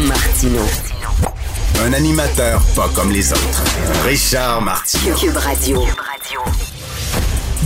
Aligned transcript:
Martino. 0.00 0.60
Un 1.82 1.92
animateur 1.94 2.62
pas 2.74 2.88
comme 2.94 3.10
les 3.10 3.32
autres. 3.32 3.64
Richard 4.04 4.60
Martineau. 4.60 5.14
Cube 5.14 5.36
Radio. 5.36 5.82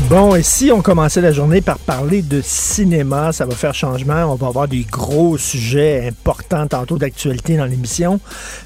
Bon, 0.09 0.37
et 0.37 0.42
si 0.45 0.70
on 0.70 0.81
commençait 0.81 1.20
la 1.20 1.33
journée 1.33 1.61
par 1.61 1.78
parler 1.78 2.22
de 2.22 2.41
cinéma, 2.41 3.33
ça 3.33 3.47
va 3.47 3.55
faire 3.56 3.75
changement. 3.75 4.33
On 4.33 4.37
va 4.37 4.47
avoir 4.47 4.69
des 4.69 4.83
gros 4.83 5.39
sujets 5.39 6.06
importants 6.06 6.69
tantôt 6.69 6.98
d'actualité 6.98 7.56
dans 7.56 7.64
l'émission. 7.64 8.20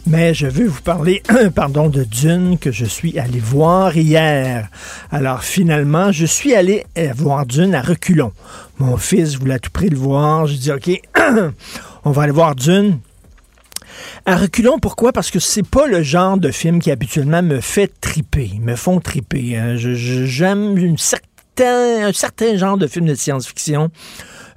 Mais 0.07 0.35
je 0.35 0.47
veux 0.47 0.67
vous 0.67 0.83
parler, 0.83 1.23
pardon, 1.55 1.89
de 1.89 2.05
Dune 2.05 2.59
que 2.59 2.71
je 2.71 2.85
suis 2.85 3.19
allé 3.19 3.41
voir 3.41 3.97
hier. 3.97 4.69
Alors 5.11 5.43
finalement, 5.43 6.13
je 6.13 6.27
suis 6.27 6.55
allé 6.55 6.85
euh, 6.99 7.13
voir 7.17 7.47
Dune 7.47 7.75
à 7.75 7.81
reculons. 7.81 8.33
Mon 8.79 8.99
fils 8.99 9.39
voulait 9.39 9.55
à 9.55 9.59
tout 9.59 9.71
prix 9.71 9.89
le 9.89 9.97
voir. 9.97 10.47
J'ai 10.47 10.59
dit, 10.59 10.73
OK, 10.73 11.01
on 12.05 12.11
va 12.11 12.23
aller 12.23 12.33
voir 12.33 12.55
Dune. 12.55 12.99
À 14.27 14.37
reculons, 14.37 14.79
pourquoi? 14.79 15.13
Parce 15.13 15.31
que 15.31 15.39
c'est 15.39 15.67
pas 15.67 15.87
le 15.87 16.03
genre 16.03 16.39
de 16.39 16.51
film 16.51 16.81
qui 16.81 16.91
habituellement 16.91 17.43
me 17.43 17.61
fait 17.61 17.93
triper, 18.01 18.53
me 18.61 18.77
font 18.77 19.01
triper. 19.01 19.57
hein. 19.57 19.77
J'aime 19.77 20.97
un 21.63 22.13
certain 22.13 22.57
genre 22.57 22.77
de 22.77 22.87
film 22.87 23.07
de 23.07 23.15
science-fiction. 23.15 23.91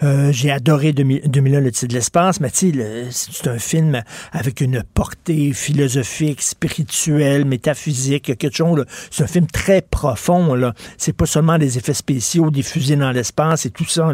Euh, 0.03 0.31
j'ai 0.31 0.51
adoré 0.51 0.93
2000 0.93 1.29
2001, 1.29 1.59
le 1.59 1.71
titre 1.71 1.87
de 1.87 1.93
l'espace, 1.93 2.39
mais 2.39 2.49
c'est 2.53 3.47
un 3.47 3.59
film 3.59 4.01
avec 4.31 4.61
une 4.61 4.83
portée 4.93 5.53
philosophique, 5.53 6.41
spirituelle, 6.41 7.45
métaphysique, 7.45 8.37
quelque 8.37 8.55
chose, 8.55 8.85
c'est 9.11 9.23
un 9.23 9.27
film 9.27 9.47
très 9.47 9.81
profond, 9.81 10.53
là. 10.53 10.73
C'est 10.97 11.13
pas 11.13 11.25
seulement 11.25 11.57
des 11.57 11.77
effets 11.77 11.93
spéciaux, 11.93 12.51
des 12.51 12.63
fusées 12.63 12.95
dans 12.95 13.11
l'espace 13.11 13.65
et 13.65 13.71
tout 13.71 13.85
ça. 13.85 14.11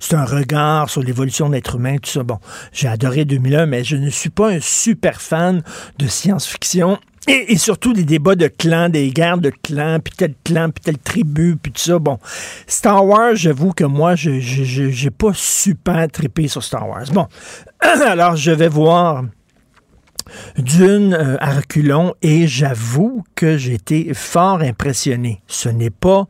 C'est 0.00 0.14
un 0.14 0.24
regard 0.24 0.90
sur 0.90 1.02
l'évolution 1.02 1.48
de 1.48 1.54
l'être 1.54 1.76
humain, 1.76 1.96
tout 1.98 2.10
ça. 2.10 2.22
Bon, 2.22 2.38
j'ai 2.72 2.88
adoré 2.88 3.24
2001, 3.24 3.66
mais 3.66 3.84
je 3.84 3.96
ne 3.96 4.10
suis 4.10 4.30
pas 4.30 4.50
un 4.50 4.60
super 4.60 5.20
fan 5.20 5.62
de 5.98 6.06
science-fiction. 6.06 6.98
Et, 7.26 7.52
et 7.52 7.58
surtout 7.58 7.92
des 7.92 8.04
débats 8.04 8.36
de 8.36 8.48
clans, 8.48 8.88
des 8.88 9.10
guerres 9.10 9.38
de 9.38 9.50
clans, 9.50 9.98
puis 10.02 10.14
tel 10.16 10.34
clan, 10.44 10.70
puis 10.70 10.82
telle 10.82 10.98
tribu, 10.98 11.56
puis 11.60 11.72
tout 11.72 11.80
ça. 11.80 11.98
Bon, 11.98 12.18
Star 12.66 13.04
Wars, 13.04 13.34
j'avoue 13.34 13.72
que 13.72 13.84
moi, 13.84 14.14
je 14.14 14.38
j'ai 14.40 15.10
pas 15.10 15.32
super 15.34 16.08
trippé 16.08 16.48
sur 16.48 16.62
Star 16.62 16.88
Wars. 16.88 17.06
Bon, 17.12 17.26
alors 17.80 18.36
je 18.36 18.50
vais 18.50 18.68
voir 18.68 19.24
Dune 20.58 21.14
euh, 21.14 21.36
à 21.40 21.52
reculons 21.54 22.14
et 22.22 22.46
j'avoue 22.46 23.24
que 23.34 23.56
j'ai 23.56 23.74
été 23.74 24.12
fort 24.14 24.60
impressionné. 24.60 25.42
Ce 25.46 25.68
n'est 25.68 25.90
pas 25.90 26.26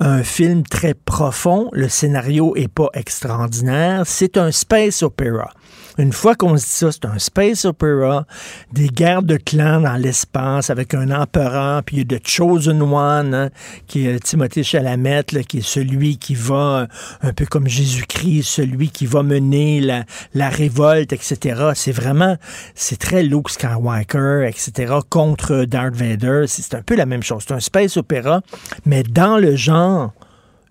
un 0.00 0.22
film 0.22 0.62
très 0.62 0.94
profond, 0.94 1.68
le 1.72 1.88
scénario 1.88 2.54
est 2.56 2.68
pas 2.68 2.88
extraordinaire, 2.94 4.02
c'est 4.04 4.36
un 4.36 4.50
space 4.50 5.02
opera. 5.02 5.50
Une 5.98 6.12
fois 6.12 6.34
qu'on 6.34 6.56
se 6.58 6.64
dit 6.64 6.72
ça, 6.72 6.92
c'est 6.92 7.06
un 7.06 7.18
space 7.18 7.64
opera, 7.64 8.26
des 8.72 8.88
guerres 8.88 9.22
de 9.22 9.36
clans 9.36 9.80
dans 9.80 9.96
l'espace 9.96 10.68
avec 10.68 10.92
un 10.92 11.10
empereur, 11.10 11.82
puis 11.84 11.96
il 11.96 12.12
y 12.12 12.14
a 12.14 12.18
The 12.18 12.26
Chosen 12.26 12.82
One, 12.82 13.34
hein, 13.34 13.50
qui 13.86 14.06
est 14.06 14.20
Timothée 14.20 14.62
Chalamet, 14.62 15.24
qui 15.48 15.58
est 15.58 15.66
celui 15.66 16.18
qui 16.18 16.34
va, 16.34 16.54
euh, 16.54 16.86
un 17.22 17.32
peu 17.32 17.46
comme 17.46 17.66
Jésus-Christ, 17.66 18.42
celui 18.42 18.90
qui 18.90 19.06
va 19.06 19.22
mener 19.22 19.80
la, 19.80 20.04
la 20.34 20.50
révolte, 20.50 21.12
etc. 21.12 21.70
C'est 21.74 21.92
vraiment, 21.92 22.36
c'est 22.74 22.98
très 22.98 23.22
Luke 23.22 23.48
Skywalker, 23.48 24.46
etc., 24.46 24.94
contre 25.08 25.64
Darth 25.64 25.94
Vader. 25.94 26.44
C'est 26.46 26.74
un 26.74 26.82
peu 26.82 26.94
la 26.94 27.06
même 27.06 27.22
chose. 27.22 27.44
C'est 27.48 27.54
un 27.54 27.60
space 27.60 27.96
opéra, 27.96 28.42
mais 28.84 29.02
dans 29.02 29.38
le 29.38 29.56
genre, 29.56 30.12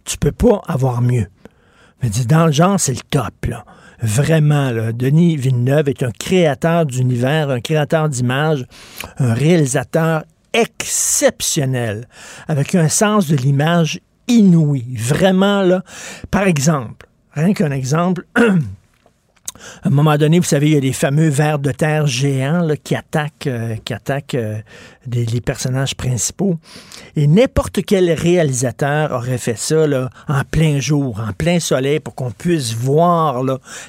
tu 0.04 0.18
peux 0.18 0.32
pas 0.32 0.62
avoir 0.68 1.02
mieux. 1.02 1.28
Mais 2.04 2.10
dans 2.28 2.46
le 2.46 2.52
genre, 2.52 2.80
c'est 2.80 2.94
le 2.94 3.02
top, 3.10 3.34
là. 3.48 3.66
Vraiment, 4.02 4.72
là. 4.72 4.92
Denis 4.92 5.38
Villeneuve 5.38 5.90
est 5.90 6.04
un 6.04 6.12
créateur 6.12 6.86
d'univers, 6.86 7.50
un 7.50 7.62
créateur 7.62 8.10
d'images, 8.10 8.66
un 9.18 9.34
réalisateur 9.34 10.24
exceptionnel, 10.54 12.08
avec 12.48 12.76
un 12.76 12.90
sens 12.90 13.28
de 13.28 13.36
l'image 13.36 14.00
inouï. 14.28 14.86
Vraiment, 14.98 15.62
là. 15.62 15.84
Par 16.32 16.48
exemple, 16.48 17.08
rien 17.34 17.54
qu'un 17.54 17.72
exemple, 17.72 18.26
à 19.84 19.88
un 19.88 19.92
moment 19.92 20.18
donné, 20.18 20.40
vous 20.40 20.46
savez, 20.46 20.68
il 20.68 20.74
y 20.74 20.78
a 20.78 20.80
les 20.80 20.94
fameux 20.94 21.30
vers 21.30 21.60
de 21.60 21.72
terre 21.72 22.08
géants 22.08 22.68
qui 22.84 22.96
attaquent, 22.96 23.48
euh, 23.48 23.76
euh, 24.36 24.60
les 25.06 25.42
personnages 25.42 25.96
principaux. 25.96 26.58
Et 27.16 27.28
n'importe 27.28 27.80
quel 27.86 28.12
réalisateur 28.12 29.12
aurait 29.12 29.38
fait 29.38 29.58
ça 29.58 29.86
en 30.28 30.42
plein 30.50 30.80
jour, 30.80 31.20
en 31.20 31.34
plein 31.34 31.60
soleil, 31.60 32.00
pour 32.00 32.16
qu'on 32.16 32.32
puisse 32.32 32.74
voir 32.74 33.44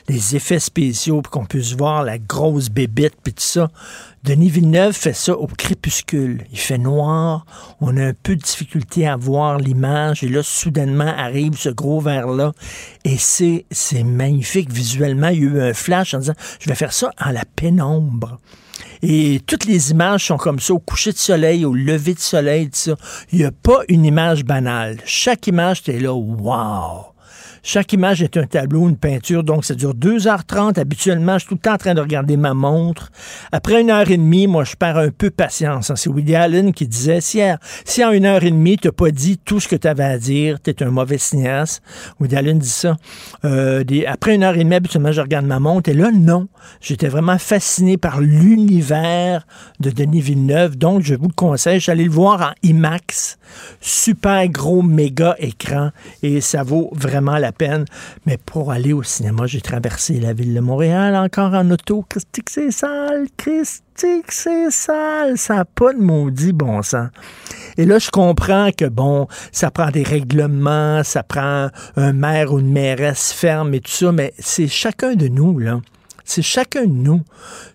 les 0.09 0.37
effets 0.37 0.61
spéciaux, 0.61 1.23
pour 1.23 1.31
qu'on 1.31 1.47
puisse 1.47 1.75
voir 1.75 2.05
la 2.05 2.19
grosse 2.19 2.69
bébite, 2.69 3.15
puis 3.23 3.33
tout 3.33 3.43
ça. 3.43 3.69
Denis 4.27 4.51
Villeneuve 4.51 4.93
fait 4.93 5.13
ça 5.13 5.39
au 5.39 5.47
crépuscule. 5.47 6.47
Il 6.51 6.59
fait 6.59 6.79
noir, 6.79 7.47
on 7.81 7.97
a 7.97 8.07
un 8.07 8.13
peu 8.13 8.35
de 8.35 8.43
difficulté 8.43 9.07
à 9.07 9.15
voir 9.15 9.59
l'image, 9.59 10.25
et 10.25 10.29
là, 10.29 10.43
soudainement, 10.43 11.15
arrive 11.17 11.57
ce 11.57 11.69
gros 11.69 12.01
verre-là, 12.01 12.51
et 13.05 13.19
c'est 13.19 13.67
c'est 13.71 14.03
magnifique 14.03 14.73
visuellement. 14.73 15.29
Il 15.29 15.39
y 15.39 15.47
a 15.47 15.51
eu 15.51 15.61
un 15.61 15.75
flash 15.75 16.13
en 16.15 16.19
disant, 16.19 16.33
je 16.59 16.69
vais 16.69 16.75
faire 16.75 16.93
ça 16.93 17.13
en 17.25 17.31
la 17.31 17.45
pénombre. 17.45 18.41
Et 19.01 19.41
toutes 19.47 19.65
les 19.65 19.93
images 19.93 20.27
sont 20.27 20.39
comme 20.39 20.59
ça, 20.59 20.75
au 20.75 20.81
coucher 20.81 21.13
de 21.13 21.19
soleil, 21.19 21.65
au 21.65 21.73
lever 21.73 22.15
de 22.15 22.19
soleil, 22.19 22.65
tout 22.65 22.79
ça. 22.79 22.97
Il 23.31 23.39
n'y 23.39 23.45
a 23.45 23.53
pas 23.53 23.83
une 23.89 24.05
image 24.05 24.45
banale. 24.45 24.99
Chaque 25.05 25.47
image, 25.47 25.85
t'es 25.85 26.01
là, 26.01 26.13
wow! 26.13 27.16
Chaque 27.69 27.93
image 27.95 28.23
est 28.23 28.37
un 28.37 28.47
tableau, 28.47 28.89
une 28.89 28.97
peinture, 28.97 29.43
donc 29.43 29.65
ça 29.65 29.75
dure 29.75 29.93
2h30. 29.93 30.79
Habituellement, 30.79 31.33
je 31.33 31.41
suis 31.41 31.49
tout 31.49 31.55
le 31.57 31.61
temps 31.61 31.73
en 31.73 31.79
train 31.79 31.95
de 31.95 32.01
regarder 32.01 32.37
ma 32.37 32.55
montre. 32.55 33.11
Après 33.51 33.81
une 33.81 33.91
heure 33.91 34.09
et 34.09 34.17
demie, 34.17 34.47
moi, 34.47 34.63
je 34.63 34.77
perds 34.77 34.99
un 34.99 35.11
peu 35.11 35.31
patience. 35.31 35.91
hein. 35.91 35.97
C'est 35.97 36.09
Woody 36.09 36.37
Allen 36.37 36.73
qui 36.73 36.87
disait, 36.87 37.21
si, 37.21 37.41
si 37.85 38.05
en 38.05 38.13
une 38.13 38.25
heure 38.25 38.45
et 38.45 38.53
demie, 38.53 38.77
tu 38.77 38.87
n'as 38.87 38.93
pas 38.93 39.11
dit 39.11 39.39
tout 39.39 39.59
ce 39.59 39.67
que 39.67 39.75
tu 39.75 39.89
avais 39.89 40.05
à 40.05 40.17
dire, 40.17 40.63
tu 40.63 40.71
es 40.71 40.81
un 40.85 40.93
mauvais 40.93 41.19
cinéaste. 41.19 41.83
Woody 42.21 42.37
Allen 42.37 42.61
dit 42.61 42.69
ça. 42.69 42.97
Euh, 43.45 43.83
après 44.07 44.37
une 44.37 44.45
heure 44.45 44.55
et 44.55 44.63
demie, 44.63 44.77
habituellement, 44.77 45.11
je 45.11 45.21
regarde 45.21 45.47
ma 45.47 45.59
montre. 45.59 45.91
Et 45.91 45.95
là, 45.95 46.13
non. 46.13 46.47
J'étais 46.81 47.09
vraiment 47.09 47.37
fasciné 47.37 47.97
par 47.97 48.21
l'univers 48.21 49.45
de 49.81 49.91
Denis 49.91 50.21
Villeneuve. 50.21 50.77
Donc, 50.77 51.03
je 51.03 51.17
vous 51.17 51.27
le 51.27 51.35
conseille. 51.35 51.81
Allé 51.89 52.05
le 52.05 52.11
voir 52.13 52.43
en 52.43 52.53
IMAX. 52.63 53.39
Super 53.81 54.47
gros, 54.51 54.83
méga 54.83 55.35
écran. 55.41 55.91
Et 56.23 56.41
ça 56.41 56.63
vaut 56.63 56.91
vraiment 56.93 57.39
la 57.39 57.51
peine. 57.57 57.85
Mais 58.27 58.37
pour 58.37 58.73
aller 58.73 58.93
au 58.93 59.03
cinéma, 59.03 59.47
j'ai 59.47 59.61
traversé 59.61 60.21
la 60.21 60.33
ville 60.33 60.55
de 60.55 60.61
Montréal 60.61 61.17
encore 61.17 61.55
en 61.55 61.71
auto. 61.71 62.05
Christy, 62.09 62.43
que 62.43 62.51
c'est 62.51 62.71
sale. 62.71 63.27
Christy, 63.37 64.23
que 64.27 64.33
c'est 64.33 64.71
sale. 64.71 65.39
Ça 65.39 65.57
n'a 65.57 65.65
pas 65.65 65.93
de 65.93 65.99
maudit 65.99 66.53
bon 66.53 66.83
sens. 66.83 67.09
Et 67.77 67.85
là, 67.85 67.99
je 67.99 68.11
comprends 68.11 68.71
que, 68.77 68.87
bon, 68.87 69.27
ça 69.53 69.71
prend 69.71 69.91
des 69.91 70.03
règlements, 70.03 71.03
ça 71.03 71.23
prend 71.23 71.69
un 71.97 72.13
maire 72.13 72.53
ou 72.53 72.59
une 72.59 72.73
mairesse 72.73 73.33
ferme 73.33 73.75
et 73.75 73.81
tout 73.81 73.91
ça, 73.91 74.13
mais 74.13 74.33
c'est 74.39 74.69
chacun 74.69 75.15
de 75.15 75.29
nous, 75.29 75.59
là. 75.59 75.81
C'est 76.29 76.43
chacun 76.43 76.83
de 76.83 76.93
nous. 76.93 77.23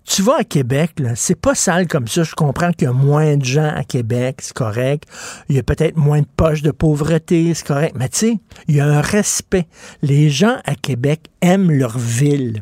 Tu 0.04 0.22
vas 0.22 0.40
à 0.40 0.44
Québec, 0.44 0.92
c'est 1.16 1.40
pas 1.40 1.56
sale 1.56 1.88
comme 1.88 2.08
ça. 2.08 2.24
Je 2.24 2.36
comprends 2.36 2.72
qu'il 2.74 2.84
y 2.84 2.88
a 2.88 2.94
moins 2.94 3.38
de 3.38 3.46
gens 3.46 3.72
à 3.74 3.86
Québec, 3.86 4.40
c'est 4.42 4.54
correct. 4.54 5.06
Il 5.48 5.56
y 5.56 5.60
a 5.60 5.64
peut-être 5.64 5.96
moins 5.96 6.20
de 6.20 6.28
poches 6.36 6.62
de 6.62 6.72
pauvreté, 6.72 7.54
c'est 7.54 7.66
correct. 7.66 7.96
Mais 7.98 8.10
tu 8.10 8.18
sais, 8.18 8.40
il 8.68 8.76
y 8.76 8.82
a 8.82 8.86
un 8.86 9.00
respect. 9.00 9.68
Les 10.02 10.30
gens 10.30 10.58
à 10.66 10.76
Québec 10.76 11.30
aiment 11.42 11.72
leur 11.72 11.98
ville. 11.98 12.62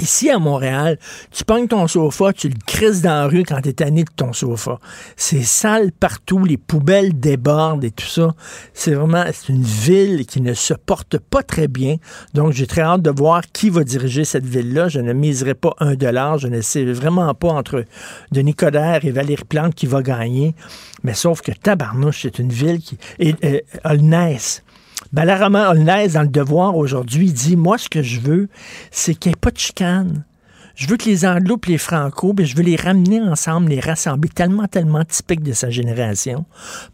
Ici, 0.00 0.28
à 0.28 0.38
Montréal, 0.38 0.98
tu 1.30 1.44
pognes 1.44 1.68
ton 1.68 1.86
sofa, 1.86 2.32
tu 2.32 2.48
le 2.48 2.56
crises 2.66 3.00
dans 3.00 3.10
la 3.10 3.26
rue 3.26 3.44
quand 3.44 3.60
t'es 3.60 3.74
tanné 3.74 4.02
de 4.02 4.10
ton 4.14 4.32
sofa. 4.32 4.80
C'est 5.16 5.42
sale 5.42 5.92
partout, 5.92 6.44
les 6.44 6.56
poubelles 6.56 7.18
débordent 7.18 7.84
et 7.84 7.92
tout 7.92 8.06
ça. 8.06 8.34
C'est 8.72 8.94
vraiment, 8.94 9.24
une 9.48 9.62
ville 9.62 10.26
qui 10.26 10.40
ne 10.40 10.52
se 10.52 10.74
porte 10.74 11.18
pas 11.18 11.44
très 11.44 11.68
bien. 11.68 11.96
Donc, 12.34 12.52
j'ai 12.52 12.66
très 12.66 12.80
hâte 12.80 13.02
de 13.02 13.10
voir 13.10 13.42
qui 13.52 13.70
va 13.70 13.84
diriger 13.84 14.24
cette 14.24 14.46
ville-là. 14.46 14.88
Je 14.88 14.98
ne 14.98 15.12
miserai 15.12 15.54
pas 15.54 15.74
un 15.78 15.94
dollar. 15.94 16.38
Je 16.38 16.48
ne 16.48 16.60
sais 16.60 16.84
vraiment 16.84 17.32
pas 17.34 17.48
entre 17.50 17.84
Denis 18.32 18.54
Coderre 18.54 19.04
et 19.04 19.12
Valérie 19.12 19.44
Plante 19.44 19.74
qui 19.74 19.86
va 19.86 20.02
gagner. 20.02 20.56
Mais 21.04 21.14
sauf 21.14 21.40
que 21.40 21.52
Tabarnouche, 21.52 22.22
c'est 22.22 22.40
une 22.40 22.50
ville 22.50 22.80
qui... 22.80 22.98
Et 23.20 23.34
Holness, 23.84 24.63
Balarama 25.14 25.70
Holness, 25.70 26.14
dans 26.14 26.22
le 26.22 26.28
devoir 26.28 26.76
aujourd'hui, 26.76 27.30
dit 27.30 27.54
Moi, 27.54 27.78
ce 27.78 27.88
que 27.88 28.02
je 28.02 28.18
veux, 28.18 28.48
c'est 28.90 29.14
qu'il 29.14 29.30
n'y 29.30 29.34
ait 29.34 29.40
pas 29.40 29.52
de 29.52 29.58
chicane. 29.58 30.24
Je 30.74 30.88
veux 30.88 30.96
que 30.96 31.04
les 31.04 31.24
Anglo 31.24 31.56
et 31.68 31.70
les 31.70 31.78
Franco, 31.78 32.32
ben, 32.32 32.44
je 32.44 32.56
veux 32.56 32.64
les 32.64 32.74
ramener 32.74 33.20
ensemble, 33.20 33.68
les 33.68 33.78
rassembler, 33.78 34.28
tellement, 34.28 34.66
tellement 34.66 35.04
typiques 35.04 35.44
de 35.44 35.52
sa 35.52 35.70
génération. 35.70 36.46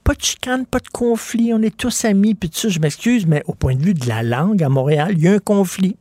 Pas 0.05 0.13
de 0.13 0.21
chicane, 0.21 0.67
pas 0.67 0.81
de 0.81 0.89
conflit, 0.93 1.55
on 1.55 1.63
est 1.63 1.75
tous 1.75 2.05
amis, 2.05 2.35
puis 2.35 2.51
ça, 2.53 2.69
je 2.69 2.79
m'excuse, 2.79 3.25
mais 3.27 3.43
au 3.47 3.55
point 3.55 3.75
de 3.75 3.83
vue 3.83 3.95
de 3.95 4.07
la 4.07 4.23
langue 4.23 4.63
à 4.63 4.69
Montréal, 4.69 5.15
il 5.17 5.23
y 5.23 5.29
a 5.29 5.33
un 5.33 5.39
conflit. 5.39 5.97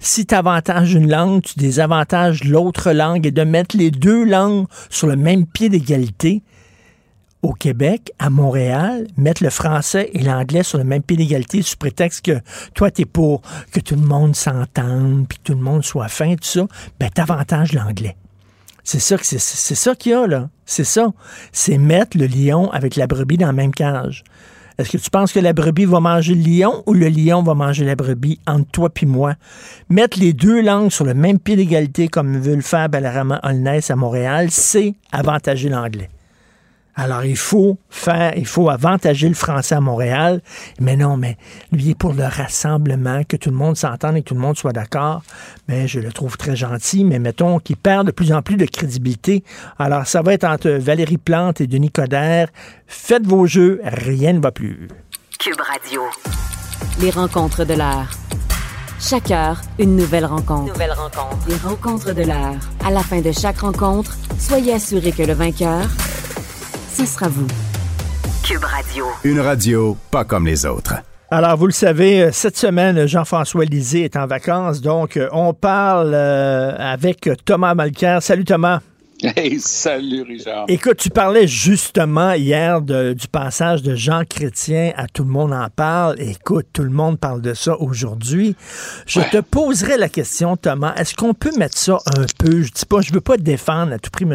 Si 0.00 0.26
tu 0.26 0.34
avantages 0.34 0.92
une 0.92 1.10
langue, 1.10 1.40
tu 1.40 1.54
désavantages 1.58 2.44
l'autre 2.44 2.92
langue 2.92 3.26
et 3.26 3.30
de 3.30 3.42
mettre 3.42 3.74
les 3.78 3.90
deux 3.90 4.22
langues 4.22 4.66
sur 4.90 5.06
le 5.06 5.16
même 5.16 5.46
pied 5.46 5.70
d'égalité, 5.70 6.42
au 7.46 7.52
Québec, 7.52 8.10
à 8.18 8.28
Montréal, 8.28 9.06
mettre 9.16 9.44
le 9.44 9.50
français 9.50 10.10
et 10.12 10.18
l'anglais 10.18 10.64
sur 10.64 10.78
le 10.78 10.84
même 10.84 11.02
pied 11.02 11.16
d'égalité 11.16 11.62
sous 11.62 11.76
prétexte 11.76 12.24
que 12.24 12.40
toi, 12.74 12.90
tu 12.90 13.02
es 13.02 13.04
pour 13.04 13.40
que 13.70 13.78
tout 13.78 13.94
le 13.94 14.00
monde 14.00 14.34
s'entende, 14.34 15.28
puis 15.28 15.38
que 15.38 15.44
tout 15.44 15.54
le 15.54 15.60
monde 15.60 15.84
soit 15.84 16.08
fin, 16.08 16.34
tout 16.34 16.42
ça, 16.42 16.66
ben 16.98 17.08
t'avantages 17.08 17.72
l'anglais. 17.72 18.16
C'est 18.82 18.98
ça, 18.98 19.16
c'est, 19.22 19.38
ça 19.38 19.94
qu'il 19.94 20.12
y 20.12 20.14
a, 20.16 20.26
là. 20.26 20.48
C'est 20.64 20.84
ça. 20.84 21.12
C'est 21.52 21.78
mettre 21.78 22.18
le 22.18 22.26
lion 22.26 22.70
avec 22.72 22.96
la 22.96 23.06
brebis 23.06 23.36
dans 23.36 23.46
la 23.46 23.52
même 23.52 23.72
cage. 23.72 24.24
Est-ce 24.78 24.90
que 24.90 24.98
tu 24.98 25.10
penses 25.10 25.32
que 25.32 25.40
la 25.40 25.52
brebis 25.52 25.84
va 25.84 26.00
manger 26.00 26.34
le 26.34 26.42
lion 26.42 26.82
ou 26.86 26.94
le 26.94 27.08
lion 27.08 27.44
va 27.44 27.54
manger 27.54 27.84
la 27.84 27.94
brebis 27.94 28.40
entre 28.46 28.70
toi 28.72 28.90
puis 28.90 29.06
moi? 29.06 29.34
Mettre 29.88 30.18
les 30.18 30.32
deux 30.32 30.62
langues 30.62 30.90
sur 30.90 31.04
le 31.04 31.14
même 31.14 31.38
pied 31.38 31.54
d'égalité 31.54 32.08
comme 32.08 32.38
veut 32.38 32.56
le 32.56 32.62
faire 32.62 32.88
Balarama 32.88 33.40
Holness 33.44 33.90
à 33.90 33.96
Montréal, 33.96 34.48
c'est 34.50 34.94
avantager 35.12 35.68
l'anglais. 35.68 36.10
Alors, 36.98 37.24
il 37.24 37.36
faut 37.36 37.78
faire, 37.90 38.32
il 38.36 38.46
faut 38.46 38.70
avantager 38.70 39.28
le 39.28 39.34
français 39.34 39.74
à 39.74 39.80
Montréal. 39.80 40.40
Mais 40.80 40.96
non, 40.96 41.18
mais 41.18 41.36
lui 41.70 41.90
est 41.90 41.94
pour 41.94 42.14
le 42.14 42.24
rassemblement, 42.24 43.22
que 43.24 43.36
tout 43.36 43.50
le 43.50 43.56
monde 43.56 43.76
s'entende 43.76 44.16
et 44.16 44.22
que 44.22 44.28
tout 44.28 44.34
le 44.34 44.40
monde 44.40 44.56
soit 44.56 44.72
d'accord. 44.72 45.22
Mais 45.68 45.86
je 45.86 46.00
le 46.00 46.10
trouve 46.10 46.38
très 46.38 46.56
gentil, 46.56 47.04
mais 47.04 47.18
mettons 47.18 47.58
qu'il 47.58 47.76
perd 47.76 48.06
de 48.06 48.12
plus 48.12 48.32
en 48.32 48.40
plus 48.40 48.56
de 48.56 48.64
crédibilité. 48.64 49.44
Alors, 49.78 50.06
ça 50.06 50.22
va 50.22 50.32
être 50.32 50.44
entre 50.44 50.70
Valérie 50.70 51.18
Plante 51.18 51.60
et 51.60 51.66
Denis 51.66 51.90
Coderre. 51.90 52.48
Faites 52.86 53.26
vos 53.26 53.46
jeux, 53.46 53.80
rien 53.84 54.32
ne 54.32 54.40
va 54.40 54.50
plus. 54.50 54.88
Cube 55.38 55.60
Radio. 55.60 56.00
Les 57.00 57.10
rencontres 57.10 57.66
de 57.66 57.74
l'heure. 57.74 58.10
Chaque 58.98 59.30
heure, 59.30 59.60
une 59.78 59.96
nouvelle 59.96 60.24
rencontre. 60.24 60.72
Nouvelle 60.72 60.92
rencontre. 60.92 61.46
Les 61.46 61.56
rencontres 61.56 62.14
de 62.14 62.22
l'heure. 62.22 62.56
À 62.82 62.90
la 62.90 63.00
fin 63.00 63.20
de 63.20 63.32
chaque 63.32 63.58
rencontre, 63.58 64.16
soyez 64.38 64.72
assurés 64.72 65.12
que 65.12 65.22
le 65.22 65.34
vainqueur 65.34 65.86
ce 66.96 67.04
sera 67.04 67.28
vous. 67.28 67.46
Cube 68.42 68.64
Radio. 68.64 69.04
Une 69.22 69.40
radio 69.40 69.98
pas 70.10 70.24
comme 70.24 70.46
les 70.46 70.64
autres. 70.64 70.94
Alors, 71.30 71.56
vous 71.58 71.66
le 71.66 71.72
savez, 71.72 72.22
euh, 72.22 72.30
cette 72.32 72.56
semaine, 72.56 73.06
Jean-François 73.06 73.66
Lisée 73.66 74.04
est 74.04 74.16
en 74.16 74.26
vacances, 74.26 74.80
donc 74.80 75.18
euh, 75.18 75.28
on 75.32 75.52
parle 75.52 76.12
euh, 76.14 76.74
avec 76.78 77.28
Thomas 77.44 77.74
Malker. 77.74 78.18
Salut 78.22 78.44
Thomas. 78.44 78.80
Hey, 79.22 79.58
salut 79.60 80.22
Richard. 80.22 80.66
Écoute, 80.68 80.98
tu 80.98 81.08
parlais 81.08 81.46
justement 81.46 82.32
hier 82.32 82.82
du 82.82 83.28
passage 83.32 83.82
de 83.82 83.94
Jean 83.94 84.24
Chrétien 84.28 84.92
à 84.94 85.06
Tout 85.06 85.24
le 85.24 85.30
monde 85.30 85.54
en 85.54 85.68
parle. 85.74 86.20
Écoute, 86.20 86.66
tout 86.72 86.82
le 86.82 86.90
monde 86.90 87.18
parle 87.18 87.40
de 87.40 87.54
ça 87.54 87.80
aujourd'hui. 87.80 88.56
Je 89.06 89.20
te 89.20 89.38
poserai 89.38 89.96
la 89.96 90.10
question, 90.10 90.58
Thomas, 90.58 90.94
est-ce 90.96 91.14
qu'on 91.14 91.32
peut 91.32 91.56
mettre 91.56 91.78
ça 91.78 91.98
un 92.18 92.26
peu, 92.38 92.60
je 92.60 92.70
dis 92.70 92.84
pas, 92.84 93.00
je 93.00 93.12
veux 93.12 93.22
pas 93.22 93.38
défendre 93.38 93.94
à 93.94 93.98
tout 93.98 94.10
prix 94.10 94.24
M. 94.24 94.32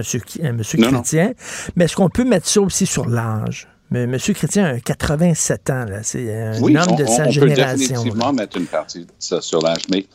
Monsieur, 0.55 0.79
Chrétien, 0.79 1.33
mais 1.75 1.85
est-ce 1.85 1.95
qu'on 1.95 2.09
peut 2.09 2.25
mettre 2.25 2.47
ça 2.47 2.61
aussi 2.61 2.87
sur 2.87 3.07
l'âge? 3.07 3.67
Mais 3.91 4.03
M. 4.03 4.17
Chrétien 4.17 4.65
a 4.65 4.79
87 4.79 5.69
ans, 5.69 5.85
c'est 6.01 6.33
un 6.33 6.53
homme 6.59 6.95
de 6.95 7.05
sa 7.05 7.29
génération. 7.29 7.35
On 7.35 7.43
peut 7.43 7.77
définitivement 7.77 8.33
mettre 8.33 8.57
une 8.57 8.65
partie 8.65 9.01
de 9.01 9.11
ça 9.19 9.41
sur 9.41 9.61
l'âge, 9.61 9.83
mais 9.91 10.07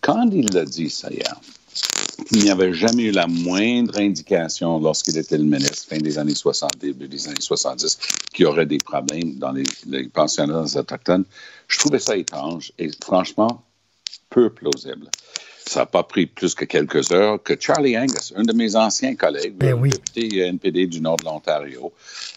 quand 0.00 0.26
il 0.32 0.46
l'a 0.54 0.64
dit 0.64 0.88
ça 0.88 1.10
hier, 1.10 1.34
il 2.30 2.44
n'y 2.44 2.50
avait 2.50 2.72
jamais 2.72 3.04
eu 3.04 3.10
la 3.10 3.26
moindre 3.26 3.98
indication 3.98 4.78
lorsqu'il 4.78 5.18
était 5.18 5.38
le 5.38 5.44
ministre, 5.44 5.86
fin 5.88 5.98
des 5.98 6.18
années 6.18 6.34
60, 6.34 6.70
début 6.80 7.08
des 7.08 7.28
années 7.28 7.40
70, 7.40 7.98
qu'il 8.32 8.44
y 8.44 8.46
aurait 8.46 8.66
des 8.66 8.78
problèmes 8.78 9.34
dans 9.34 9.52
les, 9.52 9.64
pensionnats 10.08 10.64
autochtones. 10.76 11.24
Je 11.68 11.78
trouvais 11.78 11.98
ça 11.98 12.16
étrange 12.16 12.72
et 12.78 12.90
franchement 13.02 13.62
peu 14.30 14.50
plausible. 14.50 15.10
Ça 15.66 15.80
n'a 15.80 15.86
pas 15.86 16.02
pris 16.02 16.26
plus 16.26 16.54
que 16.54 16.66
quelques 16.66 17.10
heures 17.10 17.42
que 17.42 17.54
Charlie 17.58 17.96
Angus, 17.96 18.34
un 18.36 18.42
de 18.42 18.52
mes 18.52 18.76
anciens 18.76 19.14
collègues, 19.14 19.54
ben 19.54 19.80
député 19.80 20.40
NPD 20.40 20.86
du 20.86 21.00
nord 21.00 21.16
de 21.16 21.24
l'Ontario, 21.24 21.92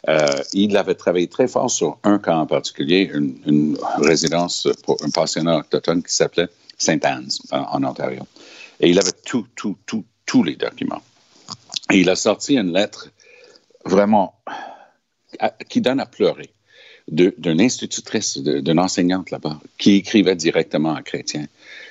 euh, 0.07 0.27
il 0.53 0.77
avait 0.77 0.95
travaillé 0.95 1.27
très 1.27 1.47
fort 1.47 1.69
sur 1.69 1.97
un 2.03 2.19
cas 2.19 2.37
en 2.37 2.45
particulier, 2.45 3.11
une, 3.13 3.77
résidence 3.97 4.67
pour 4.83 4.97
un 5.03 5.09
pensionnat 5.09 5.57
autochtone 5.57 6.01
qui 6.03 6.13
s'appelait 6.13 6.47
Saint 6.77 6.99
Anne's 7.03 7.41
en 7.51 7.83
Ontario. 7.83 8.23
Et 8.79 8.89
il 8.89 8.99
avait 8.99 9.11
tout, 9.25 9.47
tout, 9.55 9.77
tout, 9.85 10.05
tous 10.25 10.43
les 10.43 10.55
documents. 10.55 11.01
Et 11.91 11.99
il 11.99 12.09
a 12.09 12.15
sorti 12.15 12.57
une 12.57 12.73
lettre 12.73 13.09
vraiment 13.85 14.35
qui 15.69 15.81
donne 15.81 15.99
à 15.99 16.05
pleurer 16.05 16.49
d'une 17.07 17.61
institutrice, 17.61 18.37
d'une 18.37 18.79
enseignante 18.79 19.31
là-bas, 19.31 19.59
qui 19.77 19.95
écrivait 19.95 20.35
directement 20.35 20.93
à 20.93 21.01
Chrétien 21.01 21.47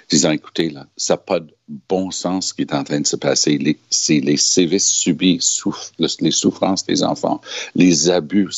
disant, 0.08 0.30
écoutez, 0.30 0.70
là, 0.70 0.86
ça 0.96 1.14
n'a 1.14 1.18
pas 1.18 1.40
de 1.40 1.52
bon 1.88 2.10
sens 2.10 2.48
ce 2.48 2.54
qui 2.54 2.62
est 2.62 2.72
en 2.72 2.84
train 2.84 3.00
de 3.00 3.06
se 3.06 3.16
passer. 3.16 3.78
C'est 3.90 4.20
les 4.20 4.36
sévices 4.36 4.88
subis, 4.88 5.40
les 6.20 6.30
souffrances 6.30 6.86
des 6.86 7.02
enfants, 7.02 7.40
les 7.74 8.08
abus 8.10 8.48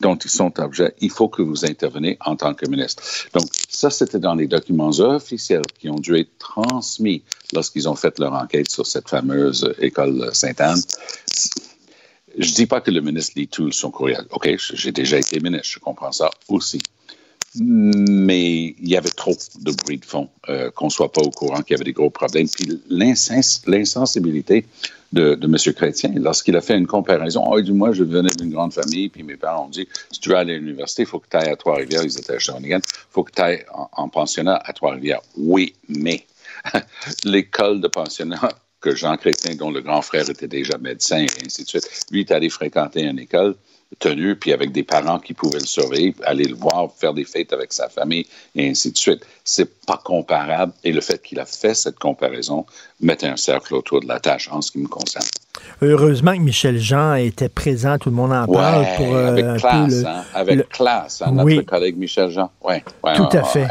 dont 0.00 0.16
ils 0.16 0.30
sont 0.30 0.58
objets. 0.60 0.94
Il 1.00 1.10
faut 1.10 1.28
que 1.28 1.42
vous 1.42 1.64
interveniez 1.64 2.16
en 2.24 2.36
tant 2.36 2.54
que 2.54 2.68
ministre. 2.68 3.02
Donc, 3.34 3.48
ça, 3.68 3.90
c'était 3.90 4.20
dans 4.20 4.34
les 4.34 4.46
documents 4.46 4.90
officiels 4.90 5.62
qui 5.78 5.88
ont 5.88 5.98
dû 5.98 6.16
être 6.16 6.38
transmis 6.38 7.24
lorsqu'ils 7.52 7.88
ont 7.88 7.96
fait 7.96 8.18
leur 8.20 8.32
enquête 8.32 8.70
sur 8.70 8.86
cette 8.86 9.08
fameuse 9.08 9.74
école 9.80 10.30
Sainte-Anne. 10.32 10.80
Je 12.38 12.48
ne 12.48 12.54
dis 12.54 12.66
pas 12.66 12.80
que 12.80 12.92
le 12.92 13.00
ministre 13.00 13.32
lit 13.34 13.48
tout 13.48 13.72
son 13.72 13.90
courriel. 13.90 14.24
OK, 14.30 14.54
j'ai 14.56 14.92
déjà 14.92 15.18
été 15.18 15.40
ministre, 15.40 15.66
je 15.68 15.78
comprends 15.80 16.12
ça 16.12 16.30
aussi 16.48 16.80
mais 17.56 18.76
il 18.78 18.88
y 18.88 18.96
avait 18.96 19.09
trop 19.20 19.36
de 19.60 19.72
bruit 19.72 19.98
de 19.98 20.04
fond, 20.04 20.28
euh, 20.48 20.70
qu'on 20.70 20.86
ne 20.86 20.90
soit 20.90 21.12
pas 21.12 21.20
au 21.20 21.30
courant 21.30 21.60
qu'il 21.62 21.72
y 21.72 21.74
avait 21.74 21.84
des 21.84 21.92
gros 21.92 22.08
problèmes. 22.08 22.48
Puis 22.48 22.80
l'insensibilité 22.88 24.64
de, 25.12 25.34
de 25.34 25.46
M. 25.46 25.74
Chrétien, 25.74 26.10
lorsqu'il 26.16 26.56
a 26.56 26.62
fait 26.62 26.78
une 26.78 26.86
comparaison, 26.86 27.44
oh, 27.46 27.60
du 27.60 27.72
moins, 27.72 27.92
je 27.92 28.02
venais 28.02 28.30
d'une 28.38 28.50
grande 28.50 28.72
famille, 28.72 29.10
puis 29.10 29.22
mes 29.22 29.36
parents 29.36 29.66
ont 29.66 29.68
dit, 29.68 29.86
si 30.10 30.20
tu 30.20 30.30
veux 30.30 30.36
aller 30.36 30.54
à 30.54 30.58
l'université, 30.58 31.02
il 31.02 31.06
faut 31.06 31.18
que 31.18 31.28
tu 31.30 31.36
ailles 31.36 31.50
à 31.50 31.56
Trois-Rivières, 31.56 32.02
ils 32.02 32.18
étaient 32.18 32.34
à 32.34 32.38
Shawinigan, 32.38 32.78
il 32.78 33.10
faut 33.10 33.22
que 33.22 33.32
tu 33.32 33.42
ailles 33.42 33.64
en, 33.74 33.90
en 33.92 34.08
pensionnat 34.08 34.56
à 34.64 34.72
Trois-Rivières. 34.72 35.20
Oui, 35.36 35.74
mais 35.88 36.24
l'école 37.24 37.82
de 37.82 37.88
pensionnat 37.88 38.48
que 38.80 38.96
Jean 38.96 39.18
Chrétien, 39.18 39.54
dont 39.56 39.70
le 39.70 39.82
grand 39.82 40.00
frère 40.00 40.30
était 40.30 40.48
déjà 40.48 40.78
médecin 40.78 41.18
et 41.18 41.44
ainsi 41.44 41.64
de 41.64 41.68
suite, 41.68 42.06
lui 42.10 42.20
est 42.20 42.30
allé 42.30 42.48
fréquenter 42.48 43.02
une 43.02 43.18
école 43.18 43.54
tenu, 43.98 44.36
puis 44.36 44.52
avec 44.52 44.72
des 44.72 44.82
parents 44.82 45.18
qui 45.18 45.34
pouvaient 45.34 45.58
le 45.58 45.66
surveiller, 45.66 46.14
aller 46.24 46.44
le 46.44 46.54
voir, 46.54 46.88
faire 46.96 47.12
des 47.12 47.24
fêtes 47.24 47.52
avec 47.52 47.72
sa 47.72 47.88
famille, 47.88 48.26
et 48.54 48.70
ainsi 48.70 48.92
de 48.92 48.96
suite. 48.96 49.26
C'est 49.44 49.84
pas 49.84 50.00
comparable. 50.02 50.72
Et 50.84 50.92
le 50.92 51.00
fait 51.00 51.20
qu'il 51.20 51.40
a 51.40 51.44
fait 51.44 51.74
cette 51.74 51.98
comparaison 51.98 52.64
met 53.00 53.24
un 53.24 53.36
cercle 53.36 53.74
autour 53.74 54.00
de 54.00 54.06
la 54.06 54.20
tâche 54.20 54.48
en 54.52 54.62
ce 54.62 54.70
qui 54.70 54.78
me 54.78 54.86
concerne. 54.86 55.26
Heureusement 55.82 56.34
que 56.34 56.40
Michel 56.40 56.78
Jean 56.78 57.14
était 57.14 57.48
présent, 57.48 57.98
tout 57.98 58.10
le 58.10 58.16
monde 58.16 58.32
en 58.32 58.46
parle. 58.46 58.86
pour, 58.96 59.14
euh, 59.14 59.28
avec 59.28 59.56
classe, 59.56 60.04
hein, 60.04 60.24
avec 60.34 60.68
classe, 60.68 61.22
hein, 61.22 61.32
notre 61.32 61.62
collègue 61.62 61.96
Michel 61.96 62.30
Jean. 62.30 62.50
Ouais, 62.62 62.84
tout 63.16 63.28
à 63.32 63.42
fait. 63.42 63.66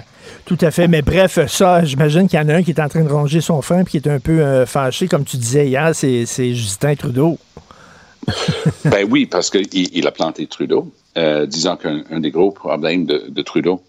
Tout 0.45 0.57
à 0.61 0.71
fait. 0.71 0.87
Mais 0.87 1.01
bref, 1.01 1.45
ça, 1.47 1.83
j'imagine 1.83 2.27
qu'il 2.27 2.39
y 2.39 2.41
en 2.41 2.49
a 2.49 2.55
un 2.55 2.63
qui 2.63 2.71
est 2.71 2.81
en 2.81 2.89
train 2.89 3.03
de 3.03 3.11
ronger 3.11 3.41
son 3.41 3.61
frein 3.61 3.81
et 3.81 3.85
qui 3.85 3.97
est 3.97 4.07
un 4.07 4.19
peu 4.19 4.41
euh, 4.41 4.65
fâché, 4.65 5.07
comme 5.07 5.23
tu 5.23 5.37
disais 5.37 5.67
hier, 5.67 5.91
c'est 5.93 6.25
Justin 6.53 6.95
Trudeau. 6.95 7.37
ben 8.85 9.07
oui, 9.09 9.25
parce 9.25 9.49
qu'il 9.49 9.67
il 9.73 10.07
a 10.07 10.11
planté 10.11 10.47
Trudeau, 10.47 10.91
euh, 11.17 11.45
disant 11.45 11.77
qu'un 11.77 12.19
des 12.19 12.31
gros 12.31 12.51
problèmes 12.51 13.05
de, 13.05 13.41
Trudeau, 13.41 13.81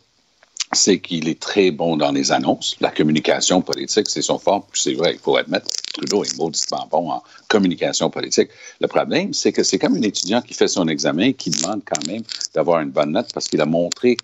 c'est 0.72 1.00
qu'il 1.00 1.28
est 1.28 1.40
très 1.40 1.70
bon 1.70 1.96
dans 1.96 2.12
les 2.12 2.32
annonces. 2.32 2.76
La 2.80 2.90
communication 2.90 3.60
politique, 3.60 4.08
c'est 4.08 4.22
son 4.22 4.38
fort. 4.38 4.66
C'est 4.72 4.94
vrai, 4.94 5.14
il 5.14 5.18
faut 5.18 5.36
admettre, 5.36 5.66
Trudeau 5.92 6.24
est 6.24 6.36
mauditement 6.36 6.86
bon 6.90 7.10
en 7.10 7.22
communication 7.48 8.10
politique. 8.10 8.50
Le 8.80 8.86
problème, 8.86 9.32
c'est 9.32 9.52
que 9.52 9.62
c'est 9.62 9.78
comme 9.78 9.96
un 9.96 10.02
étudiant 10.02 10.40
qui 10.40 10.54
fait 10.54 10.68
son 10.68 10.86
examen 10.88 11.32
qui 11.32 11.50
demande 11.50 11.82
quand 11.84 12.06
même 12.06 12.22
d'avoir 12.54 12.80
une 12.80 12.90
bonne 12.90 13.12
note 13.12 13.30
parce 13.34 13.48
qu'il 13.48 13.60
a 13.60 13.66
montré 13.66 14.16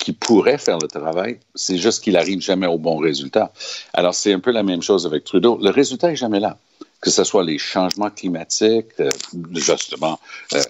qui 0.00 0.12
pourrait 0.12 0.58
faire 0.58 0.78
le 0.78 0.88
travail, 0.88 1.38
c'est 1.54 1.76
juste 1.76 2.02
qu'il 2.02 2.14
n'arrive 2.14 2.40
jamais 2.40 2.66
au 2.66 2.78
bon 2.78 2.96
résultat. 2.96 3.52
Alors, 3.92 4.14
c'est 4.14 4.32
un 4.32 4.40
peu 4.40 4.50
la 4.50 4.62
même 4.62 4.80
chose 4.80 5.06
avec 5.06 5.24
Trudeau. 5.24 5.58
Le 5.62 5.70
résultat 5.70 6.08
n'est 6.08 6.16
jamais 6.16 6.40
là. 6.40 6.56
Que 7.00 7.10
ce 7.10 7.24
soit 7.24 7.44
les 7.44 7.58
changements 7.58 8.10
climatiques, 8.10 8.92
euh, 9.00 9.08
justement, 9.54 10.18
euh, 10.54 10.60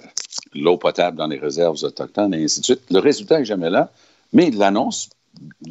l'eau 0.54 0.76
potable 0.76 1.16
dans 1.16 1.26
les 1.26 1.38
réserves 1.38 1.76
autochtones 1.82 2.34
et 2.34 2.44
ainsi 2.44 2.60
de 2.60 2.64
suite. 2.64 2.82
Le 2.90 3.00
résultat 3.00 3.38
n'est 3.38 3.44
jamais 3.44 3.70
là, 3.70 3.90
mais 4.32 4.50
l'annonce 4.50 5.10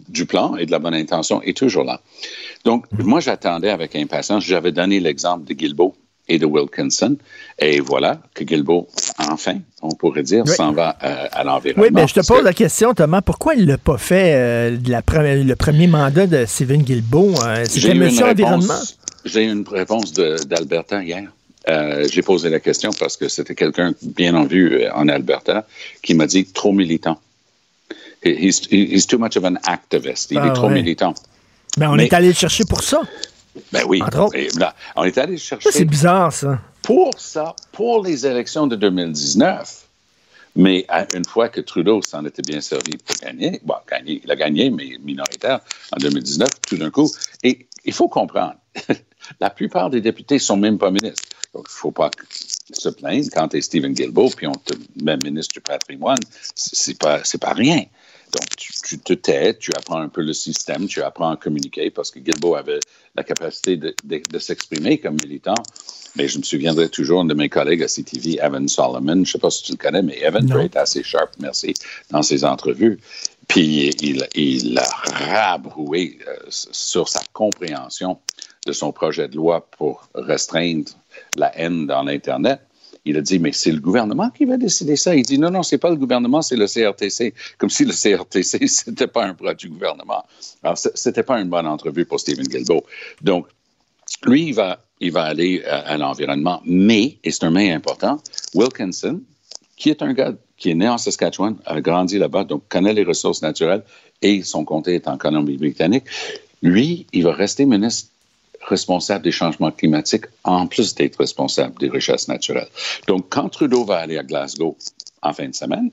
du 0.09 0.25
plan 0.25 0.55
et 0.55 0.65
de 0.65 0.71
la 0.71 0.79
bonne 0.79 0.93
intention 0.93 1.41
est 1.41 1.55
toujours 1.55 1.83
là. 1.83 2.01
Donc, 2.65 2.85
moi, 2.91 3.19
j'attendais 3.19 3.69
avec 3.69 3.95
impatience. 3.95 4.43
J'avais 4.43 4.71
donné 4.71 4.99
l'exemple 4.99 5.45
de 5.45 5.53
Guilbeault 5.53 5.95
et 6.29 6.39
de 6.39 6.45
Wilkinson. 6.45 7.17
Et 7.57 7.79
voilà 7.79 8.21
que 8.33 8.43
Guilbeault, 8.43 8.87
enfin, 9.17 9.57
on 9.81 9.93
pourrait 9.95 10.23
dire, 10.23 10.47
s'en 10.47 10.71
va 10.71 10.95
euh, 11.03 11.27
à 11.31 11.43
l'environnement. 11.43 11.83
Oui, 11.83 11.89
mais 11.91 12.07
je 12.07 12.13
te 12.13 12.25
pose 12.25 12.43
la 12.43 12.53
question, 12.53 12.93
Thomas, 12.93 13.21
pourquoi 13.21 13.55
il 13.55 13.61
ne 13.61 13.71
l'a 13.71 13.77
pas 13.77 13.97
fait 13.97 14.33
euh, 14.35 14.77
la 14.87 15.01
le 15.01 15.55
premier 15.55 15.87
mandat 15.87 16.27
de 16.27 16.45
Stephen 16.45 16.83
Guilbeault? 16.83 17.33
Euh, 17.43 17.65
C'était 17.67 17.95
monsieur 17.95 18.27
environnement? 18.27 18.79
J'ai 19.25 19.45
eu 19.45 19.51
une 19.51 19.67
réponse 19.67 20.13
d'Alberta 20.13 21.03
hier. 21.03 21.31
J'ai 21.67 22.21
posé 22.21 22.49
la 22.49 22.59
question 22.59 22.91
parce 22.99 23.17
que 23.17 23.27
c'était 23.27 23.55
quelqu'un 23.55 23.93
bien 24.01 24.35
en 24.35 24.45
vue 24.45 24.87
en 24.93 25.07
Alberta 25.07 25.67
qui 26.01 26.13
m'a 26.13 26.25
dit 26.25 26.45
trop 26.45 26.71
militant. 26.71 27.19
He's, 28.23 28.67
he's, 28.69 29.07
too 29.07 29.17
much 29.17 29.37
of 29.37 29.45
an 29.45 29.55
activist. 29.63 30.31
Il 30.31 30.37
est 30.37 30.41
ah, 30.41 30.49
trop 30.51 30.69
militant. 30.69 31.13
Ben, 31.77 31.89
on 31.89 31.97
est 31.97 32.11
allé 32.11 32.27
le 32.27 32.33
chercher 32.33 32.65
pour 32.65 32.83
ça. 32.83 33.01
Ben 33.71 33.83
oui. 33.87 34.01
on 34.95 35.03
est 35.03 35.17
allé 35.17 35.37
chercher. 35.37 35.71
C'est 35.71 35.85
bizarre, 35.85 36.33
ça. 36.33 36.59
Pour 36.81 37.19
ça, 37.19 37.55
pour 37.71 38.03
les 38.03 38.25
élections 38.25 38.67
de 38.67 38.75
2019. 38.75 39.85
Mais 40.55 40.85
une 41.13 41.23
fois 41.25 41.47
que 41.47 41.61
Trudeau 41.61 42.01
s'en 42.01 42.25
était 42.25 42.41
bien 42.41 42.59
servi 42.59 42.97
pour 42.97 43.15
gagner, 43.17 43.61
bon, 43.63 43.75
gagner, 43.89 44.19
il 44.23 44.31
a 44.31 44.35
gagné, 44.35 44.69
mais 44.71 44.97
minoritaire 45.01 45.59
en 45.93 45.97
2019, 45.97 46.49
tout 46.67 46.75
d'un 46.75 46.89
coup. 46.89 47.09
Et 47.43 47.67
il 47.85 47.93
faut 47.93 48.07
comprendre, 48.07 48.55
la 49.39 49.49
plupart 49.49 49.89
des 49.89 50.01
députés 50.01 50.35
ne 50.35 50.39
sont 50.39 50.57
même 50.57 50.77
pas 50.77 50.91
ministres. 50.91 51.29
Donc, 51.53 51.65
il 51.67 51.73
ne 51.73 51.79
faut 51.79 51.91
pas 51.91 52.11
se 52.71 52.89
plaindre 52.89 53.27
quand 53.33 53.47
tu 53.49 53.57
es 53.57 53.61
Stephen 53.61 53.93
Guilbeault, 53.93 54.29
puis 54.35 54.47
on 54.47 54.53
te 54.53 54.73
met 55.01 55.17
ministre 55.17 55.53
du 55.53 55.61
patrimoine. 55.61 56.19
C'est 56.55 56.97
pas, 56.97 57.21
pas 57.41 57.53
rien. 57.53 57.83
Donc, 58.31 58.45
tu, 58.57 58.99
te 58.99 59.13
tais, 59.13 59.55
tu 59.55 59.71
apprends 59.75 59.99
un 59.99 60.09
peu 60.09 60.21
le 60.21 60.33
système, 60.33 60.87
tu 60.87 61.01
apprends 61.01 61.31
à 61.31 61.37
communiquer 61.37 61.89
parce 61.89 62.11
que 62.11 62.19
Guilbeault 62.19 62.55
avait 62.55 62.79
la 63.15 63.23
capacité 63.23 63.77
de, 63.77 64.39
s'exprimer 64.39 64.99
comme 64.99 65.17
militant. 65.23 65.55
Mais 66.15 66.27
je 66.27 66.37
me 66.37 66.43
souviendrai 66.43 66.89
toujours 66.89 67.23
de 67.23 67.33
mes 67.33 67.49
collègues 67.49 67.83
à 67.83 67.87
CTV, 67.87 68.39
Evan 68.41 68.67
Solomon. 68.67 69.13
Je 69.13 69.19
ne 69.19 69.25
sais 69.25 69.39
pas 69.39 69.49
si 69.49 69.63
tu 69.63 69.71
le 69.71 69.77
connais, 69.77 70.03
mais 70.03 70.19
Evan 70.21 70.51
être 70.59 70.77
assez 70.77 71.03
sharp, 71.03 71.31
merci, 71.39 71.73
dans 72.11 72.21
ses 72.21 72.43
entrevues. 72.43 72.99
Puis 73.49 73.89
il, 74.35 74.77
a 74.77 74.83
rabroué 74.83 76.19
euh, 76.27 76.35
sur 76.49 77.09
sa 77.09 77.21
compréhension 77.33 78.19
de 78.67 78.71
son 78.71 78.91
projet 78.91 79.27
de 79.27 79.35
loi 79.35 79.67
pour 79.71 80.07
restreindre 80.13 80.91
la 81.35 81.57
haine 81.57 81.87
dans 81.87 82.03
l'Internet. 82.03 82.61
Il 83.05 83.17
a 83.17 83.21
dit, 83.21 83.39
mais 83.39 83.51
c'est 83.51 83.71
le 83.71 83.79
gouvernement 83.79 84.29
qui 84.29 84.45
va 84.45 84.57
décider 84.57 84.95
ça. 84.95 85.15
Il 85.15 85.23
dit, 85.23 85.39
non, 85.39 85.49
non, 85.49 85.63
c'est 85.63 85.79
pas 85.79 85.89
le 85.89 85.95
gouvernement, 85.95 86.43
c'est 86.43 86.57
le 86.57 86.67
CRTC. 86.67 87.33
Comme 87.57 87.71
si 87.71 87.85
le 87.85 87.93
CRTC, 87.93 88.67
c'était 88.67 89.07
pas 89.07 89.25
un 89.25 89.33
bras 89.33 89.55
du 89.55 89.67
gouvernement. 89.67 90.23
Alors, 90.61 90.77
c'était 90.77 91.23
pas 91.23 91.41
une 91.41 91.49
bonne 91.49 91.67
entrevue 91.67 92.05
pour 92.05 92.19
Stephen 92.19 92.45
Guilbeault. 92.45 92.85
Donc, 93.23 93.47
lui, 94.25 94.49
il 94.49 94.53
va, 94.53 94.79
il 94.99 95.11
va 95.11 95.23
aller 95.23 95.63
à, 95.63 95.97
l'environnement. 95.97 96.61
Mais, 96.65 97.17
et 97.23 97.31
c'est 97.31 97.45
un 97.45 97.51
mais 97.51 97.71
important, 97.71 98.21
Wilkinson, 98.53 99.21
qui 99.79 99.89
est 99.89 100.03
un 100.03 100.13
gars 100.13 100.33
qui 100.57 100.69
est 100.69 100.75
né 100.75 100.87
en 100.87 100.97
Saskatchewan, 100.97 101.55
a 101.65 101.79
grandi 101.81 102.19
là-bas, 102.19 102.43
donc 102.43 102.63
connaît 102.67 102.93
les 102.93 103.05
ressources 103.05 103.41
naturelles 103.41 103.83
et 104.21 104.43
son 104.43 104.65
comté 104.65 104.95
est 104.95 105.07
en 105.07 105.17
Colombie-Britannique, 105.17 106.03
lui, 106.61 107.07
il 107.13 107.23
va 107.23 107.31
rester 107.31 107.65
ministre 107.65 108.11
responsable 108.61 109.23
des 109.23 109.31
changements 109.31 109.71
climatiques 109.71 110.25
en 110.43 110.67
plus 110.67 110.93
d'être 110.93 111.15
responsable 111.15 111.79
des 111.79 111.89
richesses 111.89 112.27
naturelles. 112.27 112.67
Donc, 113.07 113.27
quand 113.29 113.47
Trudeau 113.47 113.85
va 113.85 113.99
aller 113.99 114.17
à 114.17 114.23
Glasgow 114.23 114.77
en 115.21 115.31
fin 115.31 115.47
de 115.47 115.55
semaine, 115.55 115.89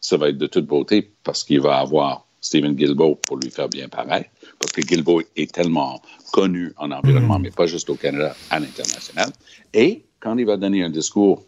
ça 0.00 0.16
va 0.16 0.28
être 0.30 0.38
de 0.38 0.48
toute 0.48 0.66
beauté 0.66 1.08
parce 1.22 1.44
qu'il 1.44 1.60
va 1.60 1.78
avoir 1.78 2.26
Stephen 2.40 2.74
Guilbeault 2.74 3.20
pour 3.26 3.36
lui 3.36 3.50
faire 3.50 3.68
bien 3.68 3.88
pareil, 3.88 4.24
parce 4.58 4.72
que 4.72 4.80
Guilbeault 4.80 5.22
est 5.36 5.52
tellement 5.52 6.02
connu 6.32 6.72
en 6.76 6.90
environnement, 6.90 7.38
mm. 7.38 7.42
mais 7.42 7.50
pas 7.52 7.66
juste 7.66 7.88
au 7.88 7.94
Canada, 7.94 8.34
à 8.50 8.58
l'international. 8.58 9.30
Et 9.72 10.02
quand 10.18 10.36
il 10.36 10.46
va 10.46 10.56
donner 10.56 10.82
un 10.82 10.90
discours 10.90 11.44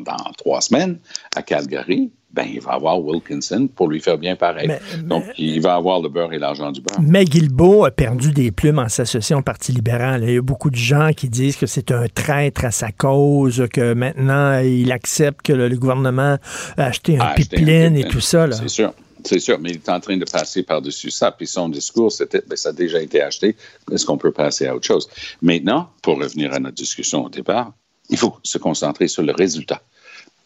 dans 0.00 0.32
trois 0.36 0.60
semaines 0.60 0.98
à 1.34 1.42
Calgary, 1.42 2.10
ben, 2.34 2.46
il 2.52 2.60
va 2.60 2.72
avoir 2.72 3.00
Wilkinson 3.00 3.68
pour 3.72 3.88
lui 3.88 4.00
faire 4.00 4.18
bien 4.18 4.34
pareil. 4.34 4.68
Donc, 5.04 5.24
il 5.38 5.60
va 5.60 5.76
avoir 5.76 6.00
le 6.00 6.08
beurre 6.08 6.32
et 6.32 6.38
l'argent 6.38 6.72
du 6.72 6.80
beurre. 6.80 7.00
Mais 7.00 7.24
Guilbeault 7.24 7.84
a 7.84 7.92
perdu 7.92 8.32
des 8.32 8.50
plumes 8.50 8.80
en 8.80 8.88
s'associant 8.88 9.38
au 9.38 9.42
Parti 9.42 9.70
libéral. 9.70 10.24
Il 10.24 10.34
y 10.34 10.36
a 10.36 10.42
beaucoup 10.42 10.70
de 10.70 10.76
gens 10.76 11.10
qui 11.16 11.28
disent 11.28 11.56
que 11.56 11.66
c'est 11.66 11.92
un 11.92 12.08
traître 12.08 12.64
à 12.64 12.72
sa 12.72 12.90
cause, 12.90 13.64
que 13.72 13.94
maintenant, 13.94 14.58
il 14.58 14.90
accepte 14.90 15.42
que 15.42 15.52
le, 15.52 15.74
gouvernement 15.76 16.38
a 16.76 16.84
acheté 16.84 17.18
un, 17.20 17.34
pipeline, 17.34 17.96
et 17.96 18.04
tout 18.04 18.20
ça. 18.20 18.50
C'est 18.50 18.68
sûr. 18.68 18.92
C'est 19.24 19.38
sûr, 19.38 19.58
mais 19.58 19.70
il 19.70 19.76
est 19.76 19.88
en 19.88 20.00
train 20.00 20.18
de 20.18 20.24
passer 20.24 20.64
par-dessus 20.64 21.10
ça. 21.10 21.30
Puis 21.30 21.46
son 21.46 21.68
discours, 21.68 22.12
c'était, 22.12 22.42
ben, 22.46 22.56
ça 22.56 22.70
a 22.70 22.72
déjà 22.72 23.00
été 23.00 23.22
acheté. 23.22 23.56
Est-ce 23.90 24.04
qu'on 24.04 24.18
peut 24.18 24.32
passer 24.32 24.66
à 24.66 24.74
autre 24.74 24.86
chose? 24.86 25.08
Maintenant, 25.40 25.88
pour 26.02 26.18
revenir 26.18 26.52
à 26.52 26.58
notre 26.58 26.74
discussion 26.74 27.24
au 27.24 27.28
départ, 27.30 27.72
il 28.08 28.18
faut 28.18 28.36
se 28.42 28.58
concentrer 28.58 29.08
sur 29.08 29.22
le 29.22 29.32
résultat 29.32 29.82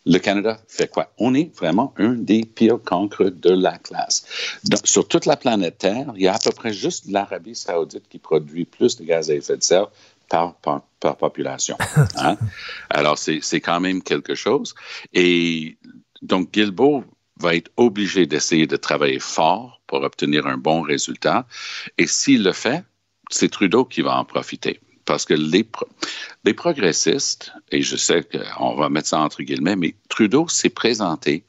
le 0.09 0.19
Canada 0.19 0.59
fait 0.67 0.89
quoi? 0.89 1.13
On 1.19 1.35
est 1.35 1.55
vraiment 1.57 1.95
un 1.99 2.15
des 2.15 2.45
pires 2.45 2.83
cancres 2.83 3.31
de 3.31 3.51
la 3.51 3.79
classe. 3.79 4.25
sur 4.85 5.07
toute 5.07 5.27
la 5.27 5.37
planète 5.37 5.79
Terre, 5.79 6.13
il 6.17 6.23
y 6.23 6.29
a 6.29 6.35
à 6.35 6.39
peu 6.39 6.51
près 6.51 6.73
juste 6.73 7.07
l'Arabie 7.09 7.55
saoudite 7.55 8.09
qui 8.09 8.19
produit 8.19 8.65
plus 8.65 8.97
de 8.97 9.05
gaz 9.05 9.31
à 9.31 9.35
effet 9.35 9.57
de 9.57 9.63
serre 9.63 9.91
par, 10.29 10.55
population. 11.19 11.77
Hein? 12.17 12.37
Alors, 12.91 13.19
c'est 13.19 13.61
quand 13.61 13.81
même 13.81 14.03
quelque 14.03 14.35
chose. 14.35 14.75
Et 15.13 15.79
donc, 16.23 16.53
Guilbeault 16.53 17.05
va 17.41 17.55
être 17.55 17.71
obligé 17.77 18.27
d'essayer 18.27 18.67
de 18.67 18.77
travailler 18.77 19.21
fort 19.21 19.81
pour 19.87 20.03
obtenir 20.03 20.47
un 20.47 20.57
bon 20.57 20.83
résultat. 20.83 21.47
Et 21.97 22.07
s'il 22.07 22.43
le 22.43 22.53
fait, 22.53 22.85
c'est 23.31 23.51
Trudeau 23.51 23.85
qui 23.85 24.03
va 24.03 24.19
en 24.19 24.25
profiter 24.25 24.81
parce 25.09 25.25
que 25.25 25.33
les, 25.33 25.65
progressistes, 26.53 27.51
et 27.73 27.81
je 27.81 27.97
sais 27.97 28.23
qu'on 28.23 28.75
va 28.75 28.91
mettre 28.91 29.09
ça 29.09 29.21
entre 29.21 29.43
guillemets, 29.43 29.75
mais 29.75 29.95
Trudeau 30.11 30.49
s'est 30.49 30.69
présenté 30.69 31.45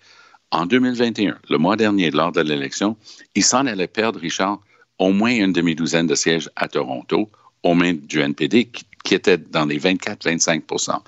en 0.51 0.65
2021, 0.65 1.37
le 1.49 1.57
mois 1.57 1.75
dernier, 1.75 2.09
lors 2.09 2.31
de 2.31 2.39
l'élection, 2.39 2.95
il 3.35 3.43
s'en 3.43 3.65
allait 3.67 3.87
perdre, 3.87 4.17
Richard, 4.21 4.61
au 4.97 5.11
moins 5.11 5.31
une 5.31 5.51
demi-douzaine 5.51 6.07
de 6.07 6.15
sièges 6.15 6.49
à 6.55 6.69
Toronto, 6.69 7.29
aux 7.63 7.73
mains 7.73 7.93
du 7.93 8.21
NPD, 8.21 8.65
qui, 8.65 8.85
qui 9.03 9.13
était 9.13 9.37
dans 9.37 9.65
les 9.65 9.77
24-25% 9.77 11.01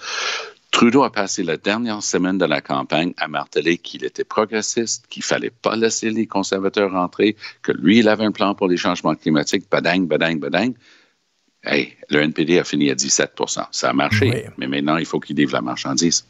Trudeau 0.71 1.03
a 1.03 1.11
passé 1.11 1.43
la 1.43 1.57
dernière 1.57 2.01
semaine 2.01 2.37
de 2.37 2.45
la 2.45 2.61
campagne 2.61 3.13
à 3.17 3.27
marteler 3.27 3.77
qu'il 3.77 4.05
était 4.05 4.23
progressiste, 4.23 5.05
qu'il 5.07 5.21
fallait 5.21 5.51
pas 5.51 5.75
laisser 5.75 6.09
les 6.09 6.27
conservateurs 6.27 6.91
rentrer, 6.91 7.35
que 7.61 7.73
lui, 7.73 7.99
il 7.99 8.07
avait 8.07 8.23
un 8.23 8.31
plan 8.31 8.55
pour 8.55 8.69
les 8.69 8.77
changements 8.77 9.15
climatiques, 9.15 9.69
badang, 9.69 10.07
badang, 10.07 10.39
badang. 10.39 10.73
Hey, 11.63 11.95
le 12.09 12.21
NPD 12.21 12.57
a 12.59 12.63
fini 12.63 12.89
à 12.89 12.95
17% 12.95 13.67
Ça 13.71 13.89
a 13.89 13.93
marché, 13.93 14.49
mais 14.57 14.67
maintenant, 14.67 14.97
il 14.97 15.05
faut 15.05 15.19
qu'il 15.19 15.35
livre 15.35 15.53
la 15.53 15.61
marchandise. 15.61 16.25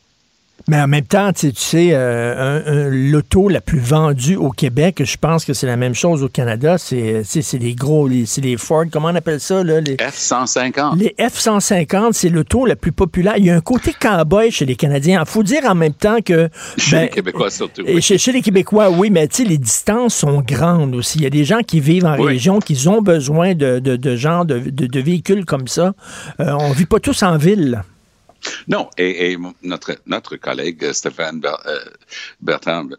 Mais 0.67 0.79
en 0.79 0.87
même 0.87 1.05
temps, 1.05 1.31
tu 1.33 1.51
sais, 1.55 1.89
euh, 1.91 2.89
l'auto 2.91 3.49
la 3.49 3.61
plus 3.61 3.79
vendue 3.79 4.35
au 4.35 4.51
Québec, 4.51 5.03
je 5.03 5.17
pense 5.17 5.45
que 5.45 5.53
c'est 5.53 5.67
la 5.67 5.77
même 5.77 5.95
chose 5.95 6.23
au 6.23 6.29
Canada, 6.29 6.77
c'est 6.77 7.23
les 7.53 7.75
gros, 7.75 8.09
c'est 8.25 8.41
les 8.41 8.57
Ford, 8.57 8.85
comment 8.91 9.09
on 9.09 9.15
appelle 9.15 9.39
ça? 9.39 9.63
Là, 9.63 9.81
les 9.81 9.95
F-150. 9.95 10.97
Les 10.97 11.15
F-150, 11.17 12.13
c'est 12.13 12.29
l'auto 12.29 12.65
la 12.65 12.75
plus 12.75 12.91
populaire. 12.91 13.35
Il 13.37 13.45
y 13.45 13.49
a 13.49 13.55
un 13.55 13.61
côté 13.61 13.93
cowboy 13.97 14.51
chez 14.51 14.65
les 14.65 14.75
Canadiens. 14.75 15.23
Il 15.25 15.29
faut 15.29 15.43
dire 15.43 15.63
en 15.65 15.75
même 15.75 15.93
temps 15.93 16.21
que... 16.23 16.49
Chez 16.77 16.95
ben, 16.95 17.01
les 17.03 17.09
Québécois 17.09 17.49
surtout. 17.49 17.83
Oui. 17.85 18.01
Chez, 18.01 18.31
les 18.31 18.41
Québécois, 18.41 18.89
oui, 18.89 19.09
mais 19.09 19.27
tu 19.27 19.43
sais, 19.43 19.49
les 19.49 19.57
distances 19.57 20.15
sont 20.15 20.41
grandes 20.41 20.95
aussi. 20.95 21.19
Il 21.19 21.23
y 21.23 21.27
a 21.27 21.31
des 21.31 21.45
gens 21.45 21.61
qui 21.61 21.79
vivent 21.79 22.05
en 22.05 22.15
région, 22.15 22.59
qui 22.59 22.87
ont 22.87 23.01
besoin 23.01 23.55
de, 23.55 23.79
de, 23.79 23.95
de 23.95 24.15
gens, 24.15 24.45
de, 24.45 24.59
de, 24.59 24.99
véhicules 24.99 25.45
comme 25.45 25.67
ça. 25.67 25.93
Euh, 26.39 26.53
on 26.59 26.71
vit 26.71 26.85
pas 26.85 26.99
tous 26.99 27.23
en 27.23 27.37
ville. 27.37 27.83
Non, 28.67 28.89
et, 28.97 29.37
notre, 29.63 29.97
notre 30.05 30.35
collègue 30.37 30.91
Stéphane 30.91 31.41
euh, 31.45 31.79
Bertrand, 32.41 32.89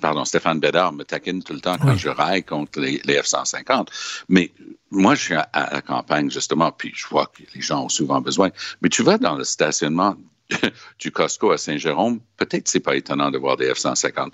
pardon, 0.00 0.24
Stéphane 0.24 0.60
Bédard 0.60 0.92
me 0.92 1.04
taquine 1.04 1.42
tout 1.42 1.52
le 1.52 1.60
temps 1.60 1.76
quand 1.78 1.96
je 1.96 2.08
raille 2.08 2.44
contre 2.44 2.80
les, 2.80 2.98
F-150. 2.98 3.88
Mais 4.28 4.52
moi, 4.90 5.14
je 5.14 5.22
suis 5.22 5.34
à, 5.34 5.48
la 5.72 5.82
campagne, 5.82 6.30
justement, 6.30 6.72
puis 6.72 6.92
je 6.94 7.06
vois 7.08 7.26
que 7.26 7.42
les 7.54 7.60
gens 7.60 7.84
ont 7.84 7.88
souvent 7.88 8.20
besoin. 8.20 8.50
Mais 8.82 8.88
tu 8.88 9.02
vas 9.02 9.18
dans 9.18 9.36
le 9.36 9.44
stationnement 9.44 10.16
du 10.98 11.12
Costco 11.12 11.50
à 11.50 11.58
Saint-Jérôme, 11.58 12.20
peut-être 12.36 12.68
c'est 12.68 12.80
pas 12.80 12.96
étonnant 12.96 13.30
de 13.30 13.38
voir 13.38 13.56
des 13.56 13.70
F-150. 13.70 14.32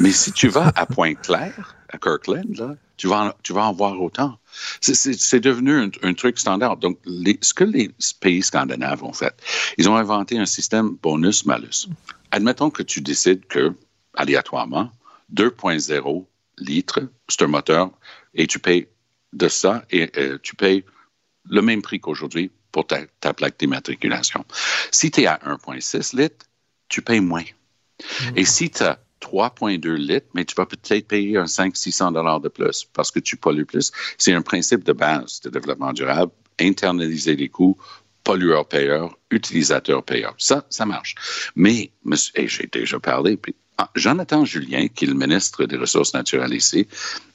Mais 0.00 0.12
si 0.12 0.32
tu 0.32 0.48
vas 0.48 0.72
à 0.76 0.86
Pointe-Claire, 0.86 1.77
à 1.90 1.98
Kirkland, 1.98 2.56
là, 2.56 2.76
tu, 2.96 3.08
vas 3.08 3.24
en, 3.24 3.32
tu 3.42 3.52
vas 3.52 3.64
en 3.64 3.72
voir 3.72 4.00
autant. 4.00 4.38
C'est 4.80 5.40
devenu 5.40 5.90
un, 6.02 6.14
truc 6.14 6.38
standard. 6.38 6.76
Donc, 6.76 6.98
ce 7.06 7.54
que 7.54 7.64
les 7.64 7.90
pays 8.20 8.42
scandinaves 8.42 9.04
ont 9.04 9.12
fait, 9.12 9.34
ils 9.78 9.88
ont 9.88 9.96
inventé 9.96 10.38
un 10.38 10.46
système 10.46 10.96
bonus-malus. 11.02 11.88
Admettons 12.30 12.70
que 12.70 12.82
tu 12.82 13.00
décides 13.00 13.46
que, 13.46 13.72
aléatoirement, 14.14 14.90
2.0, 15.34 16.26
litres, 16.58 17.00
c'est 17.28 17.42
un 17.42 17.46
moteur, 17.46 17.90
et 18.34 18.46
tu 18.46 18.58
payes 18.58 18.88
de 19.32 19.48
ça, 19.48 19.84
et 19.90 20.10
euh, 20.16 20.38
tu 20.42 20.56
payes 20.56 20.84
le 21.48 21.62
même 21.62 21.82
prix 21.82 22.00
qu'aujourd'hui 22.00 22.50
pour 22.72 22.86
ta, 22.86 23.06
ta 23.20 23.32
plaque 23.32 23.58
d'immatriculation. 23.58 24.44
Si 24.90 25.10
tu 25.10 25.22
es 25.22 25.26
à 25.26 25.38
1,6 25.46 26.16
litres, 26.16 26.46
tu 26.88 27.02
payes 27.02 27.20
moins. 27.20 27.44
Et 28.36 28.44
si 28.44 28.70
tu 28.70 28.82
as 28.82 28.98
3,2 29.20 29.94
litres, 29.94 30.26
mais 30.34 30.44
tu 30.44 30.54
vas 30.54 30.66
peut-être 30.66 31.08
payer 31.08 31.36
un 31.36 31.44
500-600 31.44 32.12
dollars 32.12 32.40
de 32.40 32.48
plus 32.48 32.84
parce 32.92 33.10
que 33.10 33.20
tu 33.20 33.36
pollues 33.36 33.66
plus. 33.66 33.92
C'est 34.16 34.32
un 34.32 34.42
principe 34.42 34.84
de 34.84 34.92
base 34.92 35.40
de 35.40 35.50
développement 35.50 35.92
durable, 35.92 36.32
internaliser 36.60 37.36
les 37.36 37.48
coûts, 37.48 37.76
pollueur-payeur, 38.24 39.16
utilisateur-payeur. 39.30 40.34
Ça, 40.38 40.66
ça 40.68 40.84
marche. 40.84 41.14
Mais, 41.56 41.90
et 42.34 42.48
j'ai 42.48 42.66
déjà 42.66 43.00
parlé, 43.00 43.36
puis 43.36 43.54
ah, 43.78 43.90
Jonathan 43.94 44.44
Julien, 44.44 44.88
qui 44.88 45.04
est 45.04 45.08
le 45.08 45.14
ministre 45.14 45.64
des 45.64 45.76
Ressources 45.76 46.12
naturelles 46.12 46.52
ici 46.52 46.88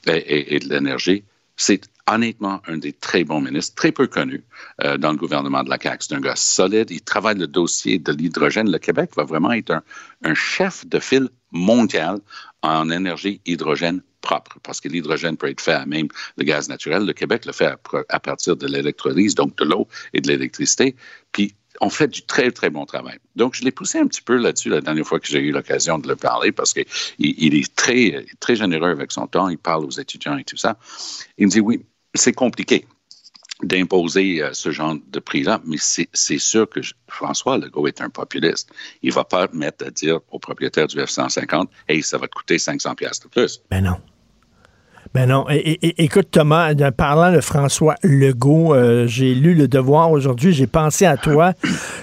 et, 0.06 0.10
et, 0.10 0.54
et 0.54 0.58
de 0.58 0.68
l'Énergie, 0.68 1.24
c'est 1.56 1.88
honnêtement 2.10 2.60
un 2.66 2.76
des 2.76 2.92
très 2.92 3.24
bons 3.24 3.40
ministres, 3.40 3.74
très 3.74 3.92
peu 3.92 4.06
connu 4.06 4.44
euh, 4.82 4.96
dans 4.98 5.10
le 5.10 5.16
gouvernement 5.16 5.62
de 5.62 5.70
la 5.70 5.78
CAQ. 5.80 6.06
C'est 6.08 6.14
un 6.14 6.20
gars 6.20 6.36
solide. 6.36 6.90
Il 6.90 7.02
travaille 7.02 7.38
le 7.38 7.46
dossier 7.46 7.98
de 7.98 8.12
l'hydrogène. 8.12 8.70
Le 8.70 8.78
Québec 8.78 9.10
va 9.16 9.24
vraiment 9.24 9.52
être 9.52 9.82
un, 10.22 10.34
chef 10.34 10.86
de 10.86 10.98
file 10.98 11.28
mondial 11.52 12.18
en 12.62 12.90
énergie 12.90 13.40
hydrogène 13.46 14.02
propre, 14.20 14.58
parce 14.62 14.80
que 14.80 14.88
l'hydrogène 14.88 15.36
peut 15.36 15.48
être 15.48 15.60
fait 15.60 15.72
à 15.72 15.84
même 15.86 16.08
le 16.38 16.44
gaz 16.44 16.68
naturel. 16.68 17.04
Le 17.04 17.12
Québec 17.12 17.44
le 17.44 17.52
fait 17.52 17.74
à, 18.08 18.20
partir 18.20 18.56
de 18.56 18.66
l'électrolyse, 18.66 19.34
donc 19.34 19.56
de 19.56 19.64
l'eau 19.64 19.86
et 20.14 20.20
de 20.20 20.28
l'électricité. 20.28 20.96
Puis 21.32 21.54
on 21.80 21.90
fait 21.90 22.08
du 22.08 22.22
très, 22.22 22.50
très 22.50 22.70
bon 22.70 22.86
travail. 22.86 23.18
Donc, 23.36 23.54
je 23.54 23.64
l'ai 23.64 23.72
poussé 23.72 23.98
un 23.98 24.06
petit 24.06 24.22
peu 24.22 24.36
là-dessus 24.36 24.68
la 24.70 24.80
dernière 24.80 25.04
fois 25.04 25.20
que 25.20 25.26
j'ai 25.26 25.40
eu 25.40 25.50
l'occasion 25.50 25.98
de 25.98 26.08
le 26.08 26.16
parler 26.16 26.52
parce 26.52 26.72
qu'il 26.72 26.86
il 27.18 27.54
est 27.54 27.74
très, 27.74 28.24
très 28.40 28.56
généreux 28.56 28.90
avec 28.90 29.12
son 29.12 29.26
temps. 29.26 29.48
Il 29.48 29.58
parle 29.58 29.84
aux 29.84 29.90
étudiants 29.90 30.38
et 30.38 30.44
tout 30.44 30.56
ça. 30.56 30.78
Il 31.36 31.46
me 31.46 31.50
dit, 31.50 31.60
oui, 31.60 31.84
c'est 32.14 32.32
compliqué 32.32 32.86
d'imposer 33.62 34.42
euh, 34.42 34.52
ce 34.52 34.70
genre 34.70 34.96
de 35.06 35.20
prix-là, 35.20 35.60
mais 35.64 35.76
c'est 35.78 36.38
sûr 36.38 36.68
que 36.68 36.80
François 37.08 37.56
Legault 37.56 37.86
est 37.86 38.00
un 38.00 38.10
populiste. 38.10 38.70
Il 39.02 39.12
va 39.12 39.24
pas 39.24 39.48
mettre 39.52 39.86
à 39.86 39.90
dire 39.90 40.20
au 40.30 40.38
propriétaire 40.38 40.86
du 40.86 40.98
F-150, 40.98 41.68
«Hey, 41.88 42.02
ça 42.02 42.18
va 42.18 42.26
te 42.26 42.34
coûter 42.34 42.58
500 42.58 42.94
pièces 42.94 43.20
de 43.20 43.28
plus.» 43.28 43.62
Ben 43.70 43.82
non. 43.82 43.96
Ben 45.14 45.26
non. 45.26 45.46
Écoute, 45.48 46.26
Thomas, 46.32 46.74
parlant 46.90 47.32
de 47.32 47.40
François 47.40 47.94
Legault, 48.02 48.74
euh, 48.74 49.06
j'ai 49.06 49.32
lu 49.32 49.54
Le 49.54 49.68
Devoir 49.68 50.10
aujourd'hui, 50.10 50.52
j'ai 50.52 50.66
pensé 50.66 51.06
à 51.06 51.16
toi. 51.16 51.52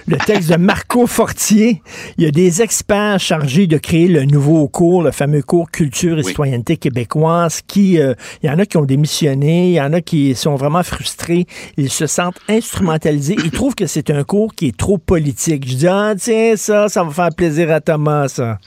Le 0.06 0.16
texte 0.16 0.50
de 0.50 0.56
Marco 0.56 1.06
Fortier. 1.06 1.82
Il 2.16 2.24
y 2.24 2.26
a 2.26 2.30
des 2.30 2.62
experts 2.62 3.20
chargés 3.20 3.66
de 3.66 3.76
créer 3.76 4.08
le 4.08 4.24
nouveau 4.24 4.66
cours, 4.66 5.02
le 5.02 5.10
fameux 5.10 5.42
cours 5.42 5.70
Culture 5.70 6.14
et 6.18 6.22
oui. 6.22 6.28
citoyenneté 6.28 6.78
québécoise, 6.78 7.60
qui, 7.66 8.00
euh, 8.00 8.14
il 8.42 8.46
y 8.46 8.50
en 8.50 8.58
a 8.58 8.64
qui 8.64 8.78
ont 8.78 8.86
démissionné, 8.86 9.68
il 9.68 9.74
y 9.74 9.80
en 9.82 9.92
a 9.92 10.00
qui 10.00 10.34
sont 10.34 10.54
vraiment 10.54 10.82
frustrés, 10.82 11.44
ils 11.76 11.90
se 11.90 12.06
sentent 12.06 12.40
instrumentalisés. 12.48 13.36
Ils 13.44 13.50
trouvent 13.50 13.74
que 13.74 13.86
c'est 13.86 14.08
un 14.08 14.24
cours 14.24 14.54
qui 14.54 14.68
est 14.68 14.76
trop 14.76 14.96
politique. 14.96 15.68
Je 15.68 15.74
dis, 15.74 15.86
ah, 15.86 16.14
tiens, 16.16 16.54
ça, 16.56 16.88
ça 16.88 17.04
va 17.04 17.10
faire 17.10 17.34
plaisir 17.36 17.70
à 17.72 17.82
Thomas, 17.82 18.28
ça. 18.28 18.58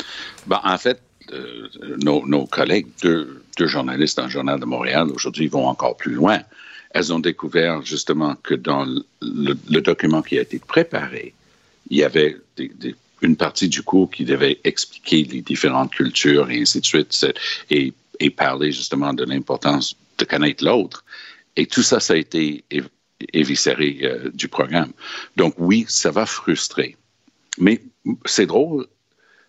Ben, 0.46 0.60
en 0.64 0.78
fait, 0.78 1.02
euh, 1.34 1.68
nos, 2.04 2.28
nos 2.28 2.46
collègues, 2.46 2.86
deux 3.02 3.42
deux 3.58 3.68
journalistes 3.68 4.18
dans 4.18 4.26
le 4.26 4.30
Journal 4.30 4.60
de 4.60 4.66
Montréal, 4.66 5.08
aujourd'hui, 5.14 5.48
vont 5.48 5.68
encore 5.68 5.98
plus 5.98 6.14
loin. 6.14 6.42
Elles 6.92 7.14
ont 7.14 7.20
découvert 7.20 7.84
justement 7.84 8.36
que 8.36 8.54
dans 8.56 8.86
le, 9.22 9.82
document 9.82 10.22
qui 10.22 10.38
a 10.38 10.42
été 10.42 10.60
préparé, 10.60 11.34
il 11.90 11.98
y 11.98 12.04
avait 12.04 12.38
une 13.22 13.36
partie 13.36 13.68
du 13.68 13.84
cours 13.84 14.10
qui 14.10 14.24
devait 14.24 14.60
expliquer 14.64 15.24
les 15.24 15.42
différentes 15.42 15.92
cultures 15.92 16.50
et 16.50 16.62
ainsi 16.62 16.80
de 16.80 16.86
suite, 16.86 17.26
et, 17.70 17.94
et 18.20 18.30
parler 18.30 18.72
justement 18.72 19.14
de 19.14 19.24
l'importance 19.26 19.96
de 20.18 20.26
connaître 20.26 20.64
l'autre. 20.64 21.04
Et 21.56 21.66
tout 21.66 21.84
ça, 21.84 22.00
ça 22.00 22.14
a 22.14 22.18
été 22.18 22.64
éviscéré 23.34 24.00
euh, 24.04 24.30
du 24.34 24.48
programme. 24.48 24.92
Donc 25.36 25.56
oui, 25.58 25.86
ça 25.88 26.12
va 26.12 26.26
frustrer. 26.26 26.96
Mais 27.58 27.82
c'est 28.26 28.46
drôle, 28.46 28.88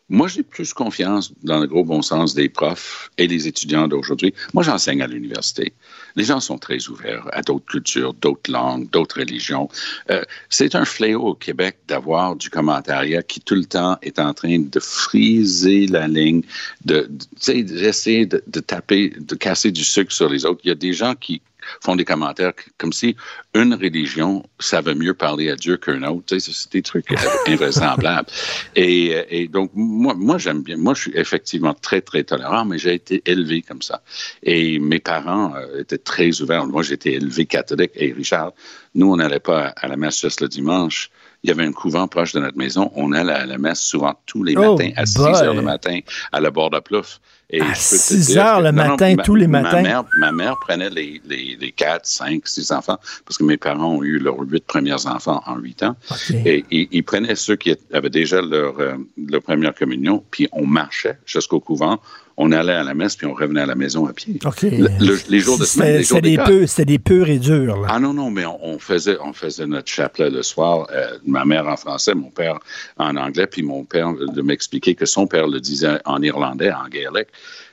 moi, 0.09 0.29
j'ai 0.29 0.45
plus 0.45 0.73
confiance 0.73 1.33
dans 1.43 1.59
le 1.59 1.67
gros 1.67 1.83
bon 1.83 2.01
sens 2.01 2.35
des 2.35 2.49
profs 2.49 3.11
et 3.19 3.27
des 3.27 3.49
étudiants 3.49 3.89
d'aujourd'hui. 3.89 4.33
Moi, 4.55 4.63
j'enseigne 4.63 5.03
à 5.03 5.09
l'université. 5.09 5.73
Les 6.15 6.23
gens 6.23 6.39
sont 6.39 6.59
très 6.59 6.89
ouverts 6.89 7.29
à 7.33 7.43
d'autres 7.43 7.67
cultures, 7.67 8.15
d'autres 8.15 8.51
langues, 8.51 8.89
d'autres 8.91 9.19
religions. 9.19 9.69
Euh, 10.11 10.23
c'est 10.49 10.77
un 10.77 10.85
fléau 10.85 11.23
au 11.23 11.35
Québec 11.35 11.79
d'avoir 11.89 12.37
du 12.37 12.51
commentariat 12.51 13.23
qui 13.25 13.41
tout 13.41 13.57
le 13.57 13.65
temps 13.65 13.99
est 14.01 14.21
en 14.21 14.33
train 14.33 14.61
de 14.61 14.81
friser 14.81 15.89
la 15.89 16.07
ligne, 16.07 16.43
de, 16.85 17.11
d'essayer 17.45 18.27
de, 18.27 18.43
de 18.47 18.61
taper, 18.61 19.13
de 19.19 19.35
casser 19.35 19.73
du 19.73 19.83
sucre 19.83 20.13
sur 20.13 20.29
les 20.29 20.47
autres. 20.47 20.61
Il 20.63 20.69
y 20.69 20.73
a 20.73 20.77
des 20.77 20.93
gens 20.93 21.17
qui 21.17 21.43
font 21.83 21.97
des 21.97 22.05
commentaires 22.05 22.53
comme 22.79 22.93
si 22.93 23.17
une 23.55 23.75
religion 23.75 24.45
savait 24.59 24.95
mieux 24.95 25.15
parler 25.15 25.51
à 25.51 25.57
Dieu 25.57 25.77
qu'un 25.77 26.03
autre. 26.05 26.39
C'est 26.39 26.73
des 26.73 26.83
trucs 26.83 27.07
invraisemblables. 27.47 28.29
et, 28.75 29.43
et, 29.43 29.49
donc, 29.49 29.71
moi, 29.75 30.15
moi 30.15 30.39
j'aime 30.39 30.63
bien. 30.63 30.77
Moi, 30.77 30.95
je 30.95 31.03
suis 31.03 31.13
effectivement 31.15 31.75
très, 31.75 32.01
très 32.01 32.25
tolérant, 32.25 32.65
mais 32.65 32.79
j'ai 32.79 32.95
été 32.95 33.23
élevé 33.27 33.63
comme 33.63 33.83
ça. 33.83 34.03
Et 34.43 34.79
mes 34.79 35.01
parents 35.01 35.55
euh, 35.55 35.81
étaient 35.81 35.99
très 35.99 36.41
ouverts. 36.41 36.67
Moi, 36.67 36.83
j'ai 36.83 36.95
été 36.95 37.15
élevé 37.15 37.47
catholique. 37.47 37.93
Et 37.95 38.13
Richard, 38.13 38.53
nous, 38.95 39.13
on 39.13 39.17
n'allait 39.17 39.41
pas 39.41 39.69
à 39.77 39.89
la 39.89 39.97
messe 39.97 40.21
juste 40.21 40.41
le 40.41 40.49
dimanche 40.49 41.11
il 41.47 41.51
y 41.51 41.53
avait 41.53 41.65
un 41.65 41.73
couvent 41.73 42.09
proche 42.09 42.33
de 42.33 42.41
notre 42.41 42.59
maison. 42.59 42.91
On 42.97 43.13
allait 43.13 43.33
à 43.33 43.47
la 43.47 43.57
messe 43.57 43.81
souvent 43.81 44.15
tous 44.27 44.43
les 44.43 44.57
oh 44.57 44.77
matins, 44.77 44.91
à 44.97 45.07
6 45.07 45.21
heures 45.21 45.55
le 45.55 45.63
matin, 45.63 46.01
à 46.33 46.41
la 46.41 46.51
bord 46.51 46.71
de 46.71 46.81
Plouffe. 46.81 47.21
Et 47.49 47.61
à 47.61 47.75
6 47.75 48.37
heures 48.39 48.61
le 48.61 48.73
matin, 48.73 49.15
non, 49.15 49.23
tous 49.23 49.37
les 49.37 49.47
matins? 49.47 49.77
Ma 49.77 49.83
mère, 49.83 50.05
ma 50.19 50.33
mère 50.33 50.57
prenait 50.61 50.91
les, 50.91 51.21
les, 51.25 51.57
les 51.61 51.73
4, 51.73 52.05
5, 52.05 52.47
6 52.47 52.73
enfants, 52.73 52.99
parce 53.25 53.39
que 53.39 53.45
mes 53.45 53.57
parents 53.57 53.95
ont 53.95 54.03
eu 54.03 54.19
leurs 54.19 54.41
8 54.41 54.67
premiers 54.67 55.07
enfants 55.07 55.43
en 55.47 55.57
8 55.57 55.83
ans. 55.85 55.97
Okay. 56.11 56.43
Et, 56.45 56.65
et, 56.73 56.89
ils 56.91 57.05
prenaient 57.05 57.37
ceux 57.37 57.55
qui 57.55 57.77
avaient 57.93 58.11
déjà 58.11 58.43
leur, 58.43 58.81
euh, 58.81 58.97
leur 59.17 59.43
première 59.43 59.75
communion, 59.75 60.25
puis 60.31 60.49
on 60.51 60.67
marchait 60.67 61.19
jusqu'au 61.25 61.61
couvent 61.61 62.01
on 62.37 62.53
allait 62.53 62.73
à 62.73 62.85
la 62.85 62.95
messe 62.95 63.17
puis 63.17 63.27
on 63.27 63.35
revenait 63.35 63.63
à 63.63 63.67
la 63.67 63.75
maison 63.75 64.07
à 64.07 64.13
pied. 64.13 64.39
Okay. 64.45 64.71
Le, 64.71 64.89
le, 65.01 65.19
les 65.29 65.41
jours 65.41 65.59
de 65.59 65.65
semaine, 65.65 66.03
C'était 66.03 66.21
des 66.21 66.39
peu, 66.39 66.67
c'était 66.67 66.85
des 66.85 66.99
purs 66.99 67.29
et 67.29 67.39
durs. 67.39 67.81
Là. 67.81 67.89
Ah 67.91 67.99
non 67.99 68.13
non, 68.13 68.31
mais 68.31 68.45
on, 68.47 68.59
on, 68.63 68.79
faisait 68.79 69.17
on 69.23 69.33
faisait 69.33 69.67
notre 69.67 69.89
chapelet 69.89 70.31
le 70.31 70.43
soir. 70.43 70.87
Euh, 70.93 71.19
ma 71.25 71.45
mère 71.45 71.67
en 71.67 71.77
français, 71.77 72.15
mon 72.15 72.31
père 72.31 72.59
en 72.99 73.17
anglais, 73.17 73.47
puis 73.47 73.63
mon 73.63 73.85
père 73.85 74.13
de 74.15 74.43
m'expliquer 74.43 74.95
que 74.95 75.07
son 75.07 75.27
père 75.27 75.47
le 75.47 75.61
disait 75.61 75.99
en 76.05 76.23
irlandais, 76.23 76.73
en 76.73 76.89
gaélique. 76.89 77.29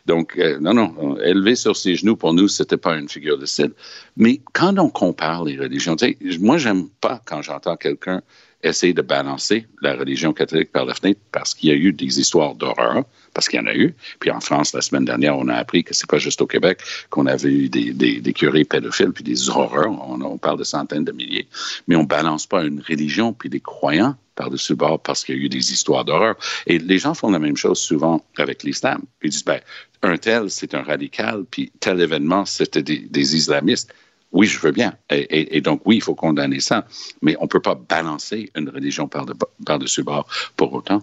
Donc, 0.06 0.38
euh, 0.38 0.58
non, 0.60 0.74
non, 0.74 1.18
élevé 1.24 1.56
sur 1.56 1.78
ses 1.78 1.96
genoux, 1.96 2.18
pour 2.18 2.34
nous, 2.34 2.50
c'était 2.50 2.78
pas 2.78 2.98
une 2.98 3.08
figure 3.08 3.38
de 3.38 3.46
style. 3.46 3.72
Mais 4.18 4.42
quand 4.52 4.78
on 4.78 4.90
compare 4.90 5.46
les 5.46 5.58
religions, 5.58 5.96
moi, 6.42 6.58
j'aime 6.58 6.90
pas 7.00 7.22
quand 7.26 7.42
j'entends 7.42 7.78
quelqu'un 7.78 8.22
essayer 8.64 8.94
de 8.94 9.02
balancer 9.02 9.68
la 9.82 9.96
religion 9.96 10.34
catholique 10.34 10.72
par 10.72 10.86
la 10.86 10.94
fenêtre 10.94 11.20
parce 11.32 11.54
qu'il 11.54 11.70
y 11.70 11.74
a 11.74 11.76
eu 11.76 11.92
des 11.92 12.20
histoires 12.20 12.56
d'horreur, 12.56 13.04
parce 13.34 13.50
qu'il 13.50 13.60
y 13.60 13.64
en 13.64 13.68
a 13.68 13.76
eu. 13.76 13.94
Puis 14.20 14.32
en 14.32 14.40
France, 14.40 14.74
la 14.74 14.82
semaine 14.82 15.06
dernière, 15.06 15.38
on 15.38 15.48
a 15.50 15.56
appris 15.56 15.84
que 15.84 15.94
c'est 15.94 16.10
pas 16.10 16.18
juste 16.18 16.42
au 16.42 16.48
Québec 16.48 16.80
qu'on 17.10 17.26
avait 17.26 17.52
eu 17.52 17.70
des, 17.70 17.94
des, 17.94 18.34
curés 18.34 18.64
pédophiles 18.64 19.12
puis 19.12 19.24
des 19.24 19.50
horreurs. 19.50 19.92
On, 19.92 20.38
parle 20.38 20.60
de 20.60 20.64
centaines 20.64 21.04
de 21.04 21.12
milliers. 21.12 21.48
Mais 21.88 21.96
on 21.96 22.04
balance 22.04 22.48
pas 22.48 22.64
une 22.64 22.82
religion 22.82 23.34
puis 23.34 23.50
des 23.50 23.60
croyants 23.60 24.16
par-dessus 24.36 24.76
bord 24.76 25.00
parce 25.00 25.24
qu'il 25.24 25.36
y 25.38 25.40
a 25.40 25.42
eu 25.42 25.50
des 25.50 25.74
histoires 25.74 26.06
d'horreur. 26.06 26.36
Et 26.66 26.80
les 26.80 27.00
gens 27.00 27.14
font 27.14 27.30
la 27.30 27.40
même 27.40 27.58
chose 27.58 27.80
souvent 27.80 28.26
avec 28.38 28.64
l'islam. 28.64 29.02
Ils 29.22 29.30
disent, 29.30 29.46
ben, 29.46 29.60
un 30.02 30.18
tel, 30.18 30.50
c'est 30.50 30.74
un 30.74 30.82
radical, 30.82 31.46
puis 31.50 31.72
tel 31.80 32.02
événement, 32.02 32.46
c'était 32.46 32.84
des 32.84 33.36
islamistes. 33.36 33.94
Oui, 34.34 34.48
je 34.48 34.60
veux 34.60 34.72
bien. 34.72 34.94
Et, 35.10 35.20
et, 35.20 35.58
et, 35.58 35.62
donc, 35.62 35.82
oui, 35.86 35.98
il 35.98 36.02
faut 36.02 36.16
condamner 36.16 36.60
ça. 36.60 36.86
Mais 37.22 37.36
on 37.40 37.44
ne 37.44 37.48
peut 37.48 37.62
pas 37.62 37.76
balancer 37.76 38.52
une 38.56 38.70
religion 38.70 39.08
par-dessus 39.08 40.04
par 40.04 40.16
bord 40.16 40.28
pour 40.58 40.74
autant. 40.74 41.02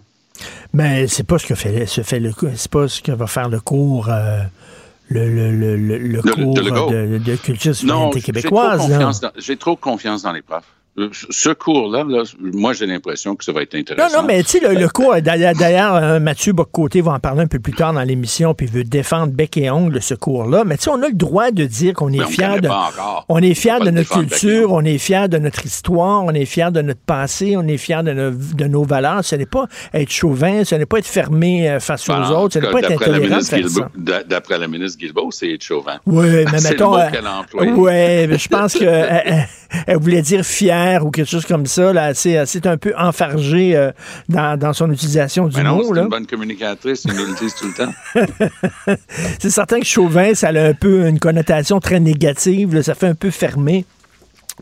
Mais 0.72 1.06
c'est 1.06 1.24
pas 1.24 1.38
ce 1.38 1.46
que 1.46 1.54
fait, 1.54 1.86
se 1.86 2.02
fait 2.02 2.18
le 2.18 2.32
c'est 2.56 2.70
pas 2.70 2.88
ce 2.88 3.00
que 3.00 3.12
va 3.12 3.26
faire 3.26 3.48
le 3.48 3.60
cours. 3.60 4.08
Euh, 4.08 4.42
le, 5.08 5.28
le, 5.28 5.76
le, 5.76 5.98
le, 5.98 6.22
cours 6.22 6.54
de, 6.54 6.62
de, 6.62 7.18
de 7.18 7.36
culture 7.36 7.74
citoyenneté 7.74 8.20
québécoise. 8.20 8.88
J'ai 9.38 9.56
trop 9.56 9.74
confiance 9.74 10.22
dans 10.22 10.32
les 10.32 10.42
profs 10.42 10.64
ce 11.12 11.50
cours-là, 11.50 12.04
là, 12.08 12.22
moi, 12.40 12.72
j'ai 12.72 12.86
l'impression 12.86 13.36
que 13.36 13.44
ça 13.44 13.52
va 13.52 13.62
être 13.62 13.74
intéressant. 13.74 14.08
Non, 14.08 14.22
non, 14.22 14.26
mais 14.26 14.42
tu 14.42 14.58
sais, 14.58 14.60
le, 14.60 14.78
le, 14.78 14.88
cours, 14.88 15.14
d'ailleurs, 15.22 15.94
euh, 15.96 16.20
Mathieu 16.20 16.52
Boccoté 16.52 17.00
va 17.00 17.12
en 17.12 17.18
parler 17.18 17.42
un 17.42 17.46
peu 17.46 17.58
plus 17.58 17.72
tard 17.72 17.92
dans 17.92 18.02
l'émission, 18.02 18.54
puis 18.54 18.66
veut 18.66 18.84
défendre 18.84 19.32
bec 19.32 19.56
et 19.56 19.70
ongle 19.70 20.00
ce 20.02 20.14
cours-là. 20.14 20.64
Mais 20.64 20.76
tu 20.76 20.84
sais, 20.84 20.90
on 20.90 21.02
a 21.02 21.08
le 21.08 21.14
droit 21.14 21.50
de 21.50 21.64
dire 21.64 21.94
qu'on 21.94 22.12
est 22.12 22.24
fier 22.26 22.60
de, 22.60 22.68
on 23.28 23.38
est 23.38 23.54
fier 23.54 23.80
de 23.80 23.90
notre 23.90 24.10
culture, 24.10 24.72
on 24.72 24.84
est 24.84 24.98
fier 24.98 25.28
de 25.28 25.38
notre 25.38 25.64
histoire, 25.64 26.24
on 26.24 26.32
est 26.32 26.44
fier 26.44 26.72
de 26.72 26.82
notre 26.82 27.00
passé, 27.00 27.56
on 27.56 27.66
est 27.66 27.76
fier 27.76 28.02
de, 28.02 28.12
no, 28.12 28.30
de 28.30 28.64
nos 28.64 28.84
valeurs. 28.84 29.24
Ce 29.24 29.36
n'est 29.36 29.46
pas 29.46 29.66
être 29.94 30.10
chauvin, 30.10 30.64
ce 30.64 30.74
n'est 30.74 30.86
pas 30.86 30.98
être 30.98 31.06
fermé 31.06 31.70
euh, 31.70 31.80
face 31.80 32.08
aux 32.08 32.12
autres, 32.12 32.54
ce 32.54 32.58
n'est 32.58 32.70
pas 32.70 32.80
être 32.80 32.92
intolérant. 32.92 33.38
D'après 34.26 34.58
la 34.58 34.68
ministre 34.68 34.98
Guilbeault, 34.98 35.30
c'est 35.30 35.52
être 35.52 35.62
chauvin. 35.62 35.98
Oui, 36.06 36.26
mais 36.52 36.60
mettons. 36.62 36.96
Euh, 36.98 37.08
oui, 37.54 38.38
je 38.38 38.48
pense 38.48 38.74
que. 38.74 38.84
elle 39.86 39.98
voulait 39.98 40.22
dire 40.22 40.44
fière 40.44 41.04
ou 41.06 41.10
quelque 41.10 41.30
chose 41.30 41.46
comme 41.46 41.66
ça. 41.66 41.92
Là, 41.92 42.14
c'est, 42.14 42.66
un 42.66 42.76
peu 42.76 42.92
enfargé 42.96 43.76
euh, 43.76 43.90
dans, 44.28 44.58
dans 44.58 44.72
son 44.72 44.90
utilisation 44.90 45.48
du 45.48 45.56
Mais 45.56 45.62
non, 45.62 45.76
mot. 45.76 45.94
c'est 45.94 46.00
une 46.00 46.08
bonne 46.08 46.26
communicatrice, 46.26 47.04
ils 47.04 47.14
nous 47.14 47.26
le 47.26 47.34
disent 47.38 47.54
tout 47.54 47.68
le 47.68 47.74
temps. 47.74 48.94
C'est 49.38 49.50
certain 49.50 49.80
que 49.80 49.86
chauvin, 49.86 50.34
ça 50.34 50.48
a 50.48 50.60
un 50.60 50.74
peu 50.74 51.06
une 51.06 51.18
connotation 51.18 51.80
très 51.80 52.00
négative. 52.00 52.74
là, 52.74 52.82
ça 52.82 52.94
fait 52.94 53.06
un 53.06 53.14
peu 53.14 53.30
fermé. 53.30 53.84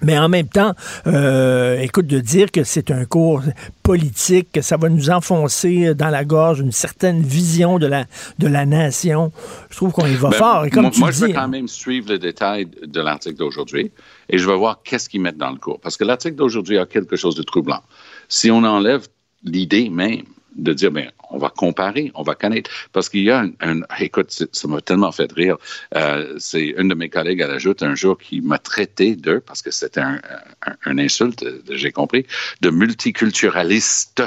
Mais 0.02 0.18
en 0.18 0.28
même 0.28 0.48
temps, 0.48 0.74
euh, 1.06 1.78
écoute, 1.80 2.06
de 2.06 2.20
dire 2.20 2.50
que 2.50 2.64
c'est 2.64 2.90
un 2.90 3.04
cours 3.04 3.42
politique, 3.82 4.52
que 4.52 4.60
ça 4.60 4.76
va 4.76 4.88
nous 4.88 5.10
enfoncer 5.10 5.94
dans 5.94 6.10
la 6.10 6.24
gorge 6.24 6.60
une 6.60 6.72
certaine 6.72 7.22
vision 7.22 7.78
de 7.78 7.86
la, 7.86 8.04
de 8.38 8.46
la 8.46 8.66
nation, 8.66 9.32
je 9.70 9.76
trouve 9.76 9.92
qu'on 9.92 10.06
y 10.06 10.14
va 10.14 10.30
Ben, 10.30 10.36
fort. 10.36 10.64
Et 10.66 10.70
comme 10.70 10.82
moi, 10.82 10.90
tu 10.90 11.00
moi, 11.00 11.10
dis, 11.10 11.18
je 11.18 11.26
vais 11.26 11.32
quand 11.32 11.48
même 11.48 11.68
suivre 11.68 12.10
le 12.10 12.18
détail 12.18 12.68
de 12.86 13.00
l'article 13.00 13.36
d'aujourd'hui 13.36 13.90
et 14.28 14.38
je 14.38 14.46
vais 14.46 14.56
voir 14.56 14.80
qu'est-ce 14.84 15.08
qu'ils 15.08 15.20
mettent 15.20 15.38
dans 15.38 15.50
le 15.50 15.56
cours. 15.58 15.80
Parce 15.80 15.96
que 15.96 16.04
l'article 16.04 16.36
d'aujourd'hui 16.36 16.78
a 16.78 16.86
quelque 16.86 17.16
chose 17.16 17.34
de 17.34 17.42
troublant. 17.42 17.82
Si 18.28 18.50
on 18.50 18.62
enlève 18.64 19.06
l'idée 19.42 19.88
même 19.88 20.22
de 20.56 20.72
dire, 20.72 20.90
ben, 20.90 21.10
on 21.30 21.38
va 21.38 21.50
comparer, 21.50 22.10
on 22.14 22.22
va 22.22 22.34
connaître. 22.34 22.70
Parce 22.92 23.08
qu'il 23.08 23.22
y 23.22 23.30
a 23.30 23.40
un, 23.40 23.50
un- 23.60 23.80
écoute, 24.00 24.30
ça 24.52 24.68
m'a 24.68 24.80
tellement 24.80 25.12
fait 25.12 25.30
rire. 25.32 25.56
Euh, 25.94 26.34
c'est 26.38 26.74
une 26.78 26.88
de 26.88 26.94
mes 26.94 27.08
collègues 27.08 27.42
à 27.42 27.48
la 27.48 27.58
joute 27.58 27.82
un 27.82 27.94
jour 27.94 28.18
qui 28.18 28.40
m'a 28.40 28.58
traité 28.58 29.16
de, 29.16 29.38
parce 29.38 29.62
que 29.62 29.70
c'était 29.70 30.00
un, 30.00 30.20
un, 30.66 30.74
un 30.84 30.98
insulte, 30.98 31.42
euh, 31.42 31.62
j'ai 31.70 31.92
compris, 31.92 32.26
de 32.60 32.70
multiculturaliste, 32.70 34.22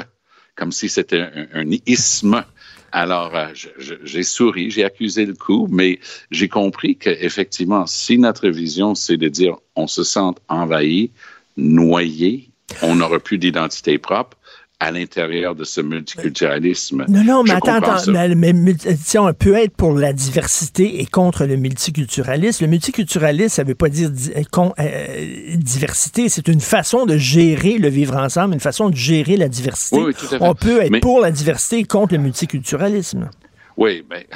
comme 0.56 0.72
si 0.72 0.88
c'était 0.88 1.28
un, 1.54 1.70
isme. 1.86 2.44
Alors, 2.92 3.34
euh, 3.34 3.46
j'ai 4.04 4.22
souri, 4.22 4.70
j'ai 4.70 4.84
accusé 4.84 5.24
le 5.24 5.34
coup, 5.34 5.66
mais 5.70 5.98
j'ai 6.30 6.48
compris 6.48 6.96
qu'effectivement, 6.96 7.86
si 7.86 8.18
notre 8.18 8.48
vision, 8.48 8.94
c'est 8.94 9.16
de 9.16 9.28
dire 9.28 9.56
on 9.76 9.86
se 9.86 10.04
sent 10.04 10.20
envahi, 10.48 11.10
noyé, 11.56 12.50
on 12.82 12.96
n'aura 12.96 13.18
plus 13.18 13.38
d'identité 13.38 13.98
propre 13.98 14.36
à 14.82 14.90
l'intérieur 14.90 15.54
de 15.54 15.62
ce 15.64 15.80
multiculturalisme. 15.80 17.04
Non, 17.08 17.22
non, 17.24 17.42
mais 17.44 17.50
Je 17.50 17.54
attends, 17.56 17.74
attends. 17.74 18.12
Mais, 18.36 18.52
si 19.00 19.16
on 19.16 19.32
peut 19.32 19.54
être 19.54 19.76
pour 19.76 19.92
la 19.94 20.12
diversité 20.12 21.00
et 21.00 21.06
contre 21.06 21.44
le 21.46 21.56
multiculturalisme. 21.56 22.64
Le 22.64 22.70
multiculturalisme, 22.70 23.48
ça 23.48 23.62
veut 23.64 23.76
pas 23.76 23.88
dire 23.88 24.10
di- 24.10 24.32
euh, 24.36 24.42
con- 24.50 24.74
euh, 24.80 25.54
diversité. 25.56 26.28
C'est 26.28 26.48
une 26.48 26.60
façon 26.60 27.06
de 27.06 27.16
gérer 27.16 27.78
le 27.78 27.88
vivre 27.88 28.16
ensemble, 28.16 28.54
une 28.54 28.60
façon 28.60 28.90
de 28.90 28.96
gérer 28.96 29.36
la 29.36 29.48
diversité. 29.48 29.96
Oui, 29.98 30.04
oui, 30.08 30.14
tout 30.14 30.26
à 30.34 30.38
fait. 30.38 30.44
On 30.44 30.54
peut 30.54 30.82
être 30.82 30.90
Mais- 30.90 31.00
pour 31.00 31.20
la 31.20 31.30
diversité 31.30 31.78
et 31.78 31.84
contre 31.84 32.14
le 32.14 32.20
multiculturalisme. 32.20 33.30
Oui, 33.76 34.04
mais 34.10 34.26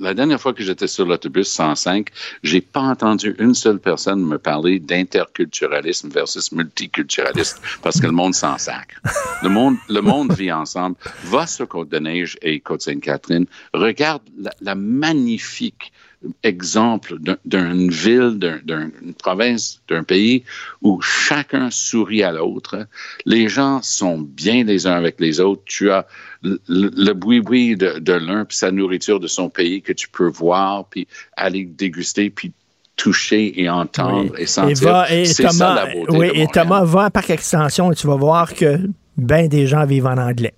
la 0.00 0.14
dernière 0.14 0.40
fois 0.40 0.52
que 0.54 0.62
j'étais 0.62 0.86
sur 0.86 1.04
l'autobus 1.06 1.48
105, 1.48 2.08
j'ai 2.42 2.60
pas 2.60 2.80
entendu 2.80 3.34
une 3.38 3.54
seule 3.54 3.78
personne 3.78 4.24
me 4.24 4.38
parler 4.38 4.78
d'interculturalisme 4.80 6.08
versus 6.08 6.52
multiculturalisme 6.52 7.58
parce 7.82 8.00
que 8.00 8.06
le 8.06 8.12
monde 8.12 8.34
s'en 8.34 8.58
sacre. 8.58 9.00
Le 9.42 9.48
monde, 9.48 9.76
le 9.88 10.00
monde 10.00 10.32
vit 10.32 10.52
ensemble. 10.52 10.96
Va 11.24 11.46
sur 11.46 11.68
Côte-de-Neige 11.68 12.38
et 12.42 12.60
Côte-Sainte-Catherine. 12.60 13.46
Regarde 13.72 14.22
la, 14.38 14.50
la 14.60 14.74
magnifique 14.74 15.92
exemple 16.42 17.18
d'un- 17.18 17.36
d'une 17.44 17.90
ville, 17.90 18.38
d'un- 18.38 18.58
d'un- 18.64 18.90
d'une 19.02 19.12
province, 19.12 19.82
d'un 19.88 20.02
pays 20.04 20.42
où 20.80 20.98
chacun 21.02 21.70
sourit 21.70 22.22
à 22.22 22.32
l'autre. 22.32 22.86
Les 23.26 23.48
gens 23.50 23.82
sont 23.82 24.18
bien 24.18 24.64
les 24.64 24.86
uns 24.86 24.94
avec 24.94 25.20
les 25.20 25.40
autres. 25.40 25.60
Tu 25.66 25.90
as 25.90 26.06
le, 26.44 27.12
boui-boui 27.12 27.76
de, 27.76 27.98
de 27.98 28.12
l'un, 28.12 28.44
puis 28.44 28.56
sa 28.56 28.70
nourriture 28.70 29.20
de 29.20 29.26
son 29.26 29.48
pays 29.48 29.82
que 29.82 29.92
tu 29.92 30.08
peux 30.08 30.28
voir, 30.28 30.86
puis 30.86 31.06
aller 31.36 31.64
déguster, 31.64 32.30
puis 32.30 32.52
toucher 32.96 33.60
et 33.60 33.68
entendre 33.68 34.38
et 34.38 34.42
Et, 34.42 34.46
sentir. 34.46 34.88
va, 34.88 35.12
et 35.12 35.24
C'est 35.24 35.50
ça 35.50 35.74
la 35.74 35.86
beauté 35.86 36.16
oui, 36.16 36.28
de 36.28 36.34
et. 36.36 36.46
Thomas, 36.52 36.84
va 36.84 37.04
à 37.04 37.10
Parc 37.10 37.30
Extension 37.30 37.90
et 37.92 37.94
tu 37.94 38.06
vas 38.06 38.16
voir 38.16 38.54
que 38.54 38.78
ben 39.16 39.48
des 39.48 39.66
gens 39.66 39.84
vivent 39.86 40.06
en 40.06 40.18
anglais. 40.18 40.54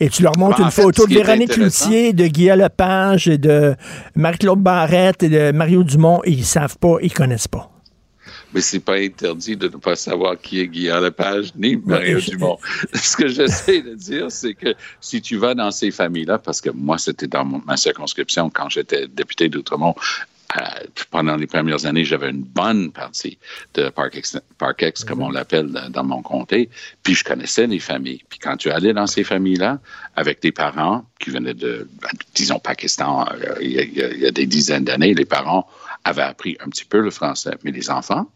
Et 0.00 0.08
tu 0.08 0.22
leur 0.22 0.36
montres 0.38 0.56
Ben, 0.56 0.64
en 0.64 0.66
une 0.66 0.72
fait, 0.72 0.82
photo 0.82 1.06
de 1.06 1.14
Véronique 1.14 1.50
Cloutier, 1.50 2.12
de 2.12 2.26
Guillaume 2.26 2.60
Lepage 2.60 3.28
et 3.28 3.36
de 3.38 3.74
Marie-Claude 4.14 4.60
Barrette 4.60 5.22
et 5.22 5.28
de 5.28 5.52
Mario 5.52 5.84
Dumont. 5.84 6.20
Et 6.24 6.30
ils 6.30 6.44
savent 6.46 6.78
pas, 6.78 6.96
ils 7.02 7.12
connaissent 7.12 7.48
pas. 7.48 7.70
Mais 8.56 8.62
c'est 8.62 8.80
pas 8.80 8.94
interdit 8.94 9.54
de 9.54 9.66
ne 9.68 9.76
pas 9.76 9.96
savoir 9.96 10.40
qui 10.40 10.60
est 10.60 10.66
Guillaume 10.66 11.04
Lepage 11.04 11.52
ni 11.56 11.76
Mario 11.76 12.18
Dumont. 12.20 12.56
Ce 12.94 13.14
que 13.14 13.28
j'essaie 13.28 13.82
de 13.82 13.92
dire, 13.94 14.32
c'est 14.32 14.54
que 14.54 14.74
si 14.98 15.20
tu 15.20 15.36
vas 15.36 15.52
dans 15.54 15.70
ces 15.70 15.90
familles-là, 15.90 16.38
parce 16.38 16.62
que 16.62 16.70
moi, 16.70 16.96
c'était 16.96 17.26
dans 17.26 17.44
mon- 17.44 17.60
ma 17.66 17.76
circonscription 17.76 18.48
quand 18.48 18.70
j'étais 18.70 19.08
député 19.08 19.50
d'Outremont, 19.50 19.94
euh, 20.56 20.60
pendant 21.10 21.36
les 21.36 21.46
premières 21.46 21.84
années, 21.84 22.06
j'avais 22.06 22.30
une 22.30 22.44
bonne 22.44 22.92
partie 22.92 23.36
de 23.74 23.90
Parkex, 23.90 24.38
Parkex 24.56 25.04
comme 25.04 25.20
on 25.20 25.28
l'appelle 25.28 25.70
dans- 25.90 26.04
mon 26.04 26.22
comté, 26.22 26.70
puis 27.02 27.14
je 27.14 27.24
connaissais 27.24 27.66
les 27.66 27.78
familles. 27.80 28.22
Puis 28.30 28.38
quand 28.38 28.56
tu 28.56 28.70
allais 28.70 28.94
dans 28.94 29.06
ces 29.06 29.22
familles-là, 29.22 29.80
avec 30.14 30.40
des 30.40 30.52
parents 30.52 31.04
qui 31.20 31.28
venaient 31.28 31.52
de, 31.52 31.86
disons, 32.34 32.58
Pakistan, 32.58 33.26
euh, 33.32 33.62
y, 33.62 33.78
a- 33.80 33.82
il 33.82 34.18
y 34.22 34.26
a 34.26 34.30
des 34.30 34.46
dizaines 34.46 34.84
d'années, 34.84 35.12
les 35.12 35.26
parents 35.26 35.68
avaient 36.04 36.22
appris 36.22 36.56
un 36.64 36.70
petit 36.70 36.86
peu 36.86 37.00
le 37.00 37.10
français, 37.10 37.50
mais 37.62 37.70
les 37.70 37.90
enfants 37.90 38.30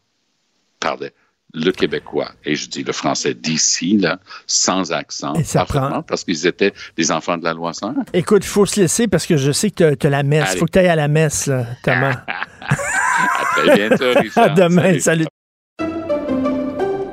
parlaient 0.80 1.12
le 1.52 1.72
québécois. 1.72 2.30
Et 2.44 2.54
je 2.54 2.68
dis 2.68 2.84
le 2.84 2.92
français 2.92 3.34
d'ici, 3.34 3.96
là, 3.98 4.18
sans 4.46 4.92
accent, 4.92 5.34
Et 5.34 5.42
ça 5.44 5.64
prend- 5.64 6.02
parce 6.02 6.22
qu'ils 6.24 6.46
étaient 6.46 6.72
des 6.96 7.10
enfants 7.10 7.36
de 7.36 7.44
la 7.44 7.52
loi 7.54 7.72
101. 7.74 7.94
Écoute, 8.12 8.44
il 8.44 8.48
faut 8.48 8.66
se 8.66 8.80
laisser 8.80 9.08
parce 9.08 9.26
que 9.26 9.36
je 9.36 9.50
sais 9.50 9.70
que 9.72 9.94
tu 9.94 10.06
as 10.06 10.10
la 10.10 10.22
messe. 10.22 10.52
Il 10.54 10.58
faut 10.58 10.66
que 10.66 10.70
tu 10.72 10.78
ailles 10.78 10.88
à 10.88 10.94
la 10.96 11.08
messe, 11.08 11.46
là, 11.46 11.66
Thomas. 11.82 12.22
À 12.62 13.44
très 13.54 13.74
bientôt, 13.76 14.12
Richard. 14.16 14.44
à 14.44 14.48
demain. 14.50 14.98
Salut. 15.00 15.00
Salut. 15.00 15.26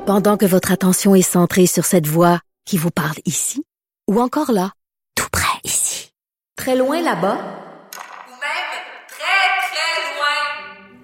Pendant 0.05 0.37
que 0.37 0.45
votre 0.45 0.71
attention 0.71 1.15
est 1.15 1.21
centrée 1.21 1.65
sur 1.67 1.83
cette 1.85 2.07
voix 2.07 2.39
qui 2.65 2.77
vous 2.77 2.91
parle 2.91 3.15
ici, 3.25 3.63
ou 4.07 4.21
encore 4.21 4.51
là, 4.51 4.71
tout 5.15 5.27
près 5.31 5.59
ici, 5.65 6.11
très 6.55 6.75
loin 6.77 7.01
là-bas, 7.01 7.35
Ou 7.35 8.31
même 8.31 8.69
très, 9.09 9.49
très 9.67 10.15
loin. 10.15 11.03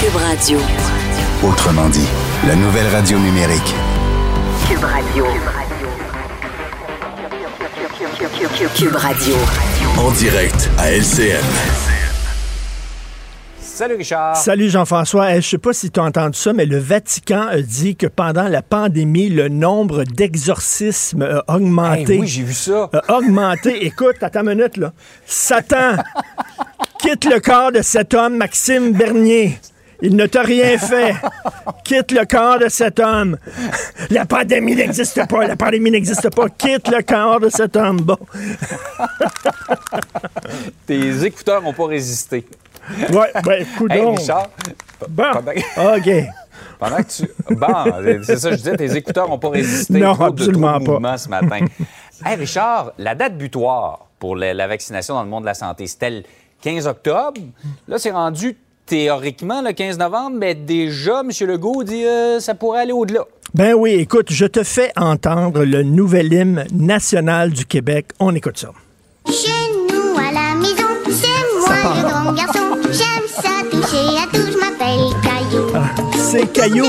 Cube 0.00 0.14
Radio. 0.14 0.58
Autrement 1.42 1.88
dit, 1.88 2.06
la 2.46 2.54
nouvelle 2.54 2.86
radio 2.86 3.18
numérique. 3.18 3.74
Cube 4.68 4.84
Radio. 4.84 5.24
Cube 8.76 8.94
Radio. 8.94 9.34
En 9.98 10.12
direct 10.12 10.70
à 10.78 10.92
LCN. 10.92 11.42
Salut 13.60 13.96
Richard. 13.96 14.36
Salut 14.36 14.68
Jean-François. 14.70 15.34
Eh, 15.34 15.40
je 15.40 15.48
sais 15.48 15.58
pas 15.58 15.72
si 15.72 15.90
tu 15.90 15.98
as 15.98 16.04
entendu 16.04 16.38
ça, 16.38 16.52
mais 16.52 16.66
le 16.66 16.78
Vatican 16.78 17.48
a 17.48 17.60
dit 17.60 17.96
que 17.96 18.06
pendant 18.06 18.46
la 18.46 18.62
pandémie, 18.62 19.28
le 19.30 19.48
nombre 19.48 20.04
d'exorcismes 20.04 21.22
a 21.22 21.54
augmenté. 21.54 22.14
Hey, 22.14 22.20
oui, 22.20 22.26
j'ai 22.28 22.42
vu 22.44 22.54
ça. 22.54 22.88
a 22.92 23.16
augmenté. 23.16 23.84
Écoute, 23.86 24.16
attends 24.20 24.42
une 24.46 24.54
minute, 24.54 24.76
là. 24.76 24.92
Satan 25.26 25.96
quitte 27.00 27.24
le 27.24 27.40
corps 27.40 27.72
de 27.72 27.82
cet 27.82 28.14
homme, 28.14 28.36
Maxime 28.36 28.92
Bernier. 28.92 29.58
Il 30.00 30.14
ne 30.14 30.26
t'a 30.26 30.42
rien 30.42 30.78
fait. 30.78 31.14
Quitte 31.84 32.12
le 32.12 32.24
corps 32.24 32.58
de 32.60 32.68
cet 32.68 33.00
homme. 33.00 33.36
La 34.10 34.24
pandémie 34.26 34.76
n'existe 34.76 35.26
pas. 35.28 35.46
La 35.46 35.56
pandémie 35.56 35.90
n'existe 35.90 36.30
pas. 36.34 36.48
Quitte 36.48 36.88
le 36.88 37.02
corps 37.02 37.40
de 37.40 37.48
cet 37.48 37.74
homme. 37.76 38.00
Bon. 38.02 38.16
Tes 40.86 41.24
écouteurs 41.24 41.62
n'ont 41.62 41.72
pas 41.72 41.86
résisté. 41.86 42.46
Ouais, 43.10 43.30
ben, 43.44 43.62
écoute 43.62 43.90
Hey. 43.92 44.04
Richard, 44.04 44.48
Bon. 45.08 45.24
pendant, 45.32 45.96
OK. 45.96 46.10
pendant 46.78 46.96
que 46.96 47.02
tu. 47.10 47.30
Bon, 47.54 48.22
c'est 48.22 48.38
ça, 48.38 48.50
je 48.52 48.56
disais, 48.56 48.76
tes 48.76 48.96
écouteurs 48.96 49.28
n'ont 49.28 49.38
pas 49.38 49.50
résisté. 49.50 49.98
Non, 49.98 50.14
Trop 50.14 50.30
de- 50.30 50.40
absolument 50.42 50.80
trop 50.80 50.96
de 50.98 51.02
pas. 51.02 51.18
ce 51.18 51.28
matin. 51.28 51.66
hey, 52.24 52.36
Richard, 52.36 52.92
la 52.98 53.14
date 53.14 53.36
butoir 53.36 54.06
pour 54.18 54.36
la, 54.36 54.54
la 54.54 54.66
vaccination 54.66 55.14
dans 55.14 55.22
le 55.22 55.28
monde 55.28 55.42
de 55.42 55.46
la 55.48 55.54
santé, 55.54 55.86
c'était 55.86 56.10
le 56.10 56.22
15 56.62 56.86
octobre. 56.86 57.40
Là, 57.86 57.98
c'est 57.98 58.10
rendu 58.10 58.56
théoriquement 58.88 59.62
le 59.62 59.72
15 59.72 59.98
novembre, 59.98 60.36
mais 60.38 60.54
déjà, 60.54 61.20
M. 61.20 61.30
Legault 61.46 61.84
dit 61.84 62.04
euh, 62.04 62.40
ça 62.40 62.54
pourrait 62.54 62.80
aller 62.80 62.92
au-delà. 62.92 63.24
Ben 63.54 63.74
oui, 63.74 63.92
écoute, 63.92 64.26
je 64.30 64.46
te 64.46 64.62
fais 64.62 64.92
entendre 64.96 65.64
le 65.64 65.82
nouvel 65.82 66.32
hymne 66.32 66.66
national 66.72 67.50
du 67.50 67.64
Québec. 67.64 68.06
On 68.18 68.34
écoute 68.34 68.58
ça. 68.58 68.70
Chez 69.26 69.50
nous 69.90 70.18
à 70.18 70.32
la 70.32 70.54
maison, 70.54 70.88
c'est 71.06 71.58
moi 71.58 71.94
le 71.96 72.08
grand 72.08 72.32
garçon. 72.32 72.76
J'aime 72.90 73.26
ça 73.28 73.50
toucher 73.70 74.18
à 74.18 74.26
tout, 74.32 74.52
je 74.52 74.58
m'appelle 74.58 75.14
Caillou. 75.22 75.66
C'est 76.16 76.52
Caillou. 76.52 76.86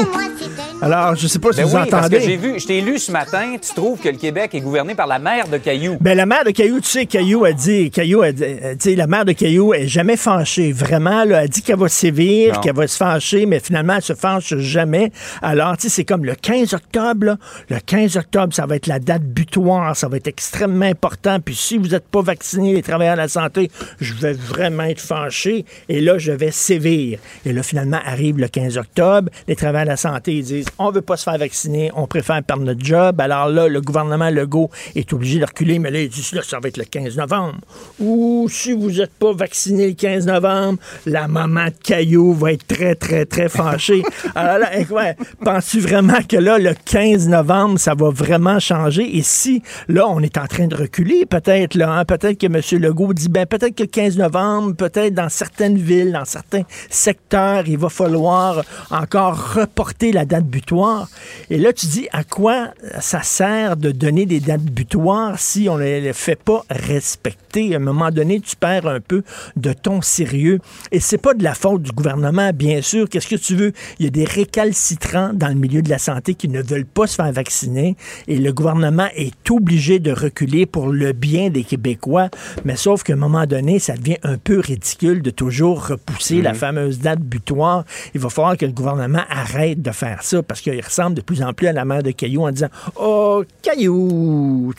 Alors, 0.82 1.14
je 1.16 1.28
sais 1.28 1.40
pas 1.40 1.52
si 1.52 1.58
Ben 1.58 1.66
vous 1.66 1.76
oui, 1.76 1.82
parce 1.90 2.08
que 2.08 2.16
entendez. 2.16 2.22
j'ai 2.26 2.38
vu, 2.38 2.58
je 2.58 2.66
t'ai 2.66 2.80
lu 2.80 3.00
ce 3.00 3.12
matin, 3.12 3.56
tu 3.62 3.74
trouves 3.74 4.00
que 4.00 4.08
le 4.08 4.16
Québec 4.18 4.56
est 4.56 4.62
gouverné 4.62 4.96
par 4.96 5.08
la 5.08 5.20
mère 5.20 5.50
de 5.50 5.58
Caillou. 5.58 5.98
Ben, 6.00 6.16
la 6.16 6.26
mère 6.26 6.46
de 6.46 6.52
Caillou, 6.52 6.80
tu 6.80 6.88
sais, 6.88 7.06
Caillou 7.06 7.44
a 7.44 7.52
dit, 7.52 7.92
Caillou 7.92 8.22
a 8.22 8.32
dit, 8.32 8.44
euh, 8.46 8.74
tu 8.80 8.92
sais, 8.92 8.96
la 8.96 9.06
mère 9.08 9.26
de 9.26 9.34
Caillou 9.34 9.74
est 9.74 9.88
jamais 9.88 10.16
fâchée. 10.16 10.72
Vraiment, 10.72 11.26
là, 11.26 11.44
elle 11.44 11.50
dit 11.50 11.62
qu'elle 11.64 11.78
va 11.80 11.90
sévir, 11.90 12.62
qu'elle 12.62 12.76
va 12.76 12.88
se 12.88 12.96
fâcher, 12.96 13.46
mais 13.46 13.60
finalement, 13.60 13.96
elle 13.98 14.02
se 14.02 14.14
fâche 14.14 14.56
jamais. 14.56 15.12
Alors, 15.42 15.76
tu 15.76 15.84
sais, 15.84 15.90
c'est 15.90 16.06
comme 16.06 16.24
le 16.24 16.36
15 16.36 16.74
octobre, 16.74 17.26
là. 17.26 17.38
Le 17.70 17.80
15 17.86 18.16
octobre, 18.16 18.54
ça 18.54 18.66
va 18.66 18.78
être 18.78 18.88
la 18.88 19.00
date 19.00 19.24
butoir. 19.24 19.98
Ça 19.98 20.08
va 20.08 20.16
être 20.16 20.28
extrêmement 20.28 20.86
important. 20.86 21.40
Puis 21.42 21.56
si 21.56 21.78
vous 21.78 21.88
n'êtes 21.90 22.08
pas 22.08 22.22
vacciné, 22.22 22.74
les 22.74 22.84
travailleurs 22.84 23.16
de 23.16 23.22
la 23.22 23.28
santé, 23.28 23.70
je 24.00 24.14
vais 24.14 24.32
vraiment 24.34 24.84
être 24.84 25.02
fâché. 25.02 25.66
Et 25.90 26.00
là, 26.00 26.18
je 26.18 26.32
vais 26.32 26.52
sévir. 26.52 27.20
Et 27.46 27.52
là, 27.52 27.64
finalement, 27.64 28.00
arrive 28.06 28.38
le 28.40 28.48
15 28.48 28.78
octobre. 28.78 29.30
Les 29.50 29.58
travailleurs 29.58 29.84
de 29.84 29.90
la 29.90 29.98
santé, 29.98 30.36
ils 30.36 30.44
disent, 30.46 30.69
on 30.78 30.92
veut 30.92 31.02
pas 31.02 31.18
se 31.18 31.24
faire 31.24 31.38
vacciner, 31.38 31.92
on 31.96 32.08
préfère 32.08 32.42
perdre 32.44 32.64
notre 32.64 32.84
job. 32.84 33.20
Alors 33.22 33.50
là, 33.50 33.68
le 33.68 33.82
gouvernement 33.82 34.30
Legault 34.30 34.70
est 34.96 35.12
obligé 35.14 35.40
de 35.40 35.46
reculer, 35.46 35.80
mais 35.80 35.92
là, 35.92 36.06
disent, 36.08 36.34
là, 36.34 36.42
ça 36.44 36.60
va 36.60 36.70
être 36.70 36.78
le 36.78 36.86
15 36.86 37.18
novembre. 37.18 37.60
Ou 38.00 38.48
si 38.50 38.74
vous 38.74 38.92
n'êtes 38.92 39.14
pas 39.14 39.34
vacciné 39.34 39.88
le 39.88 39.94
15 39.94 40.26
novembre, 40.28 40.80
la 41.06 41.28
maman 41.28 41.66
de 41.66 41.74
Caillou 41.84 42.34
va 42.34 42.54
être 42.54 42.68
très, 42.68 42.96
très, 42.96 43.26
très 43.26 43.50
fâchée. 43.50 44.04
Alors 44.36 44.60
là, 44.60 44.70
eh, 44.78 44.86
ouais, 44.94 45.16
penses-tu 45.44 45.80
vraiment 45.80 46.22
que 46.28 46.38
là, 46.38 46.58
le 46.58 46.74
15 46.86 47.28
novembre, 47.28 47.80
ça 47.80 47.94
va 47.96 48.10
vraiment 48.10 48.60
changer? 48.60 49.18
Et 49.18 49.22
si, 49.22 49.64
là, 49.88 50.08
on 50.08 50.20
est 50.22 50.38
en 50.38 50.48
train 50.48 50.68
de 50.68 50.76
reculer, 50.76 51.26
peut-être, 51.26 51.76
là, 51.76 51.92
hein, 51.92 52.06
peut-être 52.06 52.38
que 52.38 52.48
M. 52.48 52.82
Legault 52.82 53.14
dit, 53.14 53.30
ben, 53.30 53.46
peut-être 53.46 53.76
que 53.76 53.84
le 53.84 53.90
15 53.90 54.18
novembre, 54.18 54.76
peut-être 54.76 55.14
dans 55.14 55.30
certaines 55.30 55.78
villes, 55.78 56.12
dans 56.12 56.26
certains 56.26 56.64
secteurs, 56.90 57.64
il 57.68 57.78
va 57.78 57.90
falloir 57.90 58.64
encore 58.90 59.56
reporter 59.56 60.12
la 60.12 60.26
date 60.26 60.46
butoir. 60.60 61.10
Et 61.50 61.58
là, 61.58 61.74
tu 61.74 61.88
dis, 61.88 62.08
à 62.12 62.24
quoi 62.24 62.70
ça 63.00 63.24
sert 63.24 63.78
de 63.78 63.92
donner 63.92 64.26
des 64.26 64.40
dates 64.40 64.62
butoirs 64.62 65.40
si 65.40 65.70
on 65.70 65.78
ne 65.78 65.84
les 65.84 66.14
fait 66.14 66.36
pas 66.36 66.64
respecter? 66.70 67.74
À 67.74 67.78
un 67.78 67.80
moment 67.80 68.12
donné, 68.12 68.40
tu 68.42 68.56
perds 68.56 68.88
un 68.88 69.00
peu 69.00 69.24
de 69.56 69.74
ton 69.74 70.02
sérieux. 70.02 70.60
Et 70.92 71.00
c'est 71.00 71.18
pas 71.18 71.34
de 71.34 71.44
la 71.44 71.54
faute 71.54 71.82
du 71.82 71.92
gouvernement, 71.92 72.52
bien 72.54 72.82
sûr. 72.82 73.08
Qu'est-ce 73.10 73.28
que 73.28 73.36
tu 73.36 73.56
veux? 73.56 73.72
Il 74.00 74.06
y 74.06 74.08
a 74.08 74.12
des 74.12 74.26
récalcitrants 74.26 75.32
dans 75.34 75.48
le 75.48 75.56
milieu 75.56 75.82
de 75.82 75.90
la 75.90 75.98
santé 75.98 76.34
qui 76.34 76.50
ne 76.50 76.62
veulent 76.62 76.86
pas 76.86 77.08
se 77.08 77.16
faire 77.16 77.32
vacciner 77.32 77.96
et 78.28 78.38
le 78.38 78.52
gouvernement 78.52 79.08
est 79.16 79.50
obligé 79.50 80.00
de 80.00 80.12
reculer 80.12 80.66
pour 80.66 80.88
le 80.90 81.14
bien 81.14 81.50
des 81.50 81.64
Québécois. 81.64 82.30
Mais 82.66 82.76
sauf 82.76 83.04
qu'à 83.04 83.14
un 83.14 83.18
moment 83.18 83.46
donné, 83.46 83.80
ça 83.80 83.96
devient 83.96 84.18
un 84.24 84.38
peu 84.38 84.60
ridicule 84.60 85.22
de 85.22 85.30
toujours 85.30 85.88
repousser 85.88 86.42
la 86.42 86.54
fameuse 86.54 87.00
date 87.00 87.20
butoir. 87.20 87.86
Il 88.14 88.20
va 88.20 88.30
falloir 88.30 88.58
que 88.58 88.66
le 88.66 88.72
gouvernement 88.72 89.24
arrête 89.30 89.82
de 89.82 89.92
faire 89.92 90.24
ça 90.24 90.44
parce 90.50 90.62
qu'il 90.62 90.84
ressemble 90.84 91.16
de 91.16 91.22
plus 91.22 91.44
en 91.44 91.54
plus 91.54 91.68
à 91.68 91.74
la 91.74 91.86
mère 91.86 92.02
de 92.02 92.10
Caillou 92.10 92.42
en 92.42 92.52
disant 92.52 92.70
Oh, 92.96 93.44
Caillou, 93.62 94.74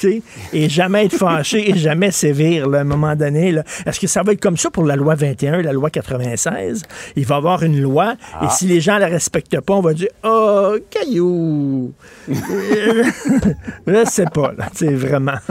et 0.52 0.68
jamais 0.68 1.06
être 1.06 1.16
fâché 1.16 1.70
et 1.70 1.78
jamais 1.78 2.10
sévir 2.10 2.68
là, 2.68 2.78
à 2.78 2.80
un 2.80 2.84
moment 2.84 3.14
donné. 3.14 3.54
Est-ce 3.86 4.00
que 4.00 4.08
ça 4.08 4.24
va 4.24 4.32
être 4.32 4.40
comme 4.40 4.56
ça 4.56 4.70
pour 4.70 4.84
la 4.84 4.96
loi 4.96 5.14
21, 5.14 5.62
la 5.62 5.72
loi 5.72 5.88
96? 5.88 6.82
Il 7.14 7.24
va 7.24 7.36
y 7.36 7.38
avoir 7.38 7.62
une 7.62 7.80
loi 7.80 8.16
et 8.42 8.48
si 8.50 8.66
les 8.66 8.80
gens 8.80 8.98
la 8.98 9.06
respectent 9.06 9.60
pas, 9.60 9.74
on 9.74 9.80
va 9.80 9.94
dire 9.94 10.08
Oh, 10.24 10.74
Caillou. 10.90 11.92
Je 12.28 14.04
sais 14.06 14.24
pas, 14.24 14.52
là, 14.58 14.66
tu 14.72 14.86
sais, 14.86 14.92
vraiment. 14.92 15.38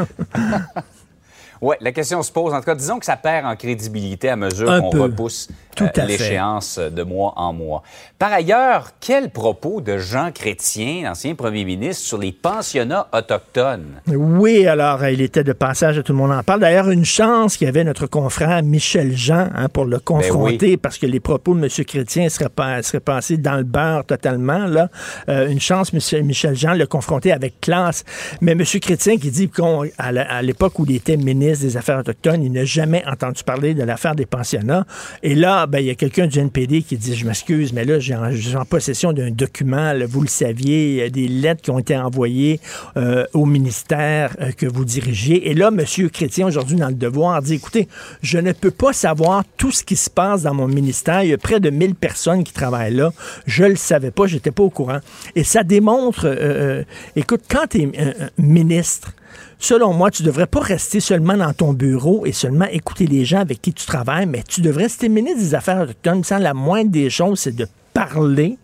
Oui, 1.61 1.75
la 1.81 1.91
question 1.91 2.23
se 2.23 2.31
pose. 2.31 2.53
En 2.53 2.59
tout 2.59 2.65
cas, 2.65 2.75
disons 2.75 2.99
que 2.99 3.05
ça 3.05 3.17
perd 3.17 3.45
en 3.45 3.55
crédibilité 3.55 4.29
à 4.29 4.35
mesure 4.35 4.67
qu'on 4.79 5.03
repousse 5.03 5.49
euh, 5.81 5.87
l'échéance 6.05 6.79
de 6.79 7.03
mois 7.03 7.33
en 7.35 7.51
mois. 7.51 7.83
Par 8.19 8.33
ailleurs, 8.33 8.89
quel 8.99 9.29
propos 9.29 9.79
de 9.79 9.97
Jean 9.97 10.33
Chrétien, 10.33 11.09
ancien 11.09 11.35
premier 11.35 11.63
ministre, 11.63 12.03
sur 12.03 12.17
les 12.17 12.33
pensionnats 12.33 13.07
autochtones? 13.13 14.01
Oui, 14.07 14.67
alors, 14.67 15.07
il 15.07 15.21
était 15.21 15.45
de 15.45 15.53
passage 15.53 15.97
à 15.97 16.03
tout 16.03 16.11
le 16.11 16.17
monde 16.17 16.33
en 16.33 16.43
parle. 16.43 16.59
D'ailleurs, 16.59 16.89
une 16.89 17.05
chance 17.05 17.55
qu'il 17.55 17.63
y 17.63 17.69
avait 17.69 17.85
notre 17.85 18.07
confrère 18.07 18.61
Michel 18.61 19.15
Jean 19.15 19.47
hein, 19.55 19.69
pour 19.69 19.85
le 19.85 19.99
confronter, 19.99 20.75
parce 20.75 20.97
que 20.97 21.05
les 21.05 21.21
propos 21.21 21.55
de 21.55 21.63
M. 21.63 21.69
Chrétien 21.85 22.27
seraient, 22.27 22.49
pas, 22.49 22.83
seraient 22.83 22.99
passés 22.99 23.37
dans 23.37 23.55
le 23.55 23.63
beurre 23.63 24.03
totalement. 24.03 24.65
Là. 24.65 24.89
Euh, 25.29 25.47
une 25.47 25.61
chance, 25.61 25.93
M. 25.93 26.25
Michel 26.25 26.57
Jean 26.57 26.73
le 26.73 26.87
confronter 26.87 27.31
avec 27.31 27.61
classe. 27.61 28.03
Mais 28.41 28.51
M. 28.51 28.63
Chrétien 28.63 29.15
qui 29.15 29.31
dit 29.31 29.49
qu'à 29.49 30.41
l'époque 30.41 30.77
où 30.77 30.85
il 30.89 30.97
était 30.97 31.15
ministre 31.15 31.63
des 31.63 31.77
Affaires 31.77 31.99
autochtones, 31.99 32.43
il 32.43 32.51
n'a 32.51 32.65
jamais 32.65 33.01
entendu 33.07 33.45
parler 33.45 33.73
de 33.73 33.83
l'affaire 33.83 34.13
des 34.13 34.25
pensionnats. 34.25 34.85
Et 35.23 35.35
là, 35.35 35.67
ben, 35.67 35.79
il 35.79 35.85
y 35.85 35.89
a 35.89 35.95
quelqu'un 35.95 36.27
du 36.27 36.37
NPD 36.37 36.81
qui 36.81 36.97
dit, 36.97 37.15
je 37.15 37.25
m'excuse, 37.25 37.71
mais 37.71 37.85
là, 37.85 37.97
j'ai 38.31 38.55
en, 38.55 38.65
possession 38.65 39.13
d'un 39.13 39.31
document, 39.31 39.93
vous 40.07 40.21
le 40.21 40.27
saviez, 40.27 41.03
a 41.03 41.09
des 41.09 41.27
lettres 41.27 41.61
qui 41.61 41.71
ont 41.71 41.79
été 41.79 41.97
envoyées 41.97 42.59
euh, 42.97 43.25
au 43.33 43.45
ministère 43.45 44.35
euh, 44.41 44.51
que 44.51 44.65
vous 44.65 44.85
dirigiez. 44.85 45.49
Et 45.49 45.53
là, 45.53 45.69
M. 45.69 46.09
Chrétien, 46.09 46.47
aujourd'hui, 46.47 46.75
dans 46.75 46.87
le 46.87 46.93
devoir, 46.93 47.41
dit, 47.41 47.55
écoutez, 47.55 47.87
je 48.21 48.37
ne 48.37 48.51
peux 48.51 48.71
pas 48.71 48.93
savoir 48.93 49.43
tout 49.57 49.71
ce 49.71 49.83
qui 49.83 49.95
se 49.95 50.09
passe 50.09 50.43
dans 50.43 50.53
mon 50.53 50.67
ministère. 50.67 51.23
Il 51.23 51.29
y 51.29 51.33
a 51.33 51.37
près 51.37 51.59
de 51.59 51.69
1000 51.69 51.95
personnes 51.95 52.43
qui 52.43 52.53
travaillent 52.53 52.95
là. 52.95 53.11
Je 53.45 53.63
le 53.63 53.75
savais 53.75 54.11
pas, 54.11 54.27
j'étais 54.27 54.51
pas 54.51 54.63
au 54.63 54.69
courant. 54.69 54.99
Et 55.35 55.43
ça 55.43 55.63
démontre, 55.63 56.25
euh, 56.25 56.35
euh, 56.39 56.83
écoute, 57.15 57.41
quand 57.49 57.67
tu 57.69 57.81
es 57.81 57.91
ministre, 58.37 59.13
Selon 59.61 59.93
moi, 59.93 60.09
tu 60.09 60.23
devrais 60.23 60.47
pas 60.47 60.61
rester 60.61 61.01
seulement 61.01 61.35
dans 61.35 61.53
ton 61.53 61.73
bureau 61.73 62.25
et 62.25 62.31
seulement 62.31 62.65
écouter 62.65 63.07
les 63.07 63.25
gens 63.25 63.39
avec 63.39 63.61
qui 63.61 63.73
tu 63.73 63.85
travailles, 63.85 64.25
mais 64.25 64.41
tu 64.47 64.61
devrais, 64.61 64.87
si 64.87 65.09
ministre 65.09 65.39
des 65.39 65.53
Affaires 65.53 65.81
autochtones, 65.81 66.23
la 66.39 66.53
moindre 66.53 66.91
des 66.91 67.09
choses, 67.09 67.41
c'est 67.41 67.55
de 67.55 67.67
parler 68.07 68.57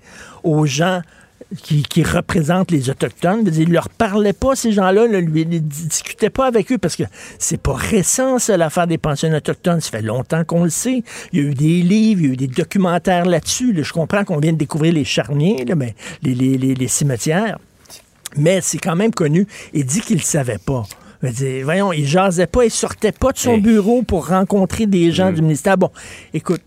aux 0.44 0.66
gens 0.66 1.02
qui, 1.62 1.84
qui 1.84 2.04
représentent 2.04 2.72
les 2.72 2.90
Autochtones. 2.90 3.48
Il 3.56 3.72
leur 3.72 3.90
parlait 3.90 4.34
pas, 4.34 4.56
ces 4.56 4.72
gens-là, 4.72 5.08
ne 5.08 5.18
lui 5.18 5.46
ne 5.46 5.60
discutait 5.60 6.30
pas 6.30 6.46
avec 6.48 6.72
eux, 6.72 6.78
parce 6.78 6.96
que 6.96 7.04
c'est 7.38 7.60
pas 7.62 7.74
récent, 7.74 8.40
ça, 8.40 8.56
l'affaire 8.58 8.88
des 8.88 8.98
pensions 8.98 9.32
autochtones. 9.32 9.82
Ça 9.82 9.92
fait 9.92 10.02
longtemps 10.02 10.44
qu'on 10.46 10.64
le 10.64 10.70
sait. 10.70 11.04
Il 11.34 11.40
y 11.40 11.46
a 11.46 11.50
eu 11.50 11.54
des 11.54 11.82
livres, 11.82 12.22
il 12.22 12.28
y 12.28 12.30
a 12.30 12.34
eu 12.34 12.38
des 12.38 12.48
documentaires 12.48 13.26
là-dessus. 13.26 13.74
là. 13.74 13.84
Je 13.84 13.92
comprends 13.94 14.24
qu'on 14.24 14.40
vient 14.40 14.54
de 14.54 14.58
découvrir 14.58 14.94
les 14.94 15.04
charniers, 15.06 15.66
là, 15.66 15.76
mais 15.76 15.96
les, 16.24 16.34
les- 16.34 16.58
les- 16.58 16.76
les 16.76 16.88
cimetières 16.88 17.58
mais 18.38 18.60
c'est 18.62 18.80
quand 18.80 18.98
même 18.98 19.14
connu. 19.14 19.48
Il 19.74 19.86
dit 19.86 20.02
qu'il 20.02 20.18
ne 20.18 20.22
savait 20.22 20.58
pas. 20.58 20.84
Je 21.22 21.28
veux 21.28 21.34
dire, 21.34 21.64
voyons, 21.64 21.94
il 21.94 22.06
jasait 22.06 22.48
pas, 22.48 22.66
il 22.66 22.72
sortait 22.72 23.14
pas 23.14 23.32
de 23.32 23.38
son 23.38 23.54
Hey. 23.54 23.62
bureau 23.62 24.04
pour 24.04 24.28
rencontrer 24.28 24.88
des 24.88 25.14
gens 25.14 25.32
du 25.32 25.42
ministère. 25.42 25.78
Bon, 25.78 25.90
écoute, 26.34 26.62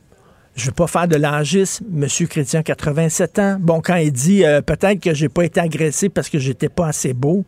je 0.58 0.66
veux 0.66 0.72
pas 0.72 0.86
faire 0.86 1.08
de 1.08 1.16
l'âgisme, 1.16 1.84
Monsieur 1.90 2.26
Chrétien, 2.26 2.62
87 2.62 3.38
ans. 3.38 3.56
Bon, 3.60 3.80
quand 3.80 3.96
il 3.96 4.12
dit 4.12 4.44
euh, 4.44 4.60
peut-être 4.60 5.00
que 5.00 5.14
j'ai 5.14 5.28
pas 5.28 5.44
été 5.44 5.60
agressé 5.60 6.08
parce 6.08 6.28
que 6.28 6.38
j'étais 6.38 6.68
pas 6.68 6.88
assez 6.88 7.12
beau. 7.12 7.44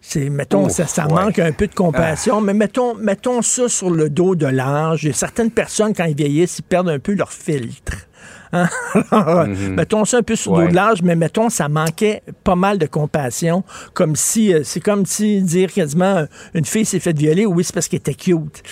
C'est, 0.00 0.30
mettons, 0.30 0.66
Ouf, 0.66 0.72
ça, 0.72 0.86
ça 0.86 1.06
ouais. 1.06 1.12
manque 1.12 1.38
un 1.40 1.52
peu 1.52 1.66
de 1.66 1.74
compassion, 1.74 2.40
mais 2.40 2.54
mettons, 2.54 2.94
mettons 2.94 3.42
ça 3.42 3.68
sur 3.68 3.90
le 3.90 4.08
dos 4.08 4.36
de 4.36 4.46
l'âge. 4.46 5.10
Certaines 5.12 5.50
personnes, 5.50 5.92
quand 5.92 6.04
ils 6.04 6.14
vieillissent, 6.14 6.60
ils 6.60 6.62
perdent 6.62 6.88
un 6.88 7.00
peu 7.00 7.14
leur 7.14 7.32
filtre. 7.32 7.94
Hein? 8.50 8.66
Alors, 9.10 9.46
Mettons 9.46 10.06
ça 10.06 10.16
un 10.16 10.22
peu 10.22 10.34
sur 10.34 10.56
le 10.56 10.64
dos 10.64 10.70
de 10.70 10.74
l'âge, 10.74 11.02
mais 11.02 11.14
mettons, 11.14 11.50
ça 11.50 11.68
manquait 11.68 12.22
pas 12.44 12.54
mal 12.54 12.78
de 12.78 12.86
compassion. 12.86 13.62
Comme 13.92 14.16
si, 14.16 14.54
euh, 14.54 14.62
c'est 14.64 14.80
comme 14.80 15.04
si 15.04 15.42
dire 15.42 15.70
quasiment, 15.70 16.16
euh, 16.16 16.26
une 16.54 16.64
fille 16.64 16.86
s'est 16.86 16.98
faite 16.98 17.18
violer, 17.18 17.44
oui, 17.44 17.62
c'est 17.62 17.74
parce 17.74 17.88
qu'elle 17.88 17.98
était 17.98 18.14
cute. 18.14 18.62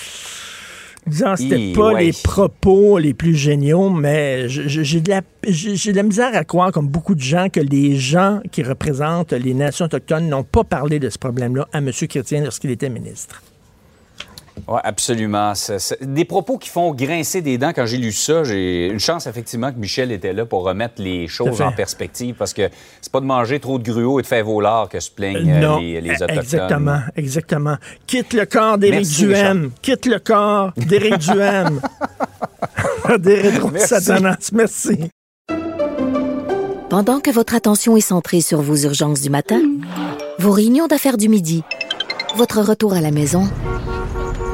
Disons, 1.07 1.37
c'était 1.37 1.73
pas 1.73 1.93
ouais. 1.93 2.07
les 2.07 2.13
propos 2.13 2.99
les 2.99 3.15
plus 3.15 3.35
géniaux, 3.37 3.91
mais 3.91 4.49
j'ai 4.49 5.01
de, 5.01 5.09
la- 5.11 5.23
j'ai 5.47 5.93
de 5.93 5.97
la 5.97 6.03
misère 6.03 6.35
à 6.35 6.43
croire, 6.45 6.73
comme 6.73 6.89
beaucoup 6.89 7.15
de 7.15 7.21
gens, 7.21 7.49
que 7.49 7.61
les 7.61 7.95
gens 7.97 8.41
qui 8.51 8.63
représentent 8.65 9.33
les 9.33 9.55
nations 9.55 9.85
autochtones 9.85 10.29
n'ont 10.29 10.43
pas 10.43 10.65
parlé 10.65 10.99
de 10.99 11.09
ce 11.09 11.19
problème-là 11.19 11.69
à 11.73 11.79
M. 11.79 11.91
Chrétien 11.93 12.43
lorsqu'il 12.43 12.71
était 12.73 12.89
ministre. 12.91 13.41
Oui, 14.69 14.81
absolument. 14.83 15.53
Des 16.01 16.25
propos 16.25 16.59
qui 16.59 16.69
font 16.69 16.93
grincer 16.93 17.41
des 17.41 17.59
dents. 17.59 17.73
Quand 17.75 17.87
j'ai 17.87 17.99
lu 17.99 18.13
ça, 18.13 18.43
j'ai 18.45 18.87
une 18.89 18.99
chance 18.99 19.27
effectivement 19.27 19.73
que 19.73 19.79
Michel 19.79 20.11
était 20.11 20.33
là 20.33 20.45
pour 20.45 20.65
remettre 20.65 20.95
les 21.01 21.29
choses 21.29 21.61
en 21.61 21.73
perspective 21.73 22.35
parce 22.37 22.53
que 22.53 22.69
c'est 23.01 23.13
pas 23.13 23.21
de 23.21 23.27
manger 23.27 23.61
trop 23.61 23.79
de 23.79 23.89
gruau 23.89 24.19
et 24.19 24.23
de 24.23 24.27
faire 24.27 24.45
volard 24.45 24.89
que 24.89 24.99
se 24.99 25.11
plaignent 25.11 25.53
euh, 25.53 25.61
non, 25.61 25.79
les, 25.79 26.01
les 26.01 26.11
Autochtones. 26.15 26.39
exactement, 26.39 27.01
exactement. 27.17 27.77
Quitte 28.07 28.33
le 28.33 28.47
corps 28.47 28.79
d'Éric 28.79 29.01
Merci, 29.01 29.25
Duhem. 29.25 29.71
Quitte 29.83 30.07
le 30.07 30.19
corps 30.19 30.73
d'Éric 30.77 31.19
Duhem. 31.19 31.81
D'Éric 33.19 33.63
Merci. 33.73 33.89
Satanas, 33.89 34.51
merci. 34.53 35.11
Pendant 36.89 37.21
que 37.21 37.31
votre 37.31 37.55
attention 37.55 37.97
est 37.97 38.01
centrée 38.01 38.41
sur 38.41 38.63
vos 38.63 38.77
urgences 38.77 39.21
du 39.21 39.31
matin, 39.31 39.61
vos 40.39 40.51
réunions 40.51 40.87
d'affaires 40.87 41.17
du 41.17 41.29
midi, 41.29 41.63
votre 42.37 42.61
retour 42.63 42.95
à 42.95 43.01
la 43.01 43.11
maison 43.11 43.49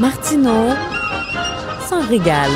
Martineau 0.00 0.74
s'en 1.88 2.00
régale. 2.08 2.52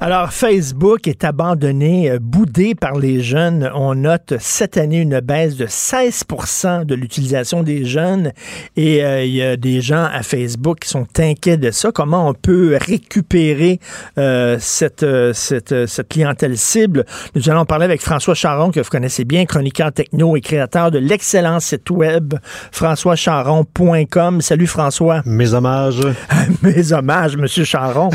Alors, 0.00 0.32
Facebook 0.32 1.08
est 1.08 1.24
abandonné, 1.24 2.08
euh, 2.08 2.18
boudé 2.20 2.76
par 2.76 2.96
les 2.96 3.20
jeunes. 3.20 3.68
On 3.74 3.96
note 3.96 4.34
cette 4.38 4.76
année 4.76 4.98
une 4.98 5.18
baisse 5.18 5.56
de 5.56 5.66
16% 5.66 6.84
de 6.84 6.94
l'utilisation 6.94 7.64
des 7.64 7.84
jeunes 7.84 8.30
et 8.76 9.04
euh, 9.04 9.24
il 9.24 9.34
y 9.34 9.42
a 9.42 9.56
des 9.56 9.80
gens 9.80 10.04
à 10.04 10.22
Facebook 10.22 10.78
qui 10.82 10.88
sont 10.88 11.08
inquiets 11.18 11.56
de 11.56 11.72
ça. 11.72 11.90
Comment 11.90 12.28
on 12.28 12.34
peut 12.34 12.78
récupérer 12.80 13.80
euh, 14.18 14.56
cette, 14.60 15.02
euh, 15.02 15.32
cette, 15.32 15.86
cette 15.86 16.08
clientèle 16.08 16.56
cible? 16.56 17.04
Nous 17.34 17.50
allons 17.50 17.64
parler 17.64 17.84
avec 17.84 18.00
François 18.00 18.34
Charon, 18.34 18.70
que 18.70 18.78
vous 18.78 18.90
connaissez 18.90 19.24
bien, 19.24 19.46
chroniqueur 19.46 19.90
techno 19.90 20.36
et 20.36 20.40
créateur 20.40 20.92
de 20.92 20.98
l'excellent 20.98 21.58
site 21.58 21.90
web 21.90 22.34
françoischaron.com. 22.70 24.42
Salut 24.42 24.68
François. 24.68 25.22
Mes 25.26 25.54
hommages. 25.54 26.02
Mes 26.62 26.92
hommages, 26.92 27.36
Monsieur 27.36 27.64
Charon. 27.64 28.10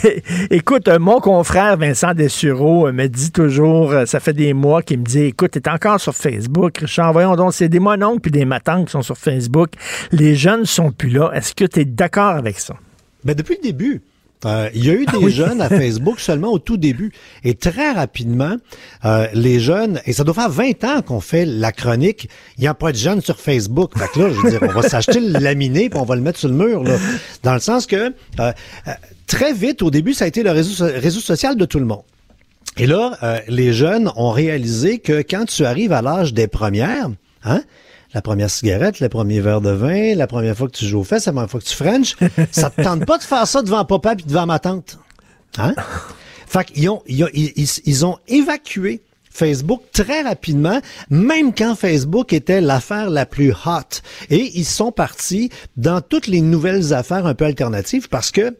Écoute, 0.50 0.88
mon 0.98 1.20
confrère 1.28 1.76
Vincent 1.76 2.14
Dessureau 2.14 2.88
euh, 2.88 2.92
me 2.92 3.06
dit 3.06 3.30
toujours, 3.30 3.92
euh, 3.92 4.06
ça 4.06 4.18
fait 4.18 4.32
des 4.32 4.54
mois 4.54 4.80
qu'il 4.80 5.00
me 5.00 5.04
dit, 5.04 5.24
écoute, 5.24 5.50
t'es 5.50 5.68
encore 5.68 6.00
sur 6.00 6.14
Facebook, 6.14 6.78
Richard, 6.78 7.12
voyons 7.12 7.36
donc, 7.36 7.52
c'est 7.52 7.68
des 7.68 7.80
mononcles 7.80 8.20
puis 8.20 8.30
des 8.30 8.46
matantes 8.46 8.86
qui 8.86 8.92
sont 8.92 9.02
sur 9.02 9.18
Facebook. 9.18 9.72
Les 10.10 10.34
jeunes 10.34 10.64
sont 10.64 10.90
plus 10.90 11.10
là. 11.10 11.30
Est-ce 11.34 11.54
que 11.54 11.66
tu 11.66 11.80
es 11.80 11.84
d'accord 11.84 12.30
avec 12.30 12.58
ça? 12.58 12.76
Ben, 13.24 13.34
depuis 13.34 13.56
le 13.56 13.62
début. 13.62 14.00
Euh, 14.44 14.70
il 14.74 14.86
y 14.86 14.90
a 14.90 14.94
eu 14.94 15.04
des 15.06 15.30
jeunes 15.30 15.60
à 15.60 15.68
Facebook 15.68 16.20
seulement 16.20 16.48
au 16.48 16.58
tout 16.58 16.76
début. 16.76 17.12
Et 17.44 17.54
très 17.54 17.92
rapidement, 17.92 18.56
euh, 19.04 19.26
les 19.34 19.60
jeunes, 19.60 20.00
et 20.06 20.12
ça 20.12 20.24
doit 20.24 20.34
faire 20.34 20.50
20 20.50 20.84
ans 20.84 21.02
qu'on 21.02 21.20
fait 21.20 21.44
la 21.44 21.72
chronique, 21.72 22.28
il 22.56 22.62
n'y 22.62 22.68
a 22.68 22.74
pas 22.74 22.92
de 22.92 22.96
jeunes 22.96 23.20
sur 23.20 23.38
Facebook. 23.40 23.98
Fait 23.98 24.08
que 24.08 24.20
là, 24.20 24.30
je 24.30 24.40
veux 24.40 24.50
dire, 24.50 24.60
on 24.62 24.80
va 24.80 24.88
s'acheter 24.88 25.20
le 25.20 25.38
laminé 25.38 25.90
puis 25.90 25.98
on 25.98 26.04
va 26.04 26.14
le 26.14 26.22
mettre 26.22 26.38
sur 26.38 26.48
le 26.48 26.54
mur. 26.54 26.84
Là. 26.84 26.96
Dans 27.42 27.54
le 27.54 27.60
sens 27.60 27.86
que 27.86 28.14
euh, 28.40 28.52
très 29.26 29.52
vite, 29.52 29.82
au 29.82 29.90
début, 29.90 30.14
ça 30.14 30.24
a 30.24 30.28
été 30.28 30.42
le 30.42 30.50
réseau, 30.50 30.84
réseau 30.84 31.20
social 31.20 31.56
de 31.56 31.64
tout 31.64 31.78
le 31.78 31.86
monde. 31.86 32.02
Et 32.78 32.86
là, 32.86 33.18
euh, 33.22 33.40
les 33.48 33.72
jeunes 33.72 34.10
ont 34.16 34.30
réalisé 34.30 34.98
que 34.98 35.22
quand 35.22 35.44
tu 35.46 35.64
arrives 35.64 35.92
à 35.92 36.00
l'âge 36.00 36.32
des 36.32 36.46
premières, 36.46 37.10
hein, 37.44 37.62
la 38.14 38.22
première 38.22 38.50
cigarette, 38.50 39.00
le 39.00 39.08
premier 39.08 39.40
verre 39.40 39.60
de 39.60 39.70
vin, 39.70 40.14
la 40.14 40.26
première 40.26 40.56
fois 40.56 40.68
que 40.68 40.76
tu 40.76 40.86
joues 40.86 41.00
aux 41.00 41.04
fesses, 41.04 41.26
la 41.26 41.32
première 41.32 41.50
fois 41.50 41.60
que 41.60 41.66
tu 41.66 41.74
frenches, 41.76 42.16
ça 42.50 42.70
te 42.70 42.82
tente 42.82 43.04
pas 43.04 43.18
de 43.18 43.22
faire 43.22 43.46
ça 43.46 43.62
devant 43.62 43.84
papa 43.84 44.16
puis 44.16 44.24
devant 44.24 44.46
ma 44.46 44.58
tante? 44.58 44.98
Hein? 45.58 45.74
Fait 46.46 46.64
qu'ils 46.64 46.88
ont, 46.88 47.02
ils, 47.06 47.24
ont- 47.24 47.28
ils- 47.34 47.52
ils- 47.56 47.68
ils 47.84 48.06
ont 48.06 48.16
évacué 48.26 49.02
Facebook 49.30 49.82
très 49.92 50.22
rapidement, 50.22 50.80
même 51.10 51.52
quand 51.54 51.74
Facebook 51.76 52.32
était 52.32 52.60
l'affaire 52.62 53.10
la 53.10 53.26
plus 53.26 53.52
hot. 53.52 54.00
Et 54.30 54.50
ils 54.58 54.64
sont 54.64 54.90
partis 54.90 55.50
dans 55.76 56.00
toutes 56.00 56.26
les 56.26 56.40
nouvelles 56.40 56.94
affaires 56.94 57.26
un 57.26 57.34
peu 57.34 57.44
alternatives 57.44 58.08
parce 58.08 58.30
que 58.30 58.56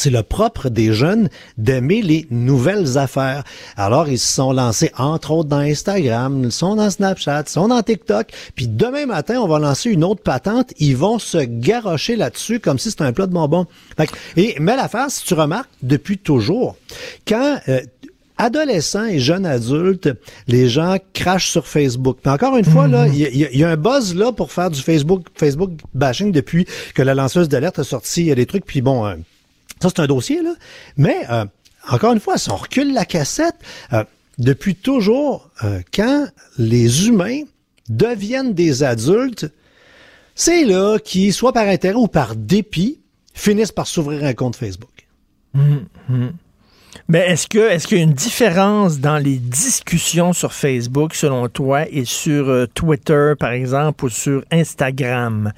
c'est 0.00 0.10
le 0.10 0.22
propre 0.22 0.68
des 0.68 0.92
jeunes 0.92 1.28
d'aimer 1.58 2.00
les 2.02 2.26
nouvelles 2.30 2.96
affaires. 2.98 3.44
Alors, 3.76 4.08
ils 4.08 4.18
se 4.18 4.32
sont 4.34 4.52
lancés, 4.52 4.90
entre 4.96 5.30
autres, 5.32 5.48
dans 5.48 5.58
Instagram, 5.58 6.42
ils 6.44 6.52
sont 6.52 6.76
dans 6.76 6.90
Snapchat, 6.90 7.44
ils 7.46 7.50
sont 7.50 7.68
dans 7.68 7.82
TikTok. 7.82 8.28
Puis 8.54 8.66
demain 8.68 9.06
matin, 9.06 9.40
on 9.40 9.46
va 9.46 9.58
lancer 9.58 9.90
une 9.90 10.04
autre 10.04 10.22
patente. 10.22 10.72
Ils 10.78 10.96
vont 10.96 11.18
se 11.18 11.38
garrocher 11.38 12.16
là-dessus 12.16 12.60
comme 12.60 12.78
si 12.78 12.90
c'était 12.90 13.04
un 13.04 13.12
plat 13.12 13.26
de 13.26 13.32
bonbons. 13.32 13.66
Fait 13.96 14.06
que- 14.06 14.12
et, 14.36 14.56
mais 14.58 14.76
l'affaire, 14.76 15.10
si 15.10 15.24
tu 15.24 15.34
remarques, 15.34 15.70
depuis 15.82 16.18
toujours, 16.18 16.76
quand... 17.26 17.58
euh, 17.68 17.80
Adolescents 18.42 19.04
et 19.04 19.18
jeunes 19.18 19.44
adultes, 19.44 20.08
les 20.48 20.66
gens 20.70 20.96
crachent 21.12 21.50
sur 21.50 21.66
Facebook. 21.66 22.20
Puis 22.22 22.32
encore 22.32 22.56
une 22.56 22.64
fois, 22.64 22.88
là, 22.88 23.06
il 23.06 23.16
y, 23.18 23.26
a- 23.26 23.28
il 23.28 23.36
y 23.36 23.44
a- 23.44 23.50
il 23.52 23.58
y 23.58 23.64
a 23.64 23.68
un 23.68 23.76
buzz 23.76 24.14
là 24.14 24.32
pour 24.32 24.50
faire 24.50 24.70
du 24.70 24.80
Facebook, 24.80 25.26
Facebook 25.34 25.72
bashing 25.92 26.32
depuis 26.32 26.64
que 26.94 27.02
la 27.02 27.12
lanceuse 27.12 27.50
d'alerte 27.50 27.78
a 27.80 27.84
sorti 27.84 28.22
il 28.22 28.26
y 28.28 28.32
a 28.32 28.34
des 28.34 28.46
trucs. 28.46 28.64
Puis 28.64 28.80
bon, 28.80 29.04
euh, 29.06 29.16
ça, 29.82 29.88
c'est 29.88 30.00
un 30.00 30.06
dossier, 30.06 30.42
là. 30.42 30.54
Mais, 30.96 31.26
euh, 31.30 31.44
encore 31.88 32.12
une 32.12 32.20
fois, 32.20 32.38
si 32.38 32.50
on 32.50 32.56
recule 32.56 32.92
la 32.92 33.04
cassette, 33.04 33.56
euh, 33.92 34.04
depuis 34.38 34.74
toujours, 34.74 35.50
euh, 35.64 35.80
quand 35.92 36.26
les 36.58 37.08
humains 37.08 37.42
deviennent 37.88 38.54
des 38.54 38.82
adultes, 38.82 39.46
c'est 40.34 40.64
là 40.64 40.98
qui, 40.98 41.32
soit 41.32 41.52
par 41.52 41.66
intérêt 41.66 41.96
ou 41.96 42.06
par 42.06 42.36
dépit, 42.36 43.00
finissent 43.34 43.72
par 43.72 43.86
s'ouvrir 43.86 44.24
un 44.24 44.34
compte 44.34 44.56
Facebook. 44.56 45.08
Mais 47.12 47.26
est-ce 47.30 47.48
que 47.48 47.58
est-ce 47.58 47.88
qu'il 47.88 47.96
y 47.98 48.00
a 48.00 48.04
une 48.04 48.12
différence 48.12 49.00
dans 49.00 49.18
les 49.18 49.34
discussions 49.38 50.32
sur 50.32 50.52
Facebook, 50.52 51.12
selon 51.16 51.48
toi, 51.48 51.82
et 51.90 52.04
sur 52.04 52.48
euh, 52.48 52.66
Twitter, 52.72 53.32
par 53.36 53.50
exemple, 53.50 54.04
ou 54.04 54.08
sur 54.08 54.44
Instagram? 54.52 55.52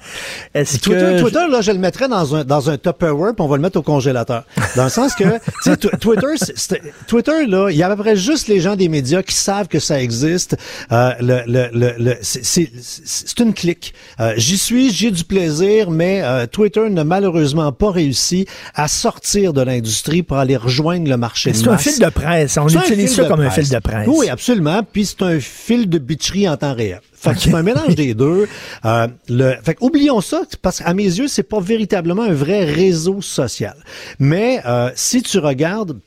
Est-ce 0.55 0.79
Twitter, 0.79 0.99
que 0.99 1.19
Twitter, 1.21 1.45
là, 1.51 1.61
je 1.61 1.71
le 1.71 1.77
mettrais 1.77 2.07
dans 2.07 2.35
un, 2.35 2.43
dans 2.43 2.71
un 2.71 2.77
Tupperware, 2.79 3.35
puis 3.35 3.45
on 3.45 3.47
va 3.47 3.57
le 3.57 3.61
mettre 3.61 3.77
au 3.77 3.83
congélateur. 3.83 4.45
Dans 4.75 4.85
le 4.85 4.89
sens 4.89 5.13
que, 5.13 5.23
tu 5.23 5.29
sais, 5.61 5.73
tw- 5.75 5.99
Twitter, 5.99 6.79
Twitter, 7.05 7.45
là, 7.45 7.69
il 7.69 7.77
y 7.77 7.83
a 7.83 7.87
à 7.91 7.95
peu 7.95 8.01
près 8.01 8.15
juste 8.15 8.47
les 8.47 8.59
gens 8.59 8.75
des 8.75 8.89
médias 8.89 9.21
qui 9.21 9.35
savent 9.35 9.67
que 9.67 9.77
ça 9.79 10.01
existe. 10.01 10.57
Euh, 10.91 11.11
le, 11.19 11.43
le, 11.45 11.69
le, 11.71 11.93
le- 11.99 12.17
c'est 12.21 13.39
une 13.39 13.53
clique. 13.53 13.93
Euh, 14.19 14.33
j'y 14.37 14.57
suis, 14.57 14.91
j'ai 14.91 15.11
du 15.11 15.23
plaisir, 15.23 15.91
mais 15.91 16.21
euh, 16.23 16.47
Twitter 16.47 16.89
n'a 16.89 17.03
malheureusement 17.03 17.71
pas 17.71 17.91
réussi 17.91 18.47
à 18.73 18.87
sortir 18.87 19.53
de 19.53 19.61
l'industrie 19.61 20.23
pour 20.23 20.37
aller 20.37 20.57
rejoindre 20.57 21.07
le 21.07 21.15
marché 21.17 21.42
c'est 21.51 21.67
un 21.67 21.77
fil 21.77 21.99
de 21.99 22.09
presse. 22.09 22.57
On 22.57 22.67
utilise 22.67 23.15
ça 23.15 23.25
comme 23.25 23.41
un 23.41 23.49
fil 23.49 23.69
de 23.69 23.79
presse. 23.79 24.07
Oui, 24.07 24.29
absolument. 24.29 24.81
Puis 24.83 25.05
c'est 25.05 25.21
un 25.21 25.39
fil 25.39 25.89
de 25.89 25.97
bitcherie 25.97 26.47
en 26.47 26.57
temps 26.57 26.73
réel. 26.73 27.01
Fait 27.13 27.33
que 27.33 27.39
c'est 27.39 27.53
un 27.53 27.63
mélange 27.63 27.95
des 27.95 28.13
deux. 28.13 28.47
Euh, 28.85 29.07
le, 29.29 29.55
fait 29.63 29.75
que 29.75 29.83
oublions 29.83 30.19
ça, 30.19 30.41
parce 30.61 30.79
qu'à 30.79 30.93
mes 30.93 31.03
yeux, 31.03 31.27
c'est 31.27 31.43
pas 31.43 31.61
véritablement 31.61 32.23
un 32.23 32.33
vrai 32.33 32.65
réseau 32.65 33.21
social. 33.21 33.75
Mais 34.19 34.61
euh, 34.65 34.89
si 34.95 35.21
tu 35.21 35.39
regardes 35.39 35.99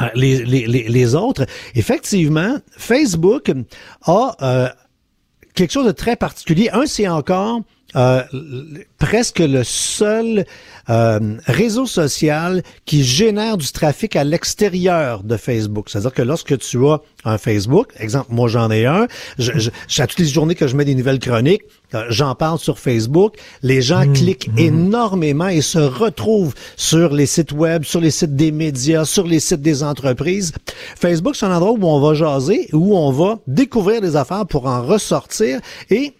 euh, 0.00 0.06
les, 0.14 0.44
les, 0.44 0.66
les, 0.66 0.88
les 0.88 1.14
autres, 1.14 1.44
effectivement, 1.74 2.56
Facebook 2.76 3.52
a 4.06 4.36
euh, 4.40 4.68
quelque 5.54 5.70
chose 5.70 5.86
de 5.86 5.92
très 5.92 6.16
particulier. 6.16 6.70
Un, 6.72 6.86
c'est 6.86 7.08
encore 7.08 7.60
euh, 7.96 8.22
presque 8.98 9.40
le 9.40 9.64
seul 9.64 10.44
euh, 10.88 11.36
réseau 11.46 11.86
social 11.86 12.62
qui 12.86 13.04
génère 13.04 13.56
du 13.56 13.70
trafic 13.70 14.16
à 14.16 14.24
l'extérieur 14.24 15.22
de 15.22 15.36
Facebook. 15.36 15.88
C'est-à-dire 15.90 16.12
que 16.12 16.22
lorsque 16.22 16.58
tu 16.58 16.86
as 16.86 17.00
un 17.24 17.38
Facebook, 17.38 17.88
exemple, 17.98 18.28
moi 18.30 18.48
j'en 18.48 18.70
ai 18.70 18.86
un, 18.86 19.06
je, 19.38 19.52
je, 19.88 20.02
à 20.02 20.06
toutes 20.06 20.18
les 20.18 20.26
journées 20.26 20.54
que 20.54 20.66
je 20.66 20.76
mets 20.76 20.84
des 20.84 20.94
nouvelles 20.94 21.18
chroniques, 21.18 21.62
euh, 21.94 22.04
j'en 22.08 22.34
parle 22.34 22.58
sur 22.58 22.78
Facebook, 22.78 23.36
les 23.62 23.82
gens 23.82 24.10
cliquent 24.12 24.50
énormément 24.56 25.48
et 25.48 25.60
se 25.60 25.78
retrouvent 25.78 26.54
sur 26.76 27.12
les 27.12 27.26
sites 27.26 27.52
web, 27.52 27.84
sur 27.84 28.00
les 28.00 28.10
sites 28.10 28.34
des 28.34 28.52
médias, 28.52 29.04
sur 29.04 29.26
les 29.26 29.40
sites 29.40 29.60
des 29.60 29.82
entreprises. 29.82 30.52
Facebook, 30.98 31.36
c'est 31.36 31.46
un 31.46 31.54
endroit 31.54 31.72
où 31.72 31.84
on 31.84 32.00
va 32.00 32.14
jaser, 32.14 32.68
où 32.72 32.96
on 32.96 33.12
va 33.12 33.38
découvrir 33.46 34.00
des 34.00 34.16
affaires 34.16 34.46
pour 34.46 34.66
en 34.66 34.82
ressortir 34.82 35.60
et 35.90 36.14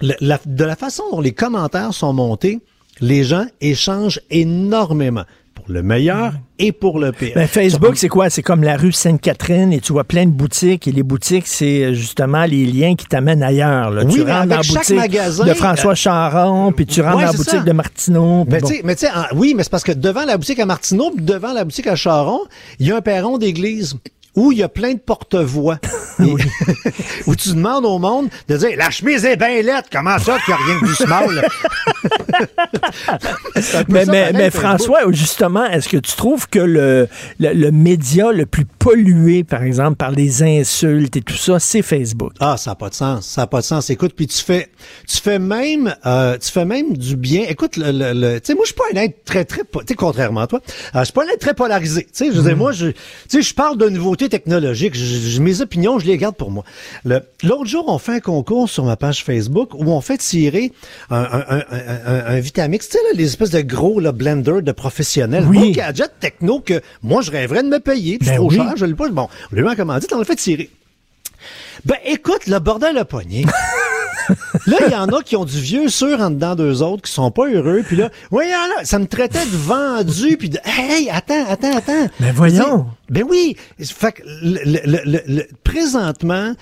la- 0.00 0.40
de 0.46 0.64
la 0.64 0.76
façon 0.76 1.02
dont 1.12 1.20
les 1.20 1.32
commentaires 1.32 1.92
sont 1.94 2.12
montés, 2.12 2.60
les 3.00 3.24
gens 3.24 3.44
échangent 3.60 4.20
énormément 4.30 5.24
pour 5.54 5.64
le 5.68 5.82
meilleur 5.82 6.32
et 6.58 6.72
pour 6.72 6.98
le 6.98 7.12
pire. 7.12 7.32
Ben, 7.34 7.46
Facebook, 7.46 7.96
c'est 7.96 8.08
quoi? 8.08 8.30
C'est 8.30 8.42
comme 8.42 8.62
la 8.62 8.76
rue 8.76 8.92
Sainte-Catherine 8.92 9.72
et 9.72 9.80
tu 9.80 9.92
vois 9.92 10.04
plein 10.04 10.24
de 10.24 10.30
boutiques 10.30 10.86
et 10.88 10.92
les 10.92 11.02
boutiques, 11.02 11.46
c'est 11.46 11.84
euh, 11.84 11.92
justement 11.94 12.44
les 12.44 12.64
liens 12.66 12.94
qui 12.94 13.06
t'amènent 13.06 13.42
ailleurs. 13.42 13.90
là. 13.90 14.02
Oui, 14.04 14.14
tu 14.14 14.22
rentres 14.22 14.46
dans 14.46 14.56
la 14.56 14.62
boutique 14.62 14.96
magasin, 14.96 15.44
de 15.44 15.54
François 15.54 15.92
euh, 15.92 15.94
Charon, 15.96 16.72
puis 16.72 16.86
tu 16.86 17.00
rentres 17.02 17.16
ouais, 17.16 17.24
dans 17.24 17.30
la 17.32 17.36
boutique 17.36 17.50
ça. 17.52 17.60
de 17.60 17.72
Martineau. 17.72 18.44
Mais 18.48 18.60
bon. 18.60 18.68
tu 18.68 18.74
sais, 18.76 18.80
mais 18.84 18.94
tu 18.96 19.06
sais, 19.06 19.12
en- 19.12 19.36
oui, 19.36 19.54
mais 19.56 19.62
c'est 19.62 19.70
parce 19.70 19.84
que 19.84 19.92
devant 19.92 20.24
la 20.24 20.36
boutique 20.38 20.58
à 20.60 20.66
Martineau, 20.66 21.12
devant 21.16 21.52
la 21.52 21.64
boutique 21.64 21.86
à 21.86 21.96
Charon, 21.96 22.40
il 22.78 22.86
y 22.86 22.92
a 22.92 22.96
un 22.96 23.00
perron 23.02 23.36
d'église 23.38 23.96
où 24.36 24.52
il 24.52 24.58
y 24.58 24.62
a 24.62 24.68
plein 24.68 24.94
de 24.94 24.98
porte-voix. 24.98 25.78
Où 27.26 27.34
tu 27.34 27.48
demandes 27.50 27.86
au 27.86 27.98
monde 27.98 28.28
de 28.46 28.56
dire 28.58 28.70
la 28.76 28.90
chemise 28.90 29.24
est 29.24 29.36
bien 29.36 29.62
lettre, 29.62 29.88
comment 29.90 30.18
ça 30.18 30.36
qu'il 30.44 30.52
n'y 30.54 30.60
a 30.60 30.64
rien 30.66 30.80
que 30.80 30.86
du 30.86 30.94
small? 30.94 31.48
Mais, 33.88 34.04
mais, 34.06 34.32
mais. 34.32 34.50
François, 34.50 35.00
justement, 35.10 35.64
est-ce 35.66 35.88
que 35.88 35.96
tu 35.96 36.14
trouves 36.16 36.48
que 36.48 36.58
le, 36.58 37.08
le, 37.38 37.52
le 37.52 37.70
média 37.70 38.32
le 38.32 38.46
plus 38.46 38.64
pollué, 38.64 39.44
par 39.44 39.62
exemple, 39.62 39.96
par 39.96 40.10
les 40.10 40.42
insultes 40.42 41.16
et 41.16 41.22
tout 41.22 41.36
ça, 41.36 41.58
c'est 41.58 41.82
Facebook? 41.82 42.32
Ah, 42.40 42.56
ça 42.56 42.72
n'a 42.72 42.74
pas 42.74 42.88
de 42.88 42.94
sens. 42.94 43.26
Ça 43.26 43.42
n'a 43.42 43.46
pas 43.46 43.60
de 43.60 43.64
sens. 43.66 43.90
Écoute, 43.90 44.12
puis 44.16 44.26
tu 44.26 44.42
fais, 44.42 44.68
tu 45.08 45.18
fais 45.18 45.38
même, 45.38 45.94
euh, 46.06 46.36
tu 46.38 46.50
fais 46.50 46.64
même 46.64 46.96
du 46.96 47.16
bien. 47.16 47.44
Écoute, 47.48 47.76
le, 47.76 47.92
le, 47.92 48.12
le- 48.12 48.40
tu 48.40 48.46
sais, 48.48 48.54
moi, 48.54 48.64
je 48.64 48.72
suis 48.72 48.76
pas 48.76 48.84
un 48.94 49.02
être 49.02 49.24
très, 49.24 49.44
très, 49.44 49.62
tu 49.62 49.78
sais, 49.88 49.94
contrairement 49.94 50.42
à 50.42 50.46
toi, 50.46 50.60
euh, 50.94 51.00
je 51.00 51.04
suis 51.04 51.12
pas 51.12 51.24
un 51.24 51.28
être 51.28 51.40
très 51.40 51.54
polarisé. 51.54 52.04
Tu 52.04 52.08
sais, 52.12 52.26
je 52.32 52.40
veux 52.40 52.48
dire, 52.48 52.56
moi, 52.56 52.72
je, 52.72 52.88
tu 52.88 52.94
sais, 53.28 53.42
je 53.42 53.54
parle 53.54 53.78
de 53.78 53.88
Je- 54.28 54.90
je- 54.92 55.40
mes 55.40 55.60
opinions, 55.60 55.98
je 55.98 56.06
les 56.06 56.16
garde 56.18 56.36
pour 56.36 56.50
moi. 56.50 56.64
L'autre 57.04 57.66
jour, 57.66 57.84
on 57.88 57.98
fait 57.98 58.12
un 58.12 58.20
concours 58.20 58.68
sur 58.68 58.84
ma 58.84 58.96
page 58.96 59.24
Facebook 59.24 59.74
où 59.74 59.84
on 59.90 60.00
fait 60.00 60.18
tirer 60.18 60.72
un, 61.10 61.16
un- 61.20 61.44
un- 61.48 61.64
un, 62.06 62.26
un 62.36 62.40
Vitamix, 62.40 62.88
tu 62.88 62.92
sais, 62.98 63.04
là, 63.04 63.10
les 63.14 63.24
espèces 63.26 63.50
de 63.50 63.60
gros 63.60 64.00
là, 64.00 64.12
blenders 64.12 64.62
de 64.62 64.72
professionnels. 64.72 65.44
Oui. 65.48 65.58
Gros 65.58 65.70
gadget 65.72 66.10
techno 66.20 66.60
que 66.60 66.80
moi, 67.02 67.22
je 67.22 67.30
rêverais 67.30 67.62
de 67.62 67.68
me 67.68 67.78
payer. 67.80 68.18
C'est 68.20 68.30
Ben 68.30 68.36
trop 68.36 68.50
oui. 68.50 68.56
cher, 68.56 68.72
je 68.76 68.84
l'ai 68.84 68.94
pas. 68.94 69.08
Bon, 69.08 69.28
on 69.52 69.60
l'a 69.60 69.76
commandé, 69.76 70.06
on 70.12 70.18
l'a 70.18 70.24
fait 70.24 70.36
tirer. 70.36 70.70
Ben, 71.86 71.96
écoute, 72.04 72.46
le 72.46 72.58
bordel 72.58 72.98
a 72.98 73.04
pogné. 73.04 73.46
là, 74.66 74.76
il 74.86 74.92
y 74.92 74.96
en 74.96 75.06
a 75.08 75.22
qui 75.22 75.36
ont 75.36 75.44
du 75.44 75.58
vieux 75.60 75.88
sûr 75.88 76.20
en 76.20 76.30
dedans 76.30 76.54
d'eux 76.54 76.82
autres, 76.82 77.02
qui 77.02 77.12
sont 77.12 77.30
pas 77.30 77.48
heureux. 77.48 77.82
Puis 77.86 77.96
là, 77.96 78.10
voyons 78.30 78.50
là, 78.50 78.84
ça 78.84 78.98
me 78.98 79.06
traitait 79.06 79.44
de 79.44 79.56
vendu, 79.56 80.36
puis 80.36 80.48
de, 80.50 80.58
hey, 80.64 81.08
attends, 81.10 81.44
attends, 81.48 81.76
attends. 81.76 82.06
Ben 82.20 82.32
voyons. 82.34 82.86
Ben 83.08 83.24
oui. 83.28 83.56
Fait 83.80 84.12
que 84.12 84.22
le, 84.42 84.60
le- 84.64 84.80
le- 84.84 85.02
le- 85.04 85.22
le- 85.26 85.46
présentement, 85.64 86.54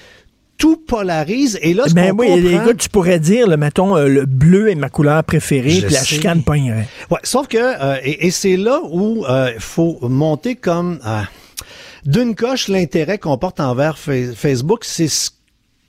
tout 0.59 0.77
polarise. 0.77 1.59
Et 1.63 1.73
là, 1.75 1.85
ce 1.87 1.95
Ben 1.95 2.13
oui, 2.19 2.27
comprend- 2.29 2.63
écoute, 2.65 2.79
tu 2.79 2.89
pourrais 2.89 3.21
dire, 3.21 3.47
là, 3.47 3.57
mettons, 3.57 3.97
euh, 3.97 4.09
le 4.09 4.27
bleu 4.27 4.71
est 4.71 4.75
ma 4.75 4.89
couleur 4.89 5.23
préférée, 5.25 5.81
puis 5.83 5.93
la 5.95 6.03
chicane 6.05 6.43
pognerait. 6.43 6.89
Ouais, 7.11 7.19
sauf 7.23 7.47
que, 7.47 7.59
euh, 7.59 7.97
et, 8.03 8.27
et 8.27 8.31
c'est 8.33 8.57
là 8.57 8.81
où 8.91 9.25
il 9.29 9.61
faut 9.61 9.99
monter 10.03 10.57
comme 10.57 10.99
euh, 11.07 11.21
d'une 12.07 12.35
coche 12.35 12.69
l'intérêt 12.69 13.19
qu'on 13.19 13.39
porte 13.39 13.61
envers 13.61 13.99
Fa- 13.99 14.33
Facebook, 14.35 14.85
c'est 14.85 15.07
ce 15.09 15.31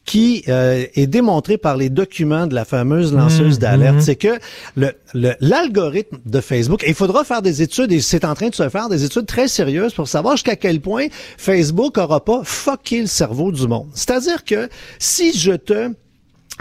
qui 0.06 0.44
euh, 0.48 0.86
est 0.96 1.06
démontré 1.08 1.58
par 1.58 1.78
les 1.78 1.90
documents 1.90 2.48
de 2.48 2.56
la 2.56 2.66
fameuse 2.66 3.14
lanceuse 3.14 3.58
Mmh, 3.58 3.62
d'alerte, 3.62 3.96
mmh. 3.98 4.02
c'est 4.02 4.16
que 4.16 4.40
le 4.76 4.92
le- 5.14 5.36
l'algorithme 5.40 6.18
de 6.26 6.42
Facebook, 6.42 6.84
et 6.84 6.90
il 6.90 6.96
faudra 6.96 7.24
faire 7.24 7.42
des 7.44 7.62
études, 7.62 7.92
et 7.92 8.00
c'est 8.02 8.26
en 8.26 8.34
train 8.34 8.50
de 8.50 8.56
se 8.56 8.68
faire 8.70 8.90
des 8.90 9.04
études 9.04 9.26
très 9.28 9.48
sérieuses 9.48 9.94
pour 9.94 10.08
savoir 10.08 10.36
jusqu'à 10.36 10.56
quel 10.56 10.82
point 10.82 11.08
Facebook 11.38 11.98
aura 11.98 12.24
pas 12.26 12.42
fucké 12.44 13.02
le 13.02 13.08
cerveau 13.08 13.52
du 13.52 13.68
monde. 13.68 13.88
C'est-à-dire 13.94 14.44
que 14.46 14.68
si 14.98 15.38
je 15.38 15.52
te 15.52 15.92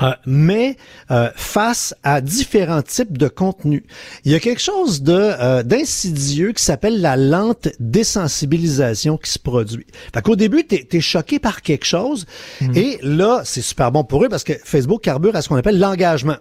euh, 0.03 0.13
mais 0.27 0.77
euh, 1.11 1.31
face 1.37 1.95
à 2.03 2.21
différents 2.21 2.83
types 2.83 3.17
de 3.17 3.29
contenus. 3.29 3.83
Il 4.25 4.33
y 4.33 4.35
a 4.35 4.41
quelque 4.41 4.61
chose 4.61 5.03
de 5.03 5.13
euh, 5.13 5.63
d'insidieux 5.63 6.53
qui 6.53 6.63
s'appelle 6.63 7.01
la 7.01 7.17
lente 7.17 7.69
désensibilisation 7.81 9.17
qui 9.17 9.31
se 9.31 9.39
produit. 9.39 9.87
Fait 10.15 10.23
qu'au 10.23 10.37
début, 10.37 10.65
t'es 10.65 10.87
es 10.91 11.01
choqué 11.01 11.39
par 11.39 11.63
quelque 11.63 11.85
chose, 11.85 12.27
et 12.75 12.99
là, 13.03 13.43
c'est 13.45 13.63
super 13.63 13.93
bon 13.93 14.05
pour 14.05 14.25
eux 14.25 14.29
parce 14.29 14.45
que 14.45 14.53
Facebook 14.65 15.03
carbure 15.03 15.37
à 15.37 15.43
ce 15.43 15.49
qu'on 15.49 15.57
appelle 15.57 15.79
l'engagement. 15.79 16.37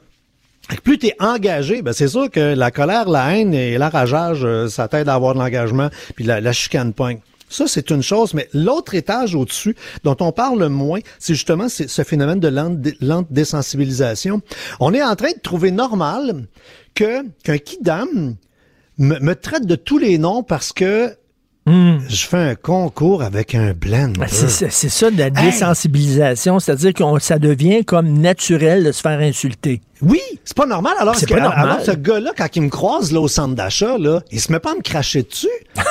Plus 0.83 0.97
tu 0.97 1.07
es 1.07 1.15
engagé, 1.19 1.81
ben 1.81 1.93
c'est 1.93 2.09
sûr 2.09 2.29
que 2.29 2.53
la 2.53 2.71
colère, 2.71 3.07
la 3.07 3.33
haine 3.33 3.53
et 3.53 3.77
l'enrageage, 3.77 4.43
euh, 4.43 4.67
ça 4.67 4.87
t'aide 4.87 5.07
à 5.07 5.13
avoir 5.13 5.33
de 5.33 5.39
l'engagement, 5.39 5.89
puis 6.15 6.25
la, 6.25 6.41
la 6.41 6.51
chicane 6.51 6.93
pogne. 6.93 7.19
Ça, 7.49 7.65
c'est 7.67 7.89
une 7.91 8.01
chose, 8.03 8.33
mais 8.33 8.49
l'autre 8.53 8.93
étage 8.95 9.33
au-dessus, 9.35 9.75
dont 10.03 10.17
on 10.19 10.31
parle 10.33 10.59
le 10.59 10.69
moins, 10.69 10.99
c'est 11.17 11.33
justement 11.33 11.67
ce 11.69 12.03
phénomène 12.03 12.39
de 12.41 12.49
lente, 12.49 12.81
dé- 12.81 12.97
lente 12.99 13.27
désensibilisation. 13.31 14.41
On 14.79 14.93
est 14.93 15.01
en 15.03 15.15
train 15.15 15.31
de 15.31 15.39
trouver 15.41 15.71
normal 15.71 16.47
que 16.93 17.23
qu'un 17.43 17.57
kidam 17.57 18.35
me, 18.97 19.19
me 19.19 19.33
traite 19.35 19.65
de 19.65 19.75
tous 19.75 19.97
les 19.97 20.17
noms 20.17 20.43
parce 20.43 20.73
que 20.73 21.15
je 22.07 22.25
fais 22.25 22.37
un 22.37 22.55
concours 22.55 23.21
avec 23.23 23.53
un 23.53 23.73
blender. 23.73 24.19
Ben, 24.21 24.27
c'est 24.29 24.47
ça- 24.49 24.69
c'est 24.69 24.87
ça 24.89 25.11
de 25.11 25.17
la 25.17 25.29
désensibilisation, 25.29 26.59
c'est-à-dire 26.59 26.93
que 26.93 27.03
ça 27.19 27.39
devient 27.39 27.83
comme 27.83 28.07
naturel 28.19 28.85
de 28.85 28.91
se 28.93 29.01
faire 29.01 29.19
insulter. 29.19 29.81
Oui, 30.01 30.21
c'est 30.45 30.55
pas 30.55 30.65
normal. 30.65 30.93
Alors, 30.99 31.15
C'est 31.15 31.25
que- 31.25 31.33
pas 31.33 31.39
normal. 31.41 31.69
alors, 31.69 31.81
ce 31.85 31.91
gars-là, 31.91 32.31
quand 32.37 32.47
il 32.55 32.61
me 32.63 32.69
croise 32.69 33.11
là, 33.11 33.19
au 33.19 33.27
centre 33.27 33.55
d'achat, 33.55 33.97
là, 33.97 34.21
il 34.31 34.39
se 34.39 34.51
met 34.51 34.59
pas 34.59 34.71
à 34.71 34.75
me 34.75 34.81
cracher 34.81 35.23
dessus. 35.23 35.47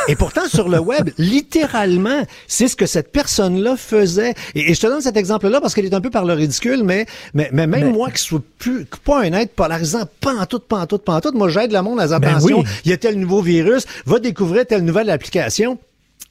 Et 0.08 0.14
pourtant, 0.16 0.46
sur 0.48 0.68
le 0.68 0.78
web, 0.78 1.10
littéralement, 1.18 2.22
c'est 2.46 2.68
ce 2.68 2.76
que 2.76 2.86
cette 2.86 3.10
personne-là 3.12 3.76
faisait. 3.76 4.34
Et, 4.54 4.70
et 4.70 4.74
je 4.74 4.80
te 4.80 4.86
donne 4.86 5.00
cet 5.00 5.16
exemple-là 5.16 5.60
parce 5.60 5.74
qu'il 5.74 5.84
est 5.84 5.94
un 5.94 6.00
peu 6.00 6.10
par 6.10 6.24
le 6.24 6.34
ridicule, 6.34 6.82
mais, 6.84 7.06
mais, 7.34 7.48
mais 7.52 7.66
même 7.66 7.86
Mais- 7.86 7.92
moi 7.92 8.10
qui 8.10 8.22
suis 8.22 8.36
plus, 8.58 8.86
pas 9.04 9.20
un 9.22 9.32
être 9.32 9.54
polarisant, 9.54 10.02
pas 10.20 10.34
en 10.34 10.46
tout, 10.46 10.60
pas 10.60 10.78
en 10.78 10.86
tout, 10.86 10.98
pas 10.98 11.14
en 11.14 11.20
tout, 11.20 11.32
moi 11.34 11.48
j'aide 11.48 11.72
le 11.72 11.82
monde 11.82 12.00
à 12.00 12.06
dire, 12.06 12.20
Ben 12.20 12.30
attention, 12.36 12.58
oui. 12.60 12.64
il 12.84 12.90
y 12.90 12.94
a 12.94 12.96
tel 12.96 13.18
nouveau 13.18 13.40
virus, 13.42 13.84
va 14.06 14.18
découvrir 14.18 14.66
telle 14.66 14.82
nouvelle 14.84 15.10
application. 15.10 15.78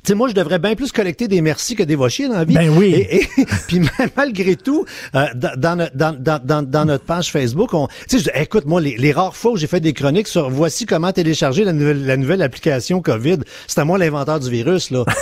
Tu 0.06 0.10
sais, 0.12 0.16
moi, 0.16 0.28
je 0.30 0.34
devrais 0.34 0.60
bien 0.60 0.76
plus 0.76 0.92
collecter 0.92 1.28
des 1.28 1.42
merci 1.42 1.76
que 1.76 1.82
des 1.82 1.96
va 1.96 2.10
chier 2.10 2.28
dans 2.28 2.36
la 2.36 2.44
vie. 2.46 2.54
Ben 2.54 2.70
oui. 2.70 2.94
Et, 2.94 3.24
et- 3.24 3.28
puis 3.68 3.80
ma- 3.80 3.90
malgré 4.16 4.56
tout, 4.56 4.86
euh, 5.16 5.26
dans, 5.34 5.60
dans, 5.60 5.76
notre- 5.76 6.66
dans, 6.66 6.86
notre 6.86 7.04
page 7.06 7.32
Facebook, 7.32 7.74
on, 7.74 7.88
tu 8.08 8.20
sais, 8.20 8.32
écoute, 8.36 8.66
moi, 8.66 8.80
les, 8.82 8.98
les 8.98 9.12
rares 9.12 9.36
fois 9.36 9.54
où 9.54 9.58
j'ai 9.58 9.66
fait 9.66 9.80
des 9.80 9.94
chroniques 9.94 10.28
sur 10.28 10.50
voici 10.52 10.86
comment 10.86 11.12
télécharger 11.12 11.64
la 11.64 11.74
nouvelle, 11.74 12.06
la 12.06 12.18
nouvelle 12.18 12.44
application 12.44 13.02
COVID, 13.02 13.38
c'était 13.66 13.84
moi 13.84 13.98
l'inventeur 13.98 14.40
du 14.40 14.50
virus, 14.52 14.92
là. 14.92 15.06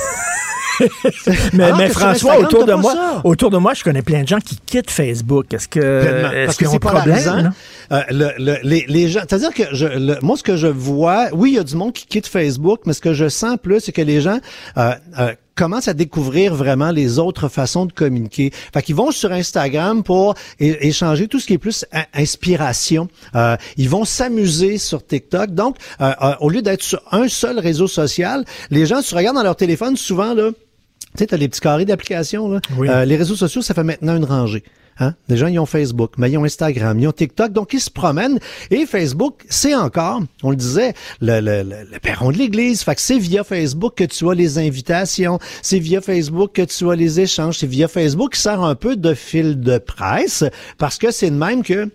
Mais, 1.53 1.63
Alors 1.65 1.77
mais 1.77 1.87
que 1.87 1.93
François, 1.93 2.33
Instagram, 2.33 2.45
autour 2.45 2.65
de 2.65 2.73
moi, 2.73 2.93
ça? 2.93 3.21
autour 3.23 3.49
de 3.51 3.57
moi, 3.57 3.73
je 3.73 3.83
connais 3.83 4.01
plein 4.01 4.23
de 4.23 4.27
gens 4.27 4.39
qui 4.39 4.57
quittent 4.65 4.89
Facebook. 4.91 5.53
Est-ce 5.53 5.67
que 5.67 5.79
est-ce 5.79 6.45
Parce 6.45 6.57
que 6.57 6.65
qu'ils 6.65 6.75
ont 6.75 6.79
problème? 6.79 7.51
Euh, 7.91 8.01
le, 8.09 8.29
le- 8.37 8.57
les, 8.63 8.85
les 8.87 9.07
gens, 9.09 9.21
c'est-à-dire 9.27 9.53
que 9.53 9.63
je, 9.71 9.85
le- 9.85 10.17
moi, 10.21 10.37
ce 10.37 10.43
que 10.43 10.55
je 10.55 10.67
vois, 10.67 11.27
oui, 11.33 11.51
il 11.51 11.55
y 11.55 11.59
a 11.59 11.63
du 11.63 11.75
monde 11.75 11.93
qui 11.93 12.05
quitte 12.07 12.27
Facebook, 12.27 12.81
mais 12.85 12.93
ce 12.93 13.01
que 13.01 13.13
je 13.13 13.29
sens 13.29 13.57
plus, 13.61 13.81
c'est 13.81 13.91
que 13.91 14.01
les 14.01 14.21
gens 14.21 14.39
euh, 14.77 14.93
euh, 15.19 15.33
commencent 15.55 15.87
à 15.87 15.93
découvrir 15.93 16.55
vraiment 16.55 16.89
les 16.89 17.19
autres 17.19 17.47
façons 17.49 17.85
de 17.85 17.93
communiquer. 17.93 18.51
Fait 18.73 18.81
qu'ils 18.81 18.95
vont 18.95 19.11
sur 19.11 19.31
Instagram 19.31 20.01
pour 20.01 20.33
échanger 20.59 21.27
tout 21.27 21.39
ce 21.39 21.45
qui 21.45 21.53
est 21.53 21.57
plus 21.59 21.85
in- 21.93 22.05
inspiration. 22.15 23.07
Euh, 23.35 23.55
ils 23.77 23.89
vont 23.89 24.05
s'amuser 24.05 24.77
sur 24.79 25.05
TikTok. 25.05 25.51
Donc, 25.51 25.75
euh, 26.01 26.11
euh, 26.23 26.33
au 26.39 26.49
lieu 26.49 26.61
d'être 26.63 26.81
sur 26.81 27.01
un 27.11 27.27
seul 27.27 27.59
réseau 27.59 27.87
social, 27.87 28.43
les 28.71 28.85
gens 28.87 29.01
se 29.03 29.13
regardent 29.13 29.37
dans 29.37 29.43
leur 29.43 29.55
téléphone 29.55 29.95
souvent 29.95 30.33
là. 30.33 30.49
Tu 31.15 31.19
sais, 31.19 31.27
t'as 31.27 31.37
les 31.37 31.47
petits 31.47 31.61
carrés 31.61 31.85
d'applications, 31.85 32.49
là. 32.49 32.59
Oui. 32.77 32.89
Euh, 32.89 33.05
les 33.05 33.15
réseaux 33.15 33.35
sociaux, 33.35 33.61
ça 33.61 33.73
fait 33.73 33.83
maintenant 33.83 34.15
une 34.15 34.25
rangée. 34.25 34.63
Hein? 34.99 35.15
Les 35.27 35.37
gens, 35.37 35.47
ils 35.47 35.59
ont 35.59 35.65
Facebook, 35.65 36.13
mais 36.17 36.29
ils 36.29 36.37
ont 36.37 36.43
Instagram, 36.43 36.99
ils 36.99 37.07
ont 37.07 37.11
TikTok, 37.11 37.51
donc 37.51 37.73
ils 37.73 37.79
se 37.79 37.89
promènent. 37.89 38.39
Et 38.69 38.85
Facebook, 38.85 39.43
c'est 39.49 39.73
encore, 39.73 40.21
on 40.43 40.51
le 40.51 40.55
disait, 40.55 40.93
le, 41.19 41.39
le, 41.39 41.63
le, 41.63 41.91
le 41.91 41.99
perron 41.99 42.31
de 42.31 42.37
l'église. 42.37 42.83
Fait 42.83 42.95
que 42.95 43.01
c'est 43.01 43.17
via 43.17 43.43
Facebook 43.43 43.95
que 43.95 44.03
tu 44.03 44.29
as 44.29 44.35
les 44.35 44.59
invitations, 44.59 45.39
c'est 45.61 45.79
via 45.79 46.01
Facebook 46.01 46.51
que 46.53 46.61
tu 46.61 46.89
as 46.91 46.95
les 46.95 47.19
échanges, 47.19 47.57
c'est 47.57 47.67
via 47.67 47.87
Facebook 47.87 48.33
qui 48.33 48.41
sert 48.41 48.61
un 48.61 48.75
peu 48.75 48.95
de 48.95 49.13
fil 49.13 49.59
de 49.59 49.79
presse, 49.79 50.43
parce 50.77 50.97
que 50.97 51.11
c'est 51.11 51.31
de 51.31 51.35
même 51.35 51.63
que 51.63 51.89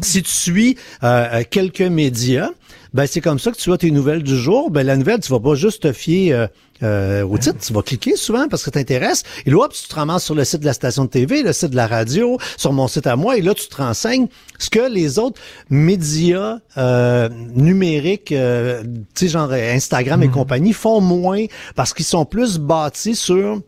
si 0.00 0.22
tu 0.22 0.30
suis 0.30 0.76
euh, 1.02 1.28
euh, 1.32 1.42
quelques 1.48 1.80
médias, 1.80 2.50
ben 2.94 3.06
c'est 3.06 3.20
comme 3.20 3.38
ça 3.38 3.50
que 3.50 3.56
tu 3.56 3.72
as 3.72 3.78
tes 3.78 3.90
nouvelles 3.90 4.22
du 4.22 4.36
jour. 4.36 4.70
Ben 4.70 4.86
la 4.86 4.96
nouvelle, 4.96 5.20
tu 5.20 5.30
vas 5.30 5.40
pas 5.40 5.54
juste 5.54 5.82
te 5.82 5.92
fier 5.92 6.32
euh, 6.32 6.46
euh, 6.82 7.22
au 7.22 7.38
titre, 7.38 7.58
tu 7.60 7.72
vas 7.72 7.82
cliquer 7.82 8.16
souvent 8.16 8.48
parce 8.48 8.62
que 8.62 8.66
ça 8.66 8.70
t'intéresse. 8.72 9.22
Et 9.46 9.50
là, 9.50 9.64
hop, 9.64 9.72
tu 9.72 9.86
te 9.86 9.94
ramasses 9.94 10.24
sur 10.24 10.34
le 10.34 10.44
site 10.44 10.60
de 10.60 10.66
la 10.66 10.72
station 10.72 11.04
de 11.04 11.10
TV, 11.10 11.42
le 11.42 11.52
site 11.52 11.70
de 11.70 11.76
la 11.76 11.86
radio, 11.86 12.38
sur 12.56 12.72
mon 12.72 12.88
site 12.88 13.06
à 13.06 13.16
moi, 13.16 13.38
et 13.38 13.42
là, 13.42 13.54
tu 13.54 13.68
te 13.68 13.76
renseignes 13.76 14.26
ce 14.58 14.68
que 14.68 14.90
les 14.92 15.18
autres 15.18 15.40
médias 15.70 16.58
euh, 16.76 17.28
numériques, 17.54 18.32
euh, 18.32 18.82
tu 19.14 19.26
sais, 19.26 19.28
genre 19.28 19.50
euh, 19.52 19.74
Instagram 19.74 20.22
et 20.22 20.28
compagnie, 20.28 20.72
font 20.72 21.00
moins 21.00 21.44
parce 21.76 21.94
qu'ils 21.94 22.04
sont 22.04 22.24
plus 22.24 22.58
bâtis 22.58 23.16
sur 23.16 23.60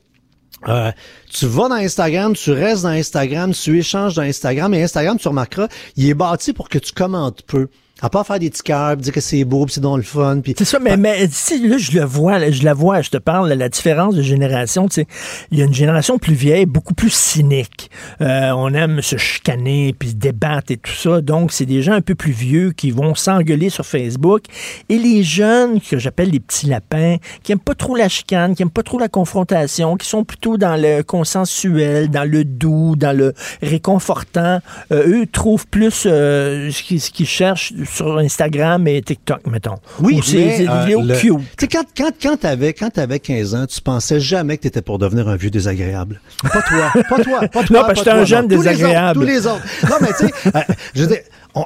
euh, 0.68 0.90
tu 1.30 1.46
vas 1.46 1.68
dans 1.68 1.74
Instagram, 1.74 2.34
tu 2.34 2.50
restes 2.52 2.84
dans 2.84 2.88
Instagram, 2.88 3.52
tu 3.52 3.78
échanges 3.78 4.14
dans 4.14 4.22
Instagram 4.22 4.72
et 4.74 4.82
Instagram, 4.82 5.18
tu 5.18 5.28
remarqueras, 5.28 5.68
il 5.96 6.08
est 6.08 6.14
bâti 6.14 6.52
pour 6.52 6.68
que 6.68 6.78
tu 6.78 6.92
commentes 6.92 7.42
peu. 7.42 7.68
À 8.04 8.10
pas 8.10 8.22
faire 8.22 8.38
des 8.38 8.50
petits 8.50 8.62
cœurs, 8.62 8.98
dire 8.98 9.14
que 9.14 9.20
c'est 9.22 9.44
beau, 9.44 9.64
puis 9.64 9.72
c'est 9.72 9.80
dans 9.80 9.96
le 9.96 10.02
fun. 10.02 10.40
Puis 10.42 10.54
C'est 10.58 10.66
ça, 10.66 10.78
mais, 10.78 10.98
mais 10.98 11.26
si, 11.30 11.66
là, 11.66 11.78
je 11.78 11.92
le 11.92 12.04
vois, 12.04 12.38
là, 12.38 12.50
je 12.50 12.62
la 12.62 12.74
vois, 12.74 13.00
je 13.00 13.08
te 13.08 13.16
parle, 13.16 13.50
la 13.50 13.70
différence 13.70 14.14
de 14.14 14.20
génération, 14.20 14.88
tu 14.88 14.96
sais, 14.96 15.06
il 15.50 15.58
y 15.58 15.62
a 15.62 15.64
une 15.64 15.72
génération 15.72 16.18
plus 16.18 16.34
vieille, 16.34 16.66
beaucoup 16.66 16.92
plus 16.92 17.08
cynique. 17.08 17.90
Euh, 18.20 18.50
on 18.50 18.74
aime 18.74 19.00
se 19.00 19.16
chicaner, 19.16 19.94
puis 19.98 20.10
se 20.10 20.16
débattre 20.16 20.70
et 20.70 20.76
tout 20.76 20.92
ça. 20.92 21.22
Donc, 21.22 21.50
c'est 21.50 21.64
des 21.64 21.80
gens 21.80 21.94
un 21.94 22.02
peu 22.02 22.14
plus 22.14 22.32
vieux 22.32 22.72
qui 22.72 22.90
vont 22.90 23.14
s'engueuler 23.14 23.70
sur 23.70 23.86
Facebook. 23.86 24.42
Et 24.90 24.98
les 24.98 25.22
jeunes, 25.22 25.80
que 25.80 25.96
j'appelle 25.96 26.28
les 26.28 26.40
petits 26.40 26.66
lapins, 26.66 27.16
qui 27.42 27.52
aiment 27.52 27.58
pas 27.58 27.74
trop 27.74 27.96
la 27.96 28.10
chicane, 28.10 28.54
qui 28.54 28.60
aiment 28.60 28.68
pas 28.68 28.82
trop 28.82 28.98
la 28.98 29.08
confrontation, 29.08 29.96
qui 29.96 30.06
sont 30.06 30.24
plutôt 30.24 30.58
dans 30.58 30.76
le 30.78 31.00
consensuel, 31.00 32.10
dans 32.10 32.30
le 32.30 32.44
doux, 32.44 32.96
dans 32.96 33.16
le 33.16 33.32
réconfortant, 33.62 34.60
euh, 34.92 35.22
eux 35.22 35.26
trouvent 35.26 35.66
plus 35.68 36.02
euh, 36.04 36.70
ce 36.70 36.82
qu'ils 36.82 37.00
ce 37.00 37.10
qu'ils 37.10 37.26
cherchent 37.26 37.72
sur 37.94 38.18
Instagram 38.18 38.86
et 38.88 39.00
TikTok, 39.02 39.46
mettons. 39.46 39.76
Oui, 40.00 40.16
Ou 40.18 40.22
c'est 40.22 40.66
euh, 40.68 40.80
vidéos 40.82 41.02
le- 41.02 41.14
cute. 41.16 41.32
Tu 41.38 41.44
sais, 41.60 41.68
quand, 41.68 41.84
quand, 41.96 42.10
quand 42.20 42.36
t'avais, 42.40 42.72
quand 42.72 42.90
t'avais 42.90 43.18
15 43.20 43.54
ans, 43.54 43.66
tu 43.66 43.80
pensais 43.80 44.20
jamais 44.20 44.56
que 44.56 44.62
t'étais 44.62 44.82
pour 44.82 44.98
devenir 44.98 45.28
un 45.28 45.36
vieux 45.36 45.50
désagréable. 45.50 46.20
Pas 46.42 46.62
toi, 46.62 46.92
pas 47.08 47.22
toi, 47.22 47.40
pas 47.48 47.48
toi. 47.64 47.64
Non, 47.70 47.80
parce 47.86 47.92
que 47.92 47.98
j'étais 47.98 48.10
un 48.10 48.24
jeune 48.24 48.44
Tous 48.48 48.50
les 48.50 48.56
autres, 48.58 48.68
désagréable. 48.70 49.20
Tous 49.20 49.26
les 49.26 49.46
autres. 49.46 49.62
Non, 49.88 49.96
mais 50.00 50.08
tu 50.08 50.26
sais, 50.26 50.32
euh, 50.54 50.60
je 50.94 51.00
veux 51.02 51.06
dire, 51.08 51.20
on, 51.54 51.64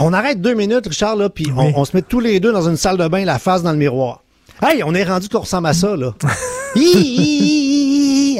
on 0.00 0.12
arrête 0.12 0.40
deux 0.40 0.54
minutes, 0.54 0.86
Richard, 0.86 1.16
là, 1.16 1.28
puis 1.28 1.46
on, 1.56 1.72
on 1.76 1.84
se 1.84 1.96
met 1.96 2.02
tous 2.02 2.20
les 2.20 2.40
deux 2.40 2.52
dans 2.52 2.68
une 2.68 2.76
salle 2.76 2.96
de 2.96 3.06
bain, 3.08 3.24
la 3.24 3.38
face 3.38 3.62
dans 3.62 3.72
le 3.72 3.78
miroir. 3.78 4.22
Hey, 4.62 4.82
on 4.84 4.92
est 4.94 5.04
rendu 5.04 5.28
qu'on 5.28 5.40
ressemble 5.40 5.68
à 5.68 5.72
ça, 5.72 5.94
là. 5.96 6.12
Hi, 6.76 6.80
hi, 6.80 7.16
hi, 7.16 7.67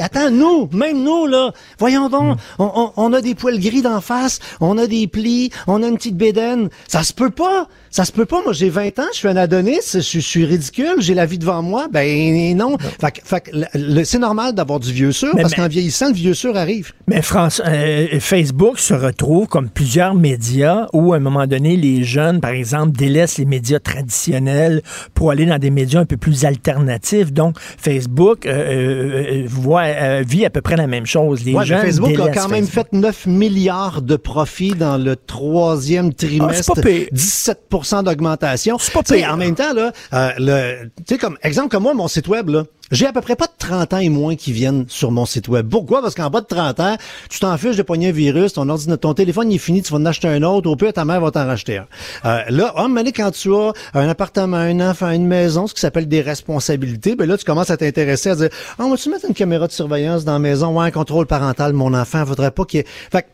attends, 0.01 0.29
nous, 0.31 0.69
même 0.73 1.03
nous, 1.03 1.25
là, 1.27 1.51
voyons 1.77 2.09
donc, 2.09 2.37
on, 2.57 2.71
on- 2.75 2.91
on 2.97 3.13
a 3.13 3.21
des 3.21 3.35
poils 3.35 3.59
gris 3.59 3.81
d'en 3.81 4.01
face, 4.01 4.39
on 4.59 4.77
a 4.77 4.87
des 4.87 5.07
plis, 5.07 5.51
on 5.67 5.83
a 5.83 5.87
une 5.87 5.97
petite 5.97 6.17
bédaine. 6.17 6.69
Ça 6.87 7.03
se 7.03 7.13
peut 7.13 7.29
pas. 7.31 7.67
Ça 7.91 8.05
se 8.05 8.11
peut 8.11 8.25
pas. 8.25 8.41
Moi, 8.43 8.53
j'ai 8.53 8.69
20 8.69 8.99
ans, 8.99 9.07
je 9.11 9.17
suis 9.17 9.27
un 9.27 9.35
Adonis, 9.37 9.79
je, 9.93 9.99
je 9.99 10.19
suis 10.19 10.45
ridicule, 10.45 10.95
j'ai 10.99 11.13
la 11.13 11.25
vie 11.25 11.37
devant 11.39 11.61
moi. 11.63 11.87
Ben 11.91 12.55
non. 12.55 12.77
Fait, 13.01 13.11
que- 13.11 13.21
fait 13.23 13.41
que 13.41 13.49
le- 13.53 13.65
le- 13.95 14.03
c'est 14.03 14.19
normal 14.19 14.53
d'avoir 14.53 14.79
du 14.79 14.91
vieux 14.93 15.11
sûr, 15.11 15.29
Mais- 15.35 15.41
parce 15.41 15.53
qu'en 15.55 15.67
vieillissant, 15.67 16.07
le 16.09 16.13
vieux 16.13 16.33
sûr 16.33 16.55
arrive. 16.55 16.91
Mais 17.07 17.21
France, 17.21 17.61
euh, 17.65 18.07
Facebook 18.19 18.79
se 18.79 18.93
retrouve 18.93 19.47
comme 19.47 19.69
plusieurs 19.69 20.13
médias 20.13 20.87
où, 20.93 21.13
à 21.13 21.17
un 21.17 21.19
moment 21.19 21.47
donné, 21.47 21.77
les 21.77 22.03
jeunes, 22.03 22.39
par 22.41 22.51
exemple, 22.51 22.91
délaissent 22.97 23.37
les 23.37 23.45
médias 23.45 23.79
traditionnels 23.79 24.81
pour 25.13 25.31
aller 25.31 25.45
dans 25.45 25.57
des 25.59 25.71
médias 25.71 25.99
un 26.01 26.05
peu 26.05 26.17
plus 26.17 26.45
alternatifs. 26.45 27.31
Donc, 27.33 27.57
Facebook 27.59 28.45
euh, 28.45 29.43
euh, 29.43 29.43
voit, 29.47 29.83
euh, 29.83 30.23
vit 30.27 30.45
à 30.45 30.49
peu 30.49 30.61
près 30.61 30.75
la 30.75 30.87
même 30.87 31.05
chose. 31.05 31.43
Les 31.43 31.53
Ouais, 31.53 31.65
jeunes 31.65 31.81
Facebook 31.81 32.11
a 32.19 32.29
quand 32.29 32.49
même 32.49 32.65
Facebook. 32.65 32.87
fait 32.91 32.97
9 32.97 33.25
milliards 33.25 34.01
de 34.01 34.15
profits 34.15 34.71
dans 34.75 34.97
le 34.97 35.15
troisième 35.15 36.13
trimestre. 36.13 36.73
Ah, 36.77 36.81
pas 36.81 36.87
pire. 36.87 37.07
17 37.11 37.59
d'augmentation. 38.03 38.77
C'est 38.79 38.93
pas 38.93 39.03
pire. 39.03 39.29
En 39.33 39.37
même 39.37 39.55
temps, 39.55 39.73
là, 39.73 39.91
euh, 40.13 40.31
le, 40.37 40.89
tu 40.97 41.03
sais, 41.07 41.17
comme 41.17 41.37
exemple 41.43 41.69
comme 41.69 41.83
moi, 41.83 41.93
mon 41.93 42.07
site 42.07 42.27
web, 42.27 42.49
là, 42.49 42.63
j'ai 42.91 43.05
à 43.05 43.13
peu 43.13 43.21
près 43.21 43.35
pas 43.35 43.45
de 43.45 43.51
30 43.57 43.93
ans 43.93 43.97
et 43.97 44.09
moins 44.09 44.35
qui 44.35 44.51
viennent 44.51 44.85
sur 44.87 45.11
mon 45.11 45.25
site 45.25 45.47
web. 45.47 45.69
Pourquoi? 45.69 46.01
Parce 46.01 46.15
qu'en 46.15 46.29
bas 46.29 46.41
de 46.41 46.47
30 46.47 46.79
ans, 46.79 46.97
tu 47.29 47.39
t'en 47.39 47.55
fiches 47.57 47.75
de 47.75 47.83
pogner 47.83 48.09
un 48.09 48.11
virus, 48.11 48.53
ton 48.53 48.67
ordinateur, 48.67 48.99
ton 48.99 49.13
téléphone 49.13 49.51
il 49.51 49.55
est 49.55 49.59
fini, 49.59 49.81
tu 49.81 49.91
vas 49.91 49.99
en 49.99 50.05
acheter 50.05 50.27
un 50.27 50.41
autre, 50.43 50.69
au 50.69 50.75
pire 50.75 50.91
ta 50.93 51.05
mère 51.05 51.21
va 51.21 51.31
t'en 51.31 51.45
racheter 51.45 51.77
un. 51.77 51.87
Euh, 52.25 52.43
là, 52.49 52.73
oh, 52.77 52.87
mais 52.87 53.11
quand 53.11 53.31
tu 53.31 53.53
as 53.53 53.73
un 53.93 54.09
appartement, 54.09 54.57
un 54.57 54.79
enfant, 54.89 55.11
une 55.11 55.27
maison, 55.27 55.67
ce 55.67 55.73
qui 55.73 55.81
s'appelle 55.81 56.07
des 56.07 56.21
responsabilités, 56.21 57.15
ben 57.15 57.27
là, 57.27 57.37
tu 57.37 57.45
commences 57.45 57.69
à 57.69 57.77
t'intéresser 57.77 58.31
à 58.31 58.35
dire, 58.35 58.49
ah, 58.77 58.83
on 58.83 58.89
va-tu 58.89 59.09
mettre 59.09 59.25
une 59.27 59.35
caméra 59.35 59.67
de 59.67 59.71
surveillance 59.71 60.25
dans 60.25 60.33
la 60.33 60.39
maison? 60.39 60.77
Ouais, 60.77 60.87
un 60.87 60.91
contrôle 60.91 61.27
parental, 61.27 61.73
mon 61.73 61.93
enfant, 61.93 62.25
faudrait 62.25 62.51
pas 62.51 62.65
qu'il 62.65 62.79
y 62.79 62.81
ait... 62.81 62.87
Fait 63.11 63.25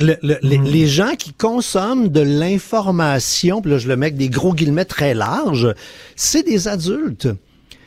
le- 0.00 0.16
le- 0.22 0.38
les, 0.42 0.58
Hmm. 0.58 0.64
les 0.64 0.86
gens 0.86 1.14
qui 1.18 1.32
consomment 1.32 2.08
de 2.08 2.20
l'information, 2.20 3.60
puis 3.62 3.70
là 3.72 3.78
je 3.78 3.88
le 3.88 3.96
mets 3.96 4.06
avec 4.06 4.16
des 4.16 4.28
gros 4.28 4.54
guillemets 4.54 4.84
très 4.84 5.14
larges, 5.14 5.74
c'est 6.16 6.42
des 6.42 6.68
adultes. 6.68 7.28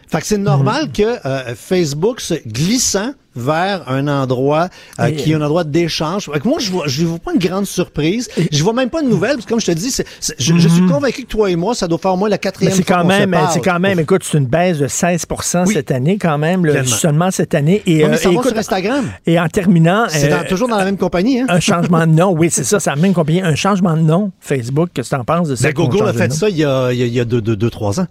Fait 0.07 0.19
que 0.21 0.27
c'est 0.27 0.37
normal 0.37 0.91
que 0.91 1.25
euh, 1.25 1.55
Facebook 1.55 2.21
se 2.21 2.35
glissant 2.47 3.13
vers 3.35 3.89
un 3.89 4.07
endroit 4.07 4.69
euh, 4.99 5.11
qui 5.11 5.31
est 5.31 5.35
un 5.35 5.41
endroit 5.41 5.63
d'échange. 5.63 6.29
Moi, 6.43 6.59
je 6.59 6.71
vois, 6.71 6.87
je 6.87 7.05
vois 7.05 7.19
pas 7.19 7.33
une 7.33 7.39
grande 7.39 7.65
surprise. 7.65 8.29
Je 8.51 8.63
vois 8.63 8.73
même 8.73 8.89
pas 8.89 9.01
de 9.01 9.07
nouvelles, 9.07 9.33
parce 9.33 9.45
que 9.45 9.49
comme 9.49 9.59
je 9.59 9.65
te 9.65 9.71
dis, 9.71 9.93
je, 10.39 10.57
je 10.57 10.67
suis 10.69 10.85
convaincu 10.85 11.23
que 11.23 11.27
toi 11.27 11.49
et 11.51 11.55
moi, 11.55 11.75
ça 11.75 11.87
doit 11.87 11.97
faire 11.97 12.13
au 12.13 12.17
moins 12.17 12.29
la 12.29 12.35
Mais 12.35 12.39
quatrième 12.39 12.73
c'est 12.73 12.87
fois 12.87 12.97
quand 12.97 13.05
même, 13.05 13.37
c'est 13.51 13.59
quand 13.59 13.79
même, 13.79 13.99
écoute, 13.99 14.23
c'est 14.23 14.37
une 14.37 14.45
baisse 14.45 14.77
de 14.77 14.87
16 14.87 15.25
Oui. 15.67 15.73
cette 15.73 15.91
année 15.91 16.17
quand 16.17 16.37
même, 16.37 16.65
là, 16.65 16.85
seulement 16.85 17.31
cette 17.31 17.53
année. 17.53 17.81
Et, 17.85 17.97
mais 17.97 18.03
euh, 18.05 18.15
ça 18.17 18.29
va 18.29 18.35
écoute, 18.35 18.49
sur 18.49 18.57
Instagram. 18.57 19.05
et 19.25 19.39
en 19.39 19.47
terminant, 19.49 20.05
C'est 20.07 20.31
euh, 20.31 20.43
toujours 20.47 20.67
dans 20.69 20.77
la 20.77 20.85
même 20.85 20.97
compagnie, 20.97 21.41
hein? 21.41 21.45
un 21.49 21.59
changement 21.59 22.07
de 22.07 22.13
nom, 22.13 22.31
oui, 22.31 22.49
c'est 22.49 22.63
ça, 22.63 22.79
c'est 22.85 22.89
la 22.89 22.95
même 22.95 23.13
compagnie, 23.13 23.41
un 23.41 23.55
changement 23.55 23.97
de 23.97 24.01
nom, 24.01 24.31
Facebook, 24.39 24.89
qu'est-ce 24.93 25.09
que 25.09 25.15
tu 25.15 25.21
en 25.21 25.25
penses 25.25 25.49
de 25.49 25.55
ça? 25.55 25.67
Ben, 25.67 25.73
Google 25.73 26.07
a 26.07 26.13
fait 26.13 26.31
ça 26.31 26.49
il 26.49 26.57
y 26.57 26.63
a, 26.63 26.91
il 26.93 26.99
y 26.99 27.03
a, 27.03 27.05
il 27.05 27.13
y 27.13 27.19
a 27.19 27.25
deux, 27.25 27.41
deux, 27.41 27.55
deux, 27.55 27.69
trois 27.69 27.99
ans. 27.99 28.07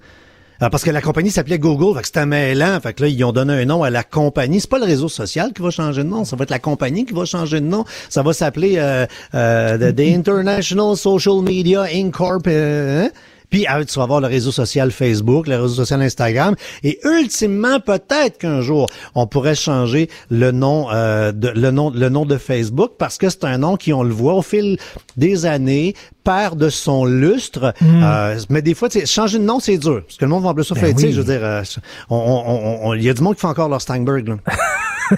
Euh, 0.62 0.68
Parce 0.70 0.84
que 0.84 0.90
la 0.90 1.00
compagnie 1.00 1.30
s'appelait 1.30 1.59
Google, 1.59 1.96
fait 1.96 2.02
que 2.02 2.07
c'était 2.07 2.26
mêlant. 2.26 2.78
Fait 2.80 2.94
que 2.94 3.02
là, 3.02 3.09
ils 3.09 3.24
ont 3.24 3.32
donné 3.32 3.55
un 3.55 3.64
nom 3.64 3.82
à 3.82 3.90
la 3.90 4.05
compagnie. 4.05 4.61
C'est 4.61 4.70
pas 4.70 4.78
le 4.78 4.84
réseau 4.84 5.09
social 5.09 5.52
qui 5.52 5.62
va 5.62 5.70
changer 5.70 6.05
de 6.05 6.09
nom, 6.09 6.24
ça 6.24 6.36
va 6.36 6.44
être 6.44 6.50
la 6.50 6.59
compagnie 6.61 7.05
qui 7.05 7.12
va 7.12 7.24
changer 7.24 7.61
de 7.61 7.66
nom. 7.66 7.84
Ça 8.09 8.22
va 8.22 8.32
s'appeler 8.32 8.76
euh, 8.78 9.07
euh, 9.34 9.92
the, 9.92 9.96
the 9.96 10.00
International 10.14 10.96
Social 10.96 11.42
Media 11.42 11.86
Incorp. 11.92 12.46
euh, 12.46 13.07
hein? 13.07 13.11
Puis 13.55 13.66
ah, 13.68 13.84
tu 13.84 13.94
vas 14.00 14.02
avoir 14.02 14.20
le 14.20 14.26
réseau 14.26 14.50
social 14.50 14.90
Facebook, 14.90 15.46
le 15.46 15.55
réseau 15.62 15.74
social 15.84 16.02
Instagram, 16.02 16.57
et 16.82 16.98
ultimement 17.05 17.78
peut-être 17.78 18.36
qu'un 18.38 18.61
jour 18.62 18.88
on 19.14 19.28
pourrait 19.28 19.55
changer 19.55 20.11
le 20.28 20.50
nom, 20.50 20.88
euh, 20.90 21.30
de, 21.30 21.50
le 21.50 21.70
nom, 21.70 21.90
le 21.90 22.09
nom 22.09 22.24
de 22.24 22.36
Facebook 22.36 22.94
parce 22.98 23.16
que 23.16 23.28
c'est 23.28 23.44
un 23.44 23.59
nom 23.59 23.76
qui, 23.76 23.92
on 23.92 24.02
le 24.02 24.12
voit 24.12 24.34
au 24.34 24.42
fil 24.42 24.76
des 25.16 25.46
années, 25.46 25.94
perd 26.24 26.59
de 26.59 26.68
son 26.68 27.05
lustre. 27.05 27.72
Euh, 27.80 28.36
mais 28.48 28.61
des 28.61 28.74
fois, 28.74 28.88
changer 29.07 29.38
de 29.38 29.44
nom 29.44 29.61
c'est 29.61 29.78
dur 29.78 30.02
parce 30.05 30.16
que 30.16 30.24
le 30.24 30.30
monde 30.32 30.42
va 30.42 30.48
en 30.48 30.55
plus 30.55 30.64
ça 30.64 30.74
Ben 30.74 30.80
fait, 30.80 31.05
oui. 31.07 31.12
je 31.12 31.20
veux 31.20 31.32
dire, 31.32 31.44
euh, 31.44 31.62
on- 32.11 32.16
on- 32.16 32.50
on- 32.50 32.88
on- 32.88 32.94
il 32.94 33.05
y 33.05 33.09
a 33.09 33.14
du 33.14 33.22
monde 33.22 33.36
qui 33.36 33.40
fait 33.42 33.46
encore 33.46 33.68
leur 33.68 33.80
Steinberg. 33.80 34.26
Là. 34.26 34.36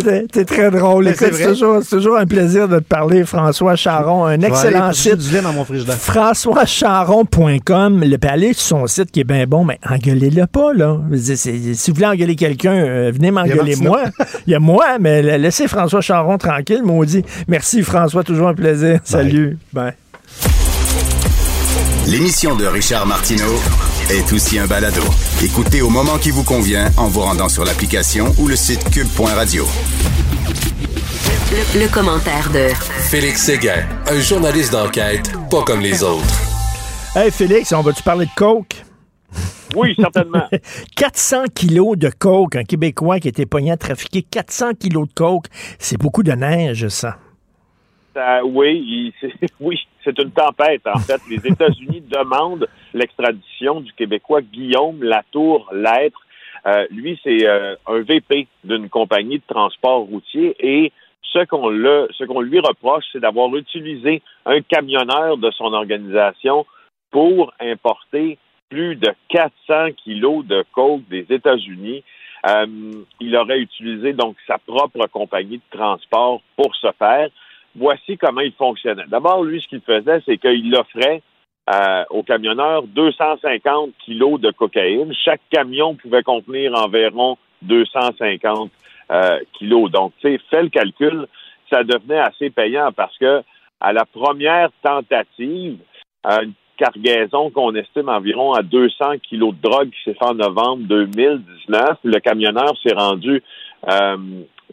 C'est 0.00 0.26
c'est 0.34 0.44
très 0.44 0.70
drôle. 0.70 1.08
Écoute, 1.08 1.18
c'est 1.20 1.32
C'est 1.34 1.46
toujours, 1.48 1.82
c'est 1.82 1.96
toujours 1.96 2.16
un 2.18 2.26
plaisir 2.26 2.68
de 2.68 2.78
te 2.78 2.84
parler, 2.84 3.24
François 3.24 3.74
Charon. 3.76 4.24
Un 4.26 4.34
Je 4.36 4.40
vais 4.40 4.46
excellent 4.48 4.92
site. 4.92 5.16
du 5.16 5.30
lait 5.32 5.40
dans 5.42 5.52
mon. 5.52 5.64
FrançoisCharon.com. 5.64 8.04
Le 8.04 8.16
allez 8.28 8.52
sur 8.52 8.78
son 8.78 8.86
site 8.86 9.10
qui 9.10 9.20
est 9.20 9.24
bien 9.24 9.46
bon, 9.46 9.64
mais 9.64 9.78
engueulez-le 9.88 10.46
pas, 10.46 10.72
là. 10.74 10.98
Dire, 11.10 11.36
c'est- 11.38 11.74
Si 11.74 11.90
vous 11.90 11.94
voulez 11.96 12.06
engueuler 12.06 12.36
quelqu'un, 12.36 12.74
euh, 12.74 13.10
venez 13.14 13.30
m'engueuler 13.30 13.76
moi. 13.76 14.02
Il 14.46 14.52
y 14.52 14.54
a 14.54 14.60
moi, 14.60 14.98
mais 15.00 15.22
la- 15.22 15.38
laissez 15.38 15.66
François 15.68 16.00
Charon 16.02 16.36
tranquille, 16.38 16.82
maudit. 16.84 17.24
Merci, 17.48 17.82
François. 17.82 18.22
Toujours 18.24 18.48
un 18.48 18.54
plaisir. 18.54 19.00
Salut. 19.04 19.56
Bye. 19.72 19.92
L'émission 22.06 22.54
de 22.56 22.66
Richard 22.66 23.06
Martineau 23.06 23.54
est 24.10 24.32
aussi 24.32 24.58
un 24.58 24.66
balado. 24.66 25.02
Écoutez 25.44 25.82
au 25.82 25.90
moment 25.90 26.16
qui 26.18 26.30
vous 26.30 26.44
convient 26.44 26.90
en 26.96 27.08
vous 27.08 27.20
rendant 27.20 27.48
sur 27.48 27.64
l'application 27.64 28.32
ou 28.38 28.48
le 28.48 28.56
site 28.56 28.90
cube.radio. 28.90 29.64
Le, 31.50 31.80
le 31.80 31.92
commentaire 31.92 32.50
de 32.50 32.68
Félix 33.10 33.42
Séguin, 33.42 33.86
un 34.06 34.20
journaliste 34.20 34.72
d'enquête 34.72 35.30
pas 35.50 35.62
comme 35.62 35.80
les 35.80 36.02
autres. 36.02 36.24
Hey, 37.14 37.30
Félix, 37.30 37.72
on 37.72 37.82
va-tu 37.82 38.02
parler 38.02 38.26
de 38.26 38.30
coke? 38.34 38.82
Oui, 39.76 39.94
certainement. 39.98 40.48
400 40.96 41.44
kilos 41.54 41.98
de 41.98 42.08
coke, 42.08 42.56
un 42.56 42.64
Québécois 42.64 43.20
qui 43.20 43.28
était 43.28 43.46
pogné 43.46 43.72
à 43.72 43.76
trafiquer 43.76 44.22
400 44.22 44.72
kilos 44.80 45.08
de 45.08 45.12
coke. 45.12 45.46
C'est 45.78 45.98
beaucoup 45.98 46.22
de 46.22 46.32
neige, 46.32 46.88
ça. 46.88 47.18
Oui, 48.44 49.12
oui, 49.60 49.78
c'est 50.08 50.22
une 50.22 50.30
tempête, 50.30 50.86
en 50.86 50.98
fait. 50.98 51.20
Les 51.28 51.46
États-Unis 51.46 52.00
demandent 52.10 52.66
l'extradition 52.94 53.80
du 53.80 53.92
Québécois 53.92 54.40
Guillaume 54.40 55.02
Latour-Lettre. 55.02 56.20
Euh, 56.66 56.86
lui, 56.90 57.20
c'est 57.22 57.46
euh, 57.46 57.76
un 57.86 58.00
VP 58.00 58.48
d'une 58.64 58.88
compagnie 58.88 59.38
de 59.38 59.44
transport 59.46 60.00
routier 60.00 60.56
et 60.60 60.92
ce 61.22 61.44
qu'on 61.44 61.68
le, 61.68 62.08
ce 62.16 62.24
qu'on 62.24 62.40
lui 62.40 62.58
reproche, 62.58 63.04
c'est 63.12 63.20
d'avoir 63.20 63.54
utilisé 63.54 64.22
un 64.46 64.62
camionneur 64.62 65.36
de 65.36 65.50
son 65.50 65.72
organisation 65.74 66.64
pour 67.10 67.52
importer 67.60 68.38
plus 68.70 68.96
de 68.96 69.12
400 69.28 69.92
kilos 70.02 70.44
de 70.46 70.64
coke 70.72 71.06
des 71.08 71.26
États-Unis. 71.28 72.02
Euh, 72.46 72.66
il 73.20 73.36
aurait 73.36 73.60
utilisé 73.60 74.14
donc 74.14 74.36
sa 74.46 74.58
propre 74.58 75.06
compagnie 75.08 75.58
de 75.58 75.78
transport 75.78 76.40
pour 76.56 76.74
ce 76.76 76.88
faire. 76.98 77.28
Voici 77.78 78.16
comment 78.18 78.40
il 78.40 78.52
fonctionnait. 78.52 79.04
D'abord, 79.08 79.44
lui, 79.44 79.60
ce 79.60 79.68
qu'il 79.68 79.80
faisait, 79.80 80.20
c'est 80.26 80.38
qu'il 80.38 80.74
offrait 80.74 81.22
euh, 81.72 82.04
aux 82.10 82.22
camionneurs 82.22 82.82
250 82.84 83.90
kilos 84.04 84.40
de 84.40 84.50
cocaïne. 84.50 85.12
Chaque 85.24 85.40
camion 85.50 85.94
pouvait 85.94 86.22
contenir 86.22 86.74
environ 86.74 87.36
250 87.62 88.70
euh, 89.10 89.38
kilos. 89.54 89.90
Donc, 89.90 90.12
tu 90.20 90.28
sais, 90.28 90.40
fais 90.50 90.62
le 90.62 90.68
calcul, 90.70 91.26
ça 91.70 91.84
devenait 91.84 92.20
assez 92.20 92.50
payant 92.50 92.90
parce 92.92 93.16
que 93.18 93.42
à 93.80 93.92
la 93.92 94.04
première 94.04 94.70
tentative, 94.82 95.78
une 96.24 96.52
cargaison 96.78 97.50
qu'on 97.50 97.74
estime 97.74 98.08
environ 98.08 98.52
à 98.52 98.62
200 98.62 99.18
kilos 99.22 99.54
de 99.54 99.68
drogue 99.68 99.90
qui 99.90 100.02
s'est 100.04 100.14
fait 100.14 100.24
en 100.24 100.34
novembre 100.34 100.84
2019, 100.84 101.98
le 102.04 102.20
camionneur 102.20 102.72
s'est 102.82 102.94
rendu 102.94 103.42
euh, 103.88 104.16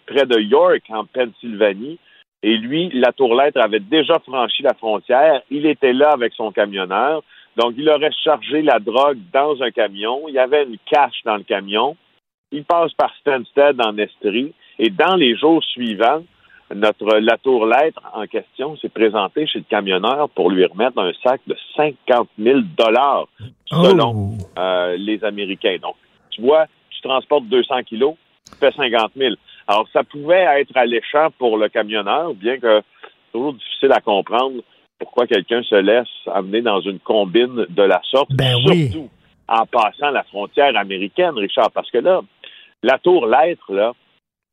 près 0.06 0.26
de 0.26 0.40
York, 0.40 0.84
en 0.90 1.06
Pennsylvanie, 1.06 2.00
et 2.48 2.58
lui, 2.58 2.90
la 2.94 3.12
tourlettre 3.12 3.60
avait 3.60 3.80
déjà 3.80 4.20
franchi 4.20 4.62
la 4.62 4.76
frontière. 4.76 5.42
Il 5.50 5.66
était 5.66 5.94
là 5.94 6.12
avec 6.12 6.32
son 6.34 6.52
camionneur. 6.52 7.24
Donc, 7.58 7.74
il 7.76 7.90
aurait 7.90 8.12
chargé 8.24 8.62
la 8.62 8.78
drogue 8.78 9.18
dans 9.34 9.62
un 9.64 9.72
camion. 9.72 10.28
Il 10.28 10.36
y 10.36 10.40
avait 10.40 10.64
une 10.64 10.78
cache 10.86 11.22
dans 11.26 11.38
le 11.38 11.44
camion. 11.44 11.98
Il 12.52 12.64
passe 12.64 12.94
par 12.94 13.12
Stansted 13.20 13.82
en 13.82 13.98
Estrie. 13.98 14.54
Et 14.78 14.92
dans 14.92 15.16
les 15.16 15.36
jours 15.36 15.64
suivants, 15.64 16.24
notre 16.74 17.18
la 17.18 17.38
tourlettre 17.38 18.02
en 18.14 18.28
question 18.28 18.78
s'est 18.78 18.90
présentée 18.90 19.48
chez 19.48 19.60
le 19.60 19.66
camionneur 19.68 20.30
pour 20.30 20.52
lui 20.52 20.66
remettre 20.66 21.00
un 21.00 21.14
sac 21.24 21.42
de 21.48 21.56
50 21.76 22.30
000 22.38 22.60
dollars 22.78 23.28
selon 23.72 24.12
Oh. 24.14 24.60
euh, 24.60 24.96
les 24.98 25.24
Américains. 25.24 25.78
Donc, 25.82 25.96
tu 26.30 26.42
vois, 26.42 26.66
tu 26.92 27.02
transportes 27.02 27.46
200 27.46 27.84
kilos, 27.84 28.16
tu 28.52 28.58
fais 28.60 28.72
50 28.72 29.12
000. 29.16 29.36
Alors, 29.68 29.88
ça 29.92 30.04
pouvait 30.04 30.46
être 30.60 30.76
alléchant 30.76 31.30
pour 31.38 31.58
le 31.58 31.70
camionneur, 31.70 32.34
bien 32.34 32.60
que 32.60 32.82
c'est 32.82 33.32
toujours 33.32 33.54
difficile 33.54 33.92
à 33.92 34.02
comprendre 34.02 34.62
pourquoi 35.00 35.28
quelqu'un 35.28 35.64
se 35.64 35.76
laisse 35.76 36.08
amener 36.34 36.62
dans 36.62 36.82
une 36.82 37.00
combine 37.00 37.66
de 37.68 37.84
la 37.84 38.02
sorte, 38.04 38.32
Ben 38.32 38.56
surtout 38.60 39.00
oui. 39.00 39.10
en 39.48 39.66
passant 39.66 40.12
la 40.12 40.24
frontière 40.24 40.76
américaine, 40.78 41.34
Richard, 41.36 41.72
parce 41.72 41.90
que 41.92 41.98
là, 41.98 42.22
la 42.84 42.98
tour 43.00 43.28
lettre, 43.28 43.74
là, 43.74 43.94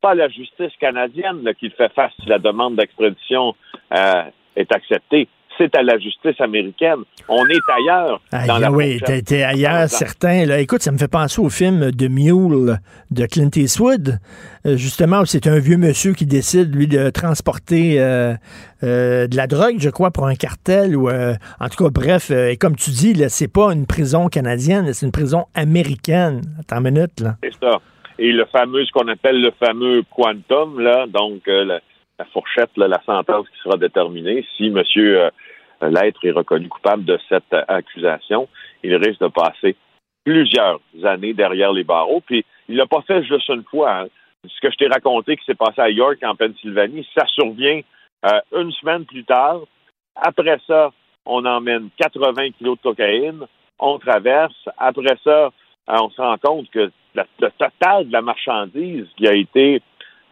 pas 0.01 0.15
la 0.15 0.29
justice 0.29 0.73
canadienne 0.81 1.45
là, 1.45 1.55
qui 1.55 1.67
le 1.67 1.75
fait 1.75 1.93
face 1.93 2.13
si 2.21 2.29
la 2.29 2.39
demande 2.39 2.77
d'extradition 2.77 3.55
euh, 3.95 4.25
est 4.57 4.73
acceptée. 4.75 5.29
C'est 5.63 5.77
à 5.77 5.83
la 5.85 5.97
justice 5.97 6.41
américaine. 6.41 7.05
On 7.29 7.47
est 7.47 7.71
ailleurs 7.73 8.21
Aïe, 8.33 8.49
dans 8.49 8.59
la 8.59 8.73
oui, 8.73 8.99
t'es 9.01 9.45
ailleurs, 9.45 9.89
certain. 9.89 10.45
Là. 10.45 10.59
Écoute, 10.59 10.83
ça 10.83 10.91
me 10.91 10.99
fait 10.99 11.07
penser 11.07 11.41
au 11.41 11.51
film 11.51 11.93
The 11.93 12.11
Mule 12.11 12.79
de 13.13 13.27
Clint 13.27 13.51
Eastwood, 13.55 14.19
euh, 14.67 14.77
justement, 14.77 15.21
où 15.21 15.25
c'est 15.25 15.47
un 15.47 15.61
vieux 15.61 15.77
monsieur 15.77 16.15
qui 16.15 16.27
décide, 16.27 16.75
lui, 16.75 16.89
de 16.89 17.11
transporter 17.11 18.01
euh, 18.01 18.35
euh, 18.83 19.29
de 19.29 19.37
la 19.37 19.47
drogue, 19.47 19.77
je 19.79 19.89
crois, 19.89 20.11
pour 20.11 20.27
un 20.27 20.35
cartel. 20.35 20.97
ou 20.97 21.09
En 21.09 21.69
tout 21.71 21.85
cas, 21.85 21.91
bref, 21.91 22.33
et 22.33 22.57
comme 22.57 22.75
tu 22.75 22.91
dis, 22.91 23.15
là, 23.15 23.29
c'est 23.29 23.53
pas 23.53 23.73
une 23.73 23.87
prison 23.87 24.27
canadienne, 24.27 24.93
c'est 24.93 25.07
une 25.07 25.13
prison 25.13 25.45
américaine. 25.55 26.41
Attends 26.59 26.85
une 26.85 26.95
minute, 26.95 27.21
là. 27.21 27.37
C'est 27.45 27.55
ça. 27.63 27.79
Et 28.19 28.33
le 28.33 28.47
fameux, 28.47 28.85
ce 28.85 28.91
qu'on 28.91 29.07
appelle 29.07 29.41
le 29.41 29.53
fameux 29.65 30.03
quantum, 30.11 30.81
là, 30.81 31.07
donc 31.07 31.43
la, 31.47 31.79
la 32.19 32.25
fourchette, 32.33 32.71
là, 32.77 32.89
la 32.89 33.01
sentence 33.07 33.47
qui 33.49 33.63
sera 33.63 33.77
déterminée, 33.77 34.45
si 34.57 34.67
M. 34.67 34.83
L'être 35.83 36.25
est 36.25 36.31
reconnu 36.31 36.69
coupable 36.69 37.05
de 37.05 37.19
cette 37.29 37.53
accusation, 37.69 38.49
il 38.83 38.95
risque 38.97 39.21
de 39.21 39.29
passer 39.29 39.77
plusieurs 40.25 40.81
années 41.05 41.35
derrière 41.35 41.73
les 41.73 41.85
barreaux. 41.85 42.23
Puis 42.25 42.45
il 42.69 42.77
l'a 42.77 42.87
pas 42.87 43.03
fait 43.03 43.23
juste 43.25 43.49
une 43.49 43.65
fois. 43.65 44.01
hein. 44.01 44.07
Ce 44.45 44.61
que 44.61 44.71
je 44.71 44.77
t'ai 44.77 44.89
raconté 44.89 45.37
qui 45.37 45.45
s'est 45.45 45.55
passé 45.55 45.81
à 45.81 45.91
York, 45.91 46.19
en 46.25 46.35
Pennsylvanie, 46.35 47.07
ça 47.17 47.27
survient 47.27 47.81
euh, 48.27 48.41
une 48.57 48.73
semaine 48.73 49.05
plus 49.05 49.25
tard. 49.25 49.61
Après 50.17 50.59
ça, 50.67 50.91
on 51.27 51.45
emmène 51.45 51.91
80 51.97 52.51
kilos 52.59 52.77
de 52.79 52.83
cocaïne, 52.83 53.47
on 53.79 53.99
traverse. 53.99 54.69
Après 54.79 55.17
ça, 55.23 55.47
euh, 55.47 55.51
on 55.89 56.11
se 56.11 56.21
rend 56.21 56.37
compte 56.39 56.71
que 56.71 56.91
le 57.15 57.51
total 57.59 58.09
de 58.09 58.13
la 58.13 58.23
marchandise 58.23 59.07
qui 59.17 59.29
a 59.29 59.35
été 59.35 59.81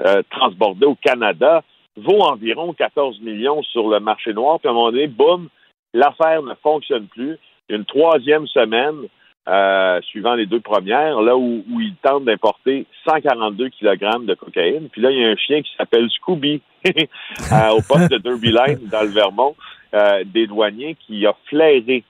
euh, 0.01 0.23
transbordée 0.31 0.87
au 0.87 0.97
Canada 0.97 1.63
vaut 2.01 2.23
environ 2.23 2.73
14 2.73 3.21
millions 3.21 3.63
sur 3.63 3.89
le 3.89 4.01
marché 4.01 4.33
noir. 4.33 4.59
Puis 4.59 4.69
à 4.69 4.71
un 4.71 4.75
moment 4.75 4.91
donné, 4.91 5.07
boum, 5.07 5.49
l'affaire 5.95 6.43
ne 6.43 6.55
fonctionne 6.63 7.07
plus. 7.07 7.39
Une 7.69 7.85
troisième 7.85 8.47
semaine, 8.49 9.07
euh, 9.49 10.01
suivant 10.03 10.35
les 10.35 10.47
deux 10.47 10.61
premières, 10.61 11.21
là 11.23 11.37
où, 11.37 11.65
ils 11.81 11.95
tentent 12.03 12.25
d'importer 12.25 12.87
142 13.09 13.71
kg 13.71 14.25
de 14.25 14.35
cocaïne. 14.35 14.89
Puis 14.91 15.01
là, 15.01 15.11
il 15.11 15.19
y 15.19 15.25
a 15.25 15.29
un 15.29 15.37
chien 15.37 15.63
qui 15.63 15.71
s'appelle 15.77 16.09
Scooby 16.11 16.61
euh, 16.87 17.69
au 17.71 17.81
poste 17.83 18.11
de 18.11 18.19
Derby 18.19 18.53
Line 18.53 18.89
dans 18.91 19.03
le 19.03 19.09
Vermont, 19.09 19.57
euh, 19.95 20.25
des 20.25 20.47
douaniers 20.47 20.97
qui 21.07 21.27
a 21.27 21.35
flairé 21.47 22.05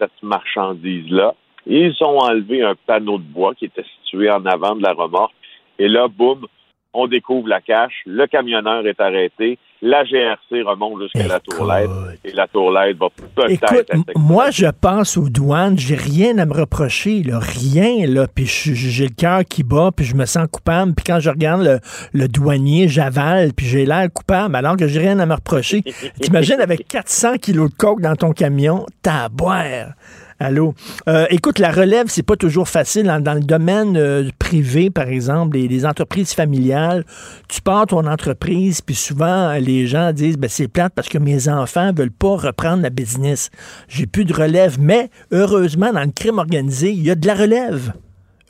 cette 0.00 0.22
marchandise-là. 0.22 1.34
Ils 1.66 1.96
ont 2.02 2.18
enlevé 2.18 2.62
un 2.62 2.74
panneau 2.86 3.18
de 3.18 3.24
bois 3.24 3.54
qui 3.54 3.64
était 3.64 3.84
situé 4.00 4.30
en 4.30 4.44
avant 4.46 4.76
de 4.76 4.82
la 4.82 4.92
remorque. 4.92 5.34
Et 5.78 5.88
là, 5.88 6.08
boum, 6.08 6.46
on 6.96 7.06
découvre 7.06 7.48
la 7.48 7.60
cache. 7.60 8.02
Le 8.06 8.26
camionneur 8.26 8.86
est 8.86 9.00
arrêté. 9.00 9.58
La 9.82 10.04
GRC 10.04 10.62
remonte 10.62 11.02
jusqu'à 11.02 11.28
la 11.28 11.38
tourlette. 11.38 11.90
Et 12.24 12.32
la 12.32 12.48
tourlette 12.48 12.96
va 12.96 13.08
peut-être 13.10 13.56
moi, 14.16 14.50
je 14.50 14.66
pense 14.66 15.16
aux 15.16 15.28
douanes, 15.28 15.78
j'ai 15.78 15.94
rien 15.94 16.38
à 16.38 16.46
me 16.46 16.54
reprocher, 16.54 17.22
là, 17.22 17.38
rien, 17.38 18.06
là, 18.06 18.26
puis 18.26 18.46
j'ai 18.46 19.04
le 19.04 19.14
cœur 19.14 19.44
qui 19.44 19.62
bat, 19.62 19.90
puis 19.94 20.06
je 20.06 20.14
me 20.14 20.24
sens 20.24 20.46
coupable, 20.50 20.94
puis 20.94 21.04
quand 21.04 21.20
je 21.20 21.30
regarde 21.30 21.62
le, 21.62 21.78
le 22.14 22.28
douanier, 22.28 22.88
j'avale, 22.88 23.52
puis 23.52 23.66
j'ai 23.66 23.84
l'air 23.84 24.08
coupable, 24.12 24.56
alors 24.56 24.76
que 24.76 24.88
j'ai 24.88 25.00
rien 25.00 25.18
à 25.18 25.26
me 25.26 25.34
reprocher. 25.34 25.82
T'imagines 26.20 26.60
avec 26.60 26.88
400 26.88 27.36
kilos 27.36 27.70
de 27.70 27.76
coke 27.76 28.00
dans 28.00 28.16
ton 28.16 28.32
camion, 28.32 28.86
t'as 29.02 29.24
à 29.24 29.28
boire. 29.28 29.92
Allô? 30.38 30.74
Euh, 31.08 31.26
écoute, 31.30 31.58
la 31.58 31.70
relève, 31.70 32.06
c'est 32.08 32.26
pas 32.26 32.36
toujours 32.36 32.68
facile. 32.68 33.04
Dans, 33.04 33.22
dans 33.22 33.34
le 33.34 33.40
domaine 33.40 33.96
euh, 33.96 34.28
privé, 34.38 34.90
par 34.90 35.08
exemple, 35.08 35.56
les, 35.56 35.66
les 35.66 35.86
entreprises 35.86 36.34
familiales, 36.34 37.04
tu 37.48 37.62
pars 37.62 37.86
ton 37.86 38.06
entreprise, 38.06 38.82
puis 38.82 38.94
souvent, 38.94 39.48
euh, 39.48 39.58
les 39.58 39.86
gens 39.86 40.12
disent, 40.12 40.36
ben, 40.36 40.48
c'est 40.48 40.68
plate 40.68 40.92
parce 40.94 41.08
que 41.08 41.18
mes 41.18 41.48
enfants 41.48 41.90
veulent 41.94 42.10
pas 42.10 42.36
reprendre 42.36 42.82
la 42.82 42.90
business. 42.90 43.50
J'ai 43.88 44.06
plus 44.06 44.26
de 44.26 44.34
relève. 44.34 44.78
Mais, 44.78 45.08
heureusement, 45.32 45.92
dans 45.92 46.04
le 46.04 46.12
crime 46.12 46.38
organisé, 46.38 46.90
il 46.90 47.02
y 47.02 47.10
a 47.10 47.14
de 47.14 47.26
la 47.26 47.34
relève. 47.34 47.92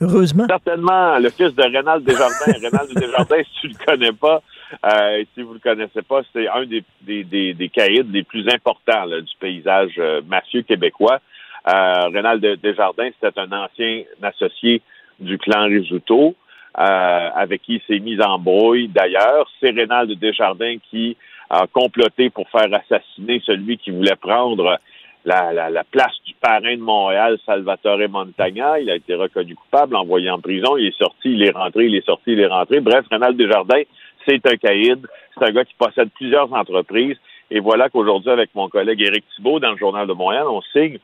Heureusement. 0.01 0.45
Certainement, 0.47 1.17
le 1.17 1.29
fils 1.29 1.55
de 1.55 1.63
Rénal 1.63 2.03
Desjardins. 2.03 2.35
Rénal 2.61 2.87
Desjardins, 2.93 3.43
si 3.43 3.61
tu 3.61 3.67
le 3.69 3.85
connais 3.85 4.11
pas, 4.11 4.43
euh, 4.85 5.23
si 5.33 5.41
vous 5.41 5.53
le 5.53 5.59
connaissez 5.59 6.01
pas, 6.01 6.21
c'est 6.33 6.47
un 6.47 6.65
des, 6.65 6.83
des, 7.01 7.23
des, 7.23 7.53
des 7.53 7.69
caïds 7.69 8.03
les 8.11 8.23
plus 8.23 8.47
importants 8.49 9.05
là, 9.05 9.21
du 9.21 9.31
paysage 9.39 9.93
euh, 9.97 10.21
mafieux 10.27 10.61
québécois. 10.61 11.19
Euh, 11.67 12.07
Rénal 12.13 12.39
de- 12.39 12.55
Desjardins, 12.55 13.09
c'était 13.19 13.39
un 13.39 13.51
ancien 13.51 14.03
associé 14.21 14.81
du 15.19 15.37
clan 15.37 15.65
Risuto, 15.65 16.35
euh, 16.79 17.29
avec 17.35 17.63
qui 17.63 17.75
il 17.75 17.81
s'est 17.87 17.99
mis 17.99 18.21
en 18.21 18.39
brouille. 18.39 18.87
D'ailleurs, 18.87 19.49
c'est 19.59 19.71
Rénal 19.71 20.07
de 20.07 20.13
Desjardins 20.13 20.77
qui 20.89 21.17
a 21.49 21.65
comploté 21.67 22.29
pour 22.29 22.47
faire 22.49 22.69
assassiner 22.73 23.41
celui 23.45 23.77
qui 23.77 23.91
voulait 23.91 24.15
prendre 24.15 24.77
la, 25.25 25.51
la, 25.51 25.69
la 25.69 25.83
place 25.83 26.15
du 26.25 26.33
parrain 26.35 26.75
de 26.75 26.81
Montréal, 26.81 27.37
Salvatore 27.45 28.07
Montagna. 28.09 28.79
Il 28.79 28.89
a 28.89 28.95
été 28.95 29.15
reconnu 29.15 29.55
coupable, 29.55 29.95
envoyé 29.95 30.29
en 30.29 30.39
prison. 30.39 30.77
Il 30.77 30.87
est 30.87 30.97
sorti, 30.97 31.33
il 31.33 31.43
est 31.43 31.51
rentré, 31.51 31.85
il 31.87 31.95
est 31.95 32.05
sorti, 32.05 32.31
il 32.33 32.39
est 32.39 32.47
rentré. 32.47 32.79
Bref, 32.79 33.05
Rénal 33.11 33.35
Desjardins, 33.35 33.83
c'est 34.25 34.45
un 34.45 34.55
caïd. 34.55 35.05
C'est 35.37 35.45
un 35.45 35.51
gars 35.51 35.65
qui 35.65 35.73
possède 35.77 36.09
plusieurs 36.15 36.51
entreprises. 36.53 37.17
Et 37.49 37.59
voilà 37.59 37.89
qu'aujourd'hui, 37.89 38.29
avec 38.31 38.49
mon 38.55 38.67
collègue 38.69 39.01
Éric 39.01 39.23
Thibault, 39.35 39.59
dans 39.59 39.71
le 39.71 39.77
Journal 39.77 40.05
de 40.07 40.13
Montréal, 40.13 40.45
on 40.47 40.61
signe 40.73 40.97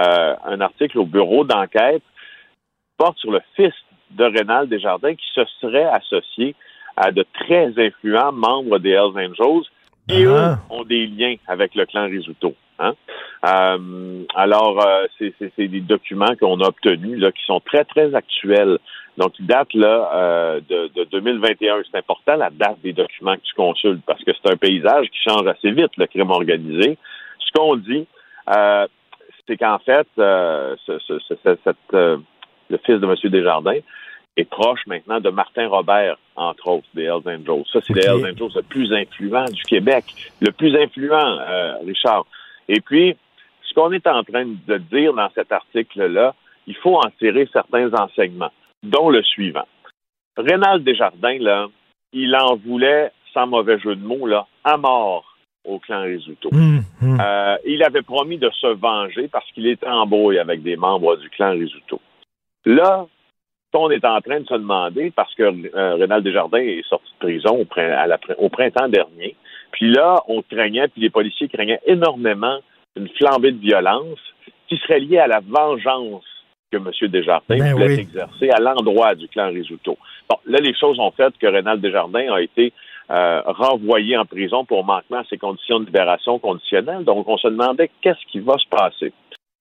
euh, 0.00 0.34
un 0.44 0.60
article 0.60 0.98
au 0.98 1.06
bureau 1.06 1.44
d'enquête 1.44 2.02
porte 2.98 3.18
sur 3.18 3.30
le 3.30 3.40
fils 3.54 3.72
de 4.10 4.24
Rénal 4.24 4.68
Desjardins 4.68 5.14
qui 5.14 5.26
se 5.34 5.44
serait 5.60 5.84
associé 5.84 6.54
à 6.96 7.12
de 7.12 7.24
très 7.34 7.72
influents 7.78 8.32
membres 8.32 8.78
des 8.78 8.90
Hells 8.90 9.16
Angels 9.16 9.64
qui, 10.08 10.24
eux, 10.24 10.36
Ah. 10.36 10.58
ont 10.70 10.84
des 10.84 11.06
liens 11.06 11.34
avec 11.46 11.74
le 11.74 11.84
clan 11.86 12.04
Risuto. 12.06 12.54
Hein? 12.78 12.94
Euh, 13.44 14.24
alors, 14.34 14.86
euh, 14.86 15.06
c'est 15.18 15.68
des 15.68 15.80
documents 15.80 16.34
qu'on 16.38 16.60
a 16.60 16.68
obtenus 16.68 17.18
là, 17.18 17.32
qui 17.32 17.42
sont 17.44 17.60
très, 17.60 17.84
très 17.84 18.14
actuels. 18.14 18.78
Donc, 19.16 19.32
ils 19.38 19.46
datent 19.46 19.72
là, 19.74 20.10
euh, 20.14 20.60
de, 20.68 20.88
de 20.94 21.04
2021. 21.04 21.82
C'est 21.90 21.98
important, 21.98 22.36
la 22.36 22.50
date 22.50 22.78
des 22.82 22.92
documents 22.92 23.34
que 23.34 23.42
tu 23.42 23.54
consultes, 23.54 24.02
parce 24.06 24.22
que 24.22 24.30
c'est 24.32 24.52
un 24.52 24.56
paysage 24.56 25.06
qui 25.08 25.18
change 25.26 25.46
assez 25.46 25.70
vite, 25.70 25.90
le 25.96 26.06
crime 26.06 26.30
organisé. 26.30 26.98
Ce 27.40 27.50
qu'on 27.54 27.76
dit, 27.76 28.06
c'est 29.46 29.56
qu'en 29.56 29.78
fait, 29.78 30.06
euh, 30.18 30.74
ce- 30.86 30.98
ce- 30.98 31.18
ce- 31.20 31.34
ce- 31.42 31.56
cette, 31.64 31.76
euh, 31.94 32.18
le 32.70 32.78
fils 32.78 33.00
de 33.00 33.06
M. 33.06 33.14
Desjardins 33.30 33.78
est 34.36 34.48
proche 34.50 34.80
maintenant 34.86 35.20
de 35.20 35.30
Martin 35.30 35.68
Robert, 35.68 36.18
entre 36.36 36.68
autres, 36.68 36.86
des 36.94 37.04
Hells 37.04 37.22
Angels. 37.26 37.64
Ça, 37.72 37.80
c'est 37.86 37.94
les 37.94 38.08
Ok. 38.08 38.20
Hells 38.24 38.32
Angels 38.32 38.56
le 38.56 38.62
plus 38.62 38.92
influent 38.92 39.44
du 39.46 39.62
Québec. 39.62 40.04
Le 40.40 40.50
plus 40.52 40.76
influent, 40.76 41.38
euh, 41.40 41.78
Richard. 41.86 42.26
Et 42.68 42.80
puis, 42.80 43.16
ce 43.62 43.72
qu'on 43.74 43.92
est 43.92 44.06
en 44.06 44.22
train 44.24 44.44
de 44.44 44.78
dire 44.78 45.14
dans 45.14 45.30
cet 45.34 45.52
article-là, 45.52 46.34
il 46.66 46.76
faut 46.76 46.96
en 46.96 47.10
tirer 47.18 47.48
certains 47.52 47.92
enseignements, 47.94 48.52
dont 48.82 49.08
le 49.08 49.22
suivant. 49.22 49.66
Rénal 50.36 50.82
Desjardins, 50.82 51.38
là, 51.38 51.68
il 52.12 52.34
en 52.36 52.56
voulait, 52.56 53.12
sans 53.32 53.46
mauvais 53.46 53.78
jeu 53.78 53.94
de 53.96 54.04
mots, 54.04 54.26
là, 54.26 54.46
à 54.64 54.76
mort 54.76 55.36
au 55.64 55.78
clan 55.78 56.02
Risuto. 56.02 56.50
Hum, 56.52 56.80
hum. 57.02 57.18
Euh, 57.20 57.56
il 57.64 57.82
avait 57.82 58.02
promis 58.02 58.38
de 58.38 58.50
se 58.50 58.66
venger 58.66 59.28
parce 59.28 59.50
qu'il 59.52 59.66
était 59.66 59.88
en 59.88 60.06
brouille 60.06 60.38
avec 60.38 60.62
des 60.62 60.76
membres 60.76 61.16
du 61.16 61.28
clan 61.30 61.50
Risuto. 61.52 62.00
Là, 62.64 63.06
on 63.78 63.90
est 63.90 64.04
en 64.06 64.20
train 64.22 64.40
de 64.40 64.46
se 64.46 64.54
demander, 64.54 65.12
parce 65.14 65.34
que 65.34 65.42
euh, 65.42 65.96
Rénal 65.96 66.22
Desjardins 66.22 66.58
est 66.58 66.86
sorti 66.88 67.12
de 67.12 67.26
prison 67.26 67.60
au, 67.60 67.64
prin- 67.66 67.90
à 67.92 68.06
la 68.06 68.16
prin- 68.16 68.34
au 68.38 68.48
printemps 68.48 68.88
dernier, 68.88 69.36
puis 69.70 69.90
là, 69.92 70.22
on 70.28 70.40
craignait, 70.40 70.88
puis 70.88 71.02
les 71.02 71.10
policiers 71.10 71.48
craignaient 71.48 71.80
énormément 71.84 72.58
une 72.96 73.08
flambée 73.10 73.52
de 73.52 73.60
violence 73.60 74.18
qui 74.68 74.78
serait 74.78 75.00
liée 75.00 75.18
à 75.18 75.26
la 75.26 75.40
vengeance 75.40 76.24
que 76.72 76.78
M. 76.78 76.90
Desjardins 77.10 77.58
Ben 77.58 77.72
voulait 77.72 77.88
oui. 77.88 78.00
exercer 78.00 78.48
à 78.50 78.58
l'endroit 78.58 79.14
du 79.14 79.28
clan 79.28 79.48
Risuto. 79.50 79.98
Bon, 80.30 80.36
là, 80.46 80.58
les 80.58 80.74
choses 80.74 80.98
ont 80.98 81.10
fait 81.10 81.36
que 81.38 81.46
Rénal 81.46 81.78
Desjardins 81.80 82.32
a 82.32 82.40
été 82.40 82.72
euh, 83.10 83.42
renvoyé 83.46 84.16
en 84.16 84.24
prison 84.24 84.64
pour 84.64 84.84
manquement 84.84 85.18
à 85.18 85.24
ses 85.30 85.38
conditions 85.38 85.80
de 85.80 85.86
libération 85.86 86.38
conditionnelle. 86.38 87.04
Donc, 87.04 87.28
on 87.28 87.38
se 87.38 87.48
demandait 87.48 87.90
qu'est-ce 88.00 88.24
qui 88.30 88.40
va 88.40 88.54
se 88.58 88.68
passer. 88.68 89.12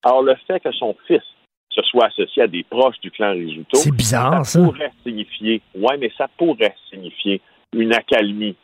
Alors, 0.04 0.24
le 0.24 0.36
fait 0.48 0.60
que 0.60 0.72
son 0.72 0.96
fils 1.08 1.22
se 1.70 1.82
soit 1.84 2.06
associé 2.06 2.44
à 2.44 2.48
des 2.48 2.64
proches 2.64 3.00
du 3.02 3.12
clan 3.12 3.32
Risuto, 3.32 3.78
C'est 3.78 3.94
bizarre, 3.94 4.46
ça. 4.46 4.64
pourrait 4.64 4.92
signifier, 5.06 5.62
ouais, 5.76 5.98
mais 6.00 6.12
ça 6.18 6.28
pourrait 6.38 6.76
signifier 6.90 7.42
une 7.74 7.94
accalmie. 7.94 8.56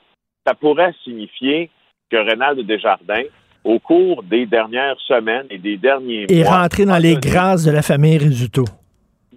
Ça 0.47 0.53
pourrait 0.53 0.93
signifier 1.03 1.69
que 2.09 2.17
Rénal 2.17 2.63
Desjardins, 2.65 3.23
au 3.63 3.79
cours 3.79 4.23
des 4.23 4.45
dernières 4.45 4.99
semaines 5.01 5.45
et 5.49 5.57
des 5.57 5.77
derniers 5.77 6.25
Et 6.29 6.43
mois, 6.43 6.61
rentrer 6.61 6.86
dans 6.86 6.93
a 6.93 6.99
les 6.99 7.15
grâces 7.15 7.65
de 7.65 7.71
la 7.71 7.82
famille 7.82 8.17
Risuto. 8.17 8.65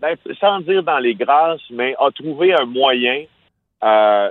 ben, 0.01 0.17
sans 0.41 0.61
dire 0.61 0.83
dans 0.83 0.99
les 0.99 1.15
grâces, 1.15 1.61
mais 1.71 1.95
a 1.99 2.11
trouvé 2.11 2.55
un 2.55 2.65
moyen. 2.65 3.25
Euh, 3.85 4.31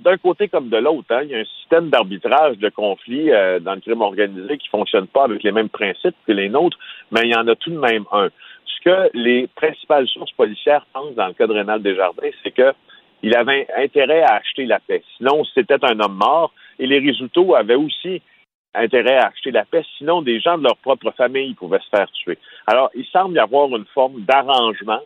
d'un 0.00 0.16
côté 0.16 0.48
comme 0.48 0.70
de 0.70 0.76
l'autre, 0.76 1.06
hein, 1.10 1.22
il 1.22 1.30
y 1.30 1.34
a 1.34 1.38
un 1.38 1.44
système 1.60 1.88
d'arbitrage 1.88 2.58
de 2.58 2.68
conflits 2.68 3.30
euh, 3.30 3.60
dans 3.60 3.74
le 3.74 3.80
crime 3.80 4.00
organisé 4.00 4.58
qui 4.58 4.68
fonctionne 4.68 5.06
pas 5.06 5.24
avec 5.24 5.42
les 5.42 5.52
mêmes 5.52 5.68
principes 5.68 6.16
que 6.26 6.32
les 6.32 6.48
nôtres, 6.48 6.78
mais 7.12 7.20
il 7.24 7.30
y 7.30 7.36
en 7.36 7.46
a 7.46 7.54
tout 7.54 7.70
de 7.70 7.78
même 7.78 8.04
un. 8.12 8.28
Ce 8.64 8.84
que 8.84 9.10
les 9.14 9.46
principales 9.54 10.08
sources 10.08 10.32
policières 10.32 10.84
pensent 10.92 11.14
dans 11.14 11.28
le 11.28 11.34
cas 11.34 11.46
de 11.46 11.52
Rénal 11.52 11.82
Desjardins, 11.82 12.30
c'est 12.42 12.50
que 12.50 12.72
il 13.22 13.36
avait 13.36 13.66
intérêt 13.76 14.22
à 14.22 14.36
acheter 14.36 14.64
la 14.64 14.78
paix. 14.78 15.02
Sinon, 15.16 15.44
c'était 15.52 15.84
un 15.84 15.98
homme 16.00 16.14
mort. 16.14 16.52
Et 16.78 16.86
les 16.86 17.00
résultats 17.00 17.58
avaient 17.58 17.74
aussi 17.74 18.22
intérêt 18.74 19.16
à 19.16 19.26
acheter 19.26 19.50
la 19.50 19.64
paix, 19.64 19.84
sinon 19.96 20.22
des 20.22 20.40
gens 20.40 20.56
de 20.56 20.62
leur 20.62 20.76
propre 20.76 21.10
famille 21.16 21.54
pouvaient 21.54 21.80
se 21.80 21.88
faire 21.88 22.10
tuer. 22.12 22.38
Alors, 22.66 22.90
il 22.94 23.04
semble 23.06 23.34
y 23.34 23.40
avoir 23.40 23.68
une 23.68 23.86
forme 23.86 24.20
d'arrangement 24.22 25.00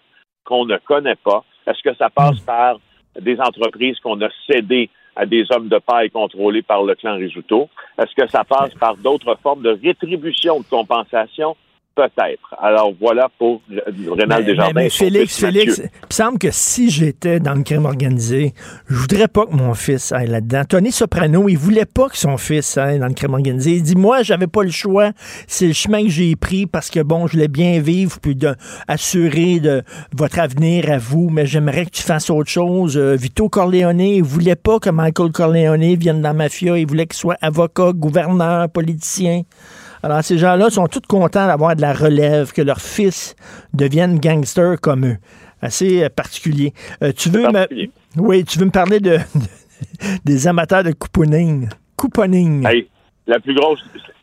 qu'on 0.45 0.67
ne 0.67 0.77
connaît 0.79 1.17
pas. 1.17 1.45
Est-ce 1.67 1.83
que 1.83 1.95
ça 1.95 2.11
passe 2.11 2.41
par 2.41 2.79
des 3.21 3.39
entreprises 3.41 3.99
qu'on 4.01 4.21
a 4.23 4.29
cédées 4.47 4.91
à 5.15 5.27
des 5.27 5.45
hommes 5.51 5.69
de 5.69 5.79
paille 5.79 6.11
contrôlés 6.11 6.63
par 6.63 6.83
le 6.83 6.95
clan 6.95 7.17
Risuto? 7.17 7.69
Est-ce 7.99 8.15
que 8.15 8.29
ça 8.29 8.45
passe 8.45 8.75
par 8.75 8.97
d'autres 8.97 9.37
formes 9.43 9.63
de 9.63 9.79
rétribution, 9.83 10.61
de 10.61 10.65
compensation? 10.65 11.57
Peut-être. 11.95 12.55
Alors 12.59 12.93
voilà 12.99 13.29
pour 13.39 13.61
Rénal 13.69 14.41
Mais- 14.41 14.45
Desjardins. 14.47 14.73
mais 14.75 14.89
son 14.89 15.05
Félix, 15.05 15.39
Félix, 15.39 15.79
Mathieu. 15.79 15.85
il 15.95 16.07
me 16.09 16.13
semble 16.13 16.39
que 16.39 16.49
si 16.51 16.89
j'étais 16.91 17.39
dans 17.39 17.55
le 17.55 17.63
crime 17.63 17.85
organisé, 17.85 18.55
je 18.89 18.95
voudrais 18.95 19.29
pas 19.29 19.45
que 19.45 19.53
mon 19.55 19.75
fils 19.75 20.11
aille 20.11 20.29
là-dedans. 20.29 20.63
Tony 20.67 20.91
Soprano, 20.91 21.51
il 21.51 21.59
voulait 21.59 21.85
pas 21.85 22.09
que 22.09 22.17
son 22.17 22.39
fils 22.39 22.79
aille 22.79 22.99
dans 22.99 23.09
le 23.09 23.13
crime 23.15 23.35
organisé. 23.35 23.73
Il 23.73 23.83
dit, 23.83 23.95
moi, 23.95 24.23
j'avais 24.23 24.47
pas 24.47 24.63
le 24.63 24.71
choix. 24.71 25.11
C'est 25.47 25.67
le 25.67 25.75
chemin 25.75 26.03
que 26.05 26.09
j'ai 26.09 26.35
pris 26.35 26.65
parce 26.67 26.89
que, 26.89 27.01
bon, 27.01 27.27
je 27.27 27.33
voulais 27.35 27.49
bien 27.49 27.79
vivre 27.81 28.19
puis 28.23 28.37
de, 28.37 28.55
assurer 28.89 29.61
de 29.61 29.83
votre 30.17 30.39
avenir 30.39 30.91
à 30.91 30.97
vous, 30.97 31.29
mais 31.29 31.45
j'aimerais 31.45 31.85
que 31.85 31.91
tu 31.91 32.03
fasses 32.03 32.31
autre 32.31 32.49
chose. 32.51 32.97
Euh, 32.97 33.17
Vito 33.17 33.51
Corleone, 33.51 34.01
il 34.01 34.23
voulait 34.23 34.57
pas 34.57 34.79
que 34.79 34.89
Michael 34.89 35.31
Corleone 35.33 35.95
vienne 35.97 36.23
dans 36.23 36.29
la 36.29 36.35
mafia. 36.35 36.79
Il 36.79 36.87
voulait 36.87 37.07
qu'il 37.07 37.19
soit 37.19 37.37
avocat, 37.43 37.93
gouverneur, 37.93 38.71
politicien. 38.71 39.43
Alors, 40.05 40.23
ces 40.25 40.37
gens-là 40.37 40.69
sont 40.69 40.89
tous 40.89 41.03
contents 41.09 41.47
d'avoir 41.47 41.77
de 41.77 41.81
la 41.81 41.93
relève, 41.93 42.53
que 42.53 42.63
leur 42.63 42.81
fils 42.81 43.37
devienne 43.73 44.19
gangster 44.19 44.81
comme 44.81 45.07
eux. 45.07 45.17
Assez 45.61 46.03
euh, 46.03 46.09
particulier. 46.09 46.73
Euh, 47.03 47.13
tu 47.17 47.29
veux 47.29 47.47
me... 47.47 47.67
Oui, 48.17 48.45
tu 48.45 48.59
veux 48.59 48.65
me 48.67 48.73
parler 48.73 48.99
de, 48.99 49.19
des 50.25 50.49
amateurs 50.49 50.83
de 50.83 50.91
couponing? 50.91 51.69
Couponing. 51.97 52.67
Hey, 52.67 52.89
la 53.29 53.39
plus 53.39 53.55
grosse, 53.55 53.81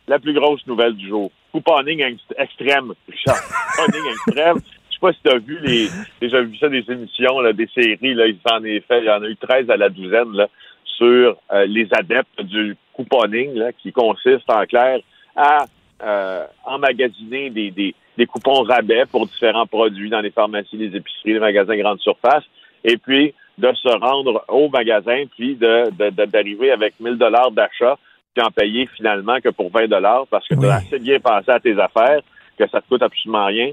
la 0.08 0.20
plus 0.20 0.34
grosse 0.34 0.66
nouvelle 0.68 0.96
du 0.96 1.08
jour. 1.08 1.32
Couponing 1.54 2.02
ex- 2.02 2.22
extrême, 2.38 2.94
Richard. 3.08 3.42
Couponing 3.78 4.12
extrême. 4.28 4.58
Je 4.58 4.96
sais 4.96 5.00
pas 5.00 5.14
si 5.14 5.20
tu 5.24 5.32
as 5.32 5.40
vu 5.40 5.60
les, 5.62 5.88
déjà 6.20 6.42
vu 6.42 6.58
ça 6.58 6.68
des 6.68 6.84
émissions, 6.90 7.40
là, 7.40 7.54
des 7.54 7.70
séries, 7.74 8.16
là, 8.16 8.28
il 8.28 8.38
s'en 8.46 8.62
est 8.66 8.82
fait, 8.82 9.00
il 9.00 9.06
y 9.06 9.10
en 9.10 9.24
a 9.24 9.28
eu 9.30 9.38
13 9.38 9.70
à 9.70 9.78
la 9.78 9.88
douzaine, 9.88 10.34
là, 10.34 10.48
sur 10.84 11.38
euh, 11.54 11.66
les 11.68 11.88
adeptes 11.94 12.42
du 12.42 12.76
couponing, 12.92 13.54
là, 13.54 13.72
qui 13.72 13.94
consiste 13.94 14.50
en 14.50 14.66
clair 14.66 15.00
à 15.40 15.66
euh, 16.04 16.46
emmagasiner 16.66 17.50
des, 17.50 17.72
des, 17.72 17.96
des 18.18 18.26
coupons 18.26 18.62
rabais 18.64 19.06
pour 19.06 19.26
différents 19.26 19.66
produits 19.66 20.10
dans 20.10 20.22
les 20.22 20.32
pharmacies, 20.32 20.78
les 20.78 20.96
épiceries, 20.96 21.34
les 21.34 21.40
magasins 21.40 21.78
grande 21.78 22.00
surface, 22.00 22.44
et 22.84 22.98
puis 22.98 23.34
de 23.58 23.72
se 23.74 23.90
rendre 23.90 24.44
au 24.48 24.70
magasin, 24.70 25.24
puis 25.38 25.56
de, 25.56 25.90
de- 25.92 26.10
de- 26.10 26.26
d'arriver 26.26 26.72
avec 26.72 27.00
1000 27.00 27.18
dollars 27.18 27.52
d'achat, 27.52 27.98
puis 28.34 28.46
en 28.46 28.52
payer 28.52 28.88
finalement 28.96 29.40
que 29.42 29.50
pour 29.50 29.70
20 29.72 29.88
dollars 29.88 30.26
parce 30.30 30.48
que 30.48 30.56
tu 30.56 30.66
as 30.68 30.76
assez 30.76 31.00
bien 31.00 31.20
pensé 31.20 31.50
à 31.52 31.60
tes 31.60 31.78
affaires 31.80 32.22
que 32.58 32.68
ça 32.70 32.82
te 32.82 32.88
coûte 32.88 33.02
absolument 33.02 33.46
rien. 33.46 33.72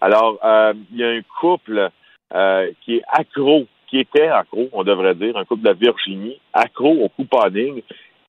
Alors, 0.00 0.38
euh, 0.44 0.72
il 0.92 0.98
y 0.98 1.04
a 1.04 1.08
un 1.10 1.20
couple 1.40 1.90
euh, 2.34 2.70
qui 2.84 2.96
est 2.96 3.02
accro, 3.12 3.66
qui 3.88 3.98
était 4.00 4.28
accro, 4.28 4.68
on 4.72 4.84
devrait 4.84 5.14
dire, 5.14 5.36
un 5.36 5.44
couple 5.44 5.62
de 5.68 5.72
Virginie, 5.74 6.40
accro 6.52 6.90
au 7.04 7.08
couponing. 7.08 7.82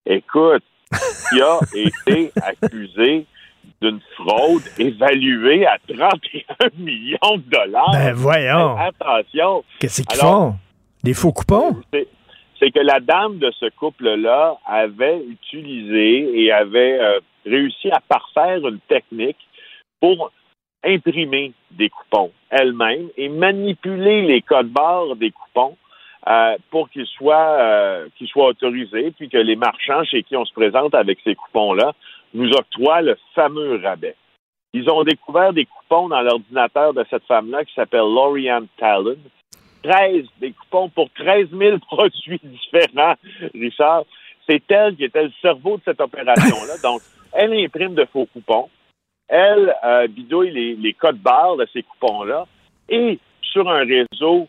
Écoute, 0.06 0.64
qui 1.32 1.42
a 1.42 1.60
été 1.74 2.32
accusé 2.42 3.26
d'une 3.82 4.00
fraude 4.16 4.64
évaluée 4.78 5.66
à 5.66 5.78
31 5.88 6.70
millions 6.78 7.38
de 7.38 7.50
dollars. 7.50 7.92
Ben 7.94 8.14
voyons. 8.14 8.76
Attention. 8.78 9.64
Qu'est-ce 9.80 10.02
qu'ils 10.02 10.20
font? 10.20 10.56
Des 11.04 11.14
faux 11.14 11.32
coupons? 11.32 11.78
c'est- 11.94 12.08
c'est 12.60 12.72
que 12.72 12.80
la 12.82 13.00
dame 13.00 13.38
de 13.38 13.52
ce 13.58 13.68
couple-là 13.70 14.58
avait 14.66 15.22
utilisé 15.30 16.42
et 16.44 16.52
avait 16.52 17.00
euh, 17.00 17.20
réussi 17.46 17.90
à 17.90 18.02
parfaire 18.02 18.68
une 18.68 18.80
technique 18.90 19.38
pour 20.02 20.32
imprimer 20.84 21.54
des 21.72 21.90
coupons 21.90 22.32
elle-même 22.50 23.08
et 23.16 23.30
manipuler 23.30 24.24
les 24.24 24.42
codes 24.42 24.68
barres 24.70 25.16
des 25.16 25.32
coupons 25.32 25.78
euh, 26.30 26.58
pour 26.70 26.90
qu'ils 26.90 27.08
soient, 27.08 27.58
euh, 27.60 28.08
qu'ils 28.16 28.28
soient 28.28 28.48
autorisés, 28.48 29.12
puis 29.18 29.30
que 29.30 29.38
les 29.38 29.56
marchands 29.56 30.04
chez 30.04 30.24
qui 30.24 30.38
on 30.38 30.46
se 30.46 30.54
présente 30.54 30.94
avec 30.94 31.20
ces 31.24 31.36
coupons-là 31.36 31.94
nous 32.34 32.50
octroient 32.52 33.02
le 33.02 33.18
fameux 33.34 33.82
rabais. 33.84 34.16
Ils 34.74 34.88
ont 34.90 35.04
découvert 35.04 35.54
des 35.54 35.66
coupons 35.66 36.10
dans 36.10 36.22
l'ordinateur 36.22 36.94
de 36.94 37.04
cette 37.10 37.24
femme-là 37.24 37.66
qui 37.66 37.74
s'appelle 37.74 38.02
Lorianne 38.02 38.68
Talon. 38.78 39.18
13, 39.82 40.26
des 40.40 40.52
coupons 40.52 40.90
pour 40.90 41.10
13 41.12 41.48
000 41.52 41.80
produits 41.90 42.42
différents, 42.44 43.16
Richard. 43.56 44.04
C'est 44.48 44.62
elle 44.70 44.96
qui 44.96 45.06
était 45.06 45.24
le 45.24 45.32
cerveau 45.42 45.78
de 45.78 45.82
cette 45.86 46.02
opération-là. 46.02 46.78
Donc, 46.84 47.02
elle 47.34 47.54
imprime 47.54 47.96
de 47.96 48.06
faux 48.06 48.28
coupons. 48.32 48.70
Elle 49.28 49.74
euh, 49.84 50.08
bidouille 50.08 50.52
les, 50.52 50.76
les 50.76 50.94
codes 50.94 51.20
barres 51.20 51.58
de 51.58 51.68
ces 51.72 51.84
coupons-là. 51.84 52.46
Et 52.90 53.18
sur 53.42 53.68
un 53.68 53.84
réseau 53.86 54.48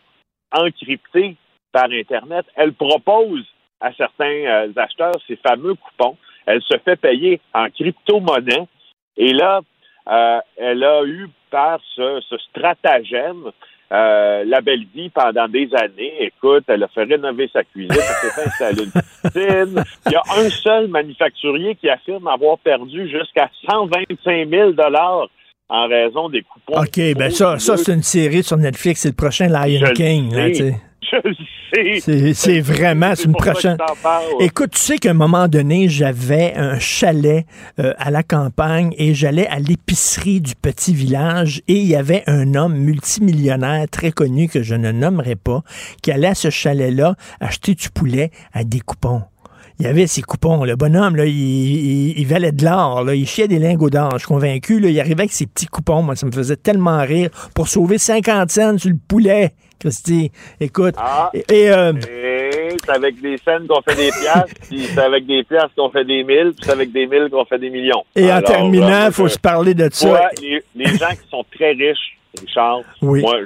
encrypté 0.51 1.37
par 1.71 1.89
Internet, 1.91 2.45
elle 2.55 2.73
propose 2.73 3.45
à 3.79 3.91
certains 3.93 4.25
euh, 4.25 4.71
acheteurs 4.75 5.15
ces 5.27 5.37
fameux 5.37 5.75
coupons. 5.75 6.17
Elle 6.45 6.61
se 6.61 6.77
fait 6.83 6.95
payer 6.95 7.39
en 7.53 7.69
crypto-monnaie. 7.69 8.67
Et 9.17 9.33
là, 9.33 9.61
euh, 10.09 10.39
elle 10.57 10.83
a 10.83 11.03
eu 11.03 11.27
par 11.49 11.79
ce, 11.95 12.21
stratagème 12.49 13.51
euh, 13.91 14.43
la 14.45 14.61
belle 14.61 14.85
vie 14.95 15.09
pendant 15.09 15.47
des 15.47 15.69
années. 15.75 16.13
Écoute, 16.19 16.63
elle 16.67 16.83
a 16.83 16.87
fait 16.87 17.03
rénover 17.03 17.49
sa 17.51 17.63
cuisine, 17.63 17.91
elle 17.91 18.31
s'est 18.31 18.49
fait 18.49 19.63
une. 19.63 19.83
Il 20.05 20.11
y 20.11 20.15
a 20.15 20.23
un 20.37 20.49
seul 20.49 20.87
manufacturier 20.87 21.75
qui 21.75 21.89
affirme 21.89 22.27
avoir 22.27 22.57
perdu 22.59 23.09
jusqu'à 23.09 23.49
125 23.69 24.49
000 24.49 24.71
dollars 24.71 25.27
en 25.71 25.87
raison 25.87 26.29
des 26.29 26.43
coupons. 26.43 26.81
OK, 26.81 26.99
ben 27.17 27.31
ça, 27.31 27.57
ça 27.57 27.77
c'est 27.77 27.93
une 27.93 28.03
série 28.03 28.43
sur 28.43 28.57
Netflix. 28.57 29.01
C'est 29.01 29.09
le 29.09 29.15
prochain 29.15 29.47
Lion 29.47 29.85
Je 29.87 29.91
King. 29.93 30.33
là. 30.35 30.49
Je 31.11 31.17
le 31.27 31.33
sais. 32.03 32.33
C'est- 32.33 32.61
vraiment, 32.61 33.13
c'est 33.15 33.25
une 33.25 33.33
prochaine. 33.33 33.75
Écoute, 34.39 34.71
tu 34.71 34.79
sais 34.79 34.97
qu'à 34.97 35.11
un 35.11 35.13
moment 35.13 35.47
donné, 35.49 35.89
j'avais 35.89 36.53
un 36.55 36.79
chalet 36.79 37.45
euh, 37.79 37.93
à 37.97 38.11
la 38.11 38.23
campagne 38.23 38.93
et 38.97 39.13
j'allais 39.13 39.47
à 39.47 39.59
l'épicerie 39.59 40.39
du 40.39 40.53
petit 40.55 40.93
village 40.93 41.61
et 41.67 41.73
il 41.75 41.87
y 41.87 41.95
avait 41.95 42.23
un 42.27 42.55
homme 42.55 42.75
multimillionnaire 42.77 43.85
très 43.89 44.11
connu 44.11 44.47
que 44.47 44.63
je 44.63 44.75
ne 44.75 44.91
nommerai 44.91 45.35
pas 45.35 45.63
qui 46.01 46.11
allait 46.11 46.27
à 46.27 46.35
ce 46.35 46.49
chalet-là 46.49 47.15
acheter 47.41 47.73
du 47.75 47.89
poulet 47.89 48.31
à 48.53 48.63
des 48.63 48.79
coupons. 48.79 49.23
Il 49.81 49.85
y 49.85 49.89
avait 49.89 50.05
ses 50.07 50.21
coupons. 50.21 50.63
Le 50.63 50.75
bonhomme, 50.75 51.15
là, 51.15 51.25
il, 51.25 51.31
il- 51.33 52.19
il 52.19 52.27
valait 52.27 52.51
de 52.51 52.63
l'or. 52.63 53.03
là. 53.03 53.15
Il 53.15 53.25
chiait 53.27 53.47
des 53.47 53.57
lingots 53.57 53.89
d'or. 53.89 54.11
Je 54.13 54.19
suis 54.19 54.27
convaincu. 54.27 54.79
Là, 54.79 54.89
il 54.89 54.99
arrivait 54.99 55.21
avec 55.21 55.31
ses 55.31 55.47
petits 55.47 55.65
coupons. 55.65 56.03
Moi, 56.03 56.15
ça 56.15 56.25
me 56.27 56.31
faisait 56.31 56.55
tellement 56.55 57.01
rire 57.01 57.29
pour 57.55 57.67
sauver 57.67 57.97
50 57.97 58.49
cents 58.51 58.77
sur 58.77 58.89
le 58.91 58.97
poulet. 59.07 59.51
Christy, 59.79 60.31
écoute. 60.59 60.93
Ah. 60.97 61.31
Et, 61.33 61.43
et, 61.49 61.71
euh, 61.71 61.93
Et 61.93 62.77
c'est 62.85 62.91
avec 62.91 63.19
des 63.19 63.37
scènes 63.39 63.65
qu'on 63.67 63.81
fait 63.81 63.95
des 63.95 64.11
piastres, 64.11 64.53
puis 64.69 64.83
c'est 64.93 65.01
avec 65.01 65.25
des 65.25 65.43
piastres 65.43 65.71
qu'on 65.75 65.89
fait 65.89 66.05
des 66.05 66.23
mille, 66.23 66.51
puis 66.55 66.61
c'est 66.65 66.71
avec 66.71 66.91
des 66.91 67.07
mille 67.07 67.29
qu'on 67.31 67.45
fait 67.45 67.57
des 67.57 67.71
millions. 67.71 68.03
Et 68.15 68.31
en 68.31 68.41
terminant, 68.43 69.07
il 69.07 69.11
faut 69.11 69.27
se 69.27 69.39
parler 69.39 69.73
de 69.73 69.89
ça. 69.91 70.29
Les, 70.39 70.61
les 70.75 70.85
gens 70.97 71.09
qui 71.09 71.27
sont 71.31 71.43
très 71.55 71.71
riches, 71.71 72.15
Richard, 72.39 72.81
Oui. 73.01 73.21
moi, 73.21 73.37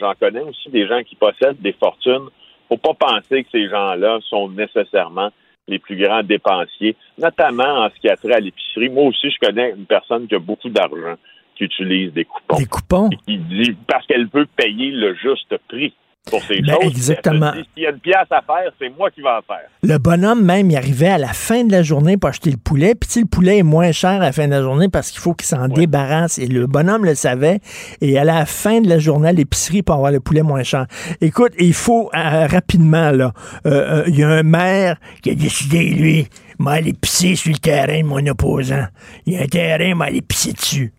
j'en 0.00 0.12
connais 0.18 0.40
aussi 0.40 0.68
des 0.72 0.88
gens 0.88 1.00
qui 1.08 1.14
possèdent 1.14 1.60
des 1.62 1.72
fortunes. 1.78 2.26
faut 2.68 2.76
pas 2.78 2.94
penser 2.94 3.44
que 3.44 3.48
ces 3.52 3.68
gens-là 3.68 4.18
sont 4.28 4.48
nécessairement 4.48 5.30
les 5.68 5.78
plus 5.78 5.96
grands 5.96 6.22
dépensiers, 6.22 6.96
notamment 7.18 7.84
en 7.84 7.90
ce 7.90 8.00
qui 8.00 8.08
a 8.08 8.16
trait 8.16 8.34
à 8.34 8.40
l'épicerie. 8.40 8.88
Moi 8.88 9.04
aussi, 9.04 9.30
je 9.30 9.46
connais 9.46 9.70
une 9.70 9.86
personne 9.86 10.26
qui 10.26 10.34
a 10.34 10.38
beaucoup 10.38 10.68
d'argent 10.68 11.16
qui 11.56 11.64
utilise 11.64 12.12
des 12.12 12.24
coupons. 12.24 12.58
Des 12.58 12.66
coupons? 12.66 13.10
Et 13.10 13.16
qui 13.26 13.38
dit 13.38 13.76
parce 13.88 14.06
qu'elle 14.06 14.28
veut 14.28 14.46
payer 14.56 14.90
le 14.90 15.14
juste 15.14 15.56
prix 15.68 15.94
pour 16.30 16.42
ces 16.44 16.60
Ben, 16.60 16.74
choses. 16.74 16.90
exactement. 16.90 17.52
S'il 17.52 17.82
y 17.82 17.86
a 17.86 17.90
une 17.90 17.98
pièce 17.98 18.16
à 18.30 18.42
faire, 18.42 18.70
c'est 18.78 18.88
moi 18.96 19.10
qui 19.10 19.20
vais 19.22 19.28
en 19.28 19.42
faire. 19.42 19.68
Le 19.82 19.98
bonhomme 19.98 20.44
même, 20.44 20.70
il 20.70 20.76
arrivait 20.76 21.08
à 21.08 21.18
la 21.18 21.32
fin 21.32 21.64
de 21.64 21.72
la 21.72 21.82
journée 21.82 22.16
pour 22.16 22.30
acheter 22.30 22.50
le 22.50 22.56
poulet. 22.56 22.94
Puis 22.94 23.08
sais, 23.10 23.20
le 23.20 23.26
poulet 23.26 23.58
est 23.58 23.62
moins 23.62 23.92
cher 23.92 24.10
à 24.10 24.18
la 24.18 24.32
fin 24.32 24.46
de 24.46 24.52
la 24.52 24.62
journée 24.62 24.88
parce 24.88 25.10
qu'il 25.10 25.20
faut 25.20 25.34
qu'il 25.34 25.46
s'en 25.46 25.68
débarrasse. 25.68 26.38
Et 26.38 26.46
le 26.46 26.66
bonhomme 26.66 27.04
le 27.04 27.14
savait. 27.14 27.60
Et 28.00 28.18
à 28.18 28.24
la 28.24 28.44
fin 28.46 28.80
de 28.80 28.88
la 28.88 28.98
journée 28.98 29.32
l'épicerie 29.32 29.82
pour 29.82 29.94
avoir 29.96 30.12
le 30.12 30.20
poulet 30.20 30.42
moins 30.42 30.62
cher. 30.62 30.86
Écoute, 31.20 31.52
il 31.58 31.74
faut 31.74 32.10
euh, 32.14 32.46
rapidement, 32.46 33.10
là, 33.10 33.32
euh, 33.66 34.00
euh, 34.00 34.04
il 34.08 34.18
y 34.18 34.22
a 34.22 34.28
un 34.28 34.42
maire 34.42 34.96
qui 35.22 35.30
a 35.30 35.34
décidé, 35.34 35.84
lui, 35.90 36.28
m'a 36.58 36.72
aller 36.72 36.92
pisser 36.92 37.34
sur 37.36 37.52
le 37.52 37.58
terrain 37.58 37.98
de 38.00 38.04
mon 38.06 38.26
opposant. 38.26 38.86
Il 39.26 39.34
y 39.34 39.36
a 39.36 39.42
un 39.42 39.46
terrain, 39.46 39.94
m'a 39.94 40.06
aller 40.06 40.22
pisser 40.22 40.52
dessus. 40.52 40.92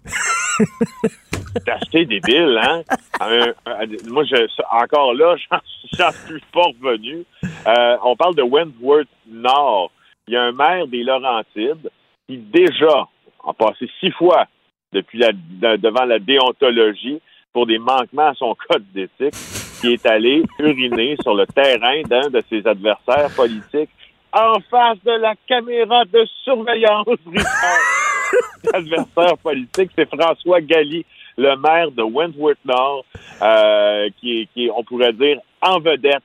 C'est 1.56 1.70
assez 1.72 2.06
débile, 2.06 2.60
hein? 2.62 2.82
Un- 3.20 3.54
un- 3.66 4.10
moi, 4.12 4.24
je, 4.24 4.48
encore 4.72 5.14
là, 5.14 5.36
j'en 5.98 6.12
suis 6.12 6.42
pas 6.54 6.62
revenu. 6.64 7.24
Euh, 7.68 7.98
on 8.04 8.16
parle 8.16 8.36
de 8.36 8.44
Wentworth 8.44 9.08
Nord. 9.28 9.92
Il 10.28 10.34
y 10.34 10.38
a 10.38 10.44
un 10.44 10.52
maire 10.52 10.88
des 10.88 11.04
Laurentides 11.04 11.90
qui 12.28 12.38
déjà 12.38 13.08
a 13.48 13.54
passé 13.54 13.90
six 14.00 14.12
fois 14.12 14.46
depuis 14.94 15.20
devant 15.20 16.06
la 16.06 16.20
déontologie 16.20 17.22
pour 17.54 17.66
des 17.66 17.78
manquements 17.80 18.28
à 18.30 18.34
son 18.34 18.56
code 18.70 18.86
d'éthique, 18.94 19.34
qui 19.82 19.94
est 19.94 20.06
allé 20.06 20.44
uriner 20.60 21.16
sur 21.22 21.34
le 21.34 21.46
terrain 21.48 22.02
d'un 22.10 22.30
de 22.30 22.44
ses 22.50 22.66
adversaires 22.68 23.30
politiques 23.36 23.90
en 24.34 24.60
face 24.70 24.98
de 25.06 25.22
la 25.22 25.34
caméra 25.48 26.04
de 26.06 26.26
surveillance. 26.44 27.08
L'adversaire 28.74 29.38
politique, 29.38 29.92
c'est 29.98 30.10
François 30.10 30.62
Galli, 30.62 31.06
le 31.38 31.56
maire 31.56 31.92
de 31.92 32.04
Wentworth 32.04 32.58
Nord, 32.66 33.06
euh, 33.42 34.10
qui, 34.20 34.42
est, 34.42 34.50
qui 34.54 34.66
est, 34.66 34.72
on 34.76 34.84
pourrait 34.84 35.14
dire, 35.14 35.38
en 35.62 35.80
vedette 35.80 36.24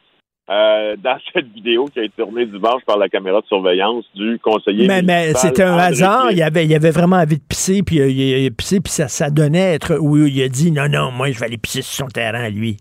euh, 0.50 0.96
dans 0.96 1.16
cette 1.32 1.46
vidéo 1.52 1.86
qui 1.86 2.00
a 2.00 2.04
été 2.04 2.14
tournée 2.16 2.46
dimanche 2.46 2.82
par 2.84 2.98
la 2.98 3.08
caméra 3.08 3.40
de 3.40 3.46
surveillance 3.46 4.04
du 4.14 4.38
conseiller. 4.40 4.88
Mais, 4.88 5.02
mais 5.02 5.34
c'était 5.34 5.62
un 5.62 5.74
André 5.74 5.86
hasard. 5.86 6.32
Il 6.32 6.42
avait, 6.42 6.64
il 6.64 6.74
avait 6.74 6.90
vraiment 6.90 7.16
envie 7.16 7.38
de 7.38 7.44
pisser, 7.48 7.82
puis 7.82 8.00
euh, 8.00 8.08
il, 8.08 8.20
il 8.20 8.46
a 8.46 8.50
pissé, 8.50 8.80
puis 8.80 8.92
ça, 8.92 9.08
ça 9.08 9.30
donnait 9.30 9.74
être 9.74 9.98
où 10.00 10.16
il 10.16 10.42
a 10.42 10.48
dit 10.48 10.72
non, 10.72 10.88
non, 10.88 11.12
moi, 11.12 11.30
je 11.30 11.38
vais 11.38 11.46
aller 11.46 11.58
pisser 11.58 11.82
sur 11.82 12.06
son 12.06 12.08
terrain, 12.08 12.48
lui. 12.48 12.78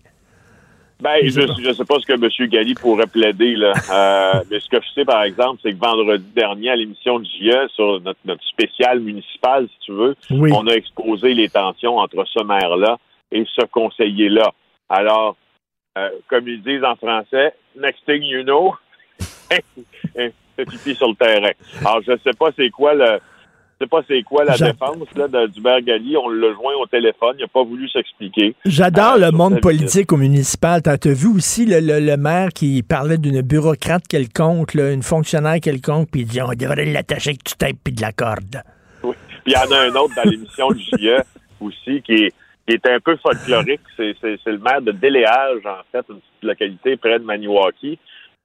Ben, 1.02 1.18
je 1.28 1.42
ne 1.68 1.74
sais 1.74 1.84
pas 1.86 2.00
ce 2.00 2.06
que 2.06 2.14
M. 2.14 2.50
Galli 2.50 2.76
pourrait 2.76 3.08
plaider, 3.08 3.56
là. 3.56 3.74
Euh, 3.92 4.44
mais 4.52 4.60
ce 4.60 4.70
que 4.70 4.78
je 4.82 4.88
sais, 4.94 5.04
par 5.04 5.24
exemple, 5.24 5.60
c'est 5.64 5.74
que 5.74 5.80
vendredi 5.80 6.24
dernier, 6.36 6.70
à 6.70 6.76
l'émission 6.76 7.20
de 7.20 7.26
JE, 7.26 7.68
sur 7.74 8.00
notre, 8.02 8.20
notre 8.24 8.44
spécial 8.44 9.00
municipal, 9.00 9.68
si 9.68 9.80
tu 9.88 9.94
veux, 9.94 10.16
Oui. 10.30 10.52
on 10.54 10.68
a 10.68 10.74
exposé 10.74 11.34
les 11.34 11.50
tensions 11.50 11.98
entre 11.98 12.24
ce 12.28 12.44
maire-là 12.44 12.98
et 13.32 13.46
ce 13.56 13.66
conseiller-là. 13.66 14.52
Alors, 14.90 15.36
euh, 15.98 16.10
comme 16.30 16.48
ils 16.48 16.62
disent 16.62 16.84
en 16.84 16.96
français, 16.96 17.54
next 17.76 18.06
thing 18.06 18.22
you 18.22 18.44
know, 18.44 18.76
c'est 19.50 20.70
pipi 20.70 20.94
sur 20.96 21.10
le 21.10 21.16
terrain? 21.16 21.52
Alors, 21.82 22.02
je 22.06 22.14
sais 22.24 22.34
pas 22.38 22.52
c'est 22.56 22.70
quoi 22.70 22.94
le. 22.94 23.20
Je 23.82 23.86
sais 23.86 23.90
pas 23.90 24.02
c'est 24.08 24.22
quoi 24.22 24.44
la 24.46 24.56
défense 24.58 25.08
là, 25.16 25.28
de, 25.28 25.48
d'Hubert 25.48 25.82
Galli. 25.82 26.16
On 26.16 26.30
l'a 26.30 26.54
joint 26.54 26.74
au 26.80 26.86
téléphone. 26.86 27.36
Il 27.40 27.42
n'a 27.42 27.48
pas 27.48 27.64
voulu 27.64 27.90
s'expliquer. 27.90 28.54
J'adore 28.64 29.16
Euh, 29.16 29.26
le 29.26 29.32
monde 29.32 29.60
politique 29.60 30.14
au 30.14 30.18
municipal. 30.18 30.82
T'as 30.84 30.98
vu 31.06 31.28
aussi 31.36 31.66
le, 31.66 31.80
le- 31.80 32.00
le 32.00 32.16
maire 32.18 32.50
qui 32.54 32.84
parlait 32.84 33.18
d'une 33.18 33.42
bureaucrate 33.42 34.08
quelconque, 34.08 34.76
là, 34.76 34.92
une 34.92 35.02
fonctionnaire 35.02 35.60
quelconque, 35.60 36.10
puis 36.12 36.22
il 36.22 36.28
dit 36.28 36.42
on 36.44 36.50
devrait 36.54 36.86
l'attacher 36.86 37.32
avec 37.32 37.44
du 37.44 37.54
tape 37.58 37.78
puis 37.84 37.94
de 37.94 38.02
la 38.02 38.12
corde. 38.12 38.62
Oui. 39.04 39.16
Puis 39.44 39.48
il 39.48 39.54
y 39.54 39.58
en 39.58 39.72
a 39.76 39.80
un 39.90 39.96
autre 39.96 40.14
dans 40.16 40.30
l'émission 40.30 40.70
de 40.70 40.78
JE 40.78 41.24
aussi 41.60 42.02
qui 42.04 42.14
est, 42.14 42.34
qui 42.68 42.76
est 42.76 42.86
un 42.88 43.00
peu 43.00 43.16
folklorique. 43.18 43.82
C'est 43.98 44.14
le 44.46 44.60
maire 44.60 44.82
de 44.84 44.92
Déléage, 44.92 45.66
en 45.66 45.82
fait, 45.92 46.06
une 46.10 46.18
petite 46.20 46.44
localité 46.44 46.98
près 46.98 47.18
de 47.18 47.24
Maniwaki, 47.26 47.98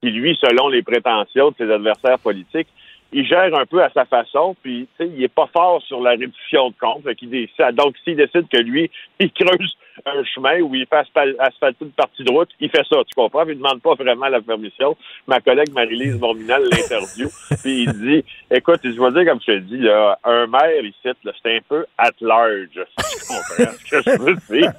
qui, 0.03 0.11
lui, 0.11 0.34
selon 0.41 0.68
les 0.68 0.82
prétentions 0.82 1.51
de 1.51 1.55
ses 1.59 1.70
adversaires 1.70 2.18
politiques, 2.20 2.68
il 3.13 3.27
gère 3.27 3.55
un 3.59 3.67
peu 3.67 3.83
à 3.83 3.91
sa 3.91 4.05
façon, 4.05 4.57
puis 4.63 4.89
il 5.01 5.23
est 5.23 5.29
pas 5.33 5.49
fort 5.53 5.81
sur 5.83 6.01
la 6.01 6.11
réduction 6.11 6.71
de 6.71 6.75
décide- 7.23 7.75
donc, 7.75 7.95
s'il 8.05 8.17
décide 8.17 8.49
que 8.49 8.59
lui, 8.59 8.91
il 9.21 9.33
creuse 9.33 9.77
un 10.05 10.23
chemin 10.25 10.61
où 10.61 10.75
il 10.75 10.87
fait 10.87 11.03
asphalter 11.39 11.85
une 11.85 11.91
partie 11.93 12.23
de 12.23 12.31
route, 12.31 12.51
il 12.61 12.69
fait 12.69 12.85
ça, 12.89 12.97
tu 13.05 13.15
comprends? 13.15 13.47
Il 13.49 13.57
demande 13.57 13.81
pas 13.81 13.95
vraiment 13.95 14.29
la 14.29 14.41
permission. 14.43 14.97
Ma 15.27 15.41
collègue 15.41 15.73
Marie-Lise 15.73 16.19
Morminal 16.19 16.63
l'interview, 16.71 17.29
puis 17.63 17.85
il 17.85 17.93
dit, 17.93 18.25
écoute, 18.51 18.81
je 18.85 18.91
vais 18.91 19.13
dire 19.13 19.33
comme 19.33 19.41
je 19.41 19.53
te 19.53 19.59
dis, 19.61 19.79
là, 19.79 20.19
un 20.25 20.47
maire 20.47 20.85
ici, 20.85 20.97
c'est 21.43 21.57
un 21.57 21.61
peu 21.69 21.87
at 21.97 22.11
large, 22.21 22.69
tu 22.73 23.27
comprends 23.27 23.73
ce 23.73 23.91
que 23.91 24.03
je 24.03 24.19
veux 24.21 24.59
dire. 24.59 24.73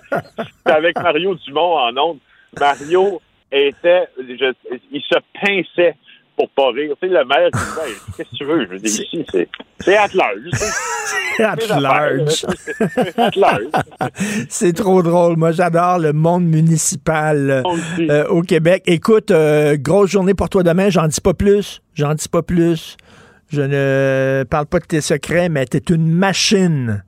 C'est 0.66 0.74
avec 0.74 1.00
Mario 1.00 1.34
Dumont 1.36 1.78
en 1.78 1.98
ondes. 1.98 2.20
Mario 2.60 3.22
était, 3.52 4.08
il 4.20 5.02
se 5.02 5.18
pinçait 5.42 5.96
pour 6.38 6.50
pas 6.52 6.70
rire. 6.72 6.94
Tu 7.02 7.08
sais, 7.10 7.14
le 7.14 7.26
maire, 7.26 7.50
il 7.52 7.58
dit, 7.58 8.14
qu'est-ce 8.16 8.30
que 8.30 8.36
tu 8.36 8.46
veux? 8.46 8.64
Je 8.66 8.70
veux 8.70 8.78
dire, 8.78 8.90
ici, 8.90 9.26
c'est, 9.32 9.50
c'est 9.80 9.98
at 9.98 10.10
large. 10.14 10.38
C'est 11.38 11.44
At 11.44 11.56
large. 11.80 12.46
at 13.18 13.32
large. 13.36 13.64
C'est 14.50 14.74
trop 14.74 15.04
drôle. 15.04 15.38
Moi, 15.38 15.52
j'adore 15.52 16.00
le 16.00 16.12
monde 16.12 16.46
municipal 16.46 17.52
euh, 17.52 17.62
euh, 18.00 18.28
au 18.30 18.42
Québec. 18.42 18.82
Écoute, 18.88 19.30
euh, 19.30 19.78
grosse 19.78 20.10
journée 20.10 20.34
pour 20.34 20.50
toi 20.50 20.64
demain. 20.64 20.90
J'en 20.90 21.08
dis 21.08 21.22
pas 21.22 21.36
plus. 21.36 21.82
J'en 21.94 22.16
dis 22.16 22.28
pas 22.28 22.42
plus. 22.42 22.98
Je 23.50 23.62
ne 23.62 24.44
parle 24.50 24.66
pas 24.66 24.80
de 24.80 24.86
tes 24.86 25.00
secrets, 25.02 25.48
mais 25.48 25.66
t'es 25.66 25.94
une 25.94 26.12
machine, 26.12 27.04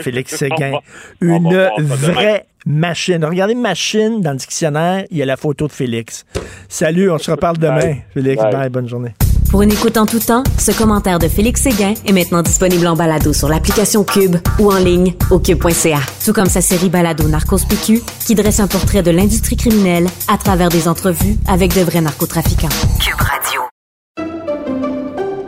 Félix 0.00 0.34
Séguin. 0.36 0.78
Une 1.20 1.48
vraie 1.80 2.46
machine. 2.66 3.24
Regardez 3.24 3.54
machine 3.54 4.20
dans 4.20 4.32
le 4.32 4.36
dictionnaire, 4.36 5.04
il 5.10 5.16
y 5.16 5.22
a 5.22 5.26
la 5.26 5.36
photo 5.36 5.66
de 5.66 5.72
Félix. 5.72 6.24
Salut, 6.68 7.10
on 7.10 7.18
se 7.18 7.30
reparle 7.30 7.58
demain. 7.58 7.78
Bye. 7.80 8.04
Félix, 8.14 8.42
Bye. 8.42 8.52
bye, 8.52 8.68
bonne 8.70 8.88
journée. 8.88 9.14
Pour 9.50 9.62
une 9.62 9.72
écoute 9.72 9.96
en 9.96 10.04
tout 10.04 10.18
temps, 10.18 10.42
ce 10.58 10.72
commentaire 10.72 11.18
de 11.18 11.26
Félix 11.26 11.62
Séguin 11.62 11.94
est 12.06 12.12
maintenant 12.12 12.42
disponible 12.42 12.86
en 12.86 12.94
balado 12.96 13.32
sur 13.32 13.48
l'application 13.48 14.04
Cube 14.04 14.36
ou 14.58 14.70
en 14.70 14.76
ligne 14.78 15.14
au 15.30 15.38
cube.ca. 15.38 16.00
Tout 16.22 16.34
comme 16.34 16.50
sa 16.50 16.60
série 16.60 16.90
balado 16.90 17.26
Narcos 17.26 17.64
PQ 17.66 18.02
qui 18.26 18.34
dresse 18.34 18.60
un 18.60 18.66
portrait 18.66 19.02
de 19.02 19.10
l'industrie 19.10 19.56
criminelle 19.56 20.06
à 20.30 20.36
travers 20.36 20.68
des 20.68 20.86
entrevues 20.86 21.36
avec 21.46 21.74
de 21.74 21.80
vrais 21.80 22.02
narcotrafiquants. 22.02 22.68
Cube 23.00 23.18
Radio. 23.20 23.62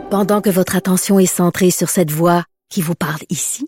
Pendant 0.09 0.41
que 0.41 0.49
votre 0.49 0.75
attention 0.75 1.19
est 1.19 1.25
centrée 1.27 1.69
sur 1.69 1.89
cette 1.89 2.09
voix 2.11 2.43
qui 2.69 2.81
vous 2.81 2.95
parle 2.95 3.19
ici, 3.29 3.67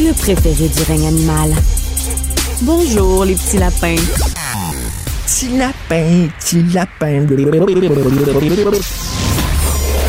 Le 0.00 0.12
préféré 0.12 0.68
du 0.68 0.82
règne 0.86 1.08
animal. 1.08 1.50
Bonjour 2.62 3.24
les 3.24 3.34
petits 3.34 3.58
lapins. 3.58 3.96
Petit 5.26 5.58
lapin, 5.58 6.28
petit 6.38 6.62
lapin. 6.72 7.26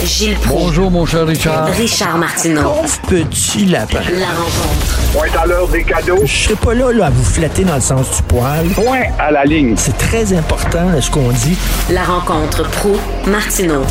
Gilles 0.05 0.37
Bonjour, 0.47 0.91
mon 0.91 1.07
cher 1.07 1.25
Richard. 1.25 1.65
Richard 1.73 2.19
Martineau. 2.19 2.61
Pauvre 2.61 2.99
petit 3.07 3.65
lapin. 3.65 3.99
La 4.13 4.27
rencontre. 4.27 4.99
Point 5.11 5.41
à 5.41 5.45
l'heure 5.47 5.67
des 5.67 5.83
cadeaux. 5.83 6.19
Je 6.23 6.43
serai 6.43 6.55
pas 6.55 6.75
là, 6.75 6.91
là 6.91 7.07
à 7.07 7.09
vous 7.09 7.23
flatter 7.23 7.63
dans 7.63 7.75
le 7.75 7.81
sens 7.81 8.15
du 8.15 8.21
poil. 8.23 8.67
Point 8.75 9.05
à 9.17 9.31
la 9.31 9.43
ligne. 9.43 9.73
C'est 9.75 9.97
très 9.97 10.33
important 10.33 10.89
là, 10.91 11.01
ce 11.01 11.09
qu'on 11.09 11.29
dit. 11.29 11.57
La 11.89 12.03
rencontre 12.03 12.69
pro 12.69 12.95
Martineau. 13.25 13.83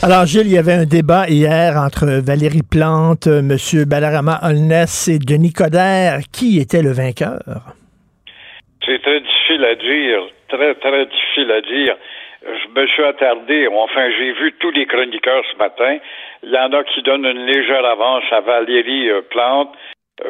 Alors, 0.00 0.26
Gilles, 0.26 0.46
il 0.46 0.54
y 0.54 0.58
avait 0.58 0.78
un 0.78 0.86
débat 0.86 1.26
hier 1.26 1.74
entre 1.74 2.06
Valérie 2.22 2.62
Plante, 2.62 3.26
M. 3.26 3.50
Balarama 3.84 4.38
Holness 4.46 5.08
et 5.08 5.18
Denis 5.18 5.52
Coderre. 5.52 6.22
Qui 6.30 6.60
était 6.60 6.82
le 6.82 6.94
vainqueur? 6.94 7.42
C'est 8.86 9.02
très 9.02 9.18
difficile 9.18 9.64
à 9.64 9.74
dire, 9.74 10.22
très, 10.46 10.74
très 10.76 11.04
difficile 11.04 11.50
à 11.50 11.60
dire. 11.62 11.96
Je 12.46 12.80
me 12.80 12.86
suis 12.86 13.02
attardé, 13.02 13.66
enfin, 13.66 14.08
j'ai 14.16 14.32
vu 14.38 14.54
tous 14.60 14.70
les 14.70 14.86
chroniqueurs 14.86 15.42
ce 15.52 15.58
matin. 15.58 15.98
Il 16.44 16.50
y 16.50 16.58
en 16.58 16.72
a 16.72 16.84
qui 16.84 17.02
donnent 17.02 17.26
une 17.26 17.46
légère 17.46 17.84
avance 17.84 18.22
à 18.30 18.40
Valérie 18.40 19.10
euh, 19.10 19.22
Plante, 19.28 19.74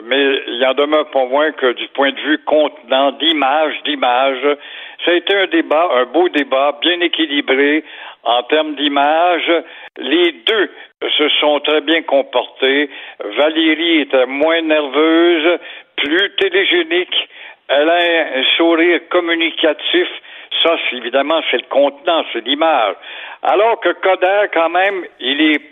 mais 0.04 0.42
il 0.46 0.64
en 0.66 0.74
demeure 0.74 1.10
pas 1.10 1.24
moins 1.24 1.52
que 1.52 1.72
du 1.72 1.88
point 1.88 2.12
de 2.12 2.20
vue 2.20 2.38
contenant 2.44 3.12
d'image, 3.12 3.74
d'image, 3.84 4.56
ça 5.04 5.12
a 5.12 5.14
été 5.14 5.34
un 5.34 5.46
débat, 5.46 5.88
un 5.94 6.04
beau 6.04 6.28
débat, 6.28 6.78
bien 6.80 7.00
équilibré 7.00 7.84
en 8.22 8.42
termes 8.44 8.74
d'image. 8.74 9.50
Les 9.96 10.32
deux 10.32 10.70
se 11.16 11.28
sont 11.40 11.60
très 11.60 11.80
bien 11.80 12.02
comportés. 12.02 12.90
Valérie 13.38 14.00
était 14.02 14.26
moins 14.26 14.60
nerveuse, 14.60 15.58
plus 15.96 16.34
télégénique. 16.36 17.28
Elle 17.68 17.88
a 17.88 18.38
un 18.38 18.44
sourire 18.56 19.00
communicatif. 19.10 20.08
Ça, 20.62 20.76
évidemment, 20.92 21.40
c'est 21.50 21.58
le 21.58 21.68
contenant, 21.68 22.24
c'est 22.32 22.44
l'image. 22.44 22.96
Alors 23.42 23.80
que 23.80 23.90
Coder, 23.90 24.48
quand 24.52 24.70
même, 24.70 25.04
il 25.20 25.40
est 25.40 25.62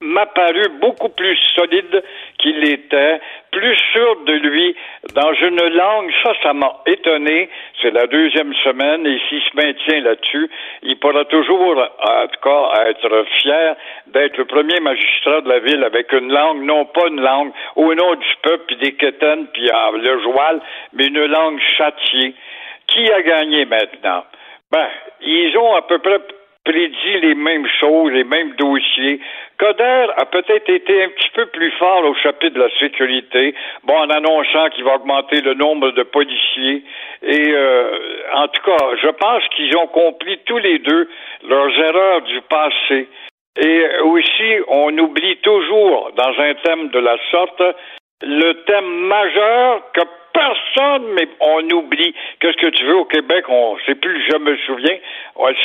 m'a 0.00 0.26
paru 0.26 0.68
beaucoup 0.80 1.08
plus 1.08 1.38
solide 1.54 2.02
qu'il 2.38 2.60
l'était, 2.60 3.20
plus 3.56 3.76
sûr 3.92 4.16
de 4.26 4.34
lui 4.34 4.76
dans 5.14 5.32
une 5.32 5.62
langue. 5.74 6.12
Ça, 6.22 6.32
ça 6.42 6.52
m'a 6.52 6.76
étonné. 6.86 7.48
C'est 7.80 7.90
la 7.90 8.06
deuxième 8.06 8.52
semaine 8.56 9.06
et 9.06 9.18
s'il 9.28 9.40
se 9.40 9.56
maintient 9.56 10.00
là-dessus, 10.00 10.50
il 10.82 10.98
pourra 10.98 11.24
toujours, 11.24 11.78
en 11.78 12.26
tout 12.26 12.40
cas, 12.42 12.84
être 12.86 13.24
fier 13.40 13.76
d'être 14.08 14.36
le 14.36 14.44
premier 14.44 14.78
magistrat 14.80 15.40
de 15.40 15.48
la 15.48 15.60
ville 15.60 15.82
avec 15.84 16.12
une 16.12 16.30
langue, 16.30 16.62
non 16.64 16.84
pas 16.84 17.08
une 17.08 17.22
langue 17.22 17.52
au 17.76 17.94
nom 17.94 18.14
du 18.14 18.34
peuple, 18.42 18.64
puis 18.66 18.76
des 18.76 18.92
quétaines, 18.92 19.46
puis 19.54 19.68
euh, 19.70 19.98
le 19.98 20.20
joual, 20.22 20.60
mais 20.92 21.06
une 21.06 21.24
langue 21.24 21.58
châtiée. 21.78 22.34
Qui 22.88 23.10
a 23.10 23.22
gagné 23.22 23.64
maintenant? 23.64 24.24
Ben, 24.70 24.88
ils 25.22 25.56
ont 25.56 25.74
à 25.76 25.82
peu 25.82 25.98
près 25.98 26.18
prédit 26.66 27.20
les 27.22 27.34
mêmes 27.34 27.66
choses, 27.80 28.12
les 28.12 28.24
mêmes 28.24 28.54
dossiers. 28.56 29.20
Coder 29.58 30.06
a 30.16 30.26
peut-être 30.26 30.68
été 30.68 31.04
un 31.04 31.08
petit 31.08 31.30
peu 31.34 31.46
plus 31.46 31.70
fort 31.78 32.04
au 32.04 32.14
chapitre 32.14 32.54
de 32.54 32.60
la 32.60 32.78
sécurité, 32.78 33.54
bon, 33.84 33.96
en 33.96 34.10
annonçant 34.10 34.68
qu'il 34.70 34.84
va 34.84 34.96
augmenter 34.96 35.40
le 35.40 35.54
nombre 35.54 35.92
de 35.92 36.02
policiers. 36.02 36.82
Et 37.22 37.48
euh, 37.48 37.98
en 38.34 38.48
tout 38.48 38.62
cas, 38.62 38.84
je 39.00 39.08
pense 39.08 39.42
qu'ils 39.54 39.76
ont 39.76 39.86
compris 39.86 40.38
tous 40.44 40.58
les 40.58 40.78
deux 40.80 41.08
leurs 41.48 41.78
erreurs 41.78 42.22
du 42.22 42.40
passé. 42.42 43.08
Et 43.58 43.98
aussi, 44.00 44.56
on 44.68 44.98
oublie 44.98 45.36
toujours, 45.38 46.10
dans 46.16 46.34
un 46.38 46.54
thème 46.56 46.88
de 46.88 46.98
la 46.98 47.16
sorte, 47.30 47.62
le 48.22 48.52
thème 48.64 49.06
majeur 49.06 49.80
que 49.92 50.02
personne, 50.36 51.04
mais 51.14 51.28
on 51.40 51.68
oublie. 51.70 52.14
Qu'est-ce 52.40 52.56
que 52.58 52.70
tu 52.70 52.84
veux? 52.84 52.96
Au 52.96 53.04
Québec? 53.06 53.44
On 53.48 53.76
sait 53.86 53.94
plus, 53.94 54.22
je 54.30 54.36
me 54.36 54.56
souviens. 54.66 54.96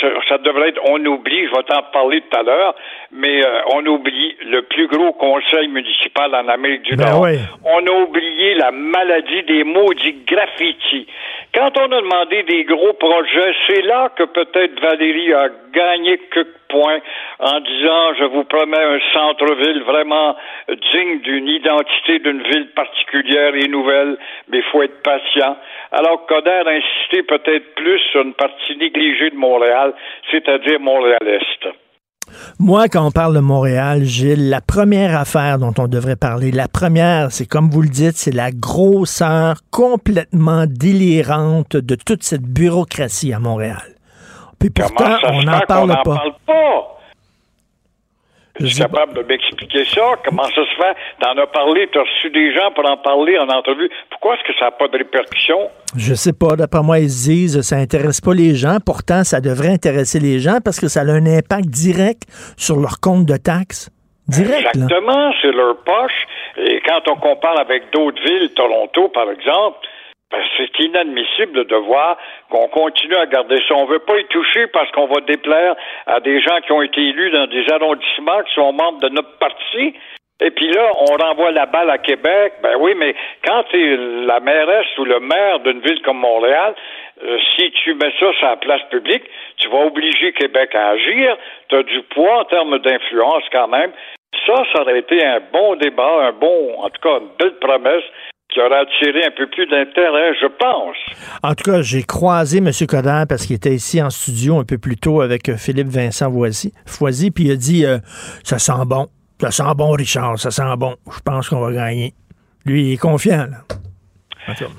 Ça, 0.01 0.07
ça 0.29 0.37
devrait 0.37 0.69
être 0.69 0.81
on 0.85 1.03
oublie, 1.05 1.47
je 1.47 1.51
vais 1.55 1.63
t'en 1.63 1.83
parler 1.93 2.21
tout 2.21 2.37
à 2.37 2.43
l'heure, 2.43 2.75
mais 3.11 3.43
euh, 3.45 3.59
on 3.73 3.85
oublie 3.85 4.35
le 4.45 4.61
plus 4.63 4.87
gros 4.87 5.13
conseil 5.13 5.67
municipal 5.67 6.33
en 6.35 6.47
Amérique 6.47 6.83
du 6.83 6.95
Ben 6.95 7.09
Nord. 7.09 7.21
ouais. 7.21 7.39
On 7.65 7.85
a 7.85 7.91
oublié 8.03 8.53
la 8.55 8.71
maladie 8.71 9.43
des 9.43 9.63
maudits 9.63 10.17
graffitis. 10.27 11.07
Quand 11.53 11.71
on 11.77 11.91
a 11.91 12.01
demandé 12.01 12.43
des 12.43 12.63
gros 12.63 12.93
projets, 12.93 13.53
c'est 13.67 13.81
là 13.81 14.09
que 14.15 14.23
peut-être 14.23 14.79
Valérie 14.81 15.33
a 15.33 15.49
gagné 15.73 16.17
quelques 16.33 16.47
points 16.71 16.99
en 17.39 17.59
disant 17.59 18.13
je 18.17 18.25
vous 18.33 18.43
promets 18.45 18.83
un 18.83 18.99
centre-ville 19.13 19.83
vraiment 19.83 20.35
digne 20.69 21.19
d'une 21.21 21.47
identité 21.47 22.19
d'une 22.19 22.41
ville 22.43 22.69
particulière 22.75 23.53
et 23.55 23.67
nouvelle, 23.67 24.17
mais 24.49 24.59
il 24.59 24.63
faut 24.71 24.81
être 24.81 25.01
patient. 25.03 25.57
Alors 25.91 26.25
Coder 26.25 26.63
a 26.65 26.69
insisté 26.69 27.23
peut-être 27.23 27.75
plus 27.75 27.99
sur 28.11 28.21
une 28.21 28.33
partie 28.33 28.77
négligée 28.77 29.29
de 29.29 29.35
Montréal, 29.35 29.93
c'est-à-dire 30.31 30.79
Montréal-Est. 30.79 31.67
Moi, 32.59 32.87
quand 32.87 33.05
on 33.05 33.11
parle 33.11 33.35
de 33.35 33.39
Montréal, 33.39 34.03
Gilles, 34.03 34.49
la 34.49 34.61
première 34.61 35.17
affaire 35.17 35.57
dont 35.57 35.73
on 35.77 35.87
devrait 35.87 36.15
parler, 36.15 36.51
la 36.51 36.67
première, 36.67 37.31
c'est 37.31 37.45
comme 37.47 37.69
vous 37.69 37.81
le 37.81 37.89
dites, 37.89 38.15
c'est 38.15 38.33
la 38.33 38.51
grosseur 38.51 39.57
complètement 39.71 40.65
délirante 40.67 41.75
de 41.75 41.95
toute 41.95 42.23
cette 42.23 42.43
bureaucratie 42.43 43.33
à 43.33 43.39
Montréal. 43.39 43.95
Puis 44.61 44.69
pourtant, 44.69 45.17
on 45.25 45.41
n'en 45.41 45.59
parle 45.61 45.89
n'en 45.89 45.95
pas. 45.95 46.15
parle 46.15 46.33
pas? 46.45 46.87
Je 48.59 48.67
suis 48.67 48.79
capable 48.79 49.13
de 49.15 49.23
m'expliquer 49.23 49.85
ça. 49.85 50.01
Comment 50.23 50.43
ça 50.43 50.51
se 50.51 50.75
fait? 50.75 50.95
T'en 51.19 51.35
as 51.41 51.47
parlé, 51.47 51.89
t'as 51.91 52.01
reçu 52.01 52.29
des 52.29 52.53
gens 52.53 52.69
pour 52.75 52.87
en 52.87 52.97
parler 52.97 53.39
en 53.39 53.47
entrevue. 53.47 53.89
Pourquoi 54.11 54.35
est-ce 54.35 54.43
que 54.43 54.59
ça 54.59 54.65
n'a 54.65 54.71
pas 54.71 54.87
de 54.87 54.97
répercussions? 54.97 55.69
Je 55.97 56.13
sais 56.13 56.33
pas, 56.33 56.55
d'après 56.55 56.83
moi, 56.83 56.99
ils 56.99 57.09
se 57.09 57.29
disent 57.29 57.61
ça 57.61 57.77
intéresse 57.77 58.21
pas 58.21 58.33
les 58.33 58.53
gens. 58.53 58.77
Pourtant, 58.85 59.23
ça 59.23 59.41
devrait 59.41 59.69
intéresser 59.69 60.19
les 60.19 60.39
gens 60.39 60.59
parce 60.63 60.79
que 60.79 60.89
ça 60.89 61.01
a 61.01 61.05
un 61.05 61.25
impact 61.25 61.69
direct 61.69 62.23
sur 62.55 62.77
leur 62.77 62.99
compte 62.99 63.25
de 63.25 63.37
taxes. 63.37 63.89
Direct. 64.27 64.75
Exactement, 64.75 65.31
c'est 65.41 65.51
leur 65.51 65.77
poche. 65.77 66.27
Et 66.57 66.81
quand 66.85 67.01
on 67.11 67.15
compare 67.15 67.59
avec 67.59 67.91
d'autres 67.91 68.21
villes, 68.21 68.53
Toronto 68.53 69.09
par 69.09 69.29
exemple, 69.31 69.79
c'est 70.57 70.79
inadmissible 70.79 71.65
de 71.65 71.75
voir 71.75 72.17
qu'on 72.49 72.67
continue 72.67 73.15
à 73.15 73.25
garder 73.25 73.57
ça. 73.67 73.75
On 73.75 73.85
veut 73.85 73.99
pas 73.99 74.17
y 74.17 74.25
toucher 74.25 74.67
parce 74.67 74.89
qu'on 74.91 75.07
va 75.07 75.21
déplaire 75.21 75.75
à 76.07 76.19
des 76.19 76.39
gens 76.41 76.59
qui 76.65 76.71
ont 76.71 76.81
été 76.81 77.01
élus 77.01 77.31
dans 77.31 77.47
des 77.47 77.65
arrondissements 77.71 78.41
qui 78.43 78.53
sont 78.53 78.73
membres 78.73 78.99
de 78.99 79.09
notre 79.09 79.37
parti. 79.37 79.93
Et 80.43 80.49
puis 80.49 80.71
là, 80.71 80.91
on 80.97 81.23
renvoie 81.23 81.51
la 81.51 81.67
balle 81.67 81.89
à 81.89 81.99
Québec. 81.99 82.53
Ben 82.63 82.75
oui, 82.79 82.93
mais 82.95 83.15
quand 83.45 83.63
tu 83.69 83.77
es 83.77 83.97
la 84.25 84.39
mairesse 84.39 84.97
ou 84.97 85.05
le 85.05 85.19
maire 85.19 85.59
d'une 85.59 85.81
ville 85.81 86.01
comme 86.01 86.17
Montréal, 86.17 86.73
euh, 87.23 87.37
si 87.55 87.71
tu 87.71 87.93
mets 87.93 88.11
ça 88.19 88.33
sur 88.33 88.47
la 88.47 88.55
place 88.55 88.81
publique, 88.89 89.23
tu 89.57 89.69
vas 89.69 89.85
obliger 89.85 90.33
Québec 90.33 90.73
à 90.73 90.89
agir. 90.89 91.37
Tu 91.69 91.75
as 91.75 91.83
du 91.83 92.01
poids 92.03 92.39
en 92.39 92.45
termes 92.45 92.79
d'influence 92.79 93.43
quand 93.51 93.67
même. 93.67 93.91
Ça, 94.47 94.55
ça 94.73 94.81
aurait 94.81 94.99
été 94.99 95.23
un 95.23 95.41
bon 95.53 95.75
débat, 95.75 96.23
un 96.23 96.31
bon, 96.31 96.73
en 96.79 96.89
tout 96.89 97.01
cas, 97.01 97.19
une 97.19 97.29
belle 97.37 97.59
promesse 97.59 98.03
qui 98.51 98.59
aurait 98.59 98.79
attiré 98.79 99.23
un 99.25 99.31
peu 99.31 99.47
plus 99.47 99.65
d'intérêt, 99.67 100.33
je 100.41 100.47
pense. 100.47 100.97
En 101.43 101.53
tout 101.55 101.63
cas, 101.71 101.81
j'ai 101.81 102.03
croisé 102.03 102.57
M. 102.59 102.69
Coder 102.87 103.23
parce 103.27 103.45
qu'il 103.45 103.55
était 103.55 103.73
ici 103.73 104.01
en 104.01 104.09
studio 104.09 104.59
un 104.59 104.63
peu 104.65 104.77
plus 104.77 104.97
tôt 104.97 105.21
avec 105.21 105.49
euh, 105.49 105.57
Philippe 105.57 105.87
Vincent 105.87 106.31
Foisy, 106.31 106.73
Foisy 106.85 107.31
puis 107.31 107.45
il 107.45 107.51
a 107.51 107.55
dit 107.55 107.85
euh, 107.85 107.97
Ça 108.43 108.59
sent 108.59 108.85
bon. 108.85 109.07
Ça 109.39 109.49
sent 109.51 109.73
bon, 109.75 109.91
Richard, 109.91 110.37
ça 110.37 110.51
sent 110.51 110.75
bon. 110.77 110.95
Je 111.11 111.19
pense 111.25 111.49
qu'on 111.49 111.61
va 111.61 111.71
gagner. 111.71 112.13
Lui, 112.65 112.83
il 112.89 112.93
est 112.93 112.97
confiant, 112.97 113.47
là. 113.49 113.57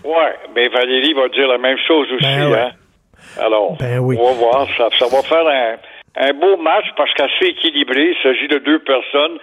Ouais, 0.04 0.34
mais 0.54 0.68
Valérie 0.68 1.14
va 1.14 1.28
dire 1.28 1.48
la 1.48 1.58
même 1.58 1.78
chose 1.86 2.06
aussi, 2.12 2.22
Ben 2.24 2.50
ouais. 2.50 2.58
hein. 2.60 2.70
Alors, 3.40 3.76
Ben 3.78 3.98
oui. 3.98 4.16
on 4.20 4.24
va 4.26 4.32
voir. 4.34 4.68
Ça, 4.76 4.88
ça 4.98 5.06
va 5.06 5.22
faire 5.22 5.46
un, 5.46 5.76
un 6.28 6.32
beau 6.34 6.56
match 6.62 6.84
parce 6.96 7.12
qu'assez 7.14 7.46
équilibré. 7.46 8.10
Il 8.10 8.22
s'agit 8.22 8.48
de 8.48 8.58
deux 8.58 8.80
personnes 8.80 9.38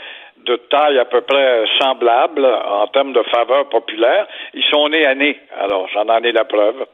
de 0.46 0.56
taille 0.70 1.00
à 1.00 1.06
peu 1.06 1.22
près 1.22 1.66
semblable 1.80 2.46
en 2.46 2.88
termes 2.88 3.14
de 3.14 3.24
faveur 3.32 3.70
populaire. 3.70 4.28
Ils 4.54 4.64
sont 4.72 4.90
nés 4.90 5.06
à 5.06 5.16
nez. 5.16 5.38
Alors, 5.60 5.88
j'en 5.94 6.08
en 6.08 6.22
ai 6.24 6.32
la 6.32 6.46
preuve. 6.46 6.86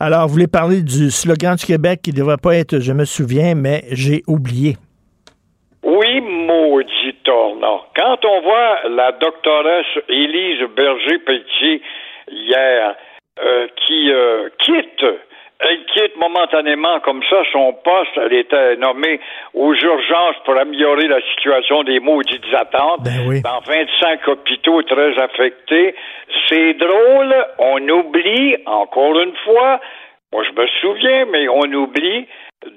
Alors, 0.00 0.26
vous 0.26 0.34
voulez 0.34 0.48
parler 0.48 0.82
du 0.82 1.10
slogan 1.10 1.56
du 1.56 1.66
Québec 1.66 2.00
qui 2.02 2.12
ne 2.12 2.16
devrait 2.16 2.40
pas 2.42 2.56
être 2.56 2.80
Je 2.80 2.92
me 2.92 3.04
souviens, 3.04 3.54
mais 3.54 3.82
j'ai 3.90 4.22
oublié. 4.26 4.76
Oui, 5.84 6.20
maudit 6.20 7.14
tornant. 7.24 7.82
Quand 7.96 8.24
on 8.24 8.40
voit 8.40 8.88
la 8.88 9.12
doctoresse 9.12 9.86
Élise 10.08 10.62
Berger-Pelletier 10.76 11.82
hier, 12.30 12.94
euh, 13.42 13.66
qui 13.86 14.12
euh, 14.12 14.48
quitte, 14.58 15.04
elle 15.68 15.84
quitte 15.86 16.16
momentanément 16.16 17.00
comme 17.00 17.22
ça 17.28 17.42
son 17.52 17.72
poste, 17.72 18.16
elle 18.16 18.32
était 18.32 18.76
nommée 18.76 19.20
aux 19.54 19.74
urgences 19.74 20.36
pour 20.44 20.56
améliorer 20.56 21.08
la 21.08 21.20
situation 21.32 21.82
des 21.84 22.00
maudites 22.00 22.44
attentes 22.54 23.02
dans 23.44 23.60
25 23.60 24.28
hôpitaux 24.28 24.82
très 24.82 25.18
affectés. 25.18 25.94
C'est 26.48 26.74
drôle, 26.74 27.34
on 27.58 27.88
oublie, 27.88 28.56
encore 28.66 29.18
une 29.20 29.36
fois, 29.44 29.80
moi 30.32 30.44
je 30.44 30.60
me 30.60 30.66
souviens, 30.80 31.26
mais 31.26 31.48
on 31.48 31.72
oublie 31.72 32.26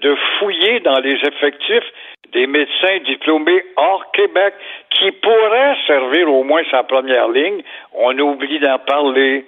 de 0.01 0.15
fouiller 0.39 0.79
dans 0.79 0.99
les 0.99 1.15
effectifs 1.15 1.91
des 2.33 2.47
médecins 2.47 2.97
diplômés 3.05 3.63
hors 3.77 4.11
Québec 4.11 4.53
qui 4.89 5.11
pourraient 5.11 5.77
servir 5.87 6.31
au 6.31 6.43
moins 6.43 6.63
sa 6.71 6.83
première 6.83 7.29
ligne. 7.29 7.61
On 7.93 8.17
oublie 8.19 8.59
d'en 8.59 8.79
parler. 8.79 9.45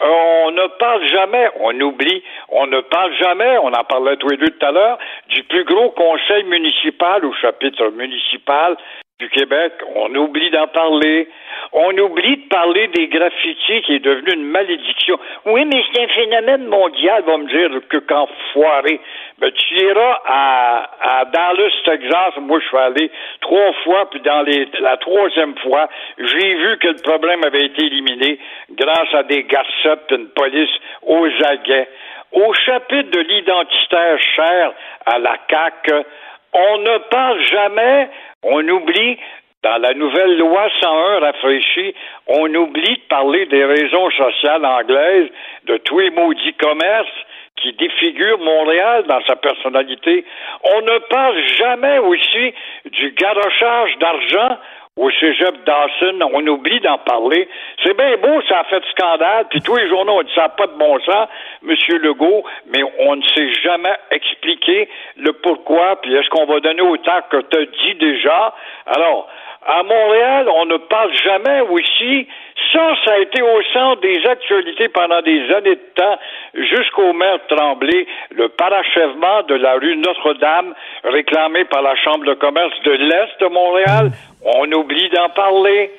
On 0.00 0.50
ne 0.50 0.66
parle 0.78 1.04
jamais, 1.06 1.48
on 1.60 1.80
oublie, 1.80 2.22
on 2.48 2.66
ne 2.66 2.80
parle 2.80 3.14
jamais, 3.14 3.56
on 3.58 3.72
en 3.72 3.84
parlait 3.84 4.16
tous 4.16 4.28
les 4.28 4.36
deux 4.36 4.48
tout 4.48 4.66
à 4.66 4.72
l'heure, 4.72 4.98
du 5.28 5.44
plus 5.44 5.64
gros 5.64 5.90
conseil 5.90 6.42
municipal 6.44 7.24
ou 7.24 7.32
chapitre 7.34 7.88
municipal 7.90 8.76
du 9.20 9.28
Québec. 9.30 9.72
On 9.94 10.12
oublie 10.16 10.50
d'en 10.50 10.66
parler. 10.66 11.28
On 11.74 11.96
oublie 11.96 12.36
de 12.36 12.48
parler 12.48 12.88
des 12.88 13.08
graffitis 13.08 13.80
qui 13.82 13.94
est 13.94 14.04
devenu 14.04 14.34
une 14.34 14.44
malédiction. 14.44 15.18
Oui, 15.46 15.64
mais 15.64 15.82
c'est 15.90 16.02
un 16.02 16.08
phénomène 16.08 16.66
mondial, 16.66 17.22
va 17.24 17.38
me 17.38 17.46
dire 17.48 17.80
que 17.88 17.96
quand 17.96 18.28
foiré. 18.52 19.00
Ben, 19.38 19.50
tu 19.52 19.74
iras 19.76 20.20
à, 20.26 20.90
à 21.00 21.24
Dallas, 21.24 21.72
Texas. 21.86 22.34
Moi, 22.42 22.60
je 22.60 22.66
suis 22.66 22.76
allé 22.76 23.10
trois 23.40 23.72
fois, 23.84 24.10
puis 24.10 24.20
dans 24.20 24.42
les, 24.42 24.68
la 24.80 24.98
troisième 24.98 25.56
fois, 25.58 25.88
j'ai 26.18 26.54
vu 26.54 26.76
que 26.78 26.88
le 26.88 27.02
problème 27.02 27.42
avait 27.44 27.64
été 27.64 27.86
éliminé 27.86 28.38
grâce 28.72 29.14
à 29.14 29.22
des 29.22 29.44
garcettes 29.44 30.10
une 30.10 30.28
police 30.28 30.70
aux 31.06 31.26
aguets. 31.44 31.88
Au 32.32 32.52
chapitre 32.52 33.10
de 33.10 33.20
l'identitaire 33.20 34.18
cher 34.36 34.72
à 35.06 35.18
la 35.18 35.36
CAQ, 35.50 36.04
on 36.52 36.78
ne 36.78 36.98
parle 37.10 37.40
jamais, 37.44 38.10
on 38.42 38.66
oublie, 38.68 39.18
dans 39.62 39.78
la 39.78 39.94
nouvelle 39.94 40.38
loi 40.38 40.68
101 40.80 41.20
rafraîchie, 41.20 41.94
on 42.26 42.52
oublie 42.54 42.96
de 42.96 43.08
parler 43.08 43.46
des 43.46 43.64
raisons 43.64 44.10
sociales 44.10 44.64
anglaises, 44.64 45.28
de 45.66 45.76
tous 45.78 46.00
les 46.00 46.10
maudits 46.10 46.54
commerces 46.54 47.08
qui 47.56 47.72
défigurent 47.74 48.38
Montréal 48.38 49.04
dans 49.08 49.22
sa 49.26 49.36
personnalité. 49.36 50.24
On 50.64 50.80
ne 50.80 50.98
parle 51.08 51.38
jamais 51.58 51.98
aussi 51.98 52.54
du 52.86 53.12
garochage 53.12 53.96
d'argent 53.98 54.58
au 54.96 55.10
cégep 55.10 55.64
Dawson, 55.64 56.18
on 56.34 56.46
oublie 56.46 56.80
d'en 56.80 56.98
parler. 56.98 57.48
C'est 57.82 57.96
bien 57.96 58.16
beau, 58.18 58.42
ça 58.42 58.60
a 58.60 58.64
fait 58.64 58.82
scandale, 58.90 59.46
puis 59.48 59.62
tous 59.62 59.76
les 59.76 59.88
journaux 59.88 60.18
ont 60.18 60.22
dit 60.22 60.32
ça 60.34 60.50
pas 60.50 60.66
de 60.66 60.76
bon 60.76 61.00
sens, 61.00 61.28
Monsieur 61.62 61.96
Legault, 61.98 62.44
mais 62.66 62.82
on 62.98 63.16
ne 63.16 63.22
sait 63.34 63.52
jamais 63.62 63.94
expliquer 64.10 64.90
le 65.16 65.32
pourquoi, 65.32 65.96
puis 66.02 66.14
est-ce 66.14 66.28
qu'on 66.28 66.44
va 66.44 66.60
donner 66.60 66.82
autant 66.82 67.20
que 67.30 67.38
tu 67.38 67.58
as 67.58 67.64
dit 67.64 67.94
déjà? 67.94 68.54
Alors, 68.84 69.28
à 69.66 69.82
Montréal, 69.82 70.48
on 70.48 70.66
ne 70.66 70.76
parle 70.76 71.12
jamais 71.22 71.60
aussi. 71.60 72.26
Ça, 72.72 72.94
ça 73.04 73.12
a 73.14 73.18
été 73.18 73.42
au 73.42 73.62
centre 73.72 74.00
des 74.00 74.24
actualités 74.26 74.88
pendant 74.88 75.20
des 75.22 75.52
années 75.52 75.76
de 75.76 75.92
temps, 75.94 76.18
jusqu'au 76.54 77.12
maire 77.12 77.38
Tremblay, 77.48 78.06
le 78.30 78.48
parachèvement 78.48 79.42
de 79.44 79.54
la 79.54 79.74
rue 79.74 79.96
Notre-Dame, 79.96 80.74
réclamé 81.04 81.64
par 81.64 81.82
la 81.82 81.94
Chambre 81.96 82.24
de 82.24 82.34
commerce 82.34 82.74
de 82.84 82.92
l'Est 82.92 83.40
de 83.40 83.46
Montréal. 83.46 84.10
On 84.44 84.70
oublie 84.72 85.08
d'en 85.10 85.28
parler. 85.30 85.90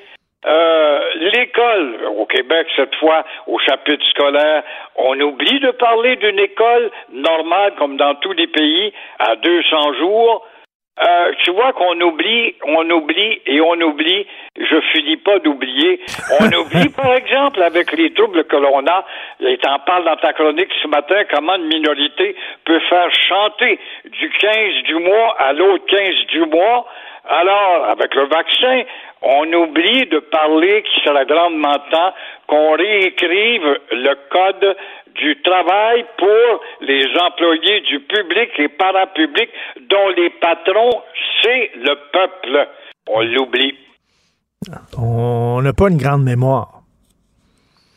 Euh, 0.45 0.99
l'école 1.34 1.99
au 2.18 2.26
Québec, 2.26 2.68
cette 2.76 2.93
fois, 2.95 3.24
au 3.47 3.59
chapitre 3.59 4.03
scolaire, 4.09 4.64
on 4.97 5.18
oublie 5.22 5.59
de 5.61 5.72
parler 5.72 6.18
d'une 6.18 6.39
école 6.39 6.91
normale, 7.14 7.74
comme 7.78 7.95
dans 7.95 8.16
tous 8.16 8.34
les 8.34 8.47
pays, 8.47 8.91
à 9.20 9.38
200 9.38 9.93
jours. 9.99 10.45
Euh, 11.01 11.31
tu 11.43 11.49
vois 11.51 11.73
qu'on 11.73 11.99
oublie, 12.01 12.53
on 12.67 12.87
oublie 12.91 13.41
et 13.47 13.59
on 13.61 13.81
oublie. 13.81 14.27
Je 14.55 14.79
finis 14.91 15.17
pas 15.17 15.39
d'oublier. 15.39 15.99
On 16.39 16.45
oublie, 16.59 16.89
par 16.89 17.15
exemple, 17.15 17.63
avec 17.63 17.91
les 17.93 18.13
troubles 18.13 18.43
que 18.43 18.55
l'on 18.55 18.85
a, 18.85 19.03
et 19.39 19.57
t'en 19.57 19.79
parles 19.79 20.05
dans 20.05 20.17
ta 20.17 20.33
chronique 20.33 20.69
ce 20.83 20.87
matin, 20.87 21.23
comment 21.31 21.55
une 21.55 21.65
minorité 21.65 22.35
peut 22.65 22.79
faire 22.89 23.09
chanter 23.27 23.79
du 24.05 24.29
15 24.29 24.83
du 24.83 24.95
mois 24.95 25.35
à 25.39 25.53
l'autre 25.53 25.85
15 25.87 26.27
du 26.27 26.45
mois. 26.45 26.85
Alors, 27.26 27.86
avec 27.89 28.13
le 28.15 28.26
vaccin, 28.26 28.84
on 29.21 29.51
oublie 29.53 30.05
de 30.07 30.19
parler 30.19 30.84
qu'il 30.84 31.03
serait 31.03 31.26
grandement 31.26 31.78
temps 31.89 32.13
qu'on 32.47 32.74
réécrive 32.74 33.80
le 33.91 34.13
code 34.30 34.76
du 35.15 35.41
travail 35.41 36.05
pour 36.17 36.61
les 36.82 37.05
employés 37.17 37.82
du 37.82 37.99
public 38.01 38.49
et 38.57 38.67
parapublic 38.67 39.49
dont 39.89 40.09
les 40.17 40.32
patrons, 40.32 41.01
c'est 41.41 41.71
le 41.76 41.95
peuple. 42.11 42.67
On 43.07 43.21
l'oublie. 43.21 43.78
On 44.97 45.61
n'a 45.61 45.74
pas 45.74 45.89
une 45.89 45.97
grande 45.97 46.24
mémoire. 46.24 46.82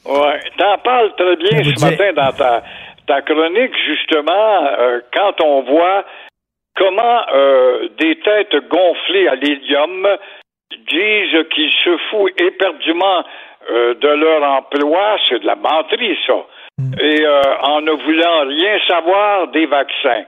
Ouais, 0.05 0.41
t'en 0.57 0.79
parles 0.79 1.12
très 1.16 1.37
bien 1.37 1.64
ce 1.64 1.85
matin 1.85 2.12
dans 2.12 2.33
ta, 2.33 2.62
ta 3.09 3.22
chronique, 3.22 3.74
justement, 3.87 4.66
euh, 4.79 5.01
quand 5.12 5.43
on 5.43 5.62
voit 5.62 6.05
comment 6.77 7.22
euh, 7.33 7.89
des 7.99 8.16
têtes 8.20 8.57
gonflées 8.68 9.29
à 9.29 9.35
l'hélium 9.35 10.09
disent 10.89 11.49
qu'ils 11.55 11.72
se 11.85 11.97
foutent 12.11 12.41
éperdument 12.41 13.24
euh, 13.70 13.95
de 13.95 14.09
leur 14.09 14.43
emploi, 14.43 15.16
c'est 15.29 15.41
de 15.41 15.47
la 15.47 15.57
menterie, 15.57 16.16
ça. 16.27 16.47
Et 17.01 17.24
euh, 17.24 17.43
en 17.62 17.81
ne 17.81 17.93
voulant 17.93 18.47
rien 18.47 18.79
savoir 18.87 19.49
des 19.49 19.66
vaccins. 19.66 20.24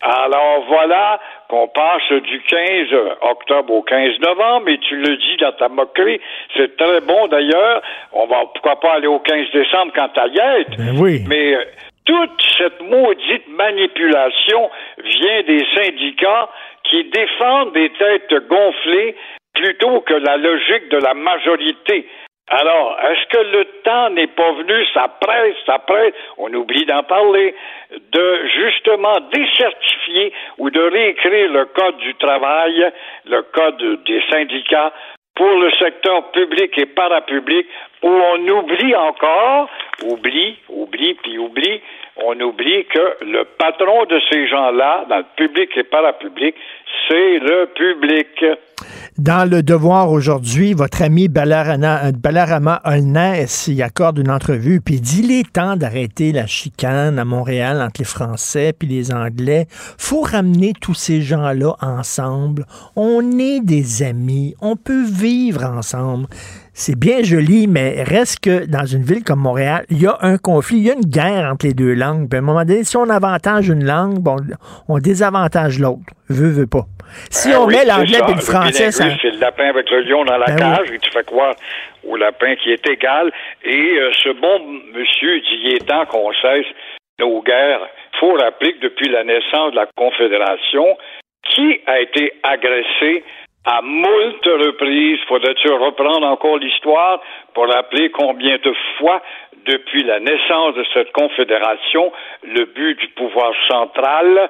Alors 0.00 0.64
voilà 0.68 1.18
qu'on 1.48 1.66
passe 1.66 2.12
du 2.22 2.40
15 2.42 2.86
octobre 3.22 3.72
au 3.74 3.82
15 3.82 4.20
novembre, 4.20 4.68
et 4.68 4.78
tu 4.78 4.94
le 4.94 5.16
dis 5.16 5.36
dans 5.40 5.52
ta 5.52 5.68
moquerie, 5.68 6.20
c'est 6.56 6.76
très 6.76 7.00
bon 7.00 7.26
d'ailleurs. 7.26 7.82
On 8.12 8.26
va 8.26 8.44
pourquoi 8.52 8.78
pas 8.78 8.94
aller 8.94 9.08
au 9.08 9.18
15 9.18 9.50
décembre 9.52 9.92
quand 9.94 10.16
à 10.16 10.28
y. 10.28 10.76
Ben 10.76 11.00
oui. 11.00 11.24
Mais 11.26 11.54
euh, 11.54 11.64
toute 12.08 12.42
cette 12.56 12.80
maudite 12.80 13.48
manipulation 13.48 14.70
vient 15.04 15.42
des 15.42 15.62
syndicats 15.76 16.48
qui 16.84 17.04
défendent 17.04 17.74
des 17.74 17.90
têtes 17.90 18.34
gonflées 18.48 19.14
plutôt 19.54 20.00
que 20.00 20.14
la 20.14 20.38
logique 20.38 20.88
de 20.88 20.96
la 20.96 21.12
majorité. 21.12 22.08
Alors, 22.50 22.96
est-ce 23.10 23.26
que 23.28 23.44
le 23.44 23.64
temps 23.84 24.08
n'est 24.10 24.28
pas 24.28 24.52
venu, 24.52 24.86
ça 24.94 25.08
presse, 25.20 25.56
ça 25.66 25.80
presse, 25.80 26.14
on 26.38 26.52
oublie 26.54 26.86
d'en 26.86 27.02
parler, 27.02 27.54
de 27.90 28.46
justement 28.56 29.20
décertifier 29.30 30.32
ou 30.56 30.70
de 30.70 30.80
réécrire 30.80 31.52
le 31.52 31.66
code 31.66 31.98
du 31.98 32.14
travail, 32.14 32.90
le 33.26 33.42
code 33.42 34.02
des 34.04 34.22
syndicats 34.30 34.94
pour 35.34 35.50
le 35.50 35.70
secteur 35.72 36.30
public 36.30 36.76
et 36.78 36.86
parapublic, 36.86 37.66
où 38.02 38.08
on 38.08 38.48
oublie 38.48 38.96
encore, 38.96 39.68
oublie, 40.04 40.58
oublie, 40.68 41.14
puis 41.22 41.38
oublie, 41.38 41.80
on 42.24 42.38
oublie 42.40 42.84
que 42.86 43.24
le 43.24 43.44
patron 43.58 44.04
de 44.06 44.20
ces 44.30 44.48
gens-là, 44.48 45.06
dans 45.08 45.18
le 45.18 45.26
public 45.36 45.70
et 45.76 45.84
parapublic, 45.84 46.54
c'est 47.08 47.38
le 47.38 47.66
public. 47.74 48.44
Dans 49.18 49.48
le 49.50 49.62
devoir 49.62 50.12
aujourd'hui, 50.12 50.74
votre 50.74 51.02
ami 51.02 51.26
Balarana, 51.28 52.06
euh, 52.06 52.12
Balarama 52.12 52.80
Holness 52.84 53.66
y 53.66 53.82
accorde 53.82 54.18
une 54.18 54.30
entrevue, 54.30 54.80
puis 54.80 55.00
dit 55.00 55.22
il 55.24 55.32
est 55.32 55.52
temps 55.52 55.76
d'arrêter 55.76 56.30
la 56.30 56.46
chicane 56.46 57.18
à 57.18 57.24
Montréal 57.24 57.82
entre 57.82 58.00
les 58.00 58.04
Français 58.04 58.72
puis 58.78 58.86
les 58.86 59.12
Anglais. 59.12 59.66
faut 59.70 60.20
ramener 60.20 60.72
tous 60.80 60.94
ces 60.94 61.20
gens-là 61.20 61.74
ensemble. 61.80 62.64
On 62.94 63.38
est 63.38 63.60
des 63.60 64.04
amis, 64.04 64.54
on 64.60 64.76
peut 64.76 65.04
vivre 65.04 65.64
ensemble. 65.64 66.26
C'est 66.80 66.96
bien 66.96 67.24
joli, 67.24 67.66
mais 67.66 68.04
reste 68.04 68.38
que 68.38 68.70
dans 68.70 68.86
une 68.86 69.02
ville 69.02 69.24
comme 69.24 69.40
Montréal, 69.40 69.84
il 69.90 70.00
y 70.00 70.06
a 70.06 70.16
un 70.20 70.38
conflit, 70.38 70.76
il 70.78 70.86
y 70.86 70.90
a 70.90 70.94
une 70.94 71.10
guerre 71.10 71.50
entre 71.50 71.66
les 71.66 71.74
deux 71.74 71.92
langues. 71.92 72.28
Puis 72.30 72.38
à 72.38 72.38
un 72.38 72.44
moment 72.44 72.64
donné, 72.64 72.84
si 72.84 72.96
on 72.96 73.10
avantage 73.10 73.68
une 73.68 73.84
langue, 73.84 74.22
bon, 74.22 74.36
on 74.88 74.98
désavantage 74.98 75.80
l'autre. 75.80 76.06
Veut, 76.30 76.50
veut 76.50 76.68
pas. 76.68 76.86
Si 77.30 77.50
Ah 77.52 77.62
on 77.62 77.66
oui, 77.66 77.74
met 77.74 77.84
l'anglais 77.84 78.20
et 78.28 78.32
le 78.32 78.40
français, 78.40 78.92
ça... 78.92 79.10
c'est 79.20 79.30
le 79.32 79.40
lapin 79.40 79.70
avec 79.70 79.90
le 79.90 80.02
lion 80.02 80.24
dans 80.24 80.36
la 80.36 80.46
Ben 80.46 80.56
cage 80.56 80.92
et 80.92 80.98
tu 81.00 81.10
fais 81.10 81.24
croire 81.24 81.56
au 82.06 82.14
lapin 82.14 82.54
qui 82.54 82.70
est 82.70 82.86
égal. 82.88 83.32
Et 83.64 83.98
euh, 83.98 84.12
ce 84.22 84.28
bon 84.38 84.62
monsieur 84.94 85.40
dit 85.40 85.58
il 85.64 85.74
est 85.74 85.84
temps 85.84 86.06
qu'on 86.06 86.30
cesse 86.40 86.66
nos 87.18 87.42
guerres. 87.42 87.88
Il 88.14 88.18
faut 88.20 88.34
rappeler 88.34 88.74
que 88.74 88.82
depuis 88.82 89.08
la 89.08 89.24
naissance 89.24 89.72
de 89.72 89.76
la 89.76 89.88
Confédération, 89.96 90.96
qui 91.42 91.80
a 91.88 91.98
été 91.98 92.34
agressé 92.44 93.24
à 93.68 93.82
moult 93.82 94.46
reprises, 94.46 95.20
faudrait-tu 95.28 95.68
reprendre 95.68 96.26
encore 96.26 96.56
l'histoire 96.56 97.20
pour 97.52 97.70
rappeler 97.70 98.10
combien 98.10 98.56
de 98.56 98.74
fois, 98.96 99.20
depuis 99.66 100.04
la 100.04 100.20
naissance 100.20 100.74
de 100.74 100.84
cette 100.94 101.12
confédération, 101.12 102.10
le 102.44 102.64
but 102.64 102.98
du 102.98 103.08
pouvoir 103.08 103.52
central, 103.70 104.48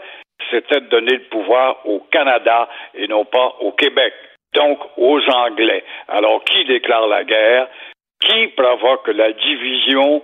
c'était 0.50 0.82
de 0.82 0.86
donner 0.86 1.16
le 1.16 1.28
pouvoir 1.30 1.84
au 1.84 1.98
Canada 2.12 2.68
et 2.94 3.08
non 3.08 3.24
pas 3.24 3.56
au 3.60 3.72
Québec, 3.72 4.14
donc 4.54 4.78
aux 4.96 5.20
Anglais. 5.30 5.82
Alors, 6.06 6.44
qui 6.44 6.64
déclare 6.66 7.08
la 7.08 7.24
guerre? 7.24 7.66
Qui 8.20 8.46
provoque 8.48 9.08
la 9.08 9.32
division? 9.32 10.22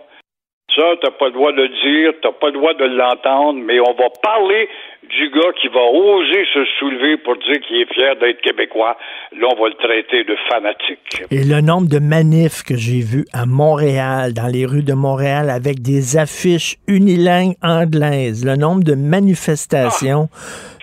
Ça, 0.74 0.82
t'as 1.00 1.10
pas 1.10 1.26
le 1.26 1.32
droit 1.32 1.52
de 1.52 1.62
le 1.62 1.68
dire, 1.68 2.12
t'as 2.22 2.32
pas 2.32 2.46
le 2.46 2.52
droit 2.54 2.74
de 2.74 2.84
l'entendre, 2.84 3.60
mais 3.64 3.78
on 3.80 3.92
va 3.94 4.08
parler 4.22 4.68
du 5.08 5.30
gars 5.30 5.52
qui 5.60 5.68
va 5.68 5.82
oser 5.82 6.44
se 6.52 6.64
soulever 6.78 7.16
pour 7.18 7.36
dire 7.36 7.60
qu'il 7.60 7.80
est 7.82 7.92
fier 7.92 8.16
d'être 8.16 8.40
québécois. 8.40 8.96
Là, 9.38 9.48
on 9.52 9.62
va 9.62 9.68
le 9.68 9.74
traiter 9.74 10.24
de 10.24 10.36
fanatique. 10.48 11.22
Et 11.30 11.44
le 11.44 11.60
nombre 11.60 11.88
de 11.88 11.98
manifs 11.98 12.62
que 12.62 12.76
j'ai 12.76 13.00
vus 13.00 13.24
à 13.32 13.46
Montréal, 13.46 14.32
dans 14.34 14.48
les 14.48 14.66
rues 14.66 14.82
de 14.82 14.94
Montréal, 14.94 15.50
avec 15.50 15.80
des 15.80 16.16
affiches 16.16 16.76
unilingues 16.88 17.54
anglaises, 17.62 18.44
le 18.44 18.56
nombre 18.56 18.82
de 18.82 18.94
manifestations. 18.94 20.28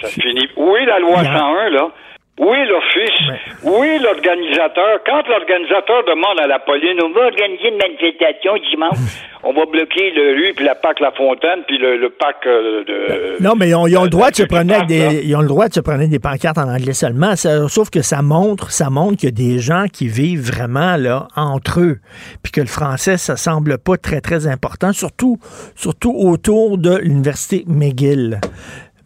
Ça 0.02 0.08
finit. 0.08 0.48
Oui, 0.56 0.86
la 0.86 1.00
loi 1.00 1.24
101, 1.24 1.70
là. 1.70 1.92
Oui, 2.40 2.58
l'office. 2.68 3.38
Oui, 3.64 4.00
l'organisateur. 4.02 5.00
Quand 5.06 5.22
l'organisateur 5.28 6.04
demande 6.08 6.40
à 6.42 6.48
la 6.48 6.60
police, 6.60 6.98
on 7.04 7.12
va 7.12 7.26
organiser 7.28 7.68
une 7.70 7.78
manifestation 7.78 8.54
dimanche, 8.72 8.98
on 9.44 9.54
va 9.54 9.66
bloquer 9.66 10.12
le 10.12 10.34
rue, 10.34 10.54
puis 10.56 10.66
la 10.66 10.74
PAC 10.74 11.02
La 11.02 11.12
Fontaine, 11.12 11.64
puis 11.68 11.78
le, 11.78 11.98
le 11.98 12.10
PAC 12.10 12.38
euh, 12.48 12.84
de... 12.86 13.44
Non, 13.44 13.54
mais 13.56 13.70
ils 13.70 13.76
ont, 13.76 13.86
ils 13.86 13.98
ont 13.98 14.04
le 14.06 14.10
droit 14.10 14.32
de 14.32 14.36
se 14.38 14.44
avec 14.44 14.68
là. 14.70 14.82
des, 14.86 15.22
ils 15.26 15.36
ont 15.36 15.42
le 15.42 15.48
droit 15.48 15.68
de 15.68 15.74
se 15.74 15.82
promener 15.82 16.04
avec 16.06 16.12
des 16.12 16.20
pancartes 16.20 16.58
en 16.58 16.70
anglais 16.74 16.94
seulement. 16.94 17.36
Ça- 17.36 17.68
sauf 17.68 17.90
que 17.92 18.02
ça 18.02 18.22
montre, 18.24 18.72
ça 18.72 18.90
montre 18.90 19.18
qu'il 19.18 19.30
y 19.30 19.34
a 19.34 19.54
des 19.54 19.60
gens 19.60 19.86
qui 19.92 20.08
vivent 20.08 20.48
vraiment 20.52 20.96
là 20.98 21.28
entre 21.36 21.82
eux, 21.82 21.98
puis 22.42 22.52
que 22.52 22.62
le 22.62 22.68
français 22.68 23.18
ça 23.18 23.36
semble 23.36 23.78
pas 23.78 23.98
très 23.98 24.22
très 24.22 24.48
important, 24.48 24.94
surtout 24.94 25.38
surtout 25.76 26.16
autour 26.18 26.78
de 26.80 26.98
l'université 26.98 27.66
McGill. 27.68 28.40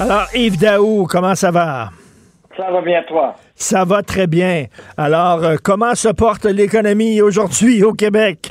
Alors 0.00 0.28
Yves 0.34 0.58
Daou, 0.58 1.06
comment 1.06 1.34
ça 1.34 1.50
va? 1.50 1.90
Ça 2.56 2.70
va 2.70 2.80
bien, 2.80 3.02
toi? 3.06 3.36
Ça 3.54 3.84
va 3.84 4.02
très 4.02 4.26
bien. 4.26 4.64
Alors, 4.96 5.44
euh, 5.44 5.56
comment 5.62 5.94
se 5.94 6.08
porte 6.08 6.46
l'économie 6.46 7.20
aujourd'hui 7.20 7.84
au 7.84 7.92
Québec? 7.92 8.50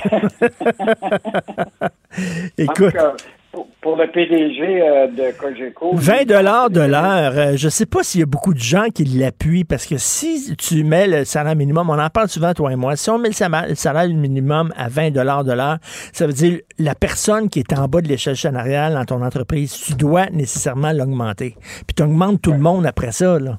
Écoute. 2.58 2.92
Cas, 2.92 3.14
pour, 3.52 3.96
le 3.96 4.06
PDG 4.06 4.82
euh, 4.82 5.06
de 5.08 5.36
Cogeco... 5.38 5.90
20 5.94 6.24
dollars 6.26 6.70
de 6.70 6.80
l'heure. 6.80 7.32
euh, 7.36 7.56
je 7.56 7.68
sais 7.68 7.86
pas 7.86 8.02
s'il 8.02 8.20
y 8.20 8.22
a 8.22 8.26
beaucoup 8.26 8.54
de 8.54 8.60
gens 8.60 8.86
qui 8.94 9.04
l'appuient 9.04 9.64
parce 9.64 9.86
que 9.86 9.96
si 9.98 10.56
tu 10.56 10.84
mets 10.84 11.08
le 11.08 11.24
salaire 11.24 11.56
minimum, 11.56 11.90
on 11.90 11.98
en 11.98 12.10
parle 12.10 12.28
souvent 12.28 12.52
toi 12.54 12.72
et 12.72 12.76
moi, 12.76 12.96
si 12.96 13.10
on 13.10 13.18
met 13.18 13.28
le 13.28 13.74
salaire, 13.74 14.08
minimum 14.08 14.72
à 14.76 14.88
20 14.88 15.10
dollars 15.10 15.44
de 15.44 15.52
l'heure, 15.52 15.78
ça 16.12 16.26
veut 16.26 16.32
dire 16.32 16.60
la 16.78 16.94
personne 16.94 17.48
qui 17.48 17.58
est 17.58 17.72
en 17.76 17.86
bas 17.88 18.00
de 18.00 18.08
l'échelle 18.08 18.36
salariale 18.36 18.94
dans 18.94 19.04
ton 19.04 19.22
entreprise, 19.22 19.72
tu 19.72 19.94
dois 19.94 20.26
nécessairement 20.30 20.92
l'augmenter. 20.92 21.54
Puis 21.86 21.94
tu 21.96 22.02
augmentes 22.02 22.40
tout 22.42 22.52
le 22.52 22.58
monde 22.58 22.86
après 22.86 23.12
ça 23.12 23.38
là. 23.38 23.58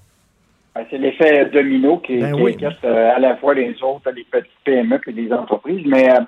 Ben, 0.73 0.85
C'est 0.89 0.97
l'effet 0.97 1.49
domino 1.51 1.97
qui, 1.97 2.19
Ben 2.19 2.33
qui 2.35 2.41
oui. 2.41 2.53
inquiète 2.53 2.77
euh, 2.85 3.15
à 3.15 3.19
la 3.19 3.35
fois 3.37 3.53
les 3.53 3.75
autres, 3.83 4.09
les 4.15 4.23
petites 4.23 4.51
PME 4.63 4.99
et 5.05 5.11
les 5.11 5.33
entreprises. 5.33 5.85
Mais 5.85 6.09
euh, 6.09 6.21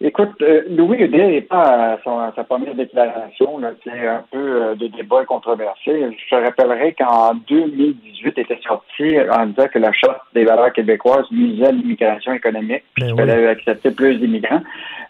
écoute, 0.00 0.30
euh, 0.42 0.62
Louis 0.70 0.98
Hudet 0.98 1.26
n'est 1.28 1.40
pas 1.42 1.92
à, 1.94 1.98
son- 2.02 2.18
à 2.18 2.32
sa 2.36 2.44
première 2.44 2.74
déclaration. 2.74 3.60
C'est 3.84 4.06
un 4.06 4.24
peu 4.30 4.38
euh, 4.62 4.74
de 4.74 4.86
débat 4.88 5.24
controversé. 5.24 6.06
Je 6.10 6.36
te 6.36 6.42
rappellerai 6.42 6.92
qu'en 6.94 7.34
2018 7.48 8.38
était 8.38 8.58
sorti 8.66 9.16
en 9.30 9.46
disant 9.46 9.68
que 9.68 9.78
la 9.78 9.92
charte 9.92 10.20
des 10.34 10.44
valeurs 10.44 10.72
québécoises 10.72 11.26
nuisait 11.30 11.66
à 11.66 11.72
l'immigration 11.72 12.32
économique, 12.32 12.84
puis 12.94 13.04
qu'il 13.06 13.16
fallait 13.16 13.46
accepter 13.48 13.90
plus 13.90 14.16
d'immigrants. 14.18 14.62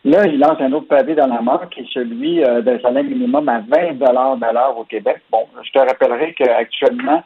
Là, 0.05 0.27
il 0.27 0.39
lance 0.39 0.61
un 0.61 0.73
autre 0.73 0.89
pavé 0.89 1.15
dans 1.15 1.27
la 1.27 1.41
mort 1.41 1.69
qui 1.71 1.81
est 1.81 1.93
celui 1.93 2.45
euh, 2.45 2.61
d'un 2.61 2.79
salaire 2.81 3.05
minimum 3.05 3.49
à 3.49 3.61
20 3.61 3.95
de 3.99 4.53
l'heure 4.55 4.77
au 4.79 4.85
Québec. 4.85 5.17
Bon, 5.33 5.45
je 5.63 5.71
te 5.73 5.79
rappellerai 5.79 6.35
qu'actuellement, 6.35 7.23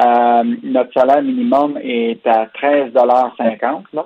Euh, 0.00 0.44
notre 0.62 0.92
salaire 0.92 1.20
minimum 1.20 1.76
est 1.82 2.24
à 2.24 2.46
13,50 2.46 3.82
là. 3.92 4.04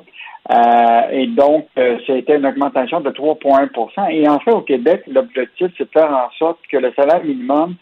Euh, 0.51 1.09
et 1.11 1.27
donc, 1.29 1.69
euh, 1.79 1.99
c'était 2.07 2.37
une 2.37 2.47
augmentation 2.47 3.01
de 3.01 3.11
3,1% 3.11 4.11
Et 4.11 4.29
en 4.29 4.39
fait, 4.41 4.53
au 4.53 4.61
Québec, 4.61 5.03
l'objectif, 5.07 5.69
c'est 5.79 5.85
de 5.85 5.91
faire 5.91 6.11
en 6.11 6.31
sorte 6.39 6.59
que 6.71 6.77
le 6.77 6.93
salaire 6.93 7.25
minimum, 7.25 7.77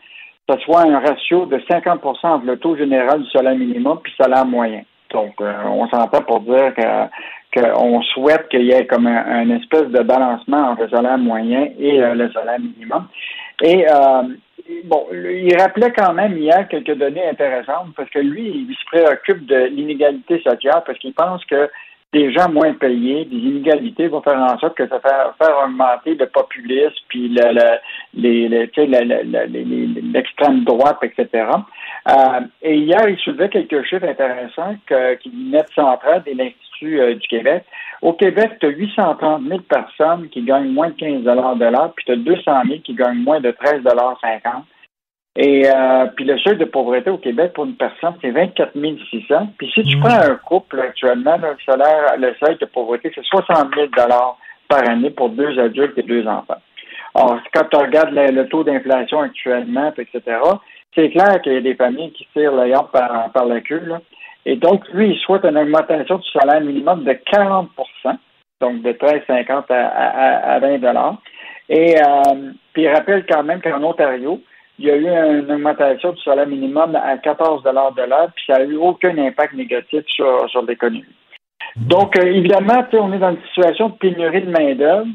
ce 0.49 0.59
soit 0.61 0.83
un 0.83 1.01
ratio 1.01 1.47
de 1.47 1.61
50 1.69 2.05
entre 2.05 2.47
le 2.47 2.59
taux 2.59 2.77
général 2.77 3.23
du 3.23 3.31
salaire 3.31 3.57
minimum 3.57 3.99
puis 4.03 4.13
le 4.19 4.25
salaire 4.25 4.47
moyen. 4.47 4.83
Donc, 5.13 5.35
euh, 5.41 5.53
on 5.67 5.89
s'entend 5.89 6.23
pour 6.23 6.41
dire 6.41 6.73
qu'on 7.55 8.03
souhaite 8.03 8.49
qu'il 8.49 8.63
y 8.63 8.73
ait 8.73 8.87
comme 8.87 9.07
un, 9.07 9.51
espèce 9.51 9.89
de 9.89 10.03
balancement 10.03 10.71
entre 10.71 10.85
le 10.85 10.91
salaire 10.91 11.19
moyen 11.19 11.69
et 11.79 12.01
euh, 12.01 12.15
le 12.15 12.31
salaire 12.33 12.59
minimum. 12.59 13.09
Et 13.63 13.87
euh, 13.89 14.23
bon, 14.85 15.07
il 15.13 15.55
rappelait 15.61 15.93
quand 15.93 16.15
même 16.15 16.39
hier 16.39 16.67
quelques 16.69 16.97
données 16.97 17.29
intéressantes 17.29 17.89
parce 17.97 18.09
que 18.11 18.21
lui, 18.21 18.67
il 18.69 18.75
se 18.75 18.85
préoccupe 18.87 19.47
de 19.47 19.67
l'inégalité 19.67 20.41
sociale 20.41 20.83
parce 20.87 20.99
qu'il 20.99 21.13
pense 21.13 21.45
que 21.45 21.69
des 22.13 22.31
gens 22.33 22.51
moins 22.51 22.75
payés, 22.75 23.25
des 23.25 23.37
inégalités 23.37 24.09
vont 24.09 24.21
faire 24.21 24.39
en 24.39 24.59
sorte 24.59 24.77
que 24.77 24.87
ça 24.87 24.99
va 24.99 25.35
faire 25.39 25.65
augmenter 25.65 26.15
le 26.15 26.27
populisme, 26.27 26.95
puis 27.09 27.29
le, 27.29 27.79
l'extrême 30.13 30.65
droite, 30.65 30.99
etc. 31.03 31.47
Euh, 32.09 32.41
et 32.61 32.77
hier, 32.77 33.09
il 33.09 33.17
soulevait 33.19 33.49
quelques 33.49 33.83
chiffres 33.85 34.07
intéressants 34.07 34.77
qui 35.23 35.31
venaient 35.31 35.63
de 35.63 35.73
Centrale 35.75 36.23
et 36.27 36.35
l'Institut 36.35 37.01
euh, 37.01 37.15
du 37.15 37.27
Québec. 37.29 37.65
Au 38.03 38.13
Québec, 38.13 38.59
tu 38.61 38.67
as 38.67 38.71
830 38.71 39.43
000 39.49 39.61
personnes 39.61 40.29
qui 40.29 40.43
gagnent 40.43 40.73
moins 40.73 40.91
de 40.91 40.95
15 40.95 41.23
de 41.23 41.65
l'heure, 41.65 41.93
puis 41.95 42.05
tu 42.05 42.13
as 42.13 42.17
200 42.17 42.63
000 42.67 42.81
qui 42.81 42.95
gagnent 42.95 43.23
moins 43.23 43.41
de 43.41 43.53
13,50 43.53 44.65
et 45.35 45.67
euh, 45.67 46.07
puis 46.15 46.27
le 46.27 46.39
seuil 46.39 46.59
de 46.59 46.67
pauvreté 46.67 47.09
au 47.09 47.17
Québec 47.17 47.53
pour 47.55 47.65
une 47.65 47.77
personne, 47.77 48.15
c'est 48.21 48.31
24 48.31 48.73
600. 49.11 49.49
Puis 49.57 49.71
si 49.73 49.83
tu 49.85 49.99
prends 49.99 50.11
un 50.11 50.37
couple 50.37 50.81
actuellement, 50.81 51.37
le 51.39 51.57
salaire, 51.65 52.17
le 52.19 52.35
seuil 52.39 52.59
de 52.59 52.67
pauvreté, 52.67 53.11
c'est 53.15 53.25
60 53.25 53.75
000 53.75 53.89
par 54.69 54.89
année 54.89 55.11
pour 55.11 55.31
deux 55.31 55.59
adultes 55.59 55.97
et 55.97 56.03
deux 56.03 56.27
enfants. 56.27 56.61
Alors, 57.15 57.39
quand 57.55 57.65
tu 57.71 57.77
regardes 57.77 58.15
le, 58.15 58.49
taux 58.49 58.65
d'inflation 58.65 59.21
actuellement, 59.21 59.93
etc., 59.97 60.21
c'est 60.95 61.11
clair 61.11 61.41
qu'il 61.43 61.55
y 61.55 61.57
a 61.57 61.61
des 61.61 61.75
familles 61.75 62.13
qui 62.13 62.27
tirent 62.35 62.55
l'ailleurs 62.55 62.89
par, 62.89 63.31
par 63.33 63.47
la 63.47 63.61
queue. 63.61 63.83
Là. 63.87 64.01
Et 64.45 64.57
donc, 64.57 64.87
lui, 64.93 65.11
il 65.11 65.19
souhaite 65.19 65.45
une 65.45 65.57
augmentation 65.57 66.17
du 66.17 66.29
salaire 66.31 66.61
minimum 66.61 67.05
de 67.05 67.13
40 67.13 67.71
donc 68.61 68.83
de 68.83 68.93
13,50 68.93 69.65
à, 69.71 69.87
à, 69.87 70.55
à 70.55 70.59
20 70.61 71.19
Et 71.69 71.97
euh, 71.97 72.53
puis 72.73 72.83
il 72.83 72.89
rappelle 72.89 73.27
quand 73.27 73.43
même 73.43 73.61
qu'en 73.61 73.83
Ontario, 73.83 74.41
il 74.83 74.89
y 74.89 74.91
a 74.91 74.97
eu 74.97 75.39
une 75.39 75.53
augmentation 75.53 76.11
du 76.11 76.21
salaire 76.23 76.47
minimum 76.47 76.97
à 76.97 77.17
14 77.17 77.63
de 77.63 77.71
l'heure, 77.71 78.33
puis 78.35 78.45
ça 78.49 78.59
n'a 78.59 78.65
eu 78.65 78.77
aucun 78.77 79.17
impact 79.17 79.55
négatif 79.55 80.03
sur, 80.09 80.51
sur 80.51 80.63
l'économie. 80.63 81.05
Donc, 81.77 82.19
euh, 82.19 82.27
évidemment, 82.27 82.85
on 82.95 83.13
est 83.13 83.19
dans 83.19 83.31
une 83.31 83.47
situation 83.47 83.91
de 83.91 83.95
pénurie 83.95 84.43
de 84.43 84.51
main-d'œuvre. 84.51 85.07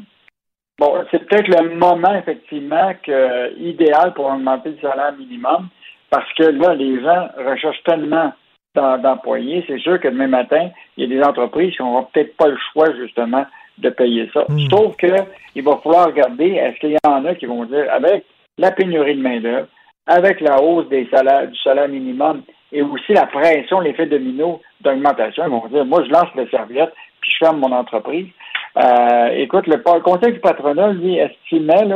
Bon, 0.78 1.04
c'est 1.10 1.26
peut-être 1.26 1.48
le 1.48 1.74
moment, 1.74 2.14
effectivement, 2.14 2.92
que, 3.02 3.54
idéal 3.58 4.14
pour 4.14 4.26
augmenter 4.26 4.70
le 4.70 4.78
salaire 4.80 5.12
minimum, 5.18 5.68
parce 6.08 6.32
que 6.32 6.44
là, 6.44 6.74
les 6.74 7.02
gens 7.02 7.28
recherchent 7.36 7.82
tellement 7.84 8.32
d'employés. 8.74 9.64
C'est 9.66 9.80
sûr 9.80 10.00
que 10.00 10.08
demain 10.08 10.28
matin, 10.28 10.70
il 10.96 11.04
y 11.04 11.12
a 11.12 11.18
des 11.18 11.22
entreprises 11.22 11.76
qui 11.76 11.82
n'auront 11.82 12.04
peut-être 12.04 12.34
pas 12.38 12.48
le 12.48 12.56
choix, 12.72 12.86
justement, 12.94 13.44
de 13.76 13.90
payer 13.90 14.30
ça. 14.32 14.46
Hmm. 14.48 14.70
Sauf 14.70 14.96
qu'il 14.96 15.62
va 15.62 15.76
falloir 15.82 16.06
regarder, 16.06 16.52
est-ce 16.52 16.78
qu'il 16.80 16.92
y 16.92 16.96
en 17.06 17.24
a 17.26 17.34
qui 17.34 17.44
vont 17.44 17.64
dire, 17.64 17.86
avec 17.92 18.24
la 18.58 18.72
pénurie 18.72 19.16
de 19.16 19.22
main-d'œuvre, 19.22 19.68
avec 20.06 20.40
la 20.40 20.60
hausse 20.60 20.88
des 20.88 21.08
salaires, 21.12 21.48
du 21.48 21.58
salaire 21.58 21.88
minimum 21.88 22.42
et 22.72 22.82
aussi 22.82 23.12
la 23.12 23.26
pression, 23.26 23.80
l'effet 23.80 24.06
domino 24.06 24.60
d'augmentation, 24.80 25.44
ils 25.44 25.50
vont 25.50 25.66
dire 25.68 25.84
Moi, 25.84 26.04
je 26.04 26.10
lance 26.10 26.34
le 26.34 26.48
serviette 26.48 26.92
puis 27.20 27.32
je 27.32 27.38
ferme 27.38 27.58
mon 27.58 27.72
entreprise. 27.72 28.28
Euh, 28.76 29.28
écoute, 29.34 29.66
le, 29.66 29.78
Conseil 30.00 30.32
du 30.32 30.40
patronat, 30.40 30.92
lui, 30.92 31.18
estimait 31.18 31.88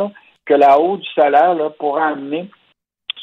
que 0.45 0.55
la 0.55 0.79
hausse 0.79 1.01
du 1.01 1.09
salaire 1.15 1.57
pourrait 1.79 2.03
amener 2.03 2.49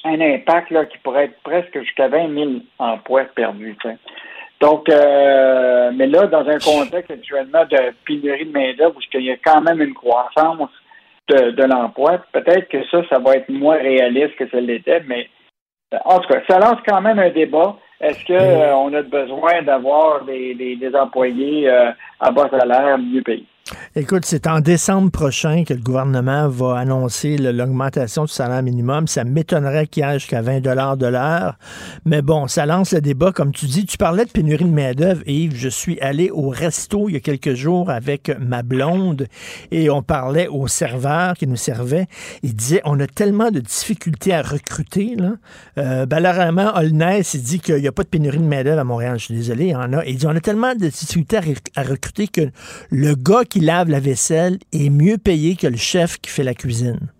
un 0.06 0.22
impact 0.22 0.88
qui 0.90 0.98
pourrait 0.99 1.26
être 1.26 1.41
presque 1.44 1.78
jusqu'à 1.82 2.07
20 2.07 2.34
000 2.34 2.52
emplois 2.78 3.26
perdus. 3.36 3.76
Donc, 4.61 4.90
euh, 4.90 5.91
mais 5.94 6.07
là, 6.07 6.28
dans 6.28 6.48
un 6.48 6.60
contexte 6.60 7.11
actuellement 7.11 7.66
de 7.66 7.94
pénurie 8.06 8.45
de 8.45 8.52
main-d'œuvre, 8.52 8.95
où 8.98 9.02
il 9.14 9.26
y 9.26 9.32
a 9.32 9.38
quand 9.38 9.61
même 9.61 9.82
une 9.82 9.94
croissance 9.94 10.70
de, 11.30 11.64
l'emploi. 11.64 12.20
Peut-être 12.32 12.68
que 12.68 12.84
ça, 12.88 13.02
ça 13.10 13.20
va 13.20 13.36
être 13.36 13.50
moins 13.50 13.78
réaliste 13.78 14.36
que 14.36 14.50
ça 14.50 14.60
l'était, 14.60 15.02
mais 15.08 15.30
en 16.06 16.20
tout 16.20 16.28
cas, 16.28 16.42
ça 16.48 16.60
lance 16.60 16.80
quand 16.88 17.02
même 17.02 17.20
un 17.20 17.30
débat. 17.30 17.76
Est-ce 18.02 18.26
qu'on 18.26 18.94
a 18.94 19.02
besoin 19.02 19.62
d'avoir 19.64 20.24
des, 20.24 20.56
des, 20.56 20.96
employés 20.96 21.70
euh, 21.70 21.92
à 22.20 22.32
bas 22.32 22.50
salaire 22.50 22.98
mieux 22.98 23.22
payés? 23.22 23.46
Écoute, 23.96 24.26
c'est 24.26 24.48
en 24.48 24.60
décembre 24.60 25.12
prochain 25.12 25.64
que 25.64 25.74
le 25.74 25.82
gouvernement 25.82 26.48
va 26.48 26.78
annoncer 26.78 27.38
l'augmentation 27.38 28.26
du 28.26 28.32
salaire 28.32 28.64
minimum. 28.64 29.08
Ça 29.08 29.24
m'étonnerait 29.24 29.88
qu'il 29.88 30.04
y 30.04 30.06
ait 30.06 30.20
jusqu'à 30.20 30.41
20 30.41 30.60
de 30.62 31.06
l'heure. 31.08 31.58
Mais 32.06 32.22
bon, 32.22 32.48
ça 32.48 32.66
lance 32.66 32.94
le 32.94 33.02
débat. 33.02 33.32
Comme 33.32 33.52
tu 33.52 33.66
dis, 33.66 33.86
tu 33.86 33.98
parlais 33.98 34.26
de 34.26 34.30
pénurie 34.30 34.66
de 34.66 34.70
main-d'œuvre, 34.70 35.22
Yves. 35.28 35.56
Je 35.56 35.70
suis 35.70 36.00
allé 36.02 36.30
au 36.30 36.50
resto 36.50 37.10
il 37.10 37.14
y 37.14 37.16
a 37.16 37.20
quelques 37.20 37.54
jours 37.54 37.90
avec 37.90 38.32
ma 38.40 38.64
blonde 38.64 39.28
et 39.72 39.90
on 39.90 40.02
parlait 40.02 40.48
au 40.48 40.68
serveur 40.68 41.36
qui 41.36 41.48
nous 41.48 41.56
servait. 41.56 42.08
Il 42.44 42.56
disait 42.56 42.82
on 42.86 43.00
a 43.00 43.08
tellement 43.08 43.52
de 43.52 43.60
difficultés 43.60 44.34
à 44.34 44.41
recruter. 44.41 45.16
Là. 45.16 45.34
Euh, 45.78 46.06
Holness, 46.76 47.34
il 47.34 47.41
dit 47.41 47.60
qu'il 47.60 47.76
n'y 47.76 47.88
a 47.88 47.91
pas 47.91 48.04
de 48.04 48.10
pénurie 48.10 48.38
de 48.38 48.44
main-d'œuvre 48.44 48.80
à 48.80 48.84
Montréal. 48.84 49.20
Je 49.20 49.26
suis 49.26 49.36
désolé, 49.36 49.66
il 49.66 49.72
y 49.72 49.76
en 49.76 49.94
a. 49.94 50.06
Il 50.06 50.18
dit 50.18 50.28
on 50.28 50.36
a 50.36 50.40
tellement 50.40 50.74
de 50.74 50.88
difficultés 50.88 51.38
à 51.76 51.84
recruter 51.84 52.28
que 52.28 52.50
le 52.91 53.16
gars 53.16 53.44
qui 53.48 53.59
lave 53.60 53.90
la 53.90 53.99
vaisselle 53.99 54.57
est 54.73 54.90
mieux 54.90 55.18
payé 55.18 55.56
que 55.56 55.68
le 55.68 55.77
chef 55.77 56.18
qui 56.18 56.30
fait 56.30 56.44
la 56.44 56.53
cuisine. 56.53 57.11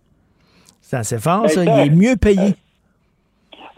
C'est 0.82 0.98
assez 0.98 1.20
fort, 1.20 1.50
ça. 1.50 1.64
Il 1.64 1.70
est 1.70 1.90
mieux 1.90 2.16
payé. 2.16 2.56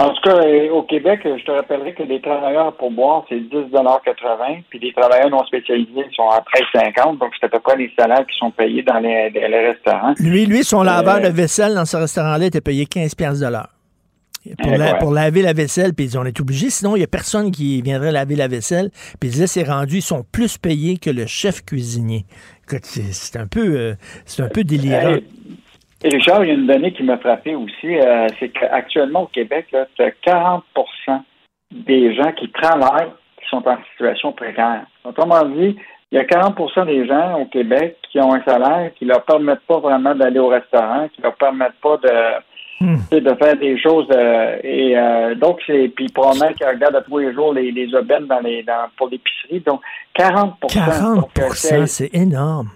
En 0.01 0.09
tout 0.09 0.21
cas, 0.23 0.35
euh, 0.35 0.69
au 0.71 0.81
Québec, 0.81 1.19
je 1.23 1.43
te 1.45 1.51
rappellerai 1.51 1.93
que 1.93 2.01
les 2.01 2.19
travailleurs 2.21 2.73
pour 2.77 2.89
boire, 2.89 3.23
c'est 3.29 3.35
10,80 3.35 4.63
puis 4.67 4.79
les 4.79 4.93
travailleurs 4.93 5.29
non 5.29 5.45
spécialisés 5.45 6.07
sont 6.15 6.27
à 6.27 6.43
13,50 6.73 7.19
donc 7.19 7.33
c'est 7.39 7.45
à 7.45 7.49
peu 7.49 7.59
près 7.59 7.77
les 7.77 7.91
salaires 7.99 8.25
qui 8.25 8.35
sont 8.35 8.49
payés 8.49 8.81
dans 8.81 8.97
les, 8.97 9.29
restaurants. 9.29 10.15
Lui, 10.17 10.47
lui, 10.47 10.63
son 10.63 10.81
laveur 10.81 11.17
euh, 11.17 11.29
de 11.29 11.35
vaisselle 11.35 11.75
dans 11.75 11.85
ce 11.85 11.97
restaurant-là 11.97 12.47
était 12.47 12.61
payé 12.61 12.87
15 12.87 13.15
de 13.15 13.47
l'heure. 13.47 13.69
Pour, 14.61 14.71
pour, 14.99 15.11
laver 15.11 15.43
la 15.43 15.53
vaisselle, 15.53 15.93
puis 15.93 16.09
on 16.17 16.25
est 16.25 16.39
obligé, 16.39 16.71
sinon 16.71 16.95
il 16.95 16.99
n'y 16.99 17.03
a 17.03 17.07
personne 17.07 17.51
qui 17.51 17.81
viendrait 17.83 18.11
laver 18.11 18.35
la 18.35 18.47
vaisselle. 18.47 18.89
Puis 19.19 19.29
là, 19.29 19.45
c'est 19.45 19.63
rendu, 19.63 19.97
ils 19.97 20.01
sont 20.01 20.23
plus 20.31 20.57
payés 20.57 20.97
que 20.97 21.11
le 21.11 21.27
chef 21.27 21.63
cuisinier. 21.63 22.25
C'est 22.81 23.37
un 23.37 23.47
peu 23.47 23.75
euh, 23.77 23.93
c'est 24.25 24.41
un 24.41 24.49
peu 24.49 24.63
délirant. 24.63 25.17
Et 26.03 26.09
Richard, 26.09 26.43
il 26.43 26.47
y 26.47 26.51
a 26.51 26.55
une 26.55 26.65
donnée 26.65 26.93
qui 26.93 27.03
m'a 27.03 27.17
frappé 27.17 27.53
aussi, 27.53 27.95
euh, 27.95 28.27
c'est 28.39 28.49
qu'actuellement 28.49 29.23
au 29.23 29.27
Québec, 29.27 29.67
tu 29.95 30.01
as 30.01 30.11
40 30.23 30.63
des 31.71 32.15
gens 32.15 32.31
qui 32.31 32.49
travaillent 32.51 33.11
qui 33.39 33.47
sont 33.49 33.67
en 33.67 33.77
situation 33.91 34.31
précaire. 34.31 34.85
Autrement 35.03 35.43
dit, 35.45 35.77
il 36.11 36.17
y 36.17 36.19
a 36.19 36.23
40% 36.23 36.87
des 36.87 37.07
gens 37.07 37.39
au 37.39 37.45
Québec 37.45 37.97
qui 38.11 38.19
ont 38.19 38.33
un 38.33 38.43
salaire 38.43 38.91
qui 38.95 39.05
ne 39.05 39.11
leur 39.11 39.23
permettent 39.23 39.65
pas 39.67 39.79
vraiment 39.79 40.13
d'aller 40.15 40.39
au 40.39 40.47
restaurant, 40.47 41.07
qui 41.13 41.21
ne 41.21 41.25
leur 41.25 41.35
permettent 41.35 41.79
pas 41.81 41.97
de 41.97 42.09
Hmm. 42.81 42.97
de 43.11 43.35
faire 43.35 43.55
des 43.57 43.79
choses. 43.79 44.07
Euh, 44.11 44.57
et 44.63 44.97
euh, 44.97 45.35
donc, 45.35 45.59
c'est. 45.67 45.89
Puis 45.95 46.07
probablement 46.09 46.51
qu'ils 46.53 46.65
regardent 46.65 46.95
à 46.95 47.01
tous 47.01 47.19
les 47.19 47.31
jours 47.31 47.53
les, 47.53 47.71
les 47.71 47.93
aubaines 47.93 48.25
dans 48.25 48.39
les, 48.39 48.63
dans, 48.63 48.87
pour 48.97 49.07
l'épicerie. 49.07 49.59
Donc, 49.59 49.81
40 50.15 50.55
40% 50.61 51.73
euh, 51.73 51.85
c'est 51.85 52.09
énorme. 52.15 52.69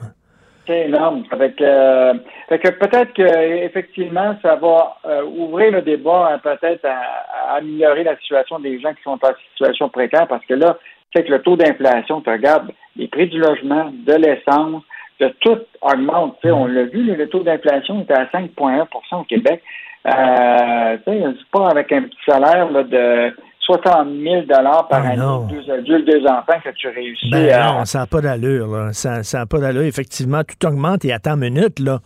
C'est 0.68 0.86
énorme. 0.86 1.23
Avec, 1.32 1.60
euh, 1.60 2.14
fait 2.49 2.60
que 2.60 2.69
peut-être 2.69 3.14
que 3.14 3.64
effectivement, 3.65 4.36
ça 4.44 4.57
va 4.57 4.98
ouvrir 5.26 5.72
le 5.72 5.82
débat 5.82 6.40
peut-être 6.44 6.86
à, 6.86 7.56
améliorer 7.56 8.03
la 8.03 8.15
situation 8.18 8.60
des 8.60 8.80
gens 8.80 8.94
qui 8.94 9.02
sont 9.02 9.18
en 9.23 9.34
situation 9.53 9.90
précaire 9.90 10.27
parce 10.27 10.45
que 10.45 10.53
là, 10.53 10.77
c'est 11.15 11.23
que 11.23 11.32
le 11.32 11.41
taux 11.41 11.56
d'inflation, 11.56 12.22
tu 12.22 12.30
regardes 12.30 12.72
les 12.95 13.07
prix 13.07 13.27
du 13.27 13.40
logement, 13.40 13.91
de 13.91 14.14
l'essence, 14.14 14.84
de 15.19 15.30
tout 15.40 15.57
augmente. 15.82 16.38
On 16.44 16.68
l'a 16.68 16.84
vu, 16.84 17.03
le 17.03 17.27
taux 17.27 17.41
d'inflation 17.41 18.02
était 18.02 18.14
à 18.14 18.26
5,1% 18.26 19.22
au 19.22 19.23
Québec. 19.23 19.64
Euh, 20.06 20.98
c'est 21.03 21.49
pas 21.52 21.69
avec 21.69 21.91
un 21.91 22.03
petit 22.03 22.18
salaire 22.27 22.69
là, 22.72 22.84
de 22.84 23.36
60 23.65 24.07
000 24.21 24.45
par 24.47 24.85
ah, 24.91 24.97
année, 24.97 25.47
deux 25.49 25.71
adultes, 25.71 26.07
deux 26.07 26.23
enfants 26.27 26.59
que 26.63 26.69
tu 26.75 26.87
réussis 26.87 27.29
ben 27.31 27.65
Non, 27.65 27.85
ça 27.85 27.99
n'a 27.99 28.05
pas 28.05 28.21
d'allure. 28.21 28.89
Ça 28.93 29.21
n'a 29.33 29.45
pas 29.45 29.59
d'allure. 29.59 29.83
Effectivement, 29.83 30.43
tout 30.43 30.67
augmente. 30.67 31.03
Et 31.03 31.11
à 31.11 31.19
temps 31.19 31.35
minute, 31.35 31.79
là, 31.79 31.99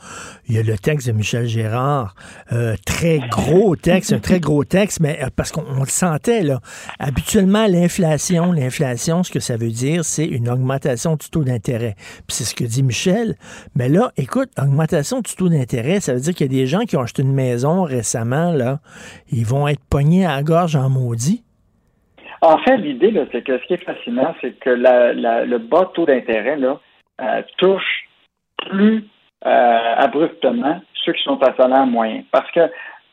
il 0.47 0.55
y 0.55 0.59
a 0.59 0.63
le 0.63 0.77
texte 0.77 1.07
de 1.07 1.11
Michel 1.11 1.47
Gérard. 1.47 2.15
Euh, 2.53 2.75
très 2.85 3.19
gros 3.19 3.75
texte, 3.75 4.13
un 4.13 4.19
très 4.19 4.39
gros 4.39 4.63
texte, 4.63 5.01
mais 5.01 5.19
euh, 5.21 5.27
parce 5.35 5.51
qu'on 5.51 5.79
le 5.79 5.85
sentait, 5.87 6.43
là. 6.43 6.59
Habituellement, 6.99 7.67
l'inflation, 7.67 8.53
l'inflation, 8.53 9.23
ce 9.23 9.31
que 9.31 9.39
ça 9.39 9.57
veut 9.57 9.71
dire, 9.71 10.05
c'est 10.05 10.25
une 10.25 10.49
augmentation 10.49 11.15
du 11.15 11.29
taux 11.29 11.43
d'intérêt. 11.43 11.95
Puis 12.27 12.37
c'est 12.37 12.45
ce 12.45 12.55
que 12.55 12.63
dit 12.63 12.83
Michel. 12.83 13.35
Mais 13.75 13.89
là, 13.89 14.11
écoute, 14.15 14.49
augmentation 14.57 15.19
du 15.19 15.35
taux 15.35 15.49
d'intérêt, 15.49 15.99
ça 15.99 16.13
veut 16.13 16.21
dire 16.21 16.33
qu'il 16.33 16.51
y 16.51 16.55
a 16.55 16.61
des 16.61 16.67
gens 16.67 16.81
qui 16.81 16.95
ont 16.95 17.01
acheté 17.01 17.21
une 17.21 17.33
maison 17.33 17.83
récemment, 17.83 18.53
là, 18.53 18.79
ils 19.31 19.45
vont 19.45 19.67
être 19.67 19.83
pognés 19.89 20.25
à 20.25 20.37
la 20.37 20.43
gorge 20.43 20.75
en 20.75 20.89
maudit 20.89 21.43
En 22.41 22.57
fait, 22.59 22.77
l'idée, 22.77 23.13
c'est 23.31 23.43
que 23.43 23.57
ce 23.57 23.63
qui 23.65 23.73
est 23.73 23.83
fascinant, 23.83 24.33
c'est 24.41 24.57
que 24.59 24.69
le 24.69 25.57
bas 25.57 25.91
taux 25.93 26.05
d'intérêt 26.05 26.57
euh, 27.21 27.41
touche 27.57 28.07
plus 28.69 29.03
euh, 29.45 29.93
abruptement 29.97 30.81
ceux 31.05 31.13
qui 31.13 31.23
sont 31.23 31.41
à 31.43 31.53
salaire 31.55 31.85
moyen. 31.85 32.23
Parce 32.31 32.49
que 32.51 32.61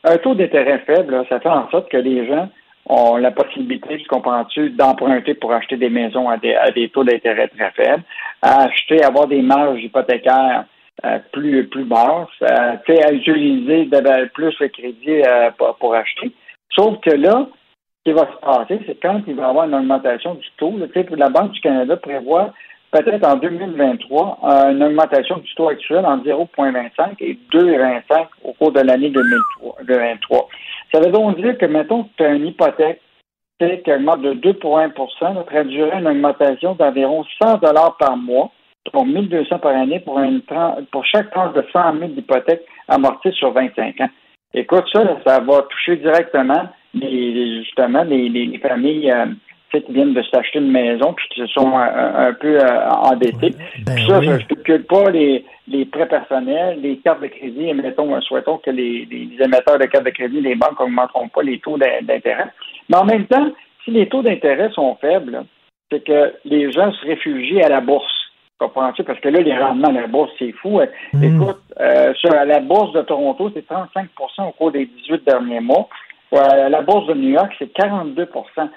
un 0.03 0.17
taux 0.17 0.35
d'intérêt 0.35 0.79
faible, 0.79 1.25
ça 1.27 1.39
fait 1.39 1.49
en 1.49 1.69
sorte 1.69 1.89
que 1.89 1.97
les 1.97 2.25
gens 2.27 2.49
ont 2.85 3.17
la 3.17 3.31
possibilité, 3.31 3.97
tu 3.97 4.07
comprends-tu, 4.07 4.69
d'emprunter 4.69 5.33
pour 5.33 5.51
acheter 5.51 5.75
des 5.75 5.89
maisons 5.89 6.29
à 6.29 6.37
des, 6.37 6.89
taux 6.93 7.03
d'intérêt 7.03 7.49
très 7.49 7.71
faibles, 7.71 8.03
à 8.41 8.63
acheter, 8.63 9.03
avoir 9.03 9.27
des 9.27 9.41
marges 9.41 9.83
hypothécaires 9.83 10.63
euh, 11.03 11.19
plus, 11.33 11.67
plus 11.67 11.83
basses, 11.83 12.29
à 12.41 13.11
utiliser 13.11 13.85
de- 13.85 14.27
plus 14.29 14.57
le 14.61 14.69
crédit 14.69 15.21
pour, 15.57 15.95
acheter. 15.95 16.31
Sauf 16.69 17.01
que 17.01 17.09
là, 17.09 17.47
qui 18.07 18.13
va 18.13 18.25
se 18.25 18.37
passer, 18.39 18.79
c'est 18.85 19.01
quand 19.01 19.21
il 19.27 19.35
va 19.35 19.47
y 19.47 19.49
avoir 19.49 19.65
une 19.65 19.75
augmentation 19.75 20.35
du 20.35 20.47
taux, 20.55 20.73
sais, 20.93 21.05
la 21.17 21.27
Banque 21.27 21.51
du 21.51 21.59
Canada 21.59 21.97
prévoit 21.97 22.53
peut-être 22.89 23.27
en 23.27 23.35
2023 23.35 24.39
euh, 24.43 24.71
une 24.71 24.81
augmentation 24.81 25.39
du 25.39 25.55
taux 25.55 25.67
actuel 25.67 26.05
en 26.05 26.19
0,25 26.19 27.15
et 27.19 27.37
2,25 27.51 28.27
au 28.45 28.53
cours 28.53 28.71
de 28.71 28.79
l'année 28.79 29.09
2023. 29.09 30.47
Ça 30.93 31.01
veut 31.01 31.11
donc 31.11 31.35
dire 31.35 31.57
que, 31.57 31.65
mettons 31.65 32.07
tu 32.15 32.23
as 32.23 32.29
une 32.29 32.47
hypothèque 32.47 33.01
qui 33.59 33.91
augmente 33.91 34.21
de 34.21 34.33
2 34.35 34.53
pour 34.53 34.79
1 34.79 34.93
ça 35.19 35.33
traduirait 35.45 35.99
une 35.99 36.07
augmentation 36.07 36.75
d'environ 36.75 37.25
100 37.43 37.57
dollars 37.57 37.97
par 37.97 38.15
mois, 38.15 38.51
donc 38.93 39.07
1200 39.07 39.59
par 39.59 39.75
année 39.75 39.99
pour, 39.99 40.21
pour 40.93 41.05
chaque 41.05 41.31
tranche 41.31 41.53
de 41.55 41.65
100 41.73 41.99
000 41.99 42.11
d'hypothèques 42.11 42.63
amorties 42.87 43.33
sur 43.33 43.51
25 43.51 43.99
ans. 43.99 44.09
Écoute, 44.53 44.85
ça, 44.93 45.03
ça 45.25 45.41
va 45.41 45.63
toucher 45.63 45.97
directement 45.97 46.69
les, 46.93 47.63
justement 47.63 48.03
les, 48.03 48.29
les- 48.29 48.45
les 48.45 48.57
familles 48.59 49.11
euh, 49.11 49.25
qui 49.71 49.83
viennent 49.91 50.13
de 50.13 50.23
s'acheter 50.23 50.59
une 50.59 50.71
maison 50.71 51.13
puis 51.13 51.27
qui 51.29 51.41
se 51.41 51.47
sont 51.47 51.77
euh, 51.77 52.29
un 52.29 52.33
peu 52.33 52.57
euh, 52.57 52.89
endettées. 52.89 53.51
Puis 53.95 54.07
ça, 54.07 54.21
je 54.21 54.29
ne 54.31 54.39
spécule 54.39 54.83
pas 54.85 55.09
les, 55.11 55.43
les 55.67 55.85
prêts 55.85 56.07
personnels, 56.07 56.79
les 56.81 56.97
cartes 56.97 57.21
de 57.21 57.27
crédit, 57.27 57.67
et 57.67 57.73
mettons, 57.73 58.15
euh, 58.15 58.21
souhaitons 58.21 58.57
que 58.59 58.71
les, 58.71 59.05
les 59.11 59.29
émetteurs 59.43 59.77
de 59.77 59.85
cartes 59.85 60.05
de 60.05 60.09
crédit, 60.11 60.39
les 60.41 60.55
banques 60.55 60.79
n'augmenteront 60.79 61.27
pas 61.27 61.43
les 61.43 61.59
taux 61.59 61.77
d'in- 61.77 62.01
d'intérêt. 62.03 62.47
Mais 62.89 62.97
en 62.97 63.03
même 63.05 63.25
temps, 63.25 63.49
si 63.83 63.91
les 63.91 64.07
taux 64.07 64.21
d'intérêt 64.21 64.69
sont 64.71 64.95
faibles, 65.01 65.43
c'est 65.91 66.03
que 66.03 66.33
les 66.45 66.71
gens 66.71 66.91
se 66.93 67.05
réfugient 67.05 67.61
à 67.61 67.69
la 67.69 67.81
bourse. 67.81 68.11
Comprends-tu? 68.59 69.03
Parce 69.03 69.19
que 69.19 69.29
là, 69.29 69.39
les 69.41 69.55
rendements 69.55 69.89
à 69.89 69.91
la 70.01 70.07
bourse, 70.07 70.31
c'est 70.39 70.51
fou. 70.53 70.79
Écoute, 71.21 71.57
euh, 71.79 72.13
sur 72.15 72.33
à 72.33 72.43
la 72.45 72.59
bourse 72.59 72.91
de 72.93 73.01
Toronto, 73.03 73.51
c'est 73.53 73.67
35 73.67 74.07
au 74.47 74.51
cours 74.51 74.71
des 74.71 74.85
18 74.85 75.25
derniers 75.27 75.59
mois. 75.59 75.87
Euh, 76.33 76.69
la 76.69 76.81
bourse 76.81 77.07
de 77.07 77.13
New 77.13 77.29
York, 77.29 77.53
c'est 77.57 77.71
42% 77.73 78.69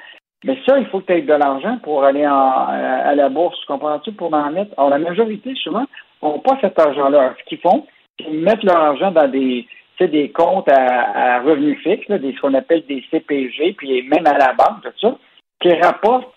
Mais 0.45 0.57
ça, 0.67 0.79
il 0.79 0.87
faut 0.87 1.01
que 1.01 1.07
tu 1.07 1.13
aies 1.19 1.23
de 1.23 1.35
l'argent 1.35 1.79
pour 1.83 2.03
aller 2.05 2.27
en- 2.27 2.33
à 2.33 3.11
à 3.11 3.15
la 3.15 3.29
bourse. 3.29 3.63
Comprends-tu? 3.67 4.13
Pour 4.13 4.33
en 4.33 4.51
mettre? 4.51 4.73
Alors, 4.79 4.91
la 4.91 4.99
majorité, 4.99 5.55
souvent, 5.57 5.85
n'ont 6.23 6.39
pas 6.39 6.57
cet 6.63 6.79
argent-là. 6.79 7.35
Ce 7.41 7.45
qu'ils 7.45 7.59
font, 7.59 7.87
c'est 8.19 8.31
mettent 8.31 8.63
leur 8.63 8.79
argent 8.79 9.11
dans 9.11 9.29
des, 9.29 9.67
des 10.01 10.31
comptes 10.31 10.69
à, 10.71 11.37
à 11.37 11.41
revenus 11.43 11.79
fixes, 11.83 12.09
là, 12.09 12.19
des, 12.19 12.33
ce 12.33 12.41
qu'on 12.41 12.55
appelle 12.55 12.85
des 12.87 13.05
CPG, 13.11 13.75
puis 13.75 14.03
même 14.09 14.27
à 14.27 14.39
la 14.39 14.55
banque, 14.55 14.83
tout 14.83 14.99
ça, 15.01 15.15
qui 15.61 15.75
rapportent, 15.75 16.33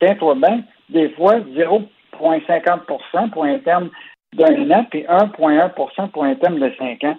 tiens-toi 0.00 0.34
bien, 0.36 0.60
des 0.90 1.08
fois 1.10 1.40
0,50% 2.20 3.30
pour 3.30 3.44
un 3.44 3.58
terme 3.58 3.90
d'un 4.34 4.70
an, 4.70 4.84
puis 4.90 5.02
1,1% 5.08 6.08
pour 6.10 6.24
un 6.24 6.34
terme 6.36 6.58
de 6.60 6.72
5 6.78 7.02
ans. 7.04 7.16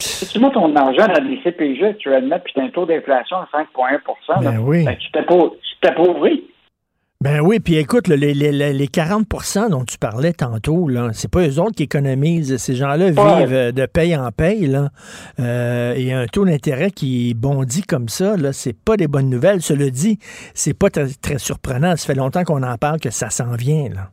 Si 0.00 0.26
tu 0.28 0.38
mets 0.38 0.50
ton 0.52 0.74
argent 0.76 1.06
dans 1.08 1.24
des 1.28 1.40
CPG 1.42 1.84
actuellement, 1.86 2.38
puis 2.44 2.52
tu 2.54 2.60
as 2.60 2.64
un 2.64 2.68
taux 2.70 2.86
d'inflation 2.86 3.36
à 3.38 3.48
5,1 3.52 4.42
là, 4.42 4.50
Ben 4.52 4.58
oui. 4.60 4.84
ben, 4.84 4.96
tu 4.96 5.10
t'appau- 5.10 5.56
tu 5.60 5.80
t'appauvris. 5.80 6.44
Ben 7.20 7.40
oui, 7.40 7.58
puis 7.58 7.74
écoute, 7.78 8.06
les, 8.06 8.16
les, 8.32 8.52
les 8.52 8.72
les 8.72 8.86
40 8.86 9.24
dont 9.70 9.84
tu 9.84 9.98
parlais 9.98 10.32
tantôt, 10.32 10.86
là, 10.86 11.08
c'est 11.12 11.28
pas 11.28 11.40
eux 11.48 11.58
autres 11.58 11.74
qui 11.74 11.82
économisent. 11.82 12.58
Ces 12.58 12.76
gens-là 12.76 13.06
Ouais. 13.06 13.10
vivent 13.46 13.52
euh, 13.54 13.72
de 13.72 13.86
paye 13.86 14.14
en 14.16 14.30
paye, 14.30 14.68
là. 14.68 14.90
Euh, 15.40 15.94
et 15.96 16.12
un 16.12 16.26
taux 16.26 16.44
d'intérêt 16.44 16.92
qui 16.92 17.34
bondit 17.34 17.82
comme 17.82 18.08
ça, 18.08 18.36
là, 18.36 18.52
c'est 18.52 18.76
pas 18.78 18.96
des 18.96 19.08
bonnes 19.08 19.28
nouvelles. 19.28 19.62
Cela 19.62 19.90
dit, 19.90 20.20
c'est 20.54 20.78
pas 20.78 20.90
très, 20.90 21.06
très 21.20 21.38
surprenant. 21.38 21.96
Ça 21.96 22.06
fait 22.06 22.14
longtemps 22.16 22.44
qu'on 22.44 22.62
en 22.62 22.76
parle 22.76 23.00
que 23.00 23.10
ça 23.10 23.30
s'en 23.30 23.56
vient, 23.56 23.88
là. 23.92 24.10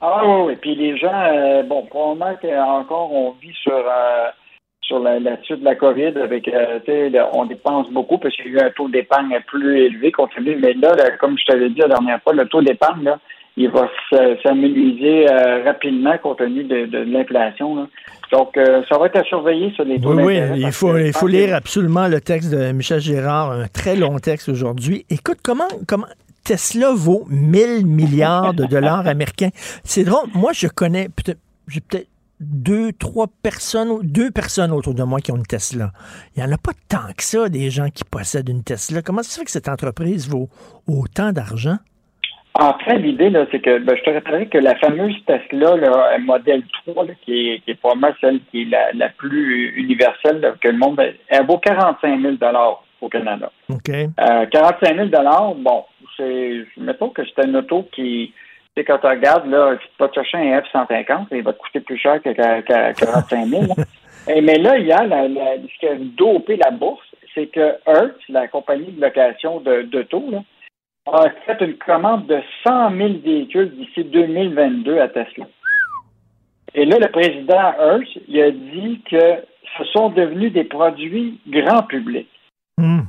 Ah 0.00 0.22
oui, 0.24 0.42
oui. 0.46 0.56
Puis 0.58 0.74
les 0.74 0.96
gens, 0.96 1.12
euh, 1.12 1.62
bon, 1.64 1.84
probablement 1.84 2.34
qu'encore 2.40 3.12
on 3.12 3.32
vit 3.42 3.52
sur 3.62 3.72
euh, 3.76 4.28
sur 4.92 5.00
la, 5.00 5.18
la 5.18 5.42
suite 5.42 5.60
de 5.60 5.64
la 5.64 5.74
COVID 5.74 6.18
avec, 6.22 6.48
euh, 6.48 6.78
on 7.32 7.46
dépense 7.46 7.88
beaucoup 7.90 8.18
parce 8.18 8.36
qu'il 8.36 8.52
y 8.52 8.58
a 8.58 8.62
eu 8.62 8.66
un 8.66 8.70
taux 8.70 8.88
d'épargne 8.88 9.38
plus 9.46 9.86
élevé 9.86 10.12
contre 10.12 10.38
lui. 10.38 10.54
Mais 10.56 10.74
là, 10.74 10.94
là, 10.94 11.16
comme 11.18 11.38
je 11.38 11.44
t'avais 11.46 11.70
dit 11.70 11.80
la 11.80 11.88
dernière 11.88 12.20
fois, 12.22 12.34
le 12.34 12.46
taux 12.46 12.60
d'épargne, 12.60 13.04
là, 13.04 13.18
il 13.56 13.70
va 13.70 13.88
s'amenuiser 14.42 15.30
euh, 15.30 15.62
rapidement 15.64 16.16
compte 16.18 16.38
tenu 16.38 16.64
de, 16.64 16.86
de 16.86 16.98
l'inflation. 16.98 17.88
Donc, 18.30 18.56
euh, 18.56 18.82
ça 18.88 18.98
va 18.98 19.06
être 19.06 19.16
à 19.16 19.24
surveiller 19.24 19.70
sur 19.72 19.84
les 19.84 19.98
taux 20.00 20.12
Oui, 20.14 20.24
oui, 20.24 20.40
il 20.56 20.72
faut, 20.72 20.96
il 20.96 21.12
faut 21.12 21.26
lire 21.26 21.54
absolument 21.54 22.08
le 22.08 22.20
texte 22.20 22.50
de 22.50 22.72
Michel 22.72 23.00
Gérard, 23.00 23.52
un 23.52 23.68
très 23.68 23.96
long 23.96 24.18
texte 24.18 24.48
aujourd'hui. 24.50 25.06
Écoute, 25.10 25.38
comment, 25.42 25.68
comment 25.86 26.06
Tesla 26.44 26.92
vaut 26.94 27.24
1000 27.30 27.86
milliards 27.86 28.52
de 28.52 28.64
dollars 28.64 29.06
américains? 29.06 29.50
C'est 29.84 30.04
drôle. 30.04 30.28
Moi, 30.34 30.52
je 30.54 30.66
connais 30.66 31.08
peut-être, 31.08 31.40
j'ai 31.68 31.80
peut-être 31.80 32.08
deux, 32.42 32.92
trois 32.92 33.26
personnes, 33.42 34.00
deux 34.02 34.30
personnes 34.30 34.72
autour 34.72 34.94
de 34.94 35.02
moi 35.02 35.20
qui 35.20 35.32
ont 35.32 35.36
une 35.36 35.46
Tesla. 35.46 35.90
Il 36.36 36.42
n'y 36.42 36.48
en 36.48 36.52
a 36.52 36.58
pas 36.58 36.72
tant 36.88 37.12
que 37.16 37.22
ça, 37.22 37.48
des 37.48 37.70
gens 37.70 37.88
qui 37.88 38.04
possèdent 38.04 38.48
une 38.48 38.62
Tesla. 38.62 39.02
Comment 39.02 39.22
ça 39.22 39.30
se 39.30 39.38
fait 39.38 39.44
que 39.44 39.50
cette 39.50 39.68
entreprise 39.68 40.28
vaut 40.28 40.48
autant 40.86 41.32
d'argent? 41.32 41.76
En 42.54 42.74
fait, 42.80 42.98
l'idée, 42.98 43.30
là, 43.30 43.46
c'est 43.50 43.60
que 43.60 43.78
ben, 43.78 43.96
je 43.96 44.02
te 44.02 44.10
rappellerai 44.10 44.48
que 44.48 44.58
la 44.58 44.74
fameuse 44.76 45.14
Tesla, 45.26 45.76
là, 45.76 46.18
modèle 46.18 46.62
3, 46.86 47.06
là, 47.06 47.12
qui, 47.24 47.48
est, 47.48 47.60
qui 47.60 47.70
est 47.70 47.74
probablement 47.76 48.14
celle 48.20 48.40
qui 48.50 48.62
est 48.62 48.64
la, 48.66 48.92
la 48.92 49.08
plus 49.08 49.72
universelle 49.76 50.40
là, 50.40 50.54
que 50.60 50.68
le 50.68 50.76
monde, 50.76 51.00
elle 51.28 51.46
vaut 51.46 51.58
45 51.58 52.20
000 52.20 52.34
au 53.00 53.08
Canada. 53.08 53.50
OK. 53.70 53.88
Euh, 53.88 54.46
45 54.46 54.96
000 54.96 55.08
bon, 55.56 55.84
c'est, 56.16 56.66
mettons 56.76 57.08
que 57.08 57.22
c'est 57.24 57.46
une 57.46 57.56
auto 57.56 57.88
qui, 57.92 58.34
sais, 58.76 58.84
quand 58.84 58.98
tu 58.98 59.06
regardes, 59.06 59.46
là, 59.46 59.76
tu 59.76 59.88
vas 59.98 60.08
te 60.08 60.14
chercher 60.14 60.38
un 60.38 60.60
F-150, 60.60 61.26
il 61.32 61.42
va 61.42 61.52
te 61.52 61.58
coûter 61.58 61.80
plus 61.80 61.98
cher 61.98 62.22
que, 62.22 62.30
que- 62.30 62.62
que 62.92 63.04
45 63.04 63.46
000. 63.46 63.62
là. 63.62 63.74
Et, 64.28 64.40
mais 64.40 64.58
là, 64.58 64.78
hier, 64.78 65.04
la, 65.06 65.28
la, 65.28 65.56
ce 65.56 65.78
qui 65.80 65.86
a 65.88 65.94
dopé 65.96 66.56
la 66.56 66.70
bourse, 66.70 67.06
c'est 67.34 67.46
que 67.48 67.74
Hertz, 67.86 68.16
la 68.28 68.46
compagnie 68.48 68.92
de 68.92 69.00
location 69.00 69.60
de, 69.60 69.82
d'auto, 69.82 70.22
là, 70.30 70.42
a 71.12 71.28
fait 71.46 71.64
une 71.64 71.76
commande 71.78 72.26
de 72.26 72.38
100 72.64 72.90
000 72.96 73.08
véhicules 73.24 73.70
d'ici 73.76 74.04
2022 74.04 75.00
à 75.00 75.08
Tesla. 75.08 75.46
Et 76.74 76.84
là, 76.84 76.98
le 76.98 77.08
président 77.08 77.72
Hertz, 77.78 78.08
il 78.28 78.40
a 78.40 78.50
dit 78.50 79.00
que 79.10 79.42
ce 79.78 79.84
sont 79.92 80.10
devenus 80.10 80.52
des 80.52 80.64
produits 80.64 81.40
grand 81.48 81.82
public. 81.82 82.28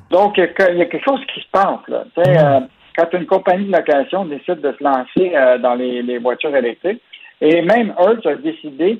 Donc, 0.09 0.37
il 0.37 0.43
y 0.43 0.61
a- 0.63 0.71
il 0.71 0.77
y 0.77 0.81
a 0.81 0.85
quelque 0.85 1.05
chose 1.05 1.23
qui 1.33 1.39
se 1.41 1.47
passe. 1.51 1.79
Là. 1.87 2.03
Sais, 2.15 2.37
euh, 2.37 2.59
quand 2.95 3.11
une 3.13 3.25
compagnie 3.25 3.65
de 3.65 3.71
location 3.75 4.25
décide 4.25 4.61
de 4.61 4.71
se 4.77 4.83
lancer 4.83 5.31
euh, 5.35 5.57
dans 5.57 5.75
les, 5.75 6.01
les 6.01 6.17
voitures 6.19 6.55
électriques, 6.55 7.01
et 7.41 7.61
même 7.61 7.93
Hertz 7.99 8.25
a 8.25 8.35
décidé 8.35 8.99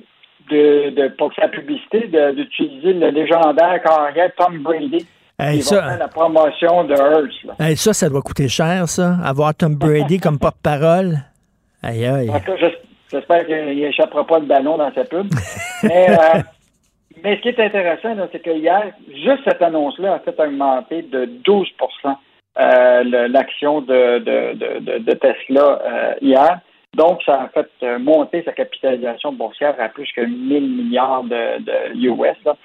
de, 0.49 0.89
de 0.89 1.07
pour 1.17 1.31
sa 1.35 1.47
publicité 1.47 2.09
d'utiliser 2.35 2.93
le 2.93 3.09
légendaire 3.09 3.81
carrière 3.83 4.31
Tom 4.37 4.57
Brady. 4.59 5.05
Hey, 5.39 5.61
ça- 5.61 5.81
faire 5.83 5.97
la 5.99 6.07
promotion 6.07 6.83
de 6.83 6.93
Hertz. 6.93 7.33
Hey, 7.59 7.75
ça, 7.77 7.93
ça 7.93 8.09
doit 8.09 8.21
coûter 8.21 8.47
cher, 8.47 8.87
ça, 8.87 9.15
avoir 9.23 9.53
Tom 9.55 9.75
Brady 9.75 10.19
comme 10.19 10.37
porte-parole. 10.39 11.17
Aïe, 11.81 12.05
aïe. 12.05 12.31
J'espère 13.11 13.45
qu'il 13.45 13.65
n'échappera 13.65 14.25
pas 14.25 14.39
le 14.39 14.45
ballon 14.45 14.77
dans 14.77 14.91
sa 14.93 15.03
pub. 15.05 15.27
mais, 15.83 16.09
euh, 16.09 16.39
mais 17.23 17.37
ce 17.37 17.41
qui 17.41 17.49
est 17.49 17.59
intéressant, 17.59 18.15
c'est 18.31 18.39
que 18.41 18.49
hier, 18.49 18.91
juste 19.07 19.43
cette 19.45 19.61
annonce-là 19.61 20.13
a 20.15 20.19
fait 20.19 20.39
augmenter 20.39 21.03
de 21.03 21.25
12 21.45 21.67
euh, 21.81 22.09
le- 22.09 22.13
l'action 22.55 23.81
de, 23.81 24.19
de, 24.19 24.53
de, 24.79 24.99
de- 24.99 25.13
Tesla 25.13 25.79
euh, 25.85 26.13
hier. 26.21 26.59
Donc, 26.95 27.21
ça 27.25 27.41
a 27.43 27.47
fait 27.49 27.69
euh, 27.81 27.97
monter 27.97 28.43
sa 28.43 28.51
capitalisation 28.51 29.31
boursière 29.31 29.75
à 29.79 29.89
plus 29.89 30.11
que 30.15 30.21
1000 30.21 30.61
milliards 30.69 31.23
de, 31.23 31.59
de 31.63 32.07
US. 32.07 32.37
là. 32.45 32.55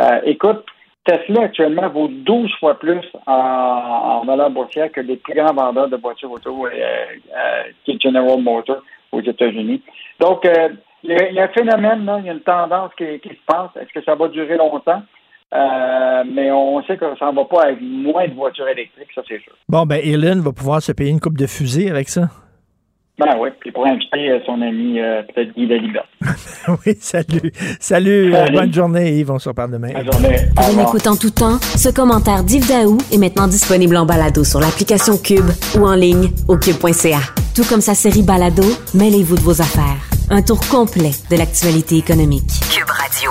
Euh, 0.00 0.20
écoute, 0.24 0.64
Tesla 1.04 1.42
actuellement 1.42 1.88
vaut 1.90 2.08
12 2.08 2.50
fois 2.58 2.78
plus 2.78 3.02
en, 3.26 3.32
en 3.34 4.24
valeur 4.24 4.48
boursière 4.50 4.90
que 4.90 5.02
les 5.02 5.16
plus 5.16 5.34
grands 5.34 5.52
vendeurs 5.52 5.88
de 5.88 5.96
voitures 5.96 6.30
auto, 6.32 6.66
euh, 6.66 6.70
euh, 6.72 7.62
qui 7.84 7.98
General 8.00 8.40
Motors 8.40 8.82
aux 9.12 9.20
États-Unis. 9.20 9.82
Donc, 10.18 10.46
euh, 10.46 10.70
il 11.02 11.34
y 11.34 11.38
a 11.38 11.44
un 11.44 11.48
phénomène, 11.48 12.06
là, 12.06 12.16
il 12.20 12.26
y 12.26 12.30
a 12.30 12.32
une 12.32 12.40
tendance 12.40 12.92
qui, 12.96 13.20
qui 13.20 13.28
se 13.28 13.44
passe. 13.46 13.68
Est-ce 13.78 13.92
que 13.92 14.02
ça 14.02 14.14
va 14.14 14.28
durer 14.28 14.56
longtemps? 14.56 15.02
Euh, 15.54 16.24
mais 16.34 16.50
on 16.50 16.82
sait 16.82 16.96
que 16.96 17.04
ça 17.18 17.30
ne 17.30 17.36
va 17.36 17.44
pas 17.44 17.62
avec 17.66 17.78
moins 17.80 18.26
de 18.26 18.34
voitures 18.34 18.66
électriques, 18.68 19.08
ça 19.14 19.22
c'est 19.28 19.40
sûr. 19.40 19.52
Bon, 19.68 19.84
ben, 19.86 20.00
Elon 20.04 20.40
va 20.40 20.52
pouvoir 20.52 20.82
se 20.82 20.90
payer 20.92 21.10
une 21.10 21.20
coupe 21.20 21.38
de 21.38 21.46
fusée 21.46 21.90
avec 21.90 22.08
ça. 22.08 22.28
Ben 23.16 23.36
oui, 23.38 23.50
puis 23.60 23.70
pour 23.70 23.86
inviter 23.86 24.28
euh, 24.30 24.40
son 24.44 24.60
ami, 24.60 24.98
euh, 24.98 25.22
peut-être 25.22 25.54
Guy 25.54 25.68
Dalibert. 25.68 26.08
oui, 26.84 26.96
salut. 26.98 27.52
Salut, 27.78 28.32
Salut. 28.32 28.52
bonne 28.56 28.72
journée 28.72 29.12
Yves, 29.20 29.30
on 29.30 29.38
se 29.38 29.48
reparle 29.50 29.70
demain. 29.70 29.92
Bonne 29.92 30.10
journée. 30.12 30.36
Au 30.50 30.54
Pour 30.56 30.64
une 30.64 30.70
revoir. 30.70 30.88
écoute 30.88 31.06
en 31.06 31.14
tout 31.14 31.30
temps, 31.30 31.58
ce 31.60 31.90
commentaire 31.94 32.42
d'Yves 32.42 32.66
Daou 32.66 32.98
est 33.12 33.18
maintenant 33.18 33.46
disponible 33.46 33.96
en 33.96 34.04
balado 34.04 34.42
sur 34.42 34.58
l'application 34.58 35.16
Cube 35.16 35.46
ou 35.78 35.86
en 35.86 35.94
ligne 35.94 36.30
au 36.48 36.56
cube.ca. 36.58 37.20
Tout 37.54 37.64
comme 37.68 37.80
sa 37.80 37.94
série 37.94 38.24
Balado, 38.24 38.64
mêlez-vous 38.94 39.36
de 39.36 39.42
vos 39.42 39.60
affaires. 39.60 40.02
Un 40.30 40.42
tour 40.42 40.58
complet 40.68 41.12
de 41.30 41.36
l'actualité 41.36 41.96
économique. 41.98 42.50
Cube 42.74 42.90
Radio. 42.90 43.30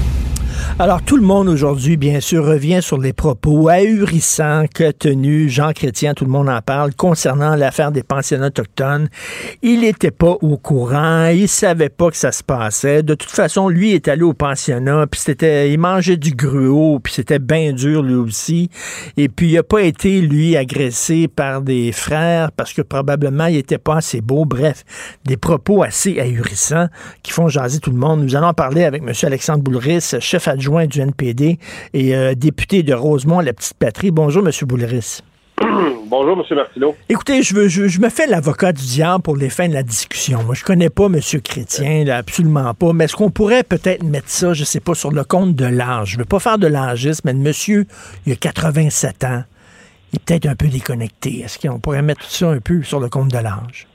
Alors, 0.79 1.03
tout 1.03 1.15
le 1.15 1.21
monde 1.21 1.47
aujourd'hui, 1.47 1.95
bien 1.95 2.19
sûr, 2.21 2.43
revient 2.43 2.81
sur 2.81 2.97
les 2.97 3.13
propos 3.13 3.69
ahurissants 3.69 4.65
qu'a 4.73 4.93
tenu 4.93 5.47
Jean 5.47 5.73
Chrétien, 5.73 6.15
tout 6.15 6.25
le 6.25 6.31
monde 6.31 6.49
en 6.49 6.61
parle, 6.61 6.95
concernant 6.95 7.55
l'affaire 7.55 7.91
des 7.91 8.01
pensionnats 8.01 8.47
autochtones. 8.47 9.07
Il 9.61 9.81
n'était 9.81 10.09
pas 10.11 10.37
au 10.41 10.57
courant, 10.57 11.27
il 11.27 11.47
savait 11.47 11.89
pas 11.89 12.09
que 12.09 12.17
ça 12.17 12.31
se 12.31 12.43
passait. 12.43 13.03
De 13.03 13.13
toute 13.13 13.29
façon, 13.29 13.69
lui 13.69 13.93
est 13.93 14.07
allé 14.07 14.23
au 14.23 14.33
pensionnat, 14.33 15.05
puis 15.05 15.21
c'était, 15.21 15.71
il 15.71 15.77
mangeait 15.77 16.17
du 16.17 16.31
gruau, 16.31 16.99
puis 16.99 17.13
c'était 17.13 17.39
bien 17.39 17.73
dur 17.73 18.01
lui 18.01 18.15
aussi. 18.15 18.69
Et 19.17 19.29
puis, 19.29 19.49
il 19.49 19.55
n'a 19.55 19.63
pas 19.63 19.81
été, 19.81 20.19
lui, 20.21 20.57
agressé 20.57 21.27
par 21.27 21.61
des 21.61 21.91
frères 21.91 22.51
parce 22.51 22.73
que 22.73 22.81
probablement 22.81 23.45
il 23.45 23.57
était 23.57 23.77
pas 23.77 23.97
assez 23.97 24.21
beau. 24.21 24.45
Bref, 24.45 24.83
des 25.25 25.37
propos 25.37 25.83
assez 25.83 26.19
ahurissants 26.19 26.87
qui 27.21 27.31
font 27.31 27.47
jaser 27.49 27.79
tout 27.79 27.91
le 27.91 27.97
monde. 27.97 28.23
Nous 28.23 28.35
allons 28.35 28.53
parler 28.53 28.83
avec 28.83 29.03
M. 29.03 29.13
Alexandre 29.23 29.61
Boulris, 29.61 30.15
chef 30.19 30.47
adjoint 30.61 30.85
du 30.85 31.01
NPD 31.01 31.57
et 31.95 32.15
euh, 32.15 32.35
député 32.35 32.83
de 32.83 32.93
Rosemont, 32.93 33.39
la 33.39 33.51
petite 33.51 33.73
patrie. 33.73 34.11
Bonjour, 34.11 34.47
M. 34.47 34.51
Boulris. 34.67 35.21
Bonjour, 36.05 36.37
M. 36.37 36.55
Martineau. 36.55 36.95
Écoutez, 37.09 37.41
je, 37.41 37.55
veux, 37.55 37.67
je, 37.67 37.87
je 37.87 37.99
me 37.99 38.09
fais 38.09 38.27
l'avocat 38.27 38.71
du 38.71 38.83
diable 38.83 39.23
pour 39.23 39.35
les 39.35 39.49
fins 39.49 39.67
de 39.67 39.73
la 39.73 39.81
discussion. 39.81 40.43
Moi, 40.43 40.53
je 40.53 40.63
connais 40.63 40.91
pas 40.91 41.05
M. 41.05 41.19
Chrétien, 41.43 42.03
là, 42.03 42.17
absolument 42.17 42.75
pas. 42.75 42.93
Mais 42.93 43.05
est-ce 43.05 43.15
qu'on 43.15 43.31
pourrait 43.31 43.63
peut-être 43.63 44.03
mettre 44.03 44.29
ça, 44.29 44.53
je 44.53 44.63
sais 44.63 44.79
pas, 44.79 44.93
sur 44.93 45.11
le 45.11 45.23
compte 45.23 45.55
de 45.55 45.65
l'âge? 45.65 46.11
Je 46.11 46.17
veux 46.19 46.25
pas 46.25 46.39
faire 46.39 46.59
de 46.59 46.67
l'âgisme, 46.67 47.21
mais 47.25 47.33
le 47.33 47.39
monsieur, 47.39 47.87
il 48.27 48.33
a 48.33 48.35
87 48.35 49.23
ans. 49.23 49.43
Il 50.13 50.17
est 50.17 50.23
peut-être 50.23 50.45
un 50.45 50.55
peu 50.55 50.67
déconnecté. 50.67 51.39
Est-ce 51.39 51.57
qu'on 51.57 51.79
pourrait 51.79 52.03
mettre 52.03 52.29
ça 52.29 52.51
un 52.51 52.59
peu 52.59 52.83
sur 52.83 52.99
le 52.99 53.09
compte 53.09 53.29
de 53.29 53.39
l'âge? 53.39 53.87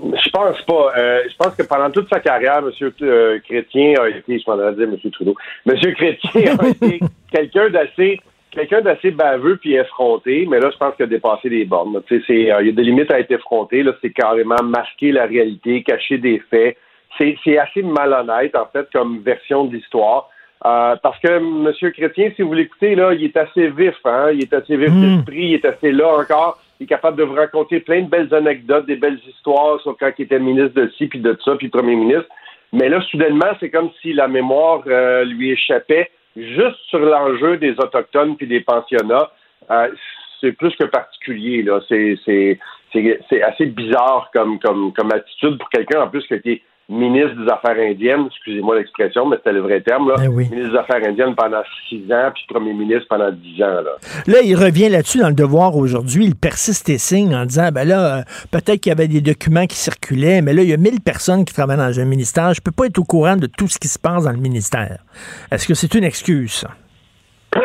Je 0.00 0.30
pense 0.30 0.60
pas. 0.62 0.92
Euh, 0.98 1.20
je 1.28 1.34
pense 1.36 1.54
que 1.56 1.62
pendant 1.62 1.90
toute 1.90 2.08
sa 2.12 2.20
carrière, 2.20 2.58
M. 2.58 2.70
euh, 3.02 3.38
Chrétien 3.40 3.94
a 4.00 4.08
été, 4.08 4.38
je 4.38 4.50
m'en 4.50 4.56
dire 4.72 4.88
M. 4.88 4.96
Trudeau, 5.10 5.34
M. 5.66 5.74
Chrétien 5.94 6.56
a 6.58 6.68
été 6.68 7.00
quelqu'un 7.32 7.70
d'assez 7.70 8.20
quelqu'un 8.50 8.80
d'assez 8.80 9.10
baveux 9.10 9.56
puis 9.58 9.74
effronté, 9.74 10.46
mais 10.48 10.58
là, 10.60 10.70
je 10.72 10.78
pense 10.78 10.94
qu'il 10.96 11.04
a 11.04 11.08
dépassé 11.08 11.48
les 11.50 11.64
bornes. 11.66 11.96
euh, 11.96 12.60
il 12.62 12.66
y 12.66 12.70
a 12.70 12.72
des 12.72 12.82
limites 12.82 13.10
à 13.10 13.20
être 13.20 13.30
effronté. 13.30 13.82
Là, 13.82 13.92
c'est 14.00 14.10
carrément 14.10 14.62
masquer 14.62 15.12
la 15.12 15.26
réalité, 15.26 15.82
cacher 15.82 16.16
des 16.18 16.42
faits. 16.50 16.76
C'est, 17.18 17.36
c'est 17.44 17.58
assez 17.58 17.82
malhonnête, 17.82 18.54
en 18.56 18.66
fait, 18.66 18.86
comme 18.92 19.20
version 19.20 19.64
de 19.64 19.74
l'histoire. 19.76 20.30
Euh, 20.64 20.96
parce 21.02 21.18
que 21.20 21.28
M. 21.28 21.70
Chrétien, 21.92 22.30
si 22.34 22.40
vous 22.42 22.54
l'écoutez, 22.54 22.94
là, 22.94 23.12
il 23.12 23.24
est 23.24 23.36
assez 23.36 23.68
vif, 23.68 23.94
hein? 24.06 24.30
Il 24.32 24.42
est 24.42 24.52
assez 24.54 24.76
vif 24.76 24.88
Mm. 24.90 25.16
d'esprit, 25.16 25.44
il 25.48 25.54
est 25.54 25.64
assez 25.66 25.92
là 25.92 26.08
encore. 26.18 26.58
Il 26.78 26.84
est 26.84 26.86
capable 26.86 27.16
de 27.16 27.24
vous 27.24 27.34
raconter 27.34 27.80
plein 27.80 28.02
de 28.02 28.08
belles 28.08 28.32
anecdotes, 28.34 28.86
des 28.86 28.96
belles 28.96 29.20
histoires 29.28 29.80
sur 29.80 29.96
quand 29.96 30.10
il 30.18 30.22
était 30.22 30.38
ministre 30.38 30.80
de 30.80 30.90
ci, 30.96 31.06
puis 31.06 31.20
de 31.20 31.36
ça, 31.44 31.56
puis 31.56 31.68
premier 31.68 31.96
ministre. 31.96 32.28
Mais 32.72 32.88
là, 32.88 33.00
soudainement, 33.10 33.52
c'est 33.60 33.70
comme 33.70 33.90
si 34.02 34.12
la 34.12 34.28
mémoire 34.28 34.82
euh, 34.86 35.24
lui 35.24 35.52
échappait 35.52 36.10
juste 36.36 36.78
sur 36.88 36.98
l'enjeu 36.98 37.56
des 37.56 37.72
Autochtones 37.72 38.36
puis 38.36 38.46
des 38.46 38.60
pensionnats. 38.60 39.30
Euh, 39.70 39.88
c'est 40.40 40.52
plus 40.52 40.74
que 40.76 40.84
particulier, 40.84 41.62
là. 41.62 41.80
C'est, 41.88 42.58
assez 43.42 43.66
bizarre 43.66 44.30
comme, 44.32 44.58
comme, 44.58 44.92
comme 44.92 45.12
attitude 45.12 45.58
pour 45.58 45.68
quelqu'un, 45.70 46.02
en 46.02 46.08
plus, 46.08 46.26
qui 46.26 46.34
a 46.34 46.36
été 46.36 46.62
ministre 46.88 47.34
des 47.42 47.50
Affaires 47.50 47.76
indiennes, 47.78 48.26
excusez-moi 48.28 48.76
l'expression, 48.76 49.26
mais 49.26 49.36
c'était 49.36 49.52
le 49.52 49.60
vrai 49.60 49.80
terme, 49.80 50.08
là. 50.08 50.14
Ben 50.18 50.28
oui. 50.28 50.48
Ministre 50.50 50.72
des 50.72 50.78
Affaires 50.78 51.08
indiennes 51.08 51.34
pendant 51.34 51.62
six 51.88 52.04
ans, 52.12 52.30
puis 52.32 52.44
premier 52.48 52.72
ministre 52.72 53.06
pendant 53.08 53.30
dix 53.32 53.62
ans, 53.62 53.82
là. 53.82 53.96
Là, 54.26 54.38
il 54.44 54.54
revient 54.54 54.88
là-dessus 54.88 55.18
dans 55.18 55.28
le 55.28 55.34
devoir 55.34 55.76
aujourd'hui. 55.76 56.26
Il 56.26 56.36
persiste 56.36 56.88
et 56.88 56.98
signe 56.98 57.34
en 57.34 57.44
disant, 57.44 57.70
ben 57.72 57.86
là, 57.86 58.18
euh, 58.18 58.22
peut-être 58.52 58.80
qu'il 58.80 58.90
y 58.90 58.92
avait 58.92 59.08
des 59.08 59.20
documents 59.20 59.66
qui 59.66 59.76
circulaient, 59.76 60.42
mais 60.42 60.52
là, 60.52 60.62
il 60.62 60.68
y 60.68 60.74
a 60.74 60.76
1000 60.76 61.00
personnes 61.00 61.44
qui 61.44 61.54
travaillent 61.54 61.76
dans 61.76 62.00
un 62.00 62.04
ministère. 62.04 62.54
Je 62.54 62.60
peux 62.60 62.72
pas 62.72 62.86
être 62.86 62.98
au 62.98 63.04
courant 63.04 63.36
de 63.36 63.46
tout 63.46 63.66
ce 63.66 63.78
qui 63.78 63.88
se 63.88 63.98
passe 63.98 64.24
dans 64.24 64.32
le 64.32 64.38
ministère. 64.38 64.98
Est-ce 65.50 65.66
que 65.66 65.74
c'est 65.74 65.94
une 65.94 66.04
excuse, 66.04 66.64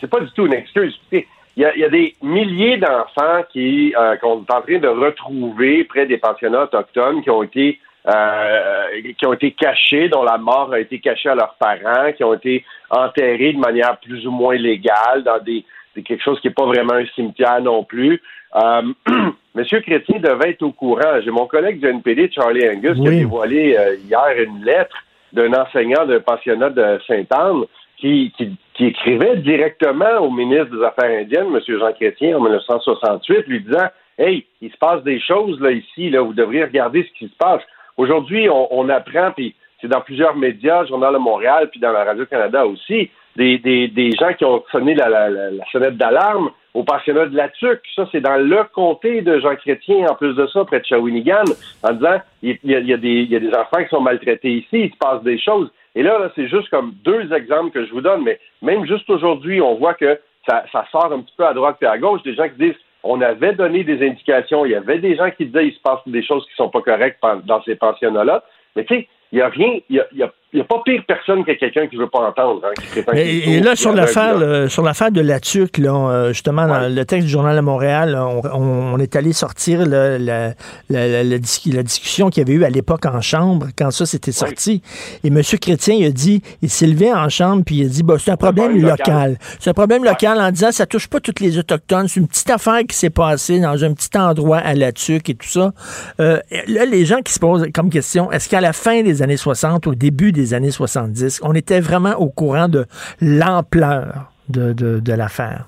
c'est 0.00 0.10
pas 0.10 0.20
du 0.20 0.30
tout 0.32 0.46
une 0.46 0.54
excuse. 0.54 0.98
Il 1.12 1.62
y, 1.62 1.64
a, 1.64 1.74
il 1.74 1.80
y 1.80 1.84
a 1.84 1.88
des 1.88 2.14
milliers 2.22 2.76
d'enfants 2.76 3.42
qui 3.50 3.94
euh, 3.98 4.16
qu'on 4.16 4.42
est 4.42 4.52
en 4.52 4.60
train 4.60 4.78
de 4.78 4.88
retrouver 4.88 5.84
près 5.84 6.06
des 6.06 6.18
pensionnats 6.18 6.64
autochtones 6.64 7.22
qui 7.22 7.30
ont 7.30 7.42
été 7.42 7.78
euh, 8.08 8.84
qui 9.18 9.26
ont 9.26 9.32
été 9.32 9.50
cachés, 9.52 10.08
dont 10.08 10.22
la 10.22 10.38
mort 10.38 10.72
a 10.72 10.80
été 10.80 10.98
cachée 11.00 11.28
à 11.28 11.34
leurs 11.34 11.54
parents, 11.58 12.12
qui 12.12 12.22
ont 12.24 12.34
été 12.34 12.64
enterrés 12.90 13.52
de 13.52 13.58
manière 13.58 13.96
plus 13.98 14.26
ou 14.26 14.30
moins 14.30 14.54
légale 14.56 15.22
dans 15.24 15.38
des, 15.38 15.64
des- 15.94 16.02
quelque 16.02 16.22
chose 16.22 16.38
qui 16.40 16.48
n'est 16.48 16.54
pas 16.54 16.66
vraiment 16.66 16.94
un 16.94 17.06
cimetière 17.14 17.60
non 17.60 17.82
plus. 17.84 18.22
Euh, 18.54 18.82
Monsieur 19.54 19.80
Chrétien 19.80 20.18
devait 20.20 20.50
être 20.50 20.62
au 20.62 20.72
courant. 20.72 21.20
J'ai 21.24 21.30
mon 21.30 21.46
collègue 21.46 21.80
du 21.80 21.86
NPD, 21.86 22.30
Charlie 22.30 22.68
Angus, 22.68 22.94
qui 22.94 23.06
a 23.06 23.10
dévoilé 23.10 23.76
euh, 23.76 23.96
hier 23.96 24.26
une 24.46 24.64
lettre 24.64 24.96
d'un 25.32 25.52
enseignant 25.54 26.04
d'un 26.06 26.20
pensionnat 26.20 26.70
de 26.70 27.00
Sainte-Anne 27.06 27.62
qui, 27.98 28.32
qui, 28.36 28.54
qui 28.74 28.86
écrivait 28.86 29.36
directement 29.36 30.18
au 30.20 30.30
ministre 30.30 30.76
des 30.76 30.84
Affaires 30.84 31.18
indiennes, 31.20 31.46
M. 31.52 31.60
Jean 31.78 31.92
Chrétien, 31.94 32.36
en 32.36 32.40
1968, 32.42 33.46
lui 33.48 33.60
disant 33.60 33.86
Hey, 34.18 34.46
il 34.62 34.70
se 34.70 34.76
passe 34.78 35.02
des 35.02 35.20
choses 35.20 35.60
là 35.60 35.70
ici, 35.72 36.08
là, 36.10 36.20
vous 36.22 36.32
devriez 36.32 36.64
regarder 36.64 37.02
ce 37.02 37.18
qui 37.18 37.28
se 37.28 37.36
passe. 37.36 37.60
Aujourd'hui, 37.96 38.48
on, 38.48 38.68
on 38.70 38.88
apprend, 38.88 39.32
puis 39.32 39.54
c'est 39.80 39.88
dans 39.88 40.00
plusieurs 40.00 40.36
médias, 40.36 40.84
Journal 40.86 41.12
de 41.14 41.18
Montréal, 41.18 41.68
puis 41.70 41.80
dans 41.80 41.92
la 41.92 42.04
Radio-Canada 42.04 42.66
aussi, 42.66 43.10
des, 43.36 43.58
des, 43.58 43.88
des 43.88 44.12
gens 44.12 44.32
qui 44.32 44.44
ont 44.44 44.62
sonné 44.72 44.94
la, 44.94 45.08
la, 45.08 45.28
la, 45.28 45.50
la 45.50 45.64
sonnette 45.70 45.96
d'alarme 45.96 46.50
au 46.72 46.84
pensionnat 46.84 47.26
de 47.26 47.36
la 47.36 47.48
Tuque. 47.48 47.82
Ça, 47.94 48.08
c'est 48.12 48.20
dans 48.20 48.36
le 48.36 48.64
comté 48.74 49.22
de 49.22 49.38
Jean 49.40 49.56
Chrétien, 49.56 50.06
en 50.08 50.14
plus 50.14 50.34
de 50.34 50.46
ça, 50.46 50.64
près 50.64 50.80
de 50.80 50.84
Shawinigan, 50.86 51.44
en 51.82 51.92
disant 51.92 52.20
il 52.42 52.58
y, 52.64 52.74
a, 52.74 52.78
il 52.80 52.88
y, 52.88 52.92
a 52.92 52.96
des, 52.96 53.08
il 53.08 53.30
y 53.30 53.36
a 53.36 53.40
des 53.40 53.54
enfants 53.54 53.82
qui 53.82 53.88
sont 53.88 54.00
maltraités 54.00 54.52
ici, 54.52 54.68
il 54.72 54.90
se 54.90 54.96
passe 54.96 55.22
des 55.22 55.38
choses. 55.38 55.70
Et 55.94 56.02
là, 56.02 56.18
là 56.18 56.30
c'est 56.34 56.48
juste 56.48 56.68
comme 56.70 56.94
deux 57.04 57.32
exemples 57.32 57.70
que 57.70 57.84
je 57.86 57.92
vous 57.92 58.02
donne, 58.02 58.24
mais 58.24 58.38
même 58.62 58.86
juste 58.86 59.08
aujourd'hui, 59.08 59.60
on 59.60 59.74
voit 59.74 59.94
que 59.94 60.18
ça, 60.48 60.64
ça 60.70 60.84
sort 60.92 61.12
un 61.12 61.20
petit 61.20 61.34
peu 61.36 61.46
à 61.46 61.54
droite 61.54 61.76
et 61.82 61.86
à 61.86 61.98
gauche, 61.98 62.22
des 62.22 62.34
gens 62.34 62.48
qui 62.48 62.66
disent 62.66 62.80
on 63.02 63.20
avait 63.20 63.52
donné 63.54 63.84
des 63.84 64.06
indications, 64.06 64.64
il 64.66 64.72
y 64.72 64.74
avait 64.74 64.98
des 64.98 65.16
gens 65.16 65.30
qui 65.30 65.46
disaient 65.46 65.68
il 65.68 65.74
se 65.74 65.80
passe 65.80 66.00
des 66.06 66.22
choses 66.22 66.44
qui 66.46 66.54
sont 66.54 66.70
pas 66.70 66.82
correctes 66.82 67.20
dans 67.44 67.62
ces 67.62 67.76
pensionnats-là. 67.76 68.42
Mais 68.74 68.84
tu 68.84 68.94
sais, 68.94 69.08
il 69.32 69.36
n'y 69.36 69.42
a 69.42 69.48
rien, 69.48 69.78
il 69.88 69.96
y 70.12 70.22
a, 70.22 70.26
a- 70.26 70.32
il 70.52 70.60
y 70.60 70.62
a 70.62 70.64
pas 70.64 70.80
pire 70.84 71.02
personne 71.06 71.44
que 71.44 71.52
quelqu'un 71.52 71.86
qui 71.86 71.96
veut 71.96 72.08
pas 72.08 72.20
entendre. 72.20 72.62
Hein, 72.64 72.72
qui 73.12 73.18
Et, 73.18 73.60
là, 73.60 73.76
sur 73.76 73.92
l'affaire, 73.92 74.38
là. 74.38 74.62
le- 74.62 74.68
sur 74.68 74.82
l'affaire 74.82 75.10
de 75.10 75.20
la 75.20 75.38
TUC, 75.40 75.78
là, 75.78 75.92
euh, 75.92 76.28
justement, 76.32 76.66
dans 76.66 76.88
le 76.88 77.04
texte 77.04 77.26
du 77.26 77.32
Journal 77.32 77.54
de 77.56 77.60
Montréal, 77.60 78.12
là, 78.12 78.26
on, 78.26 78.40
on- 78.54 78.94
on 78.94 78.98
est 78.98 79.16
allé 79.16 79.32
sortir 79.32 79.84
là, 79.84 80.18
la, 80.18 80.48
la, 80.88 81.08
la- 81.08 81.24
la 81.24 81.38
dis- 81.38 81.70
la 81.72 81.82
discussion 81.82 82.30
qu'il 82.30 82.46
y 82.46 82.50
avait 82.50 82.58
eu 82.60 82.64
à 82.64 82.70
l'époque 82.70 83.04
en 83.06 83.20
chambre, 83.20 83.66
quand 83.76 83.90
ça 83.90 84.06
s'était 84.06 84.32
sorti. 84.32 84.82
Et 85.24 85.28
M. 85.28 85.42
Chrétien, 85.60 85.94
il 85.98 86.06
a 86.06 86.10
dit, 86.10 86.40
il 86.62 86.70
s'est 86.70 86.86
levé 86.86 87.12
en 87.12 87.28
chambre, 87.28 87.62
puis 87.66 87.76
il 87.78 87.86
a 87.86 87.88
dit, 87.88 88.02
bah, 88.02 88.14
c'est 88.18 88.30
un 88.30 88.36
problème 88.36 88.80
local. 88.80 88.96
local. 88.98 89.38
C'est 89.58 89.70
un 89.70 89.74
problème 89.74 90.04
local 90.04 90.40
en 90.40 90.50
disant, 90.52 90.70
ça 90.72 90.86
touche 90.86 91.08
pas 91.08 91.20
toutes 91.20 91.40
les 91.40 91.58
Autochtones. 91.58 92.08
C'est 92.08 92.20
une 92.20 92.28
petite 92.28 92.50
affaire 92.50 92.80
qui 92.88 92.96
s'est 92.96 93.10
passée 93.10 93.58
dans 93.60 93.84
un 93.84 93.92
petit 93.92 94.16
endroit 94.16 94.58
à 94.58 94.74
la 94.74 94.92
TUC 94.92 95.28
et 95.30 95.34
tout 95.34 95.48
ça. 95.48 95.72
Euh, 96.20 96.38
là, 96.68 96.84
les 96.86 97.04
gens 97.04 97.20
qui 97.20 97.32
se 97.32 97.38
posent 97.40 97.66
comme 97.74 97.90
question, 97.90 98.30
est-ce 98.30 98.48
qu'à 98.48 98.60
la 98.60 98.72
fin 98.72 99.02
des 99.02 99.22
années 99.22 99.36
60, 99.36 99.86
au 99.88 99.94
début 99.94 100.32
des 100.36 100.54
années 100.54 100.70
70, 100.70 101.40
on 101.42 101.52
était 101.54 101.80
vraiment 101.80 102.14
au 102.14 102.28
courant 102.28 102.68
de 102.68 102.86
l'ampleur 103.20 104.30
de, 104.48 104.72
de, 104.72 105.12
l'affaire? 105.12 105.64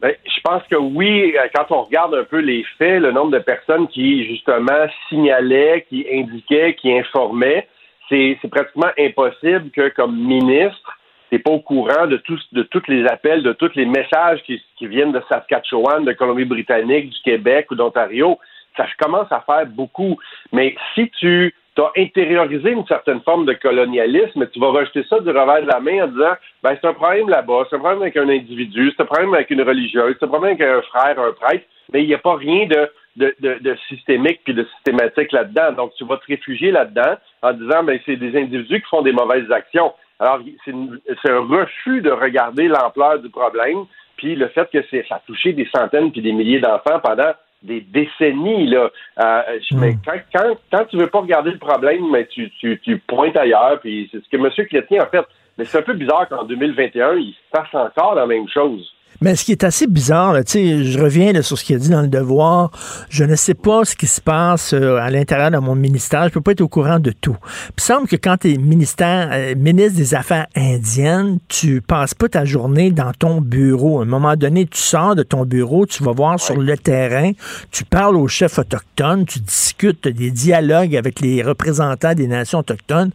Ben, 0.00 0.14
je 0.24 0.40
pense 0.42 0.62
que 0.70 0.76
oui, 0.76 1.34
euh, 1.36 1.48
quand 1.54 1.66
on 1.70 1.82
regarde 1.82 2.14
un 2.14 2.24
peu 2.24 2.38
les 2.38 2.64
faits, 2.78 3.02
le 3.02 3.12
nombre 3.12 3.32
de 3.32 3.38
personnes 3.38 3.88
qui, 3.88 4.24
justement, 4.26 4.86
signalaient, 5.08 5.84
qui 5.88 6.06
indiquaient, 6.10 6.74
qui 6.74 6.96
informaient, 6.96 7.68
c'est 8.08 8.38
pratiquement 8.50 8.90
impossible 8.98 9.70
que, 9.70 9.88
comme 9.90 10.16
ministre, 10.16 10.98
t'es 11.30 11.38
pas 11.38 11.50
au 11.50 11.60
courant 11.60 12.06
de 12.06 12.18
tous 12.18 12.40
de 12.52 12.68
les 12.88 13.06
appels, 13.06 13.42
de 13.42 13.52
tous 13.52 13.74
les 13.74 13.86
messages 13.86 14.42
qui, 14.44 14.62
qui 14.76 14.86
viennent 14.86 15.12
de 15.12 15.22
Saskatchewan, 15.28 16.04
de 16.04 16.12
Colombie-Britannique, 16.12 17.10
du 17.10 17.20
Québec 17.24 17.66
ou 17.70 17.74
d'Ontario. 17.74 18.38
Ça 18.76 18.86
commence 18.98 19.30
à 19.32 19.40
faire 19.40 19.66
beaucoup. 19.66 20.18
Mais 20.52 20.76
si 20.94 21.10
tu 21.18 21.54
as 21.82 21.92
intériorisé 21.96 22.70
une 22.70 22.86
certaine 22.86 23.20
forme 23.22 23.46
de 23.46 23.52
colonialisme, 23.54 24.46
tu 24.48 24.60
vas 24.60 24.68
rejeter 24.68 25.04
ça 25.08 25.20
du 25.20 25.28
revers 25.28 25.62
de 25.62 25.68
la 25.68 25.80
main 25.80 26.04
en 26.04 26.08
disant 26.08 26.34
ben 26.62 26.76
c'est 26.80 26.88
un 26.88 26.94
problème 26.94 27.28
là-bas, 27.28 27.66
c'est 27.68 27.76
un 27.76 27.80
problème 27.80 28.02
avec 28.02 28.16
un 28.16 28.28
individu, 28.28 28.92
c'est 28.96 29.02
un 29.02 29.06
problème 29.06 29.34
avec 29.34 29.50
une 29.50 29.62
religieuse, 29.62 30.16
c'est 30.18 30.24
un 30.24 30.28
problème 30.28 30.56
avec 30.56 30.68
un 30.68 30.82
frère, 30.82 31.18
un 31.18 31.32
prêtre, 31.32 31.64
mais 31.92 32.02
il 32.02 32.08
n'y 32.08 32.14
a 32.14 32.18
pas 32.18 32.36
rien 32.36 32.66
de 32.66 32.88
de, 33.16 33.34
de, 33.40 33.58
de 33.60 33.76
systémique 33.88 34.40
puis 34.44 34.54
de 34.54 34.66
systématique 34.74 35.32
là-dedans. 35.32 35.72
Donc, 35.72 35.92
tu 35.96 36.04
vas 36.04 36.16
te 36.16 36.26
réfugier 36.26 36.70
là-dedans 36.70 37.14
en 37.42 37.52
disant, 37.52 37.84
ben, 37.84 37.98
c'est 38.04 38.16
des 38.16 38.36
individus 38.36 38.80
qui 38.80 38.88
font 38.88 39.02
des 39.02 39.12
mauvaises 39.12 39.50
actions. 39.50 39.92
Alors, 40.18 40.40
c'est 40.64 41.30
un 41.30 41.40
refus 41.40 42.00
de 42.00 42.10
regarder 42.10 42.68
l'ampleur 42.68 43.18
du 43.18 43.30
problème, 43.30 43.84
puis 44.16 44.36
le 44.36 44.48
fait 44.48 44.68
que 44.70 44.82
ça 45.08 45.16
a 45.16 45.22
touché 45.26 45.52
des 45.52 45.68
centaines 45.74 46.12
puis 46.12 46.22
des 46.22 46.32
milliers 46.32 46.60
d'enfants 46.60 47.00
pendant 47.02 47.32
des 47.64 47.80
décennies. 47.80 48.66
Là. 48.68 48.90
Euh, 49.20 49.42
je- 49.68 49.76
mais 49.76 49.94
quand, 50.04 50.18
quand, 50.32 50.54
quand 50.70 50.84
tu 50.86 50.96
veux 50.96 51.08
pas 51.08 51.20
regarder 51.20 51.50
le 51.50 51.58
problème, 51.58 52.10
mais 52.12 52.26
tu, 52.26 52.50
tu, 52.60 52.78
tu 52.80 52.98
pointes 52.98 53.36
ailleurs, 53.36 53.80
puis 53.80 54.08
c'est 54.12 54.22
ce 54.22 54.28
que 54.28 54.36
M. 54.36 54.48
Chrétien 54.68 55.02
a 55.02 55.06
fait. 55.06 55.24
Mais 55.58 55.64
c'est 55.64 55.78
un 55.78 55.82
peu 55.82 55.94
bizarre 55.94 56.28
qu'en 56.28 56.44
2021, 56.44 57.14
il 57.14 57.32
se 57.32 57.38
passe 57.50 57.72
encore 57.74 58.14
la 58.14 58.26
même 58.26 58.48
chose. 58.48 58.92
Mais 59.20 59.36
ce 59.36 59.44
qui 59.44 59.52
est 59.52 59.64
assez 59.64 59.86
bizarre, 59.86 60.32
là, 60.32 60.44
tu 60.44 60.52
sais, 60.52 60.84
je 60.84 60.98
reviens 60.98 61.32
là, 61.32 61.42
sur 61.42 61.58
ce 61.58 61.64
qu'il 61.64 61.76
a 61.76 61.78
dit 61.78 61.88
dans 61.88 62.02
le 62.02 62.08
devoir. 62.08 62.70
Je 63.08 63.24
ne 63.24 63.36
sais 63.36 63.54
pas 63.54 63.84
ce 63.84 63.94
qui 63.94 64.06
se 64.06 64.20
passe 64.20 64.74
euh, 64.74 64.96
à 64.96 65.10
l'intérieur 65.10 65.50
de 65.50 65.58
mon 65.58 65.74
ministère. 65.74 66.24
Je 66.24 66.30
peux 66.30 66.40
pas 66.40 66.52
être 66.52 66.60
au 66.60 66.68
courant 66.68 66.98
de 66.98 67.10
tout. 67.10 67.36
Il 67.76 67.82
semble 67.82 68.08
que 68.08 68.16
quand 68.16 68.38
tu 68.38 68.52
es 68.52 68.56
ministère, 68.56 69.28
euh, 69.32 69.54
ministre 69.54 69.96
des 69.96 70.14
Affaires 70.14 70.46
indiennes, 70.56 71.38
tu 71.48 71.80
passes 71.80 72.14
pas 72.14 72.28
ta 72.28 72.44
journée 72.44 72.90
dans 72.90 73.12
ton 73.12 73.40
bureau. 73.40 74.00
À 74.00 74.02
un 74.02 74.06
moment 74.06 74.36
donné, 74.36 74.66
tu 74.66 74.78
sors 74.78 75.14
de 75.14 75.22
ton 75.22 75.44
bureau, 75.44 75.86
tu 75.86 76.02
vas 76.02 76.12
voir 76.12 76.40
sur 76.40 76.56
le 76.56 76.76
terrain, 76.76 77.32
tu 77.70 77.84
parles 77.84 78.16
aux 78.16 78.28
chefs 78.28 78.58
autochtones, 78.58 79.24
tu 79.26 79.40
discutes 79.40 80.08
des 80.08 80.30
dialogues 80.30 80.96
avec 80.96 81.20
les 81.20 81.42
représentants 81.42 82.14
des 82.14 82.26
nations 82.26 82.60
autochtones. 82.60 83.10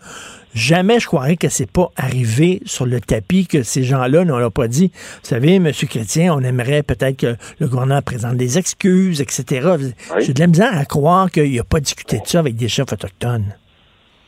Jamais 0.54 1.00
je 1.00 1.08
croirais 1.08 1.36
que 1.36 1.50
c'est 1.50 1.72
pas 1.72 1.90
arrivé 1.96 2.62
sur 2.66 2.86
le 2.86 3.00
tapis 3.00 3.48
que 3.48 3.64
ces 3.64 3.84
gens-là 3.84 4.26
n'ont 4.26 4.50
pas 4.50 4.68
dit. 4.68 4.92
Vous 4.94 5.30
savez, 5.30 5.56
M. 5.56 5.72
Chrétien, 5.72 6.34
on 6.34 6.42
aimerait 6.42 6.84
peut-être 6.84 7.18
que 7.18 7.36
le 7.60 7.68
gouvernement 7.68 8.02
présente 8.02 8.38
des 8.38 8.58
excuses, 8.58 9.22
etc. 9.22 9.76
J'ai 10.20 10.34
de 10.34 10.40
la 10.40 10.48
misère 10.48 10.78
à 10.78 10.86
croire 10.86 11.30
qu'il 11.30 11.56
n'a 11.56 11.64
pas 11.64 11.80
discuté 11.80 12.20
de 12.20 12.26
ça 12.26 12.40
avec 12.40 12.56
des 12.56 12.68
chefs 12.68 12.92
autochtones. 12.92 13.56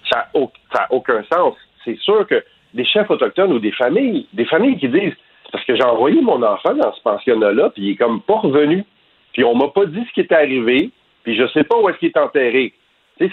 ça 0.09 0.27
n'a 0.33 0.87
aucun 0.91 1.23
sens. 1.31 1.55
C'est 1.83 1.97
sûr 1.99 2.27
que 2.27 2.43
des 2.73 2.85
chefs 2.85 3.09
autochtones 3.09 3.51
ou 3.53 3.59
des 3.59 3.71
familles, 3.71 4.27
des 4.33 4.45
familles 4.45 4.77
qui 4.77 4.89
disent 4.89 5.15
parce 5.51 5.65
que 5.65 5.75
j'ai 5.75 5.83
envoyé 5.83 6.21
mon 6.21 6.41
enfant 6.43 6.73
dans 6.73 6.93
ce 6.93 7.01
pensionnat-là, 7.01 7.71
puis 7.71 7.83
il 7.83 7.89
est 7.91 7.95
comme 7.95 8.21
pas 8.21 8.39
revenu. 8.39 8.85
Puis 9.33 9.43
on 9.43 9.55
m'a 9.55 9.67
pas 9.67 9.85
dit 9.85 10.03
ce 10.07 10.13
qui 10.13 10.21
est 10.21 10.31
arrivé, 10.31 10.89
puis 11.23 11.35
je 11.35 11.47
sais 11.49 11.63
pas 11.63 11.77
où 11.77 11.89
est-ce 11.89 11.97
qu'il 11.97 12.09
est 12.09 12.17
enterré. 12.17 12.73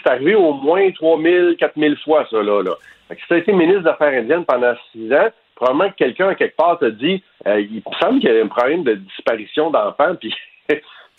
C'est 0.03 0.11
arrivé 0.11 0.35
au 0.35 0.53
moins 0.53 0.91
3000, 0.91 1.57
4000 1.59 1.97
fois, 2.05 2.27
ça, 2.31 2.43
là. 2.43 2.63
là. 2.63 2.73
Fait 3.09 3.17
que 3.17 3.21
si 3.23 3.27
tu 3.29 3.35
as 3.35 3.39
été 3.39 3.53
ministre 3.53 3.83
des 3.83 3.89
Affaires 3.89 4.21
indiennes 4.21 4.45
pendant 4.45 4.75
six 4.93 5.13
ans, 5.13 5.29
probablement 5.55 5.91
que 5.91 5.97
quelqu'un, 5.97 6.35
quelque 6.35 6.57
part, 6.57 6.79
t'a 6.79 6.91
dit 6.91 7.23
euh, 7.47 7.61
il 7.61 7.77
me 7.77 7.95
semble 8.01 8.21
qu'il 8.21 8.31
y 8.31 8.39
a 8.39 8.45
un 8.45 8.49
problème 8.49 8.85
de 8.85 8.95
disparition 8.95 9.71
d'enfants, 9.71 10.15
puis 10.21 10.35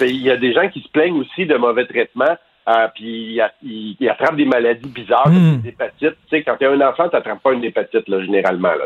il 0.01 0.21
y 0.21 0.31
a 0.31 0.37
des 0.37 0.53
gens 0.53 0.69
qui 0.69 0.81
se 0.81 0.89
plaignent 0.89 1.19
aussi 1.19 1.45
de 1.45 1.55
mauvais 1.57 1.85
traitements, 1.85 2.37
euh, 2.69 2.87
puis 2.93 3.39
ils, 3.63 4.09
attrapent 4.09 4.35
des 4.35 4.45
maladies 4.45 4.89
bizarres, 4.89 5.23
comme 5.23 5.61
des 5.61 5.69
hépatites. 5.69 6.15
Tu 6.29 6.37
sais, 6.37 6.43
quand 6.43 6.55
tu 6.57 6.65
es 6.65 6.67
un 6.67 6.81
enfant, 6.81 7.09
tu 7.09 7.15
n'attrapes 7.15 7.41
pas 7.41 7.53
une 7.53 7.63
hépatite, 7.63 8.07
là, 8.07 8.21
généralement. 8.21 8.73
Là, 8.75 8.85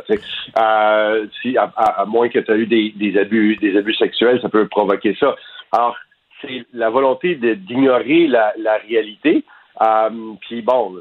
euh, 0.57 1.26
si, 1.41 1.57
à, 1.57 1.72
à- 1.76 2.01
à 2.01 2.05
moins 2.05 2.30
que 2.30 2.39
tu 2.39 2.51
aies 2.51 2.57
eu 2.60 2.65
des, 2.68 2.93
des 2.95 3.19
abus, 3.19 3.57
des 3.57 3.77
abus 3.77 3.95
sexuels, 3.95 4.39
ça 4.41 4.47
peut 4.47 4.68
provoquer 4.69 5.15
ça. 5.19 5.35
Alors, 5.73 5.97
c'est 6.41 6.65
la 6.73 6.89
volonté 6.89 7.35
d'ignorer 7.35 8.27
la, 8.27 8.53
la 8.57 8.77
réalité. 8.77 9.43
Euh, 9.82 10.34
puis 10.41 10.62
bon, 10.62 10.95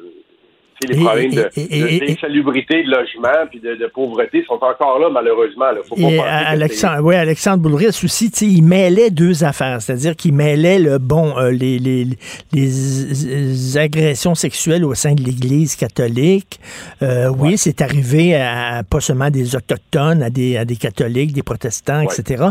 les 0.88 0.96
problèmes 1.04 1.30
de, 1.34 1.48
et- 1.56 2.00
de- 2.00 2.06
d'insalubrité, 2.06 2.82
de 2.82 2.90
logement, 2.90 3.46
puis 3.50 3.60
de, 3.60 3.74
de 3.76 3.86
pauvreté 3.94 4.44
sont 4.46 4.54
encore 4.54 4.98
là, 4.98 5.08
malheureusement. 5.12 5.66
Là. 5.72 5.78
Faut 5.88 5.96
Et 5.96 6.18
Alexandre, 6.18 7.02
ouais, 7.04 7.16
Alexandre 7.16 7.58
Boulris 7.62 7.86
aussi, 8.04 8.28
il 8.42 8.62
mêlait 8.62 9.10
deux 9.10 9.44
affaires, 9.44 9.80
c'est-à-dire 9.82 10.16
qu'il 10.16 10.32
mêlait 10.34 10.78
le 10.78 10.98
bon, 10.98 11.36
euh, 11.38 11.50
les, 11.50 11.78
les, 11.78 12.06
les 12.52 13.78
agressions 13.78 14.34
sexuelles 14.34 14.84
au 14.84 14.94
sein 14.94 15.14
de 15.14 15.22
l'Église 15.22 15.76
catholique. 15.76 16.60
Euh, 17.02 17.28
Oui, 17.28 17.56
c'est 17.58 17.80
arrivé 17.80 18.34
à 18.34 18.82
pas 18.88 19.00
seulement 19.00 19.30
des 19.30 19.56
autochtones, 19.56 20.22
à 20.22 20.30
des, 20.30 20.56
à 20.56 20.64
des 20.64 20.76
catholiques, 20.76 21.32
des 21.32 21.42
protestants, 21.42 22.00
etc. 22.02 22.44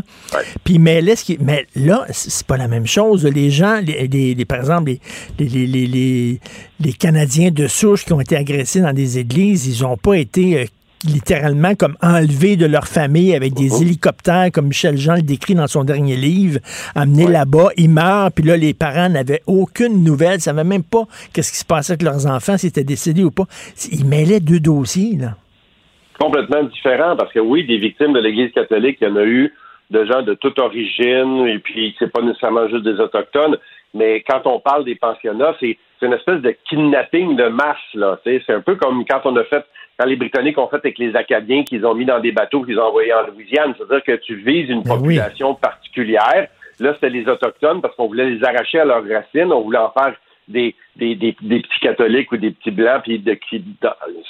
Puis 0.63 0.75
il 0.75 0.79
mêlait 0.79 1.15
ce 1.15 1.25
qui, 1.25 1.37
mais 1.41 1.65
là, 1.75 2.05
c'est 2.11 2.45
pas 2.47 2.57
la 2.57 2.67
même 2.67 2.87
chose. 2.87 3.25
Les 3.25 3.49
gens, 3.49 3.79
les, 3.85 4.07
les- 4.07 4.33
les- 4.35 4.45
par 4.45 4.59
exemple, 4.59 4.91
les, 5.39 5.45
les, 5.47 5.65
les, 5.87 6.39
les, 6.83 6.93
Canadiens 6.93 7.51
de 7.51 7.67
souche 7.67 8.05
qui 8.05 8.13
ont 8.13 8.21
été 8.21 8.35
agressés 8.35 8.81
dans 8.81 8.93
des 8.93 9.19
églises, 9.19 9.67
ils 9.67 9.85
ont 9.85 9.97
pas 9.97 10.17
été 10.17 10.59
euh, 10.59 10.65
littéralement 11.05 11.75
comme 11.75 11.95
enlevés 12.01 12.57
de 12.57 12.65
leur 12.65 12.87
famille 12.87 13.35
avec 13.35 13.53
des 13.53 13.81
hélicoptères, 13.81 14.49
comme 14.53 14.67
Michel 14.67 14.97
Jean 14.97 15.15
le 15.15 15.21
décrit 15.21 15.55
dans 15.55 15.67
son 15.67 15.83
dernier 15.83 16.15
livre, 16.15 16.59
amenés 16.95 17.27
là-bas, 17.27 17.69
ils 17.77 17.89
meurent, 17.89 18.31
puis 18.31 18.45
là, 18.45 18.57
les 18.57 18.73
parents 18.73 19.09
n'avaient 19.09 19.41
aucune 19.47 20.03
nouvelle, 20.03 20.35
ne 20.35 20.39
savaient 20.39 20.63
même 20.63 20.83
pas 20.83 21.03
qu'est-ce 21.33 21.51
qui 21.51 21.57
se 21.57 21.65
passait 21.65 21.93
avec 21.93 22.03
leurs 22.03 22.27
enfants, 22.27 22.57
s'ils 22.57 22.69
étaient 22.69 22.83
décédés 22.83 23.23
ou 23.23 23.31
pas. 23.31 23.45
Ils 23.91 24.05
mêlaient 24.05 24.39
deux 24.39 24.59
dossiers, 24.59 25.17
là. 25.17 25.35
complètement 26.19 26.63
différent 26.63 27.15
parce 27.15 27.33
que 27.33 27.39
oui, 27.39 27.65
des 27.65 27.77
victimes 27.77 28.13
de 28.13 28.19
l'Église 28.19 28.51
catholique, 28.53 28.97
il 29.01 29.07
y 29.07 29.11
en 29.11 29.15
a 29.15 29.23
eu 29.23 29.53
de 29.89 30.05
gens 30.05 30.21
de 30.21 30.33
toute 30.35 30.57
origine 30.59 31.47
et 31.47 31.59
puis 31.59 31.95
c'est 31.99 32.11
pas 32.11 32.21
nécessairement 32.21 32.67
juste 32.69 32.83
des 32.83 32.99
autochtones, 32.99 33.57
mais 33.93 34.21
quand 34.21 34.41
on 34.45 34.59
parle 34.59 34.85
des 34.85 34.95
pensionnats, 34.95 35.55
c'est 35.59 35.77
c'est 35.99 36.07
une 36.07 36.13
espèce 36.13 36.41
de 36.41 36.55
kidnapping 36.67 37.35
de 37.35 37.47
masse 37.47 37.77
là. 37.93 38.19
C'est 38.23 38.49
un 38.49 38.61
peu 38.61 38.75
comme 38.75 39.05
quand 39.05 39.21
on 39.25 39.35
a 39.35 39.43
fait 39.43 39.63
quand 39.99 40.07
les 40.07 40.15
Britanniques 40.15 40.57
ont 40.57 40.67
fait 40.67 40.77
avec 40.77 40.97
les 40.97 41.15
Acadiens 41.15 41.63
qu'ils 41.63 41.85
ont 41.85 41.93
mis 41.93 42.05
dans 42.05 42.19
des 42.19 42.31
bateaux 42.31 42.63
qu'ils 42.63 42.79
ont 42.79 42.85
envoyés 42.85 43.13
en 43.13 43.27
Louisiane, 43.27 43.75
c'est-à-dire 43.77 44.03
que 44.03 44.15
tu 44.23 44.35
vises 44.35 44.69
une 44.69 44.83
population 44.83 45.53
particulière. 45.53 46.47
Là, 46.79 46.93
c'était 46.95 47.09
les 47.09 47.27
autochtones 47.27 47.81
parce 47.81 47.95
qu'on 47.95 48.07
voulait 48.07 48.31
les 48.31 48.43
arracher 48.43 48.79
à 48.79 48.85
leurs 48.85 49.07
racines, 49.07 49.53
on 49.53 49.61
voulait 49.61 49.77
en 49.77 49.91
faire 49.91 50.15
des, 50.47 50.75
des, 50.95 51.15
des, 51.15 51.35
des 51.39 51.59
petits 51.59 51.79
catholiques 51.81 52.31
ou 52.31 52.37
des 52.37 52.51
petits 52.51 52.71
blancs, 52.71 53.03
puis 53.03 53.19
de, 53.19 53.37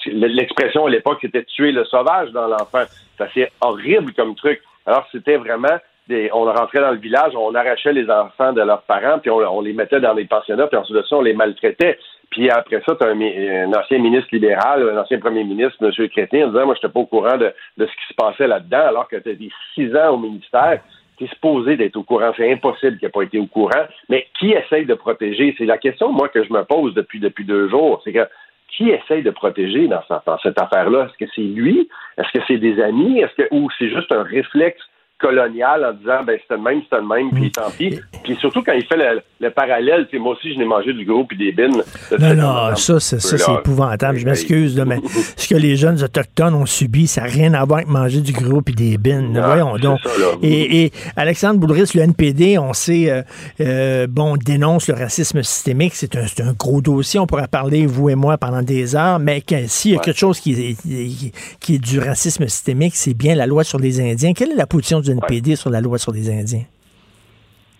l'expression 0.05 0.85
à 0.85 0.89
l'époque, 0.89 1.19
c'était 1.21 1.43
tuer 1.45 1.71
le 1.71 1.85
sauvage 1.85 2.31
dans 2.31 2.47
l'enfant. 2.47 2.83
Ça 3.17 3.27
c'est 3.33 3.49
horrible 3.61 4.13
comme 4.13 4.35
truc. 4.35 4.61
Alors, 4.85 5.07
c'était 5.11 5.37
vraiment 5.37 5.77
des, 6.07 6.29
on 6.33 6.43
rentrait 6.43 6.81
dans 6.81 6.91
le 6.91 6.97
village, 6.97 7.33
on 7.35 7.53
arrachait 7.53 7.93
les 7.93 8.09
enfants 8.09 8.53
de 8.53 8.61
leurs 8.61 8.81
parents, 8.83 9.19
puis 9.19 9.29
on, 9.29 9.61
les 9.61 9.73
mettait 9.73 9.99
dans 9.99 10.13
les 10.13 10.25
pensionnats, 10.25 10.67
puis 10.67 10.77
ensuite 10.77 10.97
de 10.97 11.03
ça, 11.03 11.15
on 11.15 11.21
les 11.21 11.33
maltraitait. 11.33 11.97
Puis 12.29 12.49
après 12.49 12.81
ça, 12.85 12.95
tu 12.95 13.05
as 13.05 13.09
un, 13.09 13.73
ancien 13.73 13.99
ministre 13.99 14.29
libéral, 14.31 14.89
un 14.89 15.01
ancien 15.01 15.19
premier 15.19 15.43
ministre, 15.43 15.77
M. 15.81 16.09
Crétin, 16.09 16.45
en 16.45 16.47
disant, 16.47 16.65
moi, 16.65 16.75
je 16.75 16.85
n'étais 16.85 16.93
pas 16.93 16.99
au 16.99 17.05
courant 17.05 17.37
de, 17.37 17.53
ce 17.77 17.83
qui 17.83 18.07
se 18.09 18.13
passait 18.15 18.47
là-dedans, 18.47 18.87
alors 18.87 19.07
que 19.07 19.17
tu 19.17 19.29
as 19.29 19.31
été 19.33 19.49
six 19.75 19.95
ans 19.95 20.13
au 20.13 20.17
ministère. 20.17 20.81
Tu 21.17 21.25
es 21.25 21.27
supposé 21.27 21.75
d'être 21.75 21.97
au 21.97 22.03
courant. 22.03 22.31
C'est 22.35 22.51
impossible 22.51 22.97
qu'il 22.97 23.05
n'ait 23.05 23.11
pas 23.11 23.23
été 23.23 23.37
au 23.37 23.45
courant. 23.45 23.85
Mais 24.09 24.27
qui 24.39 24.51
essaye 24.53 24.85
de 24.85 24.93
protéger? 24.93 25.53
C'est 25.57 25.65
la 25.65 25.77
question, 25.77 26.11
moi, 26.11 26.29
que 26.29 26.43
je 26.43 26.51
me 26.51 26.63
pose 26.63 26.93
depuis, 26.93 27.19
deux 27.19 27.69
jours. 27.69 28.01
C'est 28.03 28.13
que 28.13 28.27
qui 28.69 28.89
essaye 28.89 29.21
de 29.21 29.31
protéger 29.31 29.87
dans, 29.89 30.01
dans 30.25 30.39
cette 30.39 30.59
affaire-là? 30.59 31.07
Est-ce 31.07 31.25
que 31.25 31.31
c'est 31.35 31.41
lui? 31.41 31.89
Est-ce 32.17 32.31
que 32.31 32.43
c'est 32.47 32.57
des 32.57 32.81
amis? 32.81 33.19
Est-ce 33.19 33.35
que 33.35 33.47
ou 33.53 33.69
c'est 33.77 33.89
juste 33.89 34.11
un 34.13 34.23
réflexe 34.23 34.81
colonial 35.21 35.85
en 35.85 35.93
disant 35.93 36.23
ben 36.25 36.37
c'était 36.41 36.55
le 36.55 36.61
même, 36.61 36.81
c'était 36.83 37.01
le 37.01 37.07
même, 37.07 37.31
puis 37.31 37.51
tant 37.51 37.69
pis. 37.77 37.99
Puis 38.23 38.35
surtout 38.37 38.61
quand 38.63 38.73
il 38.73 38.83
fait 38.85 38.97
le, 38.97 39.21
le 39.39 39.49
parallèle, 39.51 40.07
moi 40.19 40.33
aussi 40.33 40.53
je 40.53 40.59
n'ai 40.59 40.65
mangé 40.65 40.93
du 40.93 41.05
gros 41.05 41.23
puis 41.23 41.37
des 41.37 41.51
bines. 41.51 41.83
Non, 42.19 42.33
non, 42.33 42.75
ça, 42.75 42.99
c'est, 42.99 43.19
ça, 43.19 43.37
c'est 43.37 43.53
épouvantable. 43.53 44.17
Je 44.17 44.25
m'excuse, 44.25 44.77
là, 44.77 44.85
mais 44.85 44.99
ce 45.37 45.47
que 45.47 45.55
les 45.55 45.75
jeunes 45.75 46.01
autochtones 46.03 46.55
ont 46.55 46.65
subi, 46.65 47.07
ça 47.07 47.21
n'a 47.21 47.27
rien 47.27 47.53
à 47.53 47.63
voir 47.63 47.79
avec 47.79 47.89
manger 47.89 48.21
du 48.21 48.33
gros 48.33 48.61
puis 48.61 48.73
des 48.73 48.97
bines. 48.97 49.31
Non, 49.33 49.45
Voyons 49.45 49.73
c'est 49.75 49.81
donc. 49.81 49.99
ça, 50.03 50.09
et, 50.41 50.85
et 50.85 50.91
Alexandre 51.15 51.59
Boulris, 51.59 51.91
le 51.95 52.01
NPD, 52.01 52.57
on 52.57 52.73
sait, 52.73 53.11
euh, 53.11 53.21
euh, 53.61 54.07
bon, 54.07 54.37
dénonce 54.37 54.87
le 54.87 54.95
racisme 54.95 55.43
systémique. 55.43 55.93
C'est 55.95 56.15
un, 56.15 56.25
c'est 56.27 56.41
un 56.41 56.53
gros 56.53 56.81
dossier. 56.81 57.19
On 57.19 57.27
pourra 57.27 57.47
parler, 57.47 57.85
vous 57.85 58.09
et 58.09 58.15
moi, 58.15 58.37
pendant 58.37 58.61
des 58.61 58.95
heures. 58.95 59.19
Mais 59.19 59.43
s'il 59.67 59.91
y 59.91 59.95
a 59.95 59.99
quelque 59.99 60.19
chose 60.19 60.39
qui 60.39 60.53
est, 60.53 61.33
qui 61.59 61.75
est 61.75 61.79
du 61.79 61.99
racisme 61.99 62.47
systémique, 62.47 62.95
c'est 62.95 63.13
bien 63.13 63.35
la 63.35 63.45
loi 63.45 63.63
sur 63.63 63.79
les 63.79 63.99
Indiens. 64.01 64.33
Quelle 64.33 64.51
est 64.51 64.55
la 64.55 64.67
position 64.67 64.99
du 64.99 65.10
NPD 65.11 65.55
sur 65.55 65.69
la 65.69 65.81
loi 65.81 65.97
sur 65.97 66.11
les 66.11 66.29
Indiens? 66.29 66.65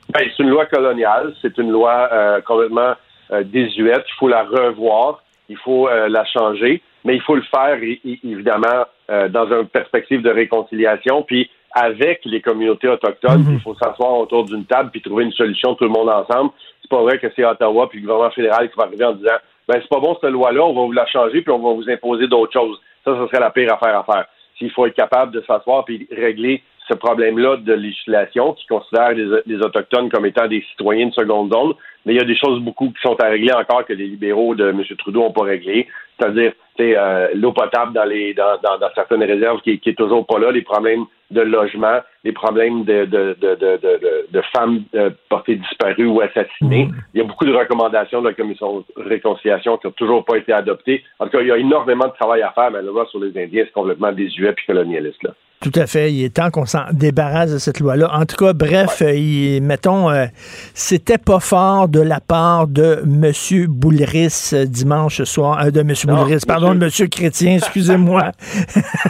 Ben, 0.10 0.24
c'est 0.30 0.44
une 0.44 0.50
loi 0.50 0.66
coloniale, 0.66 1.34
c'est 1.42 1.58
une 1.58 1.72
loi 1.72 2.10
euh, 2.12 2.42
complètement 2.42 2.94
euh, 3.32 3.44
désuète. 3.44 4.04
Il 4.08 4.18
faut 4.20 4.28
la 4.28 4.44
revoir, 4.44 5.24
il 5.48 5.58
faut 5.58 5.88
euh, 5.88 6.10
la 6.10 6.26
changer, 6.26 6.82
mais 7.06 7.16
il 7.16 7.22
faut 7.22 7.36
le 7.36 7.44
faire 7.44 7.78
évidemment 8.24 8.86
dans 9.30 9.46
une 9.52 9.68
perspective 9.68 10.22
de 10.22 10.30
réconciliation, 10.30 11.24
puis 11.24 11.50
avec 11.74 12.22
les 12.24 12.40
communautés 12.40 12.88
autochtones. 12.88 13.44
Puis 13.44 13.56
Il 13.56 13.60
faut 13.60 13.76
s'asseoir 13.76 14.20
autour 14.20 14.46
d'une 14.46 14.66
table 14.66 14.90
puis 14.90 15.02
trouver 15.02 15.26
une 15.26 15.34
solution 15.34 15.76
tout 15.76 15.84
le 15.84 15.90
monde 15.90 16.10
ensemble. 16.10 16.52
C'est 16.82 16.90
pas 16.90 17.02
vrai 17.02 17.20
que 17.20 17.28
c'est 17.36 17.44
Ottawa 17.44 17.90
puis 17.90 18.00
le 18.00 18.04
gouvernement 18.04 18.32
fédéral 18.32 18.70
qui 18.70 18.78
va 18.78 18.84
arriver 18.86 19.04
en 19.04 19.14
disant 19.14 19.36
ben 19.68 19.80
c'est 19.82 19.90
pas 19.90 20.00
bon 20.00 20.18
cette 20.22 20.32
loi-là, 20.32 20.64
on 20.64 20.74
va 20.74 20.82
vous 20.82 20.92
la 20.92 21.06
changer 21.08 21.42
puis 21.42 21.52
on 21.52 21.60
va 21.60 21.74
vous 21.74 21.90
imposer 21.90 22.28
d'autres 22.28 22.54
choses. 22.54 22.80
Ça, 23.04 23.16
ce 23.16 23.28
serait 23.28 23.40
la 23.40 23.52
pire 23.52 23.74
affaire 23.74 24.00
à 24.00 24.04
faire. 24.04 24.26
s'il 24.58 24.72
faut 24.72 24.86
être 24.86 24.96
capable 24.96 25.32
de 25.32 25.42
s'asseoir 25.42 25.86
puis 25.86 26.08
régler 26.12 26.64
ce 26.92 26.96
problème-là 26.98 27.58
de 27.58 27.74
législation 27.74 28.54
qui 28.54 28.66
considère 28.68 29.14
les, 29.14 29.58
Autochtones 29.62 30.10
comme 30.10 30.26
étant 30.26 30.48
des 30.48 30.64
citoyens 30.72 31.08
de 31.08 31.14
seconde 31.14 31.54
zone. 31.54 31.74
Mais 32.06 32.14
il 32.14 32.18
y 32.18 32.22
a 32.22 32.26
des 32.26 32.36
choses 32.36 32.60
beaucoup 32.62 32.88
qui 32.90 33.02
sont 33.02 33.16
à 33.22 33.30
régler 33.30 33.54
encore 33.54 33.86
que 33.86 33.94
les 33.94 34.08
libéraux 34.08 34.56
de 34.56 34.70
M. 34.70 34.84
Trudeau 34.98 35.22
n'ont 35.22 35.32
pas 35.32 35.44
réglé. 35.44 35.88
C'est-à-dire 36.22 36.52
euh, 36.80 37.28
l'eau 37.36 37.52
potable 37.52 37.94
dans 37.94 38.06
les 38.06 38.34
dans, 38.34 38.58
dans, 38.64 38.78
dans 38.78 38.90
certaines 38.96 39.24
réserves 39.24 39.60
qui, 39.62 39.80
qui 39.80 39.90
est 39.90 39.98
toujours 39.98 40.26
pas 40.26 40.40
là, 40.40 40.52
les 40.52 40.62
problèmes 40.64 41.06
de 41.30 41.42
logement, 41.42 42.00
les 42.24 42.32
problèmes 42.34 42.84
de, 42.84 43.06
de, 43.06 43.38
de, 43.40 43.56
de, 43.56 43.80
de, 43.82 44.28
de 44.32 44.42
femmes 44.56 44.84
euh, 44.96 45.10
portées 45.30 45.56
disparues 45.56 46.08
ou 46.08 46.22
assassinées. 46.22 46.90
Il 47.14 47.22
y 47.22 47.24
a 47.24 47.28
beaucoup 47.28 47.46
de 47.46 47.54
recommandations 47.54 48.22
de 48.22 48.28
la 48.30 48.34
Commission 48.34 48.80
de 48.98 49.04
réconciliation 49.04 49.78
qui 49.78 49.88
n'ont 49.88 49.94
toujours 49.94 50.26
pas 50.26 50.38
été 50.38 50.52
adoptées. 50.54 51.04
En 51.20 51.26
tout 51.26 51.32
cas, 51.32 51.42
il 51.42 51.48
y 51.48 51.52
a 51.52 51.58
énormément 51.58 52.08
de 52.08 52.14
travail 52.20 52.42
à 52.42 52.52
faire, 52.52 52.72
mais 52.72 52.80
la 52.82 52.88
loi 52.92 53.06
sur 53.10 53.20
les 53.20 53.30
Indiens, 53.42 53.64
c'est 53.66 53.72
complètement 53.74 54.12
désuet 54.12 54.52
puis 54.54 54.66
colonialiste. 54.66 55.24
Là. 55.24 55.32
Tout 55.62 55.72
à 55.80 55.86
fait. 55.86 56.12
Il 56.12 56.26
est 56.26 56.36
temps 56.36 56.50
qu'on 56.50 56.66
s'en 56.66 56.86
débarrasse 56.92 57.54
de 57.54 57.60
cette 57.60 57.80
loi-là. 57.80 58.10
En 58.14 58.26
tout 58.26 58.36
cas, 58.36 58.52
bref, 58.52 59.02
euh, 59.04 59.14
il- 59.14 59.62
mettons, 59.62 60.10
euh, 60.10 60.26
c'était 60.74 61.20
pas 61.20 61.40
fort 61.40 61.88
de 61.88 62.02
la 62.02 62.20
part 62.20 62.68
de 62.68 63.04
M. 63.04 63.32
Boulris 63.70 64.54
dimanche 64.68 65.22
soir, 65.24 65.62
euh, 65.64 65.70
de 65.70 65.82
M. 65.82 65.94
Boulris, 66.16 66.40
pardon, 66.48 66.74
monsieur- 66.76 67.06
M. 67.06 67.10
Chrétien, 67.10 67.56
excusez-moi. 67.58 68.32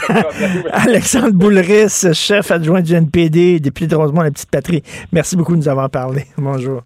Alexandre 0.71 1.31
Boulris, 1.31 2.13
chef 2.13 2.51
adjoint 2.51 2.81
du 2.81 2.93
NPD, 2.93 3.59
député 3.59 3.87
de 3.87 3.95
Rosemont, 3.95 4.21
la 4.21 4.31
petite 4.31 4.49
patrie. 4.51 4.83
Merci 5.11 5.35
beaucoup 5.35 5.53
de 5.53 5.57
nous 5.57 5.67
avoir 5.69 5.89
parlé. 5.89 6.25
Bonjour. 6.37 6.81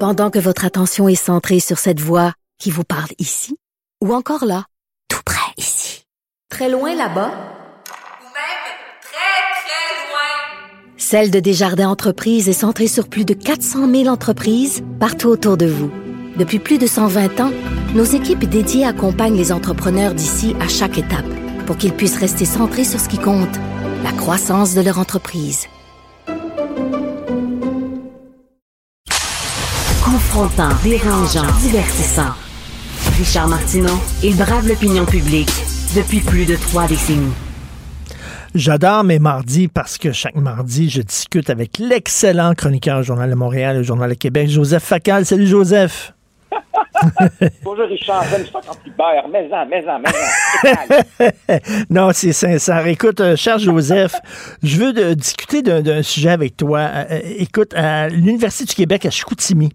Pendant 0.00 0.30
que 0.30 0.38
votre 0.38 0.64
attention 0.64 1.08
est 1.08 1.14
centrée 1.14 1.60
sur 1.60 1.78
cette 1.78 2.00
voix 2.00 2.32
qui 2.58 2.70
vous 2.70 2.84
parle 2.84 3.10
ici, 3.18 3.56
ou 4.02 4.12
encore 4.14 4.44
là, 4.44 4.64
tout 5.08 5.20
près 5.24 5.52
ici, 5.56 6.04
très 6.50 6.68
loin 6.68 6.94
là-bas, 6.94 7.30
Celle 10.96 11.30
de 11.30 11.38
Desjardins 11.38 11.90
Entreprises 11.90 12.48
est 12.48 12.54
centrée 12.54 12.86
sur 12.86 13.08
plus 13.08 13.26
de 13.26 13.34
400 13.34 13.90
000 13.90 14.06
entreprises 14.06 14.82
partout 14.98 15.28
autour 15.28 15.58
de 15.58 15.66
vous. 15.66 15.90
Depuis 16.36 16.58
plus 16.58 16.78
de 16.78 16.86
120 16.86 17.40
ans, 17.40 17.52
nos 17.94 18.02
équipes 18.02 18.44
dédiées 18.44 18.84
accompagnent 18.84 19.36
les 19.36 19.52
entrepreneurs 19.52 20.14
d'ici 20.14 20.56
à 20.60 20.66
chaque 20.66 20.98
étape 20.98 21.24
pour 21.64 21.76
qu'ils 21.76 21.92
puissent 21.92 22.18
rester 22.18 22.44
centrés 22.44 22.84
sur 22.84 22.98
ce 22.98 23.08
qui 23.08 23.18
compte, 23.18 23.56
la 24.02 24.10
croissance 24.10 24.74
de 24.74 24.80
leur 24.80 24.98
entreprise. 24.98 25.66
Confrontant, 30.04 30.70
dérangeant, 30.82 31.46
divertissant. 31.60 32.32
Richard 33.16 33.48
Martineau, 33.48 34.00
il 34.24 34.36
brave 34.36 34.66
l'opinion 34.66 35.04
publique 35.04 35.52
depuis 35.94 36.18
plus 36.18 36.46
de 36.46 36.56
trois 36.56 36.88
décennies. 36.88 37.32
J'adore 38.56 39.04
mes 39.04 39.20
mardis 39.20 39.68
parce 39.68 39.98
que 39.98 40.10
chaque 40.10 40.36
mardi, 40.36 40.90
je 40.90 41.02
discute 41.02 41.48
avec 41.48 41.78
l'excellent 41.78 42.54
chroniqueur 42.54 43.00
au 43.00 43.02
Journal 43.02 43.30
de 43.30 43.34
Montréal 43.36 43.76
et 43.76 43.80
au 43.80 43.82
Journal 43.84 44.10
de 44.10 44.14
Québec, 44.14 44.48
Joseph 44.48 44.82
Facal. 44.82 45.24
Salut 45.24 45.46
Joseph. 45.46 46.13
Bonjour 47.62 47.86
Richard, 47.86 48.24
j'aime 48.30 48.46
ça 48.46 48.60
quand 48.66 48.76
tu 48.84 48.90
beurres. 48.90 49.28
Mets-en, 49.28 49.66
mets-en, 49.66 49.98
mets-en. 49.98 51.28
non, 51.90 52.10
c'est 52.12 52.32
sincère. 52.32 52.86
Écoute, 52.86 53.20
euh, 53.20 53.36
cher 53.36 53.58
Joseph, 53.58 54.14
je 54.62 54.76
veux 54.76 54.92
de- 54.92 55.14
discuter 55.14 55.62
d'un 55.62 56.02
sujet 56.02 56.30
avec 56.30 56.56
toi. 56.56 56.80
Euh, 56.80 57.04
euh, 57.10 57.20
écoute, 57.38 57.74
à 57.74 58.08
l'Université 58.08 58.64
du 58.64 58.74
Québec 58.74 59.06
à 59.06 59.10
Chicoutimi, 59.10 59.70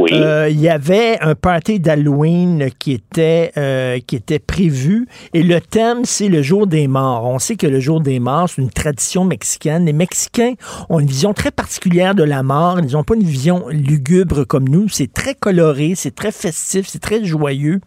euh, 0.00 0.48
il 0.50 0.60
y 0.60 0.68
avait 0.68 1.18
un 1.20 1.34
party 1.34 1.80
d'Halloween 1.80 2.68
qui 2.78 2.92
était 2.92 3.52
euh, 3.56 3.98
qui 4.06 4.16
était 4.16 4.38
prévu 4.38 5.08
et 5.32 5.42
le 5.42 5.60
thème 5.60 6.04
c'est 6.04 6.28
le 6.28 6.42
jour 6.42 6.66
des 6.66 6.86
morts. 6.86 7.24
On 7.24 7.38
sait 7.38 7.56
que 7.56 7.66
le 7.66 7.80
jour 7.80 8.00
des 8.00 8.20
morts 8.20 8.48
c'est 8.48 8.62
une 8.62 8.70
tradition 8.70 9.24
mexicaine. 9.24 9.86
Les 9.86 9.92
Mexicains 9.92 10.54
ont 10.88 11.00
une 11.00 11.06
vision 11.06 11.32
très 11.32 11.50
particulière 11.50 12.14
de 12.14 12.22
la 12.22 12.42
mort. 12.42 12.78
Ils 12.80 12.92
n'ont 12.92 13.04
pas 13.04 13.14
une 13.14 13.22
vision 13.22 13.68
lugubre 13.68 14.46
comme 14.46 14.68
nous. 14.68 14.88
C'est 14.88 15.12
très 15.12 15.34
coloré, 15.34 15.94
c'est 15.94 16.14
très 16.14 16.32
festif, 16.32 16.86
c'est 16.86 17.00
très 17.00 17.24
joyeux. 17.24 17.80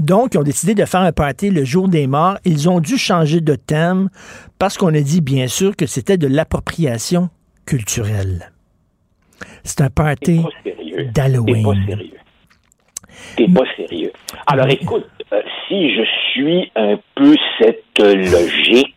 Donc 0.00 0.34
ils 0.34 0.38
ont 0.38 0.42
décidé 0.42 0.74
de 0.74 0.84
faire 0.84 1.00
un 1.00 1.12
party 1.12 1.50
le 1.50 1.64
jour 1.64 1.88
des 1.88 2.06
morts. 2.06 2.38
Ils 2.44 2.68
ont 2.68 2.80
dû 2.80 2.98
changer 2.98 3.40
de 3.40 3.54
thème 3.54 4.08
parce 4.58 4.76
qu'on 4.76 4.94
a 4.94 5.00
dit 5.00 5.20
bien 5.20 5.46
sûr 5.46 5.76
que 5.76 5.86
c'était 5.86 6.18
de 6.18 6.26
l'appropriation 6.26 7.30
culturelle. 7.64 8.50
C'est 9.62 9.80
un 9.80 9.90
party 9.90 10.42
d'Halloween. 11.14 11.56
T'es 11.56 11.62
pas 11.62 11.86
sérieux. 11.86 12.18
T'es 13.36 13.48
pas 13.48 13.64
sérieux. 13.76 14.12
Alors 14.46 14.68
écoute, 14.68 15.06
euh, 15.32 15.42
si 15.66 15.94
je 15.94 16.02
suis 16.32 16.70
un 16.76 16.98
peu 17.14 17.34
cette 17.58 17.98
logique, 17.98 18.94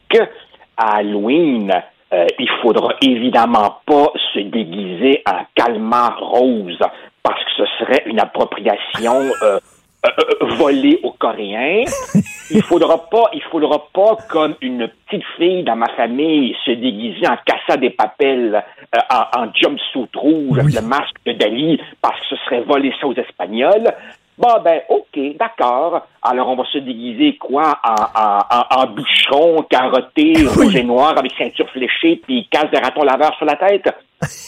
à 0.78 0.98
Halloween, 0.98 1.74
euh, 2.14 2.26
il 2.40 2.50
faudra 2.62 2.94
évidemment 3.02 3.80
pas 3.86 4.12
se 4.34 4.40
déguiser 4.40 5.24
en 5.28 5.46
calmar 5.56 6.20
rose 6.20 6.80
parce 7.24 7.44
que 7.44 7.50
ce 7.58 7.66
serait 7.80 8.04
une 8.06 8.20
appropriation 8.20 9.24
euh, 9.44 9.60
euh, 10.06 10.10
euh, 10.20 10.46
volée 10.58 11.00
aux 11.04 11.12
Coréens. 11.12 11.84
Il 12.50 12.62
faudra 12.62 13.10
pas, 13.10 13.30
il 13.34 13.42
faudra 13.52 13.88
pas 13.94 14.16
comme 14.30 14.56
une 14.62 14.88
petite 14.88 15.26
fille 15.36 15.64
dans 15.64 15.76
ma 15.76 15.90
famille 15.96 16.56
se 16.66 16.72
déguiser 16.72 17.28
en 17.28 17.36
cassa 17.46 17.76
des 17.76 17.90
papels, 17.90 18.64
euh, 18.96 19.00
en, 19.10 19.42
en 19.42 19.54
jumpsuit 19.54 20.08
rouge, 20.16 20.58
avec 20.58 20.74
le 20.74 20.82
masque 20.82 21.18
de 21.26 21.34
Dali, 21.34 21.82
parce 22.02 22.18
que 22.22 22.26
ce 22.30 22.36
serait 22.46 22.62
voler 22.62 22.94
ça 23.02 23.08
aux 23.08 23.16
Espagnols. 23.16 23.94
Bon, 24.38 24.62
ben, 24.64 24.82
OK, 24.88 25.20
d'accord. 25.38 26.08
Alors, 26.22 26.48
on 26.48 26.56
va 26.56 26.64
se 26.72 26.78
déguiser, 26.78 27.36
quoi, 27.38 27.80
en, 27.84 27.96
en, 28.18 28.40
en, 28.50 28.82
en 28.82 28.88
bûcheron, 28.88 29.64
carotté, 29.64 30.34
rouge 30.56 30.76
et 30.76 30.84
noir, 30.84 31.18
avec 31.18 31.34
ceinture 31.38 31.70
fléchée, 31.72 32.22
puis 32.24 32.48
casse 32.50 32.72
de 32.72 32.78
raton 32.78 33.04
laveur 33.04 33.36
sur 33.36 33.46
la 33.46 33.56
tête. 33.56 33.90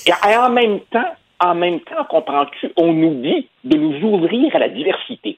Et, 0.06 0.12
et 0.12 0.38
en 0.38 0.50
même 0.52 0.80
temps, 0.92 1.12
en 1.40 1.56
même 1.56 1.80
temps, 1.82 2.04
comprends-tu, 2.10 2.72
on 2.78 2.94
nous 2.94 3.22
dit 3.22 3.48
de 3.64 3.78
nous 3.78 4.02
ouvrir 4.04 4.56
à 4.56 4.60
la 4.60 4.70
diversité. 4.70 5.38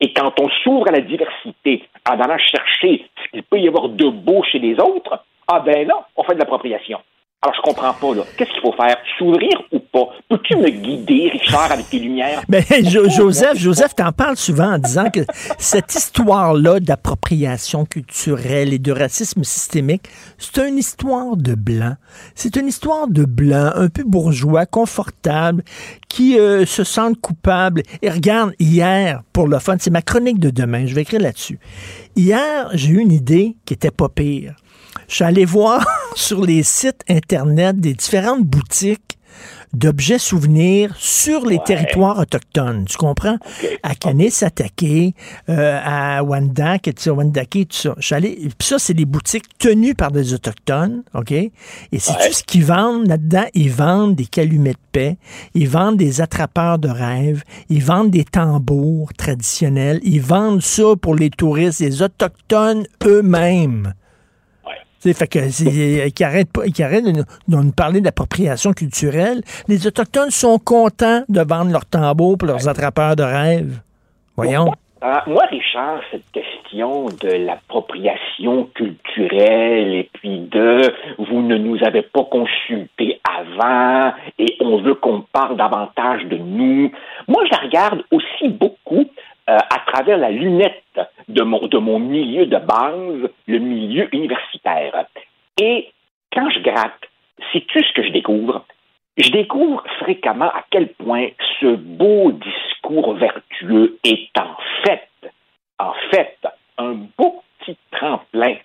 Et 0.00 0.12
quand 0.12 0.38
on 0.40 0.48
s'ouvre 0.62 0.88
à 0.88 0.92
la 0.92 1.00
diversité 1.00 1.88
en 2.08 2.20
allant 2.20 2.38
chercher 2.38 3.06
ce 3.24 3.30
qu'il 3.30 3.42
peut 3.42 3.58
y 3.58 3.68
avoir 3.68 3.88
de 3.88 4.08
beau 4.08 4.42
chez 4.42 4.58
les 4.58 4.74
autres, 4.74 5.24
ah 5.48 5.60
ben 5.60 5.86
là, 5.86 6.06
on 6.16 6.22
fait 6.22 6.34
de 6.34 6.40
l'appropriation. 6.40 7.00
Alors, 7.46 7.54
je 7.54 7.62
comprends 7.62 7.92
pas. 7.92 8.22
Qu'est-ce 8.36 8.50
qu'il 8.50 8.60
faut 8.60 8.72
faire? 8.72 8.96
S'ouvrir 9.16 9.50
ou 9.70 9.78
pas? 9.78 10.08
Peux-tu 10.28 10.56
me 10.56 10.68
guider, 10.68 11.30
Richard, 11.32 11.70
avec 11.70 11.88
tes 11.88 12.00
lumières? 12.00 12.42
Ben, 12.48 12.64
Jo- 12.84 13.08
Joseph, 13.08 13.56
Joseph, 13.56 13.94
t'en 13.94 14.10
parles 14.10 14.36
souvent 14.36 14.72
en 14.74 14.78
disant 14.78 15.10
que 15.10 15.20
cette 15.56 15.94
histoire-là 15.94 16.80
d'appropriation 16.80 17.84
culturelle 17.84 18.72
et 18.72 18.80
de 18.80 18.90
racisme 18.90 19.44
systémique, 19.44 20.08
c'est 20.38 20.58
une 20.68 20.76
histoire 20.76 21.36
de 21.36 21.54
blancs. 21.54 21.94
C'est 22.34 22.56
une 22.56 22.66
histoire 22.66 23.06
de 23.06 23.24
blancs, 23.24 23.72
un 23.76 23.88
peu 23.90 24.02
bourgeois, 24.02 24.66
confortables, 24.66 25.62
qui 26.08 26.40
euh, 26.40 26.66
se 26.66 26.82
sentent 26.82 27.20
coupables. 27.20 27.82
Et 28.02 28.10
regarde, 28.10 28.54
hier, 28.58 29.22
pour 29.32 29.46
le 29.46 29.60
fun, 29.60 29.76
c'est 29.78 29.90
ma 29.90 30.02
chronique 30.02 30.40
de 30.40 30.50
demain, 30.50 30.86
je 30.86 30.96
vais 30.96 31.02
écrire 31.02 31.20
là-dessus. 31.20 31.60
Hier, 32.16 32.70
j'ai 32.72 32.88
eu 32.90 32.98
une 32.98 33.12
idée 33.12 33.54
qui 33.64 33.74
était 33.74 33.92
pas 33.92 34.08
pire. 34.08 34.56
Je 35.08 35.14
suis 35.14 35.24
allé 35.24 35.44
voir 35.44 35.86
sur 36.16 36.44
les 36.44 36.62
sites 36.62 37.02
Internet 37.08 37.78
des 37.78 37.94
différentes 37.94 38.44
boutiques 38.44 39.16
d'objets 39.72 40.18
souvenirs 40.18 40.94
sur 40.98 41.44
les 41.44 41.58
territoires 41.58 42.18
autochtones. 42.18 42.86
Tu 42.86 42.96
comprends? 42.96 43.36
À 43.82 43.94
Kanesatake, 43.94 45.14
euh, 45.48 45.80
à 45.84 46.22
Wendak, 46.22 46.88
et 46.88 47.10
Wendake, 47.10 47.68
tout 47.68 47.76
ça. 47.76 47.94
Je 47.98 48.06
suis 48.06 48.14
allé, 48.14 48.48
puis 48.58 48.68
ça, 48.68 48.78
c'est 48.78 48.94
des 48.94 49.04
boutiques 49.04 49.58
tenues 49.58 49.94
par 49.94 50.10
des 50.10 50.32
Autochtones, 50.32 51.02
OK? 51.14 51.32
Et 51.32 51.52
c'est 51.92 52.14
tout 52.14 52.32
ce 52.32 52.42
qu'ils 52.42 52.64
vendent 52.64 53.06
là-dedans. 53.06 53.44
Ils 53.54 53.70
vendent 53.70 54.14
des 54.14 54.26
calumets 54.26 54.72
de 54.72 54.78
paix, 54.92 55.18
ils 55.54 55.68
vendent 55.68 55.98
des 55.98 56.20
attrapeurs 56.20 56.78
de 56.78 56.88
rêves, 56.88 57.42
ils 57.68 57.84
vendent 57.84 58.10
des 58.10 58.24
tambours 58.24 59.12
traditionnels, 59.14 60.00
ils 60.02 60.22
vendent 60.22 60.62
ça 60.62 60.94
pour 61.00 61.14
les 61.14 61.30
touristes, 61.30 61.80
les 61.80 62.02
Autochtones 62.02 62.86
eux-mêmes. 63.04 63.92
Fait 65.00 65.26
que 65.28 66.44
pas, 66.44 66.64
qu'ils 66.64 66.84
arrêtent 66.84 67.04
de 67.04 67.12
nous, 67.12 67.24
de 67.48 67.56
nous 67.56 67.72
parler 67.72 68.00
d'appropriation 68.00 68.72
culturelle. 68.72 69.42
Les 69.68 69.86
Autochtones 69.86 70.30
sont 70.30 70.58
contents 70.58 71.22
de 71.28 71.40
vendre 71.42 71.70
leurs 71.70 71.86
tambours 71.86 72.38
pour 72.38 72.48
leurs 72.48 72.68
attrapeurs 72.68 73.16
de 73.16 73.22
rêves. 73.22 73.80
Voyons. 74.36 74.72
Ah, 75.02 75.22
moi, 75.26 75.44
Richard, 75.50 76.00
cette 76.10 76.24
question 76.32 77.06
de 77.20 77.28
l'appropriation 77.28 78.64
culturelle 78.74 79.94
et 79.94 80.10
puis 80.14 80.40
de 80.40 80.90
vous 81.18 81.42
ne 81.42 81.56
nous 81.58 81.76
avez 81.84 82.00
pas 82.02 82.24
consulté 82.24 83.20
avant 83.22 84.12
et 84.38 84.56
on 84.60 84.78
veut 84.78 84.94
qu'on 84.94 85.20
parle 85.20 85.58
davantage 85.58 86.24
de 86.24 86.38
nous, 86.38 86.90
moi, 87.28 87.44
je 87.44 87.50
la 87.50 87.62
regarde 87.64 88.02
aussi 88.10 88.48
beaucoup 88.48 89.04
euh, 89.48 89.58
à 89.58 89.78
travers 89.92 90.18
la 90.18 90.30
lunette 90.30 90.82
de 91.28 91.42
mon, 91.42 91.98
milieu 91.98 92.46
de 92.46 92.58
base, 92.58 93.30
le 93.46 93.58
milieu 93.58 94.08
universitaire. 94.14 95.06
Et 95.60 95.92
quand 96.32 96.50
je 96.50 96.60
gratte, 96.60 97.08
sais-tu 97.52 97.82
ce 97.82 97.92
que 97.94 98.02
je 98.02 98.12
découvre? 98.12 98.64
Je 99.16 99.30
découvre 99.30 99.82
fréquemment 100.00 100.50
à 100.50 100.64
quel 100.70 100.88
point 100.88 101.28
ce 101.60 101.74
beau 101.76 102.32
discours 102.32 103.14
vertueux 103.14 103.98
est 104.04 104.30
en 104.38 104.56
fait, 104.84 105.08
en 105.78 105.94
fait, 106.10 106.36
un 106.78 106.94
beau 107.16 107.42
petit 107.60 107.78
tremplin 107.92 108.56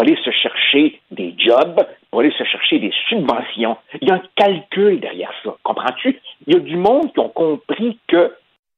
aller 0.00 0.16
se 0.24 0.30
chercher 0.30 1.00
des 1.10 1.34
jobs, 1.36 1.86
pour 2.10 2.20
aller 2.20 2.32
se 2.32 2.44
chercher 2.44 2.78
des 2.78 2.92
subventions. 3.08 3.76
Il 4.00 4.08
y 4.08 4.10
a 4.10 4.14
un 4.14 4.22
calcul 4.36 5.00
derrière 5.00 5.32
ça. 5.44 5.56
Comprends-tu? 5.62 6.20
Il 6.46 6.54
y 6.54 6.56
a 6.56 6.60
du 6.60 6.76
monde 6.76 7.12
qui 7.12 7.20
ont 7.20 7.28
compris 7.28 7.98
que 8.06 8.32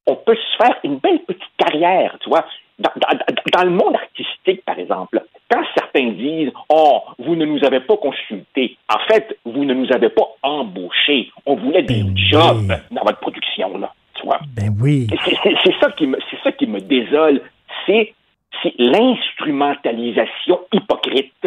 on 0.07 0.17
peut 0.17 0.37
se 0.37 0.57
faire 0.63 0.77
une 0.85 0.97
belle 0.97 1.21
petite 1.21 1.43
carrière, 1.59 2.17
tu 2.21 2.29
vois. 2.31 2.45
Dans, 2.79 2.91
dans- 2.97 3.19
dans 3.59 3.65
le 3.65 3.71
monde 3.71 3.95
artistique, 3.95 4.65
par 4.65 4.79
exemple, 4.79 5.23
quand 5.51 5.63
certains 5.77 6.13
disent 6.13 6.51
Oh, 6.71 7.01
vous 7.19 7.37
ne 7.37 7.45
nous 7.45 7.63
avez 7.65 7.81
pas 7.81 7.97
consultés, 7.99 8.77
en 8.89 8.99
fait, 9.07 9.37
vous 9.45 9.65
ne 9.67 9.75
nous 9.75 9.93
avez 9.93 10.09
pas 10.09 10.27
embauchés. 10.43 11.31
On 11.45 11.57
voulait 11.57 11.83
des 11.83 12.03
jobs 12.17 12.73
dans 12.91 13.03
votre 13.05 13.21
production, 13.21 13.77
là. 13.79 13.93
Tu 14.15 14.25
vois? 14.25 14.39
Ben 14.57 14.75
oui. 14.81 15.07
C'est- 15.25 15.81
ça 15.81 15.91
qui 15.93 16.07
me, 16.07 16.19
c'est 16.31 16.39
ça 16.43 16.53
qui 16.53 16.67
me 16.67 16.81
désole. 16.81 17.43
C'est, 17.87 18.15
c'est 18.63 18.75
l'instrumentalisation 18.79 20.61
hypocrite 20.73 21.47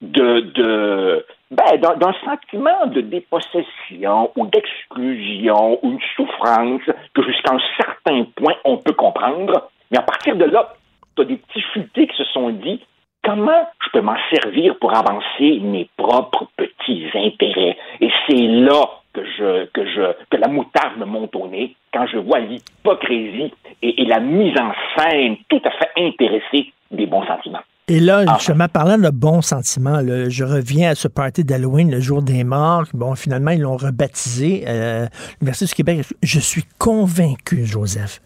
de, 0.00 0.40
de 0.40 1.26
ben, 1.52 1.76
d'un, 1.78 1.96
d'un 1.96 2.14
sentiment 2.24 2.86
de 2.86 3.02
dépossession 3.02 4.30
ou 4.36 4.46
d'exclusion 4.46 5.78
ou 5.82 5.92
une 5.92 6.00
souffrance 6.16 6.80
que 7.14 7.22
jusqu'à 7.22 7.52
un 7.52 7.60
certain 7.76 8.24
point 8.36 8.54
on 8.64 8.78
peut 8.78 8.94
comprendre. 8.94 9.68
Mais 9.90 9.98
à 9.98 10.02
partir 10.02 10.34
de 10.36 10.44
là, 10.46 10.72
tu 11.14 11.22
as 11.22 11.24
des 11.26 11.36
petits 11.36 11.62
futés 11.74 12.06
qui 12.06 12.16
se 12.16 12.24
sont 12.24 12.48
dit 12.50 12.80
comment 13.22 13.68
je 13.84 13.90
peux 13.90 14.00
m'en 14.00 14.16
servir 14.32 14.78
pour 14.78 14.96
avancer 14.96 15.60
mes 15.60 15.88
propres 15.96 16.46
petits 16.56 17.06
intérêts? 17.14 17.76
Et 18.00 18.10
c'est 18.26 18.46
là 18.46 18.86
que 19.12 19.22
je 19.22 19.66
que 19.66 19.84
je 19.84 20.12
que 20.30 20.38
la 20.38 20.48
moutarde 20.48 20.96
me 20.96 21.04
monte 21.04 21.36
au 21.36 21.48
nez 21.48 21.76
quand 21.92 22.06
je 22.06 22.16
vois 22.16 22.38
l'hypocrisie 22.38 23.52
et, 23.82 24.02
et 24.02 24.06
la 24.06 24.20
mise 24.20 24.58
en 24.58 24.72
scène 24.96 25.36
tout 25.50 25.60
à 25.64 25.70
fait 25.70 25.90
intéressée 25.98 26.72
des 26.90 27.04
bons 27.04 27.26
sentiments. 27.26 27.60
Et 27.88 27.98
là, 27.98 28.24
justement, 28.36 28.68
parlant 28.68 28.96
de 28.96 29.10
bons 29.10 29.42
sentiments, 29.42 30.00
là, 30.00 30.28
je 30.28 30.44
reviens 30.44 30.90
à 30.90 30.94
ce 30.94 31.08
party 31.08 31.42
d'Halloween, 31.42 31.90
le 31.90 32.00
jour 32.00 32.22
des 32.22 32.44
morts. 32.44 32.84
Bon, 32.94 33.16
finalement, 33.16 33.50
ils 33.50 33.60
l'ont 33.60 33.76
rebaptisé 33.76 34.64
euh, 34.68 35.06
l'Université 35.40 35.66
du 35.66 35.74
Québec. 35.74 36.06
Je 36.22 36.38
suis 36.38 36.64
convaincu, 36.78 37.66
Joseph, 37.66 38.20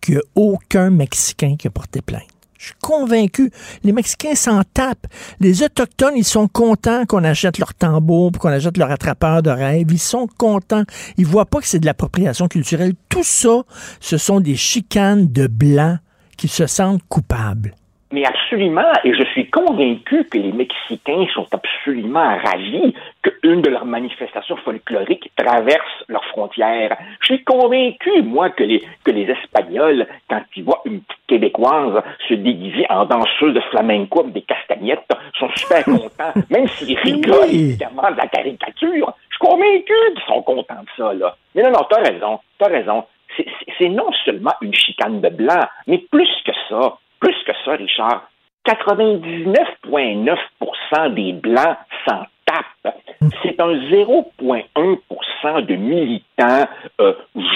qu'il 0.00 0.14
n'y 0.14 0.20
a 0.20 0.24
aucun 0.34 0.90
Mexicain 0.90 1.56
qui 1.58 1.68
a 1.68 1.70
porté 1.70 2.00
plainte. 2.00 2.22
Je 2.58 2.66
suis 2.68 2.74
convaincu. 2.80 3.50
Les 3.82 3.92
Mexicains 3.92 4.34
s'en 4.34 4.62
tapent. 4.62 5.08
Les 5.40 5.62
Autochtones, 5.62 6.16
ils 6.16 6.24
sont 6.24 6.48
contents 6.48 7.04
qu'on 7.06 7.24
achète 7.24 7.58
leur 7.58 7.74
tambour, 7.74 8.30
qu'on 8.38 8.50
achète 8.50 8.78
leur 8.78 8.90
attrapeur 8.90 9.42
de 9.42 9.50
rêve. 9.50 9.88
Ils 9.90 9.98
sont 9.98 10.26
contents. 10.38 10.84
Ils 11.18 11.26
voient 11.26 11.46
pas 11.46 11.60
que 11.60 11.66
c'est 11.66 11.80
de 11.80 11.86
l'appropriation 11.86 12.48
culturelle. 12.48 12.94
Tout 13.08 13.24
ça, 13.24 13.62
ce 14.00 14.16
sont 14.16 14.40
des 14.40 14.56
chicanes 14.56 15.30
de 15.30 15.48
blancs 15.48 15.98
qui 16.36 16.48
se 16.48 16.66
sentent 16.66 17.02
coupables. 17.08 17.74
Mais 18.12 18.26
absolument, 18.26 18.92
et 19.04 19.14
je 19.14 19.22
suis 19.32 19.48
convaincu 19.48 20.24
que 20.24 20.36
les 20.36 20.52
Mexicains 20.52 21.24
sont 21.32 21.46
absolument 21.50 22.36
ravis 22.44 22.94
qu'une 23.22 23.62
de 23.62 23.70
leurs 23.70 23.86
manifestations 23.86 24.56
folkloriques 24.58 25.30
traverse 25.34 26.04
leurs 26.08 26.24
frontières. 26.26 26.94
Je 27.20 27.34
suis 27.34 27.42
convaincu, 27.44 28.20
moi, 28.22 28.50
que 28.50 28.64
les, 28.64 28.82
que 29.02 29.10
les 29.12 29.30
Espagnols, 29.30 30.06
quand 30.28 30.42
ils 30.54 30.62
voient 30.62 30.82
une 30.84 31.00
petite 31.00 31.18
Québécoise 31.26 32.02
se 32.28 32.34
déguiser 32.34 32.84
en 32.90 33.06
danseuse 33.06 33.54
de 33.54 33.60
flamenco 33.70 34.20
avec 34.20 34.34
des 34.34 34.42
castagnettes, 34.42 35.08
sont 35.38 35.48
super 35.56 35.82
contents, 35.86 36.34
même 36.50 36.68
s'ils 36.68 36.98
rigolent 36.98 37.48
évidemment 37.48 38.10
de 38.10 38.18
la 38.18 38.26
caricature. 38.26 39.14
Je 39.30 39.36
suis 39.36 39.38
convaincu 39.50 39.94
qu'ils 40.14 40.24
sont 40.26 40.42
contents 40.42 40.82
de 40.82 40.88
ça, 40.98 41.14
là. 41.14 41.34
Mais 41.54 41.62
non, 41.62 41.70
non, 41.70 41.86
t'as 41.88 42.02
raison, 42.02 42.38
t'as 42.58 42.68
raison. 42.68 43.04
C'est- 43.36 43.88
non 43.88 44.12
seulement 44.24 44.52
une 44.60 44.74
chicane 44.74 45.20
de 45.22 45.28
blanc, 45.30 45.64
mais 45.86 45.98
plus 46.10 46.28
que 46.44 46.52
ça, 46.68 46.98
plus 47.22 47.34
que 47.46 47.52
ça, 47.64 47.72
Richard, 47.72 48.28
99,9% 48.66 51.14
des 51.14 51.32
Blancs 51.32 51.78
s'en 52.06 52.26
tapent. 52.44 52.94
C'est 53.42 53.58
un 53.60 53.74
0,1% 53.74 55.66
de 55.66 55.74
militants 55.76 56.68
euh, 57.00 57.14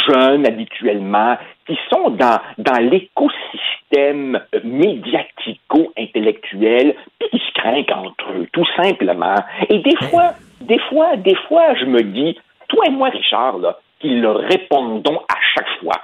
jeunes 0.08 0.46
habituellement 0.46 1.36
qui 1.66 1.76
sont 1.90 2.10
dans, 2.10 2.38
dans 2.58 2.78
l'écosystème 2.78 4.40
euh, 4.54 4.60
médiatico-intellectuel 4.62 6.94
puis 7.18 7.28
qui 7.30 7.38
se 7.38 7.50
craignent 7.54 7.92
entre 7.92 8.30
eux, 8.32 8.46
tout 8.52 8.66
simplement. 8.76 9.34
Et 9.68 9.80
des 9.80 9.96
fois, 10.08 10.34
des 10.60 10.78
fois, 10.78 11.16
des 11.16 11.34
fois, 11.48 11.74
je 11.74 11.86
me 11.86 12.02
dis, 12.02 12.38
toi 12.68 12.84
et 12.86 12.90
moi, 12.90 13.08
Richard, 13.08 13.58
là, 13.58 13.80
qui 14.00 14.10
le 14.10 14.30
répondons 14.30 15.18
à 15.28 15.38
chaque 15.54 15.68
fois, 15.80 16.00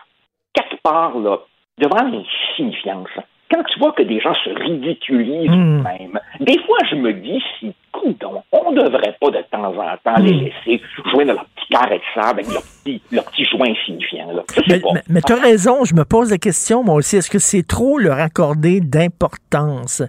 quelque 0.55 0.81
part, 0.83 1.17
là, 1.19 1.39
devant 1.79 2.05
l'insignifiance, 2.05 3.09
quand 3.53 3.63
tu 3.65 3.79
vois 3.79 3.93
que 3.93 4.03
des 4.03 4.21
gens 4.21 4.35
se 4.45 4.51
ridiculisent 4.51 5.51
eux-mêmes, 5.51 6.19
des 6.41 6.59
fois, 6.61 6.79
je 6.91 6.97
me 6.97 7.13
dis 7.13 7.43
si, 7.59 7.73
coudonc, 7.93 8.43
on 8.53 8.73
ne 8.73 8.81
devrait 8.83 9.17
pas 9.21 9.31
de 9.31 9.43
temps 9.51 9.65
en 9.65 9.97
temps 10.03 10.23
les 10.23 10.33
laisser 10.33 10.83
jouer 11.13 11.25
dans 11.25 11.35
leur 11.35 11.45
petit 11.45 11.67
carré 11.71 11.99
de 11.99 12.03
sable 12.15 12.41
avec 12.41 12.53
leur 12.53 12.63
petit, 12.63 13.03
leur 13.13 13.25
petit 13.25 13.45
joint 13.45 13.69
insignifiant. 13.71 14.33
Là. 14.33 14.43
Mais, 14.69 14.81
pas. 14.81 14.89
mais- 14.95 15.01
mais 15.09 15.21
tu 15.21 15.33
as 15.33 15.37
raison, 15.41 15.85
je 15.85 15.95
me 15.95 16.05
pose 16.05 16.31
la 16.31 16.39
question, 16.39 16.83
moi 16.83 16.95
aussi, 16.97 17.17
est-ce 17.17 17.31
que 17.31 17.39
c'est 17.39 17.67
trop 17.67 17.99
leur 17.99 18.19
accorder 18.19 18.81
d'importance? 18.81 20.03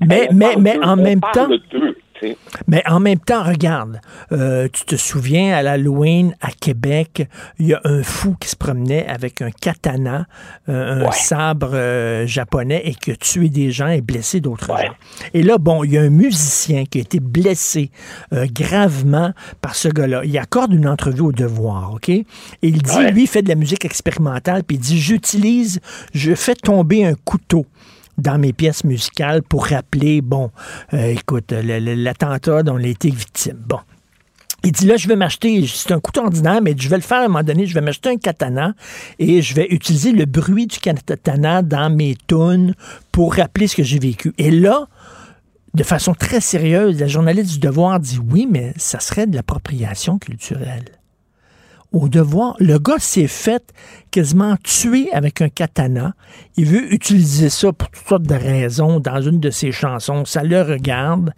Mais, 0.00 0.28
mais, 0.32 0.56
mais 0.58 0.78
en 0.84 0.96
même 0.96 1.20
temps, 1.20 1.48
mais 2.68 2.82
en 2.86 3.00
même 3.00 3.18
temps, 3.18 3.42
regarde, 3.42 4.00
euh, 4.32 4.68
tu 4.72 4.84
te 4.84 4.96
souviens, 4.96 5.54
à 5.54 5.62
l'Halloween, 5.62 6.34
à 6.40 6.50
Québec, 6.50 7.28
il 7.58 7.66
y 7.66 7.74
a 7.74 7.80
un 7.84 8.02
fou 8.02 8.36
qui 8.38 8.48
se 8.48 8.56
promenait 8.56 9.06
avec 9.06 9.42
un 9.42 9.50
katana, 9.50 10.26
euh, 10.68 11.06
un 11.06 11.12
sabre 11.12 11.70
euh, 11.74 12.26
japonais, 12.26 12.82
et 12.84 12.94
qui 12.94 13.12
a 13.12 13.16
tué 13.16 13.48
des 13.48 13.70
gens 13.70 13.88
et 13.88 14.00
blessé 14.00 14.40
d'autres 14.40 14.66
gens. 14.66 14.94
Et 15.32 15.42
là, 15.42 15.58
bon, 15.58 15.84
il 15.84 15.92
y 15.92 15.98
a 15.98 16.02
un 16.02 16.10
musicien 16.10 16.84
qui 16.84 16.98
a 16.98 17.00
été 17.02 17.20
blessé 17.20 17.90
gravement 18.32 19.32
par 19.60 19.74
ce 19.74 19.88
gars-là. 19.88 20.22
Il 20.24 20.36
accorde 20.38 20.72
une 20.72 20.88
entrevue 20.88 21.22
au 21.22 21.32
devoir, 21.32 21.94
OK? 21.94 22.08
Et 22.08 22.24
il 22.62 22.82
dit, 22.82 23.04
lui, 23.12 23.22
il 23.22 23.28
fait 23.28 23.42
de 23.42 23.48
la 23.48 23.54
musique 23.54 23.84
expérimentale, 23.84 24.64
puis 24.64 24.76
il 24.76 24.80
dit, 24.80 24.98
j'utilise, 24.98 25.80
je 26.14 26.34
fais 26.34 26.54
tomber 26.54 27.04
un 27.04 27.14
couteau 27.14 27.66
dans 28.18 28.38
mes 28.38 28.52
pièces 28.52 28.84
musicales 28.84 29.42
pour 29.42 29.66
rappeler, 29.66 30.20
bon, 30.20 30.50
euh, 30.92 31.12
écoute, 31.12 31.52
l'attentat 31.52 32.62
dont 32.62 32.74
on 32.74 32.82
a 32.82 32.86
été 32.86 33.10
victime. 33.10 33.58
Bon. 33.66 33.78
Il 34.66 34.72
dit 34.72 34.86
là, 34.86 34.96
je 34.96 35.06
vais 35.08 35.16
m'acheter, 35.16 35.66
c'est 35.66 35.92
un 35.92 36.00
couteau 36.00 36.22
ordinaire, 36.22 36.62
mais 36.62 36.74
je 36.76 36.88
vais 36.88 36.96
le 36.96 37.02
faire 37.02 37.18
à 37.18 37.24
un 37.24 37.28
moment 37.28 37.42
donné, 37.42 37.66
je 37.66 37.74
vais 37.74 37.82
m'acheter 37.82 38.08
un 38.08 38.16
katana 38.16 38.72
et 39.18 39.42
je 39.42 39.54
vais 39.54 39.66
utiliser 39.68 40.10
le 40.12 40.24
bruit 40.24 40.66
du 40.66 40.78
katana 40.78 41.60
dans 41.60 41.94
mes 41.94 42.16
tunes 42.26 42.74
pour 43.12 43.34
rappeler 43.34 43.66
ce 43.66 43.76
que 43.76 43.82
j'ai 43.82 43.98
vécu. 43.98 44.32
Et 44.38 44.50
là, 44.50 44.88
de 45.74 45.82
façon 45.82 46.14
très 46.14 46.40
sérieuse, 46.40 46.98
la 46.98 47.08
journaliste 47.08 47.52
du 47.52 47.58
Devoir 47.58 48.00
dit 48.00 48.18
oui, 48.30 48.48
mais 48.50 48.72
ça 48.78 49.00
serait 49.00 49.26
de 49.26 49.36
l'appropriation 49.36 50.18
culturelle. 50.18 50.86
Au 51.94 52.08
devoir, 52.08 52.56
le 52.58 52.78
gars 52.78 52.98
s'est 52.98 53.28
fait 53.28 53.72
quasiment 54.10 54.56
tuer 54.64 55.12
avec 55.12 55.40
un 55.40 55.48
katana. 55.48 56.14
Il 56.56 56.64
veut 56.64 56.92
utiliser 56.92 57.50
ça 57.50 57.72
pour 57.72 57.88
toutes 57.88 58.08
sortes 58.08 58.22
de 58.24 58.34
raisons 58.34 58.98
dans 58.98 59.20
une 59.20 59.38
de 59.38 59.50
ses 59.50 59.70
chansons. 59.70 60.24
Ça 60.24 60.42
le 60.42 60.60
regarde. 60.60 61.30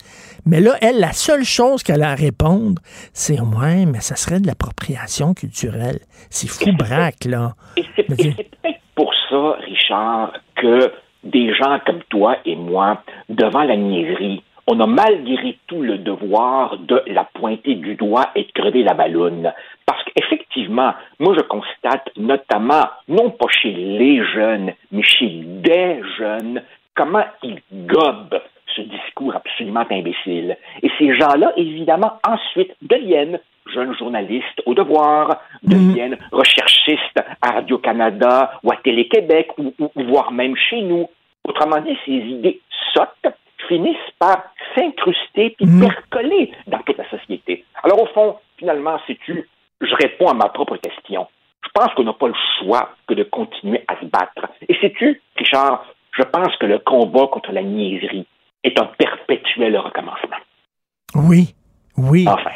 Mais 0.46 0.62
là, 0.62 0.72
elle, 0.80 0.98
la 0.98 1.12
seule 1.12 1.44
chose 1.44 1.82
qu'elle 1.82 2.02
a 2.02 2.12
à 2.12 2.14
répondre, 2.14 2.80
c'est 3.12 3.38
Ouais, 3.38 3.84
mais 3.84 4.00
ça 4.00 4.16
serait 4.16 4.40
de 4.40 4.46
l'appropriation 4.46 5.34
culturelle. 5.34 5.98
C'est 6.30 6.48
fou 6.48 6.72
braque, 6.72 7.26
là. 7.26 7.52
Et 7.76 7.84
c'est 7.94 8.04
peut-être 8.04 8.40
pour 8.94 9.12
ça, 9.28 9.58
Richard, 9.62 10.32
que 10.56 10.90
des 11.22 11.54
gens 11.54 11.80
comme 11.84 12.00
toi 12.08 12.38
et 12.46 12.56
moi, 12.56 13.02
devant 13.28 13.62
la 13.62 13.76
niaiserie, 13.76 14.42
on 14.66 14.80
a 14.80 14.86
malgré 14.86 15.58
tout 15.68 15.82
le 15.82 15.98
devoir 15.98 16.78
de 16.78 17.02
la 17.06 17.24
pointer 17.24 17.74
du 17.76 17.94
doigt 17.94 18.30
et 18.34 18.44
de 18.44 18.52
crever 18.52 18.82
la 18.82 18.94
balloune. 18.94 19.52
Parce 19.86 20.02
qu'effectivement, 20.04 20.94
moi 21.18 21.34
je 21.36 21.42
constate 21.42 22.10
notamment, 22.16 22.84
non 23.08 23.30
pas 23.30 23.48
chez 23.48 23.70
les 23.70 24.24
jeunes, 24.34 24.72
mais 24.90 25.02
chez 25.02 25.28
des 25.28 26.02
jeunes, 26.18 26.62
comment 26.94 27.24
ils 27.42 27.60
gobent 27.70 28.40
ce 28.74 28.82
discours 28.82 29.34
absolument 29.34 29.86
imbécile. 29.90 30.56
Et 30.82 30.90
ces 30.98 31.16
gens-là, 31.16 31.52
évidemment, 31.56 32.18
ensuite 32.26 32.74
deviennent 32.82 33.40
jeunes 33.72 33.96
journalistes 33.96 34.62
au 34.64 34.74
devoir, 34.74 35.40
deviennent 35.62 36.18
recherchistes 36.30 37.20
à 37.42 37.52
Radio-Canada 37.52 38.52
ou 38.62 38.72
à 38.72 38.76
Télé-Québec, 38.76 39.50
ou, 39.58 39.72
voire 39.96 40.30
même 40.32 40.56
chez 40.56 40.82
nous. 40.82 41.08
Autrement 41.44 41.80
dit, 41.80 41.96
ces 42.04 42.12
idées 42.12 42.60
sottes 42.92 43.34
finissent 43.68 43.96
par 44.18 44.44
s'incruster 44.74 45.56
puis 45.56 45.66
percoler 45.80 46.52
dans 46.66 46.78
toute 46.78 46.98
la 46.98 47.08
société. 47.10 47.64
Alors 47.82 48.02
au 48.02 48.06
fond, 48.06 48.36
finalement, 48.58 48.98
sais-tu, 49.06 49.48
je 49.80 49.94
réponds 49.94 50.28
à 50.28 50.34
ma 50.34 50.48
propre 50.48 50.76
question. 50.76 51.26
Je 51.64 51.70
pense 51.74 51.92
qu'on 51.94 52.04
n'a 52.04 52.12
pas 52.12 52.28
le 52.28 52.34
choix 52.58 52.90
que 53.06 53.14
de 53.14 53.24
continuer 53.24 53.84
à 53.88 53.98
se 54.00 54.06
battre. 54.06 54.48
Et 54.68 54.74
sais-tu, 54.80 55.20
Richard, 55.36 55.84
je 56.16 56.22
pense 56.22 56.56
que 56.56 56.66
le 56.66 56.78
combat 56.78 57.26
contre 57.30 57.52
la 57.52 57.62
niaiserie 57.62 58.26
est 58.64 58.78
un 58.80 58.86
perpétuel 58.98 59.76
recommencement. 59.76 60.36
Oui, 61.14 61.54
oui. 61.96 62.26
Enfin. 62.28 62.50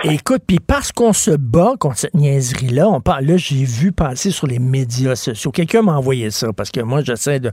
Puis, 0.00 0.14
Écoute, 0.14 0.42
puis 0.46 0.58
parce 0.58 0.92
qu'on 0.92 1.14
se 1.14 1.30
bat 1.30 1.72
contre 1.78 1.96
cette 1.96 2.14
niaiserie-là, 2.14 2.86
on 2.88 3.00
parle, 3.00 3.24
là, 3.24 3.36
j'ai 3.38 3.64
vu 3.64 3.92
passer 3.92 4.30
sur 4.30 4.46
les 4.46 4.58
médias 4.58 5.16
sociaux. 5.16 5.50
Quelqu'un 5.50 5.80
m'a 5.80 5.96
envoyé 5.96 6.30
ça 6.30 6.52
parce 6.52 6.70
que 6.70 6.80
moi, 6.80 7.00
j'essaie 7.02 7.40
de. 7.40 7.50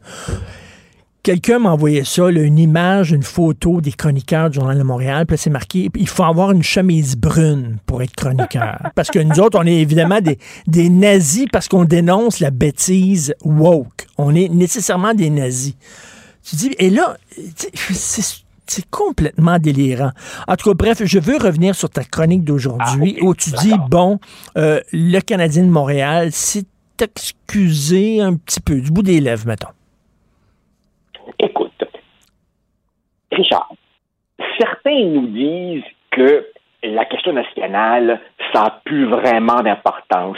Quelqu'un 1.28 1.60
m'a 1.60 1.72
envoyé 1.72 2.06
ça, 2.06 2.32
là, 2.32 2.40
une 2.40 2.58
image, 2.58 3.12
une 3.12 3.22
photo 3.22 3.82
des 3.82 3.91
chroniqueurs 3.91 4.49
du 4.49 4.56
Journal 4.60 4.78
de 4.78 4.84
Montréal, 4.84 5.26
puis 5.26 5.34
là, 5.34 5.38
c'est 5.38 5.49
marqué, 5.49 5.90
il 5.94 6.08
faut 6.08 6.24
avoir 6.24 6.52
une 6.52 6.64
chemise 6.64 7.18
brune 7.18 7.80
pour 7.86 8.02
être 8.02 8.16
chroniqueur. 8.16 8.80
parce 8.95 9.10
que 9.10 9.20
nous 9.20 9.38
autres, 9.41 9.60
on 9.62 9.66
est 9.68 9.76
évidemment 9.76 10.22
des, 10.22 10.40
des 10.68 10.90
nazis 10.90 11.48
parce 11.52 11.68
qu'on 11.68 11.84
dénonce 11.84 12.40
la 12.40 12.49
bêtise 12.49 13.36
woke. 13.44 14.08
On 14.18 14.36
est 14.36 14.48
nécessairement 14.48 15.14
des 15.14 15.30
nazis. 15.30 15.76
Tu 16.44 16.56
dis, 16.56 16.72
et 16.80 16.90
là, 16.90 17.18
c'est 17.91 18.45
c'est 18.70 18.90
complètement 18.90 19.60
délirant. 19.60 20.12
En 20.45 20.58
tout 20.58 20.70
cas, 20.70 20.76
bref, 20.76 21.02
je 21.04 21.20
veux 21.20 21.38
revenir 21.38 21.74
sur 21.74 21.90
ta 21.90 22.04
chronique 22.04 22.44
d'aujourd'hui 22.44 23.18
Ah, 23.22 23.24
où 23.26 23.34
tu 23.34 23.49
dis, 23.52 23.74
bon, 23.90 24.20
euh, 24.58 24.82
le 24.91 25.20
Canadien 25.22 25.64
de 25.64 25.70
Montréal 25.70 26.34
s'est 26.34 26.66
excusé 27.02 28.20
un 28.20 28.36
petit 28.36 28.60
peu, 28.60 28.82
du 28.82 28.91
bout 28.91 29.04
des 29.04 29.22
lèvres, 29.22 29.48
mettons. 29.48 29.70
Écoute, 31.40 31.84
Richard, 33.38 33.69
certains 34.59 35.03
nous 35.05 35.27
disent 35.27 35.84
que 36.11 36.47
la 36.84 37.05
question 37.05 37.34
nationale, 37.34 38.19
ça 38.51 38.64
n'a 38.64 38.81
plus 38.84 39.05
vraiment 39.05 39.61
d'importance. 39.61 40.38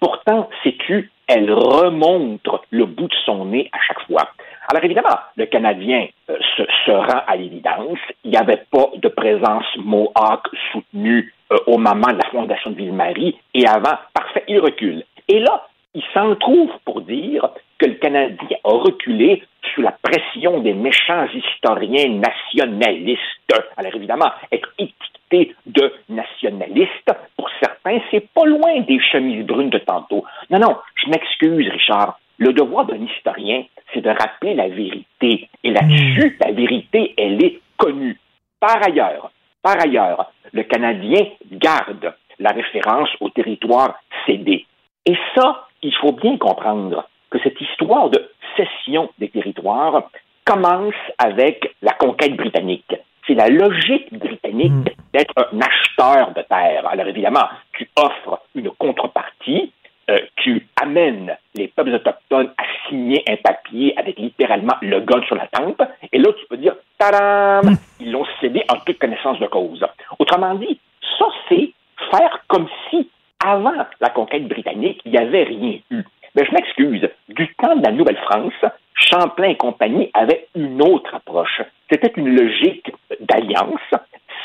Pourtant, 0.00 0.48
sais-tu, 0.64 1.10
elle 1.28 1.52
remonte 1.52 2.48
le 2.70 2.86
bout 2.86 3.06
de 3.06 3.14
son 3.24 3.44
nez 3.44 3.70
à 3.72 3.78
chaque 3.86 4.04
fois. 4.06 4.30
Alors 4.68 4.84
évidemment, 4.84 5.18
le 5.36 5.46
Canadien 5.46 6.08
euh, 6.28 6.36
se, 6.56 6.62
se 6.84 6.90
rend 6.90 7.22
à 7.26 7.36
l'évidence. 7.36 7.98
Il 8.24 8.30
n'y 8.30 8.36
avait 8.36 8.64
pas 8.70 8.90
de 8.96 9.08
présence 9.08 9.64
Mohawk 9.76 10.48
soutenue 10.72 11.32
euh, 11.52 11.56
au 11.66 11.78
moment 11.78 12.12
de 12.12 12.18
la 12.18 12.30
fondation 12.30 12.70
de 12.70 12.76
Ville-Marie 12.76 13.36
et 13.54 13.66
avant, 13.66 13.96
parfait, 14.12 14.44
il 14.48 14.58
recule. 14.58 15.04
Et 15.28 15.38
là, 15.38 15.68
il 15.94 16.02
s'en 16.14 16.34
trouve 16.36 16.70
pour 16.84 17.02
dire 17.02 17.48
que 17.78 17.86
le 17.86 17.94
Canadien 17.94 18.58
a 18.64 18.70
reculé 18.70 19.42
sous 19.74 19.82
la 19.82 19.92
pression 19.92 20.60
des 20.60 20.74
méchants 20.74 21.26
historiens 21.32 22.08
nationalistes. 22.08 23.52
Alors 23.76 23.94
évidemment, 23.94 24.30
être 24.52 24.68
étiqueté 24.78 25.54
de 25.66 25.92
nationaliste, 26.08 27.12
pour 27.36 27.48
certains, 27.62 28.00
c'est 28.10 28.28
pas 28.32 28.44
loin 28.44 28.80
des 28.80 29.00
chemises 29.00 29.46
brunes 29.46 29.70
de 29.70 29.78
tantôt. 29.78 30.24
Non, 30.50 30.58
non, 30.58 30.76
je 30.96 31.10
m'excuse, 31.10 31.68
Richard. 31.68 32.18
Le 32.38 32.52
devoir 32.52 32.86
d'un 32.86 33.04
historien, 33.04 33.64
c'est 33.92 34.00
de 34.00 34.08
rappeler 34.08 34.54
la 34.54 34.68
vérité. 34.68 35.48
Et 35.62 35.70
là-dessus, 35.70 36.38
la 36.40 36.52
vérité, 36.52 37.14
elle 37.18 37.44
est 37.44 37.60
connue. 37.76 38.18
Par 38.58 38.82
ailleurs, 38.82 39.30
par 39.62 39.80
ailleurs, 39.80 40.32
le 40.52 40.62
Canadien 40.62 41.26
garde 41.52 42.14
la 42.38 42.50
référence 42.50 43.10
au 43.20 43.28
territoire 43.28 43.96
cédé. 44.26 44.66
Et 45.06 45.16
ça, 45.34 45.68
il 45.82 45.94
faut 45.96 46.12
bien 46.12 46.38
comprendre 46.38 47.08
que 47.30 47.38
cette 47.42 47.60
histoire 47.60 48.10
de 48.10 48.30
cession 48.56 49.10
des 49.18 49.28
territoires 49.28 50.10
commence 50.44 50.94
avec 51.18 51.74
la 51.82 51.92
conquête 51.92 52.36
britannique. 52.36 52.94
C'est 53.26 53.34
la 53.34 53.48
logique 53.48 54.12
britannique 54.12 54.96
d'être 55.12 55.34
un 55.36 55.60
acheteur 55.60 56.32
de 56.34 56.42
terre. 56.42 56.86
Alors 56.88 57.06
évidemment, 57.06 57.48
tu 57.72 57.88
offres 57.96 58.42
une 58.54 58.70
contrepartie, 58.70 59.72
euh, 60.10 60.18
tu 60.36 60.66
amènes 60.80 61.36
les 61.54 61.68
peuples 61.68 61.94
autochtones 61.94 62.50
à 62.58 62.64
signer 62.88 63.22
un 63.28 63.36
papier 63.36 63.96
avec 63.96 64.18
littéralement 64.18 64.74
le 64.82 65.00
gun 65.00 65.22
sur 65.22 65.36
la 65.36 65.46
tempe, 65.46 65.82
et 66.10 66.18
là 66.18 66.32
tu 66.32 66.46
peux 66.46 66.56
dire, 66.56 66.74
tadam, 66.98 67.76
ils 68.00 68.10
l'ont 68.10 68.26
cédé 68.40 68.64
en 68.68 68.80
toute 68.80 68.98
connaissance 68.98 69.38
de 69.38 69.46
cause. 69.46 69.86
Autrement 70.18 70.54
dit, 70.54 70.80
ça 71.18 71.26
c'est 71.48 71.70
faire 72.10 72.42
comme 72.48 72.66
si 72.88 73.08
avant 73.44 73.86
la 74.00 74.10
conquête 74.10 74.48
britannique, 74.48 75.00
il 75.04 75.12
n'y 75.12 75.18
avait 75.18 75.44
rien 75.44 75.78
eu. 75.90 76.02
Mais 76.34 76.44
je 76.44 76.52
m'excuse, 76.52 77.08
du 77.28 77.54
temps 77.54 77.76
de 77.76 77.84
la 77.84 77.92
Nouvelle-France, 77.92 78.54
Champlain 78.94 79.50
et 79.50 79.56
compagnie 79.56 80.10
avaient 80.14 80.46
une 80.54 80.82
autre 80.82 81.14
approche. 81.14 81.62
C'était 81.90 82.12
une 82.16 82.36
logique 82.36 82.92
d'alliance, 83.20 83.80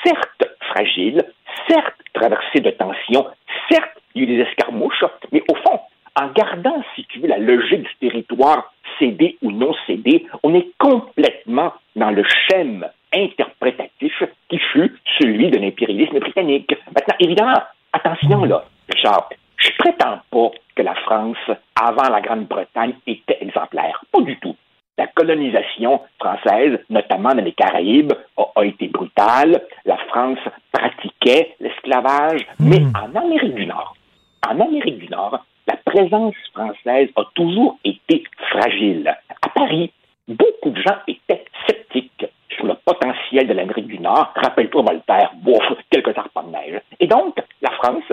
certes 0.04 0.44
fragile, 0.62 1.24
certes 1.68 1.96
traversée 2.14 2.62
de 2.62 2.72
tensions, 2.72 3.28
certes 3.70 3.92
il 4.16 4.24
y 4.24 4.26
a 4.26 4.34
eu 4.34 4.38
des 4.38 4.44
escarmouches, 4.44 5.04
mais 5.32 5.44
au 5.50 5.56
fond, 5.56 5.80
en 6.16 6.28
gardant, 6.28 6.82
si 6.96 7.06
la 7.24 7.38
logique 7.38 7.84
du 7.84 8.10
territoire 8.10 8.74
cédé 8.98 9.38
ou 9.42 9.52
non 9.52 9.74
cédé, 9.86 10.26
on 10.44 10.54
est 10.56 10.70
complètement 10.78 11.74
dans 11.96 12.12
le 12.12 12.24
schème 12.24 12.88
interprétatif 13.14 14.24
qui 14.50 14.60
fut 14.72 14.94
celui 15.20 15.50
de 15.50 15.58
l'impérialisme 15.58 16.20
britannique. 16.20 16.74
Maintenant, 16.88 17.16
évidemment, 17.20 17.62
attention 17.92 18.46
là, 18.46 18.64
Richard, 18.90 19.30
je 19.58 19.70
prétends 19.78 20.20
pas 20.32 20.52
que 20.76 20.82
la 20.82 20.96
France, 20.96 21.38
avant 21.80 22.10
la 22.10 22.22
Grande-Bretagne, 22.22 22.96
était 23.08 23.38
exemplaire. 23.42 24.04
Pas 24.12 24.22
du 24.22 24.38
tout. 24.40 24.56
La 24.98 25.08
colonisation 25.08 26.02
française, 26.20 26.80
notamment 26.90 27.34
dans 27.34 27.44
les 27.44 27.52
Caraïbes, 27.54 28.14
a, 28.38 28.44
a 28.56 28.64
été 28.64 28.88
brutale. 28.88 29.62
La 29.86 29.98
France 30.10 30.40
pratiquait 30.72 31.56
l'esclavage, 31.60 32.46
mais 32.60 32.82
en 32.96 33.14
Amérique 33.16 33.56
du 33.56 33.66
Nord, 33.66 33.96
en 34.48 34.60
Amérique 34.60 35.00
du 35.00 35.10
Nord, 35.10 35.44
la 35.68 35.78
présence 35.78 36.36
française 36.54 37.10
a 37.16 37.24
toujours 37.34 37.78
été 37.84 38.24
fragile. 38.52 39.08
À 39.42 39.50
Paris, 39.50 39.92
beaucoup 40.28 40.70
de 40.70 40.82
gens 40.82 40.98
étaient 41.08 41.46
sceptiques 41.66 42.26
sur 42.50 42.66
le 42.66 42.76
potentiel 42.86 43.48
de 43.48 43.54
l'Amérique 43.54 43.88
du 43.88 44.00
Nord. 44.00 44.32
Rappelle-toi 44.36 44.84
Voltaire, 44.84 45.32
bouf, 45.36 45.64
quelques 45.90 46.18
arpents 46.18 46.44
de 46.44 46.52
neige. 46.52 46.82
Et 47.00 47.08
donc, 47.08 47.36
la 47.62 47.72
France 47.72 48.04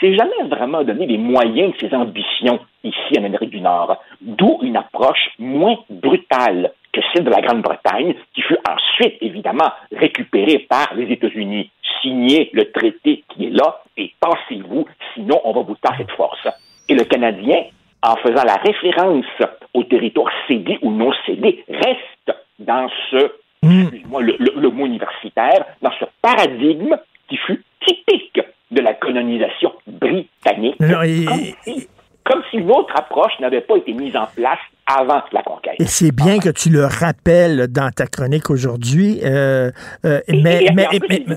s'est 0.00 0.14
jamais 0.16 0.48
vraiment 0.48 0.82
donné 0.82 1.06
les 1.06 1.18
moyens 1.18 1.72
de 1.74 1.78
ses 1.88 1.94
ambitions 1.94 2.58
ici 2.82 3.18
en 3.18 3.24
Amérique 3.24 3.50
du 3.50 3.60
Nord, 3.60 4.02
d'où 4.20 4.58
une 4.62 4.76
approche 4.76 5.30
moins 5.38 5.76
brutale 5.90 6.72
que 6.92 7.00
celle 7.12 7.24
de 7.24 7.30
la 7.30 7.40
Grande-Bretagne, 7.40 8.14
qui 8.34 8.42
fut 8.42 8.56
ensuite, 8.68 9.16
évidemment, 9.20 9.70
récupérée 9.92 10.60
par 10.60 10.92
les 10.94 11.12
États-Unis. 11.12 11.70
Signez 12.02 12.50
le 12.52 12.70
traité 12.72 13.22
qui 13.28 13.46
est 13.46 13.50
là 13.50 13.82
et 13.96 14.12
passez-vous, 14.18 14.86
sinon 15.14 15.40
on 15.44 15.52
va 15.52 15.60
vous 15.62 15.76
tasser 15.76 16.04
de 16.04 16.10
force. 16.12 16.48
Et 16.88 16.94
le 16.94 17.04
Canadien, 17.04 17.64
en 18.02 18.16
faisant 18.16 18.42
la 18.44 18.54
référence 18.54 19.26
au 19.74 19.84
territoire 19.84 20.32
cédé 20.48 20.78
ou 20.82 20.90
non 20.90 21.12
cédé, 21.26 21.62
reste 21.68 22.38
dans 22.58 22.88
ce, 23.10 23.30
excuse-moi 23.62 24.22
le, 24.22 24.36
le- 24.38 24.54
le 24.56 24.68
mot 24.70 24.86
universitaire, 24.86 25.64
dans 25.82 25.92
ce 26.00 26.06
paradigme 26.22 26.96
qui 27.28 27.36
fut 27.36 27.62
typique 27.86 28.40
de 28.70 28.80
la 28.80 28.94
colonisation 28.94 29.72
britannique. 29.86 30.78
Non, 30.80 31.02
et- 31.02 31.24
comme, 31.24 31.38
si, 31.64 31.88
comme 32.24 32.42
si 32.50 32.56
une 32.58 32.70
autre 32.70 32.94
approche 32.96 33.32
n'avait 33.40 33.60
pas 33.62 33.76
été 33.76 33.92
mise 33.92 34.16
en 34.16 34.26
place 34.34 34.58
avant 34.86 35.22
la 35.32 35.42
conquête. 35.42 35.76
Et 35.78 35.86
c'est 35.86 36.14
bien 36.14 36.38
que 36.38 36.48
tu 36.50 36.68
le 36.70 36.84
rappelles 36.84 37.66
dans 37.68 37.90
ta 37.90 38.06
chronique 38.06 38.50
aujourd'hui. 38.50 39.20
euh, 39.24 39.70
euh, 40.04 40.20
mais, 40.28 40.34
et- 40.62 40.66
et 40.66 40.72
mais- 40.72 40.86
mais- 41.26 41.36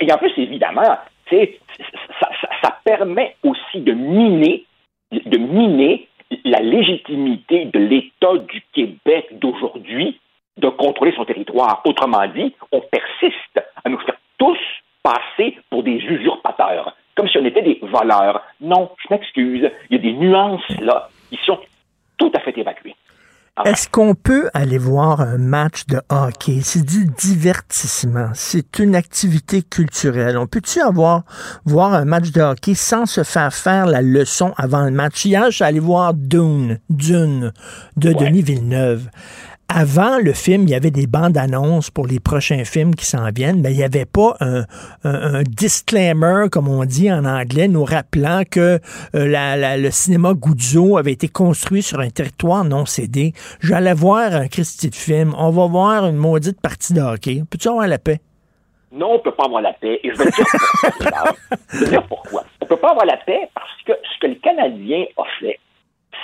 et, 0.00 0.12
en 0.12 0.18
plus, 0.18 0.32
évidemment, 0.36 0.82
ça, 1.30 1.36
ça- 2.20 2.48
ça 2.62 2.76
permet 2.84 3.36
aussi 3.44 3.80
de 3.80 3.92
miner, 3.92 4.64
de 5.12 5.38
miner 5.38 6.08
la 6.44 6.58
légitimité 6.60 7.66
de 7.66 7.78
l'État 7.78 8.36
du 8.48 8.62
Québec 8.72 9.26
d'aujourd'hui 9.32 10.20
de 10.56 10.68
contrôler 10.68 11.12
son 11.14 11.24
territoire. 11.24 11.82
Autrement 11.84 12.26
dit, 12.28 12.54
on 12.72 12.80
persiste 12.80 13.60
à 13.84 13.88
nous 13.88 13.98
faire 13.98 14.16
tous 14.38 14.58
passer 15.06 15.56
pour 15.70 15.84
des 15.84 15.98
usurpateurs, 15.98 16.96
comme 17.14 17.28
si 17.28 17.38
on 17.38 17.44
était 17.44 17.62
des 17.62 17.78
voleurs. 17.80 18.42
Non, 18.60 18.90
je 18.98 19.14
m'excuse, 19.14 19.70
il 19.88 19.96
y 19.96 19.98
a 19.98 20.02
des 20.02 20.12
nuances 20.14 20.68
là 20.80 21.08
qui 21.30 21.38
sont 21.46 21.58
tout 22.18 22.32
à 22.34 22.40
fait 22.40 22.56
évacuées. 22.58 22.96
Est-ce 23.64 23.88
qu'on 23.88 24.14
peut 24.14 24.50
aller 24.52 24.76
voir 24.76 25.22
un 25.22 25.38
match 25.38 25.86
de 25.86 25.98
hockey? 26.10 26.60
C'est 26.60 26.84
du 26.84 27.06
divertissement. 27.06 28.28
C'est 28.34 28.78
une 28.80 28.94
activité 28.94 29.62
culturelle. 29.62 30.36
On 30.36 30.46
peut-tu 30.46 30.82
avoir 30.82 31.22
voir 31.64 31.94
un 31.94 32.04
match 32.04 32.32
de 32.32 32.42
hockey 32.42 32.74
sans 32.74 33.06
se 33.06 33.22
faire 33.22 33.54
faire 33.54 33.86
la 33.86 34.02
leçon 34.02 34.52
avant 34.58 34.84
le 34.84 34.90
match? 34.90 35.24
Hier, 35.24 35.46
je 35.46 35.56
suis 35.56 35.64
allé 35.64 35.80
voir 35.80 36.12
Dune, 36.12 36.80
Dune 36.90 37.52
de 37.96 38.12
Denis 38.12 38.42
Villeneuve. 38.42 39.08
Avant 39.68 40.18
le 40.22 40.32
film, 40.32 40.62
il 40.62 40.70
y 40.70 40.74
avait 40.76 40.92
des 40.92 41.08
bandes 41.08 41.36
annonces 41.36 41.90
pour 41.90 42.06
les 42.06 42.20
prochains 42.20 42.64
films 42.64 42.94
qui 42.94 43.04
s'en 43.04 43.28
viennent, 43.34 43.60
mais 43.60 43.72
il 43.72 43.76
n'y 43.76 43.82
avait 43.82 44.04
pas 44.06 44.36
un, 44.40 44.60
un- 45.02 45.34
un 45.34 45.42
disclaimer, 45.42 46.44
comme 46.52 46.68
on 46.68 46.84
dit 46.84 47.10
en 47.12 47.24
anglais, 47.24 47.66
nous 47.66 47.84
rappelant 47.84 48.42
que 48.48 48.78
euh, 49.14 49.26
la- 49.26 49.56
la- 49.56 49.76
le 49.76 49.90
cinéma 49.90 50.34
Guzzo 50.34 50.96
avait 50.98 51.12
été 51.12 51.28
construit 51.28 51.82
sur 51.82 51.98
un 51.98 52.10
territoire 52.10 52.64
non 52.64 52.86
cédé. 52.86 53.32
J'allais 53.60 53.92
voir 53.92 54.32
un 54.34 54.46
Christy 54.46 54.88
de 54.90 54.94
film. 54.94 55.34
On 55.36 55.50
va 55.50 55.66
voir 55.66 56.06
une 56.06 56.16
maudite 56.16 56.60
partie 56.60 56.94
de 56.94 57.00
hockey. 57.00 57.42
Peux-tu 57.50 57.68
avoir 57.68 57.88
la 57.88 57.98
paix? 57.98 58.20
Non, 58.92 59.10
on 59.10 59.14
ne 59.14 59.18
peut 59.18 59.32
pas 59.34 59.44
avoir 59.46 59.62
la 59.62 59.72
paix. 59.72 59.98
Et 60.04 60.10
je 60.12 60.16
vais 60.16 60.30
dire 60.30 60.46
je 61.72 61.78
vais 61.84 61.90
dire 61.90 62.06
pourquoi. 62.06 62.44
On 62.60 62.64
ne 62.64 62.68
peut 62.68 62.76
pas 62.76 62.90
avoir 62.92 63.04
la 63.04 63.16
paix 63.26 63.48
parce 63.52 63.82
que 63.84 63.92
ce 64.14 64.20
que 64.20 64.26
le 64.28 64.36
Canadien 64.36 65.04
a 65.18 65.22
fait, 65.40 65.58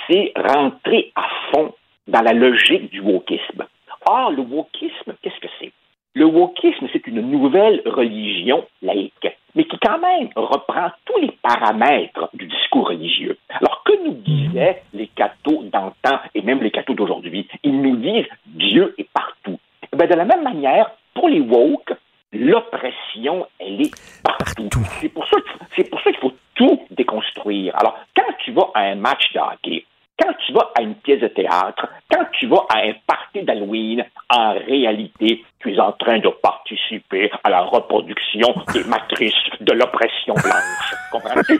c'est 0.07 0.31
rentrer 0.37 1.11
à 1.15 1.23
fond 1.51 1.73
dans 2.07 2.21
la 2.21 2.33
logique 2.33 2.89
du 2.91 2.99
wokisme. 2.99 3.65
Or, 4.05 4.31
le 4.31 4.41
wokisme, 4.41 5.13
qu'est-ce 5.21 5.39
que 5.39 5.47
c'est? 5.59 5.71
Le 6.15 6.25
wokisme, 6.25 6.87
c'est 6.93 7.07
une 7.07 7.21
nouvelle 7.21 7.81
religion 7.85 8.65
laïque, 8.81 9.27
mais 9.55 9.63
qui 9.63 9.77
quand 9.79 9.97
même 9.99 10.29
reprend 10.35 10.91
tous 11.05 11.19
les 11.19 11.31
paramètres 11.41 12.29
du 12.33 12.45
discours 12.45 12.89
religieux. 12.89 13.37
Alors, 13.49 13.83
que 13.83 13.93
nous 14.03 14.13
disaient 14.13 14.83
les 14.93 15.07
cathos 15.07 15.63
d'antan 15.71 16.19
et 16.35 16.41
même 16.41 16.61
les 16.61 16.69
cathos 16.71 16.93
d'aujourd'hui? 16.93 17.47
Ils 17.63 17.81
nous 17.81 17.95
disent 17.95 18.27
yeux 18.59 18.93
et 18.97 19.07
partout. 19.11 19.57
Eh 19.91 19.95
ben, 19.95 20.07
de 20.07 20.13
la 20.15 20.25
même 20.25 20.43
manière, 20.43 20.91
pour 21.15 21.29
les 21.29 21.39
woke, 21.39 21.93
l'oppression, 22.31 23.47
elle 23.59 23.81
est 23.81 24.21
partout. 24.23 24.69
C'est 25.01 25.09
pour 25.09 25.25
ça 25.27 25.37
qu'il- 25.41 25.67
c'est 25.75 25.89
pour 25.89 26.01
ça 26.01 26.11
qu'il 26.11 26.19
faut 26.19 26.33
tout 26.55 26.79
déconstruire. 26.91 27.75
Alors, 27.79 27.97
quand 28.15 28.31
tu 28.39 28.51
vas 28.51 28.69
à 28.75 28.81
un 28.81 28.95
match 28.95 29.33
de 29.33 29.39
hockey, 29.39 29.85
quand 30.19 30.33
tu 30.45 30.53
vas 30.53 30.71
à 30.75 30.81
une 30.81 30.95
pièce 30.95 31.21
de 31.21 31.27
théâtre, 31.27 31.87
quand 32.11 32.25
tu 32.33 32.47
vas 32.47 32.65
à 32.69 32.79
un 32.79 32.93
party 33.07 33.43
d'Halloween, 33.43 34.05
en 34.29 34.53
réalité, 34.53 35.43
tu 35.59 35.73
es 35.73 35.79
en 35.79 35.91
train 35.93 36.19
de 36.19 36.29
participer 36.29 37.31
à 37.43 37.49
la 37.49 37.61
reproduction 37.61 38.53
des 38.73 38.83
matrices 38.83 39.33
de 39.59 39.73
l'oppression 39.73 40.33
blanche. 40.35 40.93
Comprends-tu? 41.11 41.57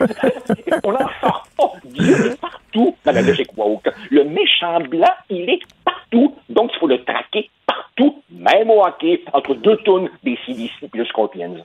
On 0.84 0.92
n'en 0.92 1.08
sort 1.20 1.46
pas. 1.56 1.72
Dieu 1.84 2.32
est 2.32 2.40
partout 2.40 2.96
dans 3.04 3.12
la 3.12 3.22
logique 3.22 3.56
woke. 3.56 3.88
Le 4.10 4.24
méchant 4.24 4.80
blanc, 4.80 5.14
il 5.30 5.50
est 5.50 5.60
partout. 5.84 6.34
Donc, 6.48 6.70
il 6.74 6.78
faut 6.78 6.86
le 6.86 7.02
traquer 7.04 7.50
partout, 7.66 8.22
même 8.30 8.70
au 8.70 8.84
hockey, 8.84 9.22
entre 9.32 9.54
deux 9.54 9.76
tonnes 9.78 10.08
des 10.22 10.38
CDC 10.46 10.70
et 10.82 10.96
le 10.96 11.04
Scorpions. 11.06 11.64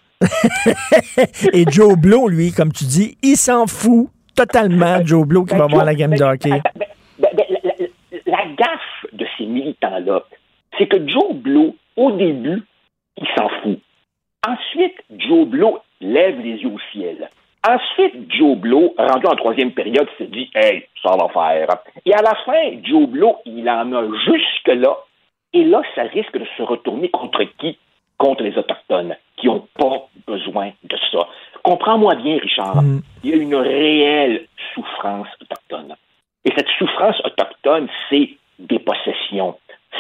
Et 1.54 1.66
Joe 1.70 1.96
Blow, 1.98 2.28
lui, 2.28 2.52
comme 2.52 2.72
tu 2.72 2.86
dis, 2.86 3.18
il 3.22 3.38
s'en 3.38 3.68
fout 3.68 4.10
totalement, 4.46 5.06
Joe 5.06 5.26
Blow, 5.28 5.44
qui 5.46 5.56
va 5.56 5.68
voir 5.68 5.86
la 5.86 5.96
game 5.96 6.16
de 6.16 6.24
hockey. 6.24 6.50
Ben, 6.50 7.30
ben, 7.34 7.46
la, 7.50 7.60
la- 7.64 8.18
la 8.26 8.46
gaffe 8.56 9.06
de 9.14 9.26
ces 9.38 9.46
militants-là, 9.46 10.24
c'est 10.78 10.88
que 10.88 10.98
Joe 11.08 11.34
Blow, 11.34 11.76
au 11.98 12.12
début, 12.12 12.64
il 13.18 13.28
s'en 13.38 13.50
fout. 13.62 13.80
Ensuite, 14.48 14.96
Joe 15.18 15.46
Blow 15.48 15.80
lève 16.00 16.40
les 16.40 16.58
yeux 16.62 16.70
au 16.70 16.80
ciel. 16.94 17.30
Ensuite, 17.68 18.32
Joe 18.32 18.56
Blow, 18.58 18.94
rendu 18.98 19.26
en 19.28 19.36
troisième 19.36 19.72
période, 19.74 20.08
se 20.18 20.24
dit 20.24 20.50
Hey, 20.56 20.86
ça 21.04 21.12
va 21.20 21.28
faire. 21.30 21.68
Et 22.06 22.14
à 22.14 22.22
la 22.22 22.36
fin, 22.46 22.72
Joe 22.84 23.08
Blow, 23.08 23.36
il 23.46 23.70
en 23.70 23.92
a 23.92 24.04
jusque-là. 24.26 24.96
Et 25.52 25.66
là, 25.66 25.82
ça 25.96 26.04
risque 26.04 26.38
de 26.38 26.46
se 26.58 26.62
retourner 26.64 27.10
contre 27.10 27.44
qui? 27.60 27.78
Contre 28.18 28.44
les 28.44 28.58
Autochtones, 28.58 29.16
qui 29.38 29.48
n'ont 29.48 29.66
pas 29.78 30.08
besoin 30.28 30.72
de 30.84 30.98
ça. 31.12 31.20
Comprends-moi 31.70 32.16
bien, 32.16 32.40
Richard. 32.40 32.82
Il 33.24 33.30
y 33.30 33.34
a 33.34 33.36
une 33.36 33.54
réelle 33.54 34.48
souffrance 34.74 35.28
autochtone. 35.40 35.96
Et 36.44 36.52
cette 36.58 36.68
souffrance 36.80 37.22
autochtone, 37.24 37.88
c'est 38.10 38.32
des 38.58 38.80
possessions, 38.80 39.56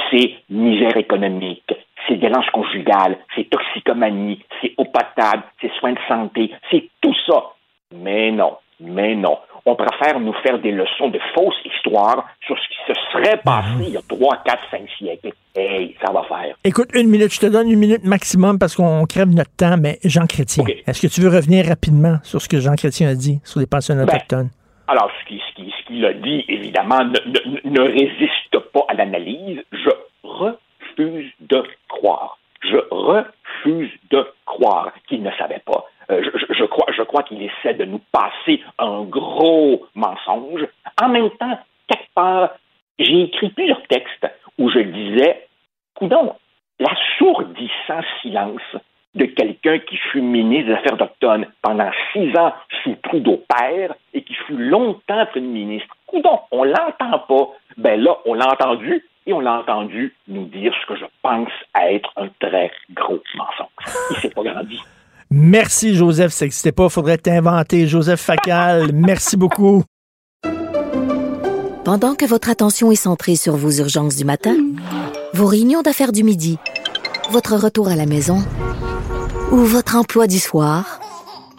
c'est 0.09 0.33
misère 0.49 0.97
économique, 0.97 1.71
c'est 2.07 2.15
violence 2.15 2.49
conjugale, 2.49 3.19
c'est 3.35 3.47
toxicomanie, 3.51 4.39
c'est 4.59 4.73
eau 4.79 4.85
potable, 4.85 5.43
c'est 5.61 5.71
soins 5.73 5.93
de 5.93 5.99
santé, 6.07 6.51
c'est 6.71 6.89
tout 7.01 7.15
ça. 7.27 7.53
Mais 7.93 8.31
non, 8.31 8.57
mais 8.79 9.15
non. 9.15 9.37
On 9.65 9.75
préfère 9.75 10.19
nous 10.19 10.33
faire 10.41 10.57
des 10.59 10.71
leçons 10.71 11.09
de 11.09 11.19
fausses 11.35 11.59
histoires 11.65 12.25
sur 12.47 12.57
ce 12.57 12.67
qui 12.69 12.77
se 12.87 12.99
serait 13.11 13.37
passé 13.43 13.67
il 13.81 13.89
y 13.89 13.97
a 13.97 14.01
3, 14.07 14.37
4, 14.45 14.57
5 14.71 14.81
siècles. 14.97 15.31
Hey, 15.55 15.95
ça 16.03 16.11
va 16.11 16.23
faire. 16.23 16.55
Écoute, 16.63 16.89
une 16.95 17.09
minute, 17.09 17.33
je 17.33 17.39
te 17.41 17.45
donne 17.45 17.69
une 17.69 17.77
minute 17.79 18.03
maximum 18.05 18.57
parce 18.57 18.75
qu'on 18.75 19.05
crève 19.05 19.27
notre 19.29 19.53
temps, 19.55 19.75
mais 19.77 19.99
Jean 20.03 20.25
Chrétien, 20.27 20.63
est-ce 20.87 21.01
que 21.05 21.07
tu 21.13 21.21
veux 21.21 21.29
revenir 21.29 21.65
rapidement 21.67 22.17
sur 22.23 22.41
ce 22.41 22.47
que 22.47 22.59
Jean 22.59 22.75
Chrétien 22.75 23.09
a 23.09 23.15
dit 23.15 23.39
sur 23.43 23.59
les 23.59 23.67
pensionnats 23.67 24.05
Ben, 24.05 24.15
autochtones? 24.15 24.49
Alors, 24.87 25.11
ce 25.21 25.27
qu'il 25.27 25.39
ce 25.39 25.55
qui, 25.55 25.71
ce 25.99 26.05
a 26.05 26.13
dit, 26.13 26.45
évidemment, 26.47 27.03
ne, 27.03 27.19
ne- 27.29 27.69
ne 27.69 27.81
résiste 27.81 28.57
pas 28.73 28.85
à 28.87 28.93
l'analyse. 28.93 29.61
Je 29.73 29.89
refuse 30.23 31.31
de 31.41 31.63
croire. 31.89 32.37
Je 32.61 32.77
refuse 32.91 33.91
de 34.11 34.25
croire 34.45 34.91
qu'il 35.07 35.21
ne 35.23 35.31
savait 35.37 35.61
pas. 35.65 35.85
Euh, 36.11 36.23
je, 36.49 36.65
crois, 36.65 36.87
je 36.95 37.03
crois 37.03 37.23
qu'il 37.23 37.41
essaie 37.41 37.75
de 37.75 37.85
nous 37.85 38.01
passer 38.11 38.61
un 38.79 39.03
gros 39.03 39.85
mensonge. 39.93 40.65
En 41.01 41.09
même 41.09 41.29
temps, 41.31 41.59
quelque 41.87 42.13
part, 42.15 42.49
j'ai 42.97 43.23
écrit 43.23 43.49
plusieurs 43.49 43.81
textes 43.87 44.27
où 44.57 44.69
je 44.69 44.79
disais, 44.79 45.47
coudon, 45.95 46.33
l'assourdissant 46.79 48.01
silence 48.21 48.61
de 49.15 49.25
quelqu'un 49.25 49.79
qui 49.79 49.97
fut 49.97 50.21
ministre 50.21 50.67
des 50.67 50.73
Affaires 50.73 50.93
autochtones 50.93 51.45
pendant 51.61 51.91
six 52.13 52.35
ans 52.37 52.53
sous 52.83 52.95
Trudeau 53.03 53.43
père 53.47 53.93
et 54.13 54.23
qui 54.23 54.33
fut 54.33 54.57
longtemps 54.57 55.25
premier 55.27 55.47
ministre. 55.47 55.95
Coudon, 56.07 56.39
on 56.51 56.63
l'entend 56.63 57.19
pas. 57.27 57.49
Ben 57.77 58.01
là, 58.01 58.17
on 58.25 58.33
l'a 58.33 58.51
entendu 58.51 59.05
et 59.25 59.33
on 59.33 59.39
l'a 59.39 59.59
entendu 59.59 60.15
nous 60.27 60.45
dire 60.45 60.73
ce 60.81 60.87
que 60.87 60.99
je 60.99 61.05
pense 61.21 61.49
être 61.79 62.11
un 62.17 62.29
très 62.39 62.71
gros 62.91 63.19
mensonge. 63.35 63.95
Il 64.11 64.17
s'est 64.17 64.29
pas 64.29 64.43
grandi. 64.43 64.79
Merci, 65.31 65.95
Joseph. 65.95 66.33
Ça 66.33 66.45
n'existait 66.45 66.71
pas. 66.71 66.89
Faudrait 66.89 67.17
t'inventer. 67.17 67.87
Joseph 67.87 68.19
Facal, 68.19 68.91
merci 68.93 69.37
beaucoup. 69.37 69.83
Pendant 71.85 72.15
que 72.15 72.25
votre 72.25 72.49
attention 72.49 72.91
est 72.91 72.95
centrée 72.95 73.35
sur 73.35 73.55
vos 73.55 73.71
urgences 73.71 74.15
du 74.15 74.25
matin, 74.25 74.55
vos 75.33 75.47
réunions 75.47 75.81
d'affaires 75.81 76.11
du 76.11 76.23
midi, 76.23 76.57
votre 77.31 77.55
retour 77.55 77.87
à 77.87 77.95
la 77.95 78.05
maison 78.05 78.43
ou 79.51 79.57
votre 79.57 79.95
emploi 79.95 80.27
du 80.27 80.39
soir, 80.39 80.99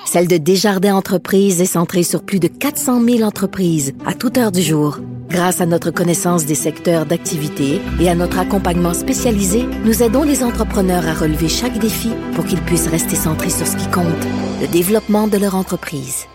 celle 0.05 0.29
de 0.29 0.37
Desjardins 0.37 0.95
Entreprises 0.95 1.61
est 1.61 1.67
centrée 1.67 2.03
sur 2.03 2.23
plus 2.23 2.39
de 2.39 2.49
400 2.49 3.03
000 3.03 3.23
entreprises 3.23 3.93
à 4.07 4.15
toute 4.15 4.39
heure 4.39 4.53
du 4.53 4.63
jour. 4.63 4.99
Grâce 5.31 5.61
à 5.61 5.67
notre 5.67 5.93
connaissance 5.93 6.45
des 6.45 6.57
secteurs 6.57 7.07
d'activité 7.07 7.81
et 8.01 8.11
à 8.11 8.17
notre 8.17 8.41
accompagnement 8.41 8.95
spécialisé, 8.95 9.65
nous 9.85 10.03
aidons 10.03 10.25
les 10.25 10.43
entrepreneurs 10.43 11.07
à 11.07 11.15
relever 11.15 11.49
chaque 11.49 11.79
défi 11.79 12.11
pour 12.35 12.45
qu'ils 12.45 12.61
puissent 12.61 12.89
rester 12.89 13.15
centrés 13.15 13.51
sur 13.51 13.65
ce 13.65 13.77
qui 13.77 13.89
compte, 13.91 14.07
le 14.61 14.67
développement 14.67 15.29
de 15.29 15.39
leur 15.39 15.55
entreprise. 15.55 16.27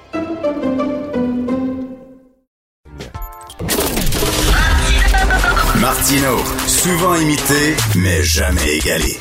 Martino, 5.82 6.38
souvent 6.66 7.16
imité, 7.16 7.76
mais 7.98 8.24
jamais 8.24 8.78
égalé. 8.78 9.20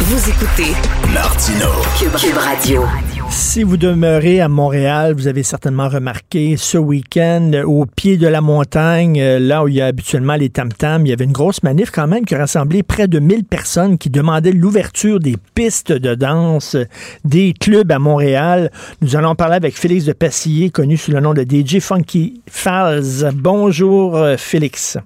Vous 0.00 0.28
écoutez 0.28 0.74
Martino. 1.12 1.68
Cube, 1.98 2.16
Cube 2.16 2.36
Radio. 2.36 2.84
Si 3.30 3.62
vous 3.62 3.76
demeurez 3.76 4.40
à 4.40 4.48
Montréal, 4.48 5.14
vous 5.14 5.28
avez 5.28 5.44
certainement 5.44 5.88
remarqué 5.88 6.56
ce 6.56 6.76
week-end, 6.76 7.52
euh, 7.54 7.62
au 7.62 7.86
pied 7.86 8.16
de 8.16 8.26
la 8.26 8.40
montagne, 8.40 9.20
euh, 9.20 9.38
là 9.38 9.62
où 9.62 9.68
il 9.68 9.74
y 9.74 9.80
a 9.80 9.86
habituellement 9.86 10.34
les 10.34 10.50
tam-tams, 10.50 11.06
il 11.06 11.10
y 11.10 11.12
avait 11.12 11.24
une 11.24 11.32
grosse 11.32 11.62
manif 11.62 11.92
quand 11.92 12.08
même 12.08 12.24
qui 12.24 12.34
a 12.34 12.38
rassemblé 12.38 12.82
près 12.82 13.06
de 13.06 13.20
1000 13.20 13.44
personnes 13.44 13.98
qui 13.98 14.10
demandaient 14.10 14.52
l'ouverture 14.52 15.20
des 15.20 15.36
pistes 15.54 15.92
de 15.92 16.16
danse 16.16 16.74
euh, 16.74 16.84
des 17.24 17.52
clubs 17.52 17.90
à 17.92 18.00
Montréal. 18.00 18.70
Nous 19.00 19.14
allons 19.14 19.36
parler 19.36 19.56
avec 19.56 19.78
Félix 19.78 20.06
de 20.06 20.12
Passillé, 20.12 20.70
connu 20.70 20.96
sous 20.96 21.12
le 21.12 21.20
nom 21.20 21.32
de 21.32 21.42
DJ 21.42 21.78
Funky 21.78 22.40
Falls. 22.48 23.30
Bonjour, 23.32 24.18
Félix. 24.38 24.98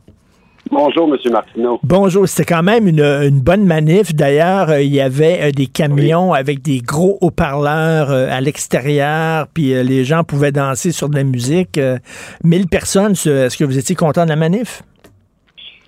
Bonjour, 0.70 1.08
M. 1.12 1.32
Martineau. 1.32 1.78
Bonjour, 1.82 2.26
c'était 2.26 2.54
quand 2.54 2.62
même 2.62 2.88
une, 2.88 3.00
une 3.00 3.40
bonne 3.40 3.64
manif. 3.64 4.14
D'ailleurs, 4.14 4.70
euh, 4.70 4.80
il 4.82 4.92
y 4.94 5.00
avait 5.00 5.38
euh, 5.42 5.50
des 5.50 5.66
camions 5.66 6.32
avec 6.32 6.62
des 6.62 6.78
gros 6.78 7.18
haut-parleurs 7.20 8.10
euh, 8.10 8.26
à 8.30 8.40
l'extérieur, 8.40 9.46
puis 9.54 9.74
les 9.84 10.04
gens 10.04 10.24
pouvaient 10.24 10.52
danser 10.52 10.90
sur 10.90 11.08
de 11.08 11.16
la 11.16 11.24
musique. 11.24 11.78
Euh, 11.78 11.98
1000 12.44 12.66
personnes, 12.68 13.14
ce- 13.14 13.46
est-ce 13.46 13.56
que 13.58 13.64
vous 13.64 13.78
étiez 13.78 13.94
content 13.94 14.24
de 14.24 14.30
la 14.30 14.36
manif? 14.36 14.82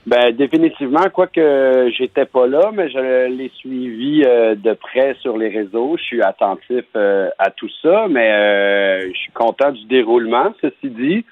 Ben 0.07 0.31
définitivement, 0.37 1.01
quoique 1.13 1.91
j'étais 1.99 2.27
pas 2.27 2.47
là, 2.47 2.71
mais 2.73 2.89
je 2.89 3.29
l'ai 3.29 3.51
suivi 3.57 4.21
de 4.21 4.73
près 4.75 5.17
sur 5.21 5.37
les 5.37 5.49
réseaux. 5.49 5.97
Je 5.99 6.03
suis 6.05 6.23
attentif 6.23 6.85
à 6.95 7.51
tout 7.51 7.69
ça, 7.83 8.07
mais 8.09 9.01
je 9.13 9.19
suis 9.19 9.33
content 9.33 9.73
du 9.73 9.85
déroulement, 9.87 10.55
ceci 10.63 10.91
dit. 10.91 11.25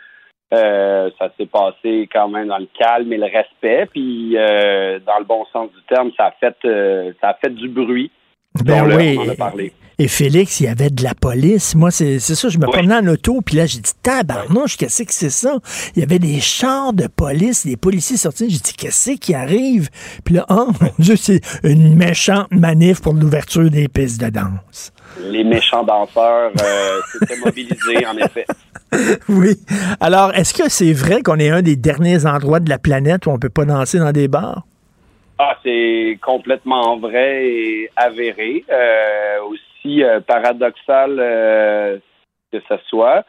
Euh, 0.52 1.10
ça 1.18 1.30
s'est 1.36 1.46
passé 1.46 2.08
quand 2.12 2.28
même 2.28 2.48
dans 2.48 2.58
le 2.58 2.68
calme 2.78 3.12
et 3.12 3.16
le 3.16 3.24
respect, 3.24 3.88
puis 3.90 4.36
euh, 4.36 5.00
dans 5.04 5.18
le 5.18 5.24
bon 5.24 5.44
sens 5.52 5.70
du 5.70 5.82
terme, 5.88 6.10
ça 6.16 6.26
a 6.26 6.30
fait 6.32 6.56
euh, 6.64 7.12
ça 7.20 7.30
a 7.30 7.34
fait 7.34 7.50
du 7.50 7.68
bruit. 7.68 8.10
Ben 8.62 8.84
oui. 8.86 9.16
on 9.18 9.22
en 9.22 9.28
a 9.30 9.34
parlé. 9.34 9.72
Et 9.98 10.06
Félix, 10.06 10.60
il 10.60 10.64
y 10.64 10.68
avait 10.68 10.90
de 10.90 11.02
la 11.02 11.14
police. 11.14 11.74
Moi, 11.74 11.90
c'est 11.90 12.18
c'est 12.18 12.34
ça, 12.34 12.48
je 12.48 12.58
me 12.58 12.66
promenais 12.66 12.96
en 12.96 13.06
auto, 13.08 13.40
puis 13.40 13.56
là, 13.56 13.66
j'ai 13.66 13.80
dit, 13.80 13.92
tabarnouche, 14.02 14.76
qu'est-ce 14.76 15.02
que 15.02 15.12
c'est 15.12 15.30
ça? 15.30 15.56
Il 15.96 16.00
y 16.00 16.02
avait 16.02 16.18
des 16.18 16.40
chars 16.40 16.92
de 16.92 17.08
police, 17.08 17.66
des 17.66 17.76
policiers 17.76 18.16
sortis. 18.16 18.50
J'ai 18.50 18.58
dit, 18.58 18.74
qu'est-ce 18.74 19.12
qui 19.12 19.34
arrive? 19.34 19.88
Puis 20.24 20.34
là, 20.34 20.46
oh 20.50 20.68
mon 20.80 20.90
Dieu, 20.98 21.16
c'est 21.16 21.40
une 21.64 21.96
méchante 21.96 22.52
manif 22.52 23.00
pour 23.00 23.14
l'ouverture 23.14 23.70
des 23.70 23.88
pistes 23.88 24.20
de 24.20 24.30
danse. 24.30 24.92
Les 25.20 25.42
méchants 25.42 25.84
danseurs 25.84 26.52
s'étaient 27.12 27.38
mobilisés, 27.44 28.06
en 28.06 28.16
effet. 28.18 28.46
Oui. 29.28 29.56
Alors, 30.00 30.32
est-ce 30.34 30.54
que 30.54 30.68
c'est 30.68 30.92
vrai 30.92 31.22
qu'on 31.22 31.38
est 31.38 31.50
un 31.50 31.62
des 31.62 31.76
derniers 31.76 32.26
endroits 32.26 32.60
de 32.60 32.68
la 32.68 32.78
planète 32.78 33.26
où 33.26 33.30
on 33.30 33.38
peut 33.38 33.48
pas 33.48 33.64
danser 33.64 33.98
dans 33.98 34.12
des 34.12 34.28
bars? 34.28 34.62
Ah, 35.38 35.56
c'est 35.64 36.18
complètement 36.22 36.96
vrai 36.98 37.46
et 37.46 37.90
avéré. 37.96 38.64
Euh, 38.70 39.38
aussi 39.48 40.02
euh, 40.02 40.20
paradoxal 40.20 41.16
euh, 41.18 41.98
que 42.52 42.58
ce 42.68 42.74
soit. 42.88 43.24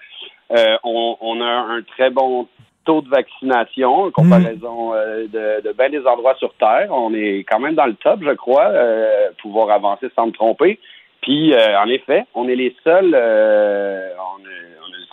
On, 0.84 1.18
on 1.20 1.42
a 1.42 1.46
un 1.46 1.82
très 1.82 2.12
bon 2.12 2.48
taux 2.86 3.02
de 3.02 3.10
vaccination 3.10 4.04
en 4.04 4.12
comparaison 4.12 4.94
euh, 4.94 5.26
de, 5.28 5.68
de 5.68 5.74
bien 5.74 5.90
des 5.90 6.06
endroits 6.06 6.36
sur 6.36 6.54
Terre. 6.54 6.88
On 6.92 7.14
est 7.16 7.40
quand 7.50 7.60
même 7.60 7.74
dans 7.74 7.88
le 7.88 7.96
top, 7.96 8.20
je 8.24 8.34
crois, 8.34 8.68
euh, 8.68 9.30
pouvoir 9.42 9.72
avancer 9.72 10.08
sans 10.16 10.28
me 10.28 10.32
tromper. 10.32 10.80
Puis, 11.22 11.56
en 11.56 11.88
effet, 11.88 12.26
on 12.36 12.48
est 12.48 12.56
les 12.56 12.76
seuls, 12.84 13.16
on, 13.16 14.38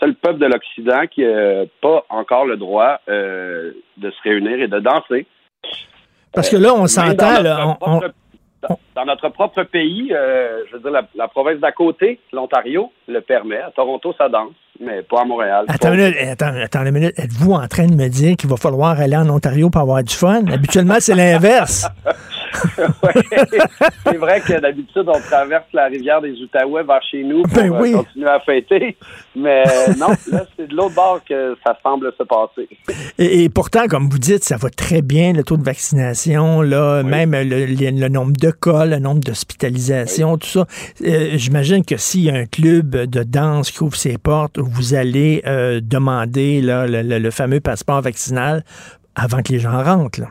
seul 0.03 0.15
peuple 0.17 0.39
de 0.39 0.47
l'Occident 0.47 1.07
qui 1.07 1.23
n'a 1.25 1.65
pas 1.81 2.05
encore 2.09 2.45
le 2.47 2.57
droit 2.57 2.99
euh, 3.09 3.73
de 3.99 4.11
se 4.11 4.21
réunir 4.23 4.61
et 4.61 4.69
de 4.69 4.81
danser. 4.81 5.27
Parce 6.33 6.51
que 6.51 6.57
là, 6.57 6.75
on 6.75 6.87
s'entend, 6.87 7.43
dans 7.43 7.79
on- 7.81 8.01
dans, 8.69 8.79
dans 8.95 9.05
notre 9.05 9.29
propre 9.29 9.65
pays, 9.65 10.13
euh, 10.13 10.65
je 10.69 10.75
veux 10.75 10.81
dire, 10.81 10.91
la, 10.93 11.03
la 11.17 11.29
province 11.29 11.59
d'à 11.59 11.73
côté, 11.73 12.21
l'Ontario, 12.33 12.93
le 13.09 13.21
permet. 13.21 13.59
À 13.59 13.71
Toronto, 13.73 14.15
ça 14.17 14.29
danse, 14.29 14.53
mais 14.81 15.03
pas 15.03 15.21
à 15.23 15.25
Montréal. 15.25 15.65
Attends 15.69 15.93
une 15.93 16.01
minute, 16.01 16.17
attends, 16.31 16.53
attends 16.63 16.85
une 16.85 16.91
minute. 16.93 17.13
Êtes-vous 17.19 17.53
en 17.53 17.67
train 17.69 17.87
de 17.87 17.95
me 17.95 18.09
dire 18.09 18.37
qu'il 18.37 18.49
va 18.51 18.57
falloir 18.57 18.99
aller 19.01 19.17
en 19.17 19.29
Ontario 19.31 19.71
pour 19.71 19.81
avoir 19.81 20.03
du 20.03 20.15
fun? 20.15 20.45
Habituellement, 20.47 20.97
c'est 20.99 21.15
l'inverse. 21.15 21.87
c'est 24.05 24.17
vrai 24.19 24.41
que 24.41 24.61
d'habitude, 24.61 25.05
on 25.07 25.21
traverse 25.21 25.65
la 25.73 25.87
rivière 25.87 26.21
des 26.21 26.33
Outaouais 26.43 26.83
vers 26.85 27.01
chez 27.11 27.23
nous 27.25 27.43
pour 27.43 27.53
Ben 27.55 27.73
euh, 27.73 27.81
oui. 27.81 27.93
continuer 27.93 28.29
à 28.29 28.41
fêter. 28.41 28.97
Mais 29.35 29.63
euh, 29.67 29.95
non, 29.99 30.09
là, 30.31 30.45
c'est 30.57 30.69
de 30.69 30.75
l'autre 30.77 30.95
bord 30.95 31.21
que 31.27 31.57
ça 31.65 31.77
semble 31.83 32.13
se 32.19 32.23
passer. 32.25 32.69
Et, 33.19 33.45
et 33.45 33.49
pourtant, 33.49 33.87
comme 33.89 34.09
vous 34.09 34.19
dites, 34.19 34.45
ça 34.45 34.57
va 34.57 34.69
très 34.71 35.01
bien, 35.03 35.33
le 35.33 35.43
taux 35.45 35.57
de 35.57 35.65
vaccination, 35.65 36.61
là, 36.61 37.03
même 37.03 37.33
le, 37.33 37.45
le- 37.67 37.73
le 38.03 38.09
nombre 38.09 38.33
de 38.39 38.51
cas, 38.51 38.85
le 38.85 38.99
nombre 38.99 39.21
d'hospitalisations, 39.21 40.37
tout 40.39 40.49
ça. 40.49 40.67
Euh, 41.05 41.31
J'imagine 41.35 41.85
que 41.85 41.97
s'il 41.97 42.23
y 42.25 42.31
a 42.31 42.35
un 42.35 42.47
club 42.47 42.91
de 42.91 43.23
danse 43.23 43.71
qui 43.71 43.83
ouvre 43.83 43.97
ses 43.97 44.19
portes, 44.19 44.59
vous 44.63 44.95
allez 44.95 45.43
euh, 45.47 45.81
demander 45.83 46.61
là, 46.61 46.87
le, 46.87 47.03
le- 47.03 47.19
le 47.19 47.31
fameux 47.31 47.61
passeport 47.61 48.01
vaccinal 48.03 48.63
avant 49.15 49.43
que 49.43 49.53
les 49.53 49.59
gens 49.59 49.83
rentrent. 49.83 50.21
là. 50.21 50.29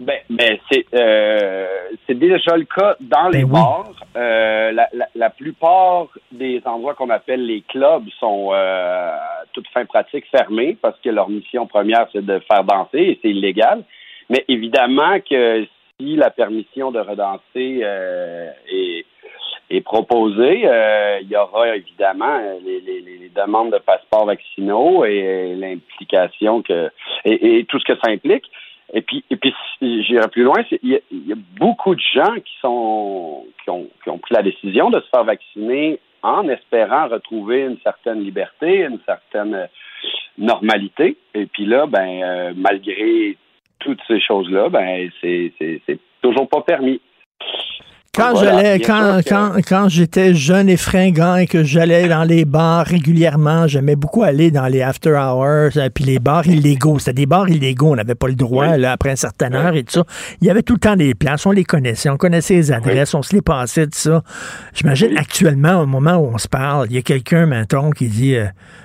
Ben, 0.00 0.18
ben 0.30 0.58
c'est 0.70 0.84
euh, 0.94 1.66
c'est 2.06 2.18
déjà 2.18 2.56
le 2.56 2.64
cas 2.64 2.96
dans 3.00 3.28
les 3.28 3.44
Ben 3.44 3.44
oui. 3.44 3.52
bars. 3.52 3.92
Euh, 4.16 4.72
la, 4.72 4.88
la, 4.92 5.06
la 5.14 5.30
plupart 5.30 6.08
des 6.32 6.60
endroits 6.64 6.94
qu'on 6.94 7.08
appelle 7.10 7.46
les 7.46 7.62
clubs 7.62 8.04
sont 8.18 8.50
euh, 8.52 9.12
toute 9.52 9.68
fin 9.68 9.84
pratique 9.84 10.24
fermés 10.30 10.76
parce 10.82 10.98
que 11.04 11.08
leur 11.10 11.28
mission 11.28 11.66
première 11.68 12.06
c'est 12.12 12.24
de 12.26 12.40
faire 12.50 12.64
danser 12.64 12.98
et 12.98 13.18
c'est 13.22 13.30
illégal. 13.30 13.84
Mais 14.28 14.44
évidemment 14.48 15.20
que 15.20 15.64
si 16.00 16.16
la 16.16 16.30
permission 16.30 16.90
de 16.90 16.98
redanser 16.98 17.84
est, 17.84 19.04
est 19.70 19.80
proposée, 19.80 20.62
euh, 20.66 21.18
il 21.22 21.28
y 21.28 21.36
aura 21.36 21.76
évidemment 21.76 22.38
les, 22.64 22.80
les- 22.80 23.00
les- 23.00 23.18
les 23.18 23.28
demandes 23.30 23.72
de 23.72 23.78
passeports 23.78 24.26
vaccinaux 24.26 25.04
et 25.04 25.54
l'implication 25.56 26.62
que 26.62 26.90
et, 27.24 27.58
et 27.58 27.64
tout 27.64 27.78
ce 27.78 27.84
que 27.84 27.98
ça 28.02 28.10
implique. 28.10 28.44
Et 28.94 29.00
puis, 29.00 29.24
et 29.30 29.36
puis 29.36 29.54
j'irai 29.80 30.28
plus 30.28 30.42
loin, 30.42 30.62
il 30.82 30.90
y, 30.90 30.96
a, 30.96 30.98
il 31.10 31.26
y 31.26 31.32
a 31.32 31.36
beaucoup 31.58 31.94
de 31.94 32.00
gens 32.14 32.34
qui 32.44 32.52
sont 32.60 33.46
qui 33.64 33.70
ont, 33.70 33.88
qui 34.02 34.10
ont 34.10 34.18
pris 34.18 34.34
la 34.34 34.42
décision 34.42 34.90
de 34.90 35.00
se 35.00 35.08
faire 35.08 35.24
vacciner 35.24 35.98
en 36.22 36.46
espérant 36.48 37.08
retrouver 37.08 37.62
une 37.62 37.78
certaine 37.82 38.22
liberté, 38.22 38.80
une 38.84 39.00
certaine 39.06 39.54
euh, 39.54 39.66
normalité. 40.36 41.16
Et 41.34 41.46
puis 41.46 41.64
là, 41.64 41.86
ben 41.86 42.22
euh, 42.22 42.52
malgré 42.54 43.36
toutes 43.78 44.00
ces 44.06 44.20
choses-là, 44.20 44.68
ben 44.68 45.08
c'est 45.22 45.52
toujours 46.20 46.48
pas 46.48 46.60
permis. 46.60 47.00
Quand 48.14 48.34
Voilà, 48.34 48.78
quand, 48.78 49.20
quand, 49.26 49.52
quand 49.66 49.88
j'étais 49.88 50.34
jeune 50.34 50.68
et 50.68 50.76
fringant 50.76 51.36
et 51.36 51.46
que 51.46 51.64
j'allais 51.64 52.08
dans 52.08 52.24
les 52.24 52.44
bars 52.44 52.84
régulièrement, 52.84 53.66
j'aimais 53.66 53.96
beaucoup 53.96 54.22
aller 54.22 54.50
dans 54.50 54.66
les 54.66 54.82
after 54.82 55.12
hours, 55.12 55.78
euh, 55.78 55.88
puis 55.88 56.04
les 56.04 56.18
bars 56.18 56.46
illégaux. 56.46 56.98
C'était 56.98 57.14
des 57.14 57.24
bars 57.24 57.48
illégaux, 57.48 57.92
on 57.92 57.96
n'avait 57.96 58.14
pas 58.14 58.28
le 58.28 58.34
droit, 58.34 58.76
là, 58.76 58.92
après 58.92 59.12
un 59.12 59.16
certain 59.16 59.54
heure 59.54 59.74
et 59.74 59.82
tout 59.82 59.92
ça. 59.92 60.04
Il 60.42 60.46
y 60.46 60.50
avait 60.50 60.62
tout 60.62 60.74
le 60.74 60.80
temps 60.80 60.94
des 60.94 61.14
places, 61.14 61.46
on 61.46 61.52
les 61.52 61.64
connaissait, 61.64 62.10
on 62.10 62.18
connaissait 62.18 62.52
les 62.52 62.70
adresses, 62.70 63.14
on 63.14 63.22
se 63.22 63.34
les 63.34 63.40
passait, 63.40 63.86
tout 63.86 63.98
ça. 63.98 64.22
J'imagine 64.74 65.16
actuellement, 65.16 65.80
au 65.80 65.86
moment 65.86 66.16
où 66.16 66.34
on 66.34 66.36
se 66.36 66.48
parle, 66.48 66.88
il 66.90 66.96
y 66.96 66.98
a 66.98 67.02
quelqu'un, 67.02 67.46
maintenant, 67.46 67.92
qui 67.92 68.08
dit, 68.08 68.36
euh, 68.36 68.44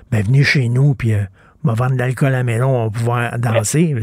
ben, 0.10 0.24
venez 0.24 0.44
chez 0.44 0.70
nous, 0.70 0.96
puis 0.96 1.14
euh, 1.14 1.24
on 1.66 1.68
va 1.68 1.74
vendre 1.74 1.96
de 1.96 2.00
l'alcool 2.00 2.30
à 2.30 2.38
la 2.38 2.44
maison, 2.44 2.70
on 2.70 2.84
va 2.86 2.90
pouvoir 2.92 3.40
danser. 3.40 3.94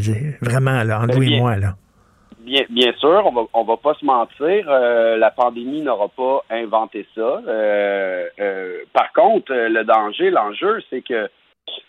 Vraiment, 0.42 0.82
là, 0.82 1.00
entre 1.00 1.14
vous 1.14 1.22
et 1.22 1.38
moi, 1.38 1.56
là. 1.56 1.76
Bien, 2.44 2.64
bien 2.68 2.92
sûr, 2.98 3.22
on 3.24 3.32
va, 3.32 3.42
on 3.54 3.64
va 3.64 3.78
pas 3.78 3.94
se 3.94 4.04
mentir, 4.04 4.66
euh, 4.68 5.16
la 5.16 5.30
pandémie 5.30 5.80
n'aura 5.80 6.08
pas 6.08 6.44
inventé 6.50 7.06
ça. 7.14 7.40
Euh, 7.48 8.28
euh, 8.38 8.82
par 8.92 9.10
contre, 9.14 9.50
le 9.54 9.82
danger, 9.84 10.28
l'enjeu, 10.28 10.82
c'est 10.90 11.00
que 11.00 11.30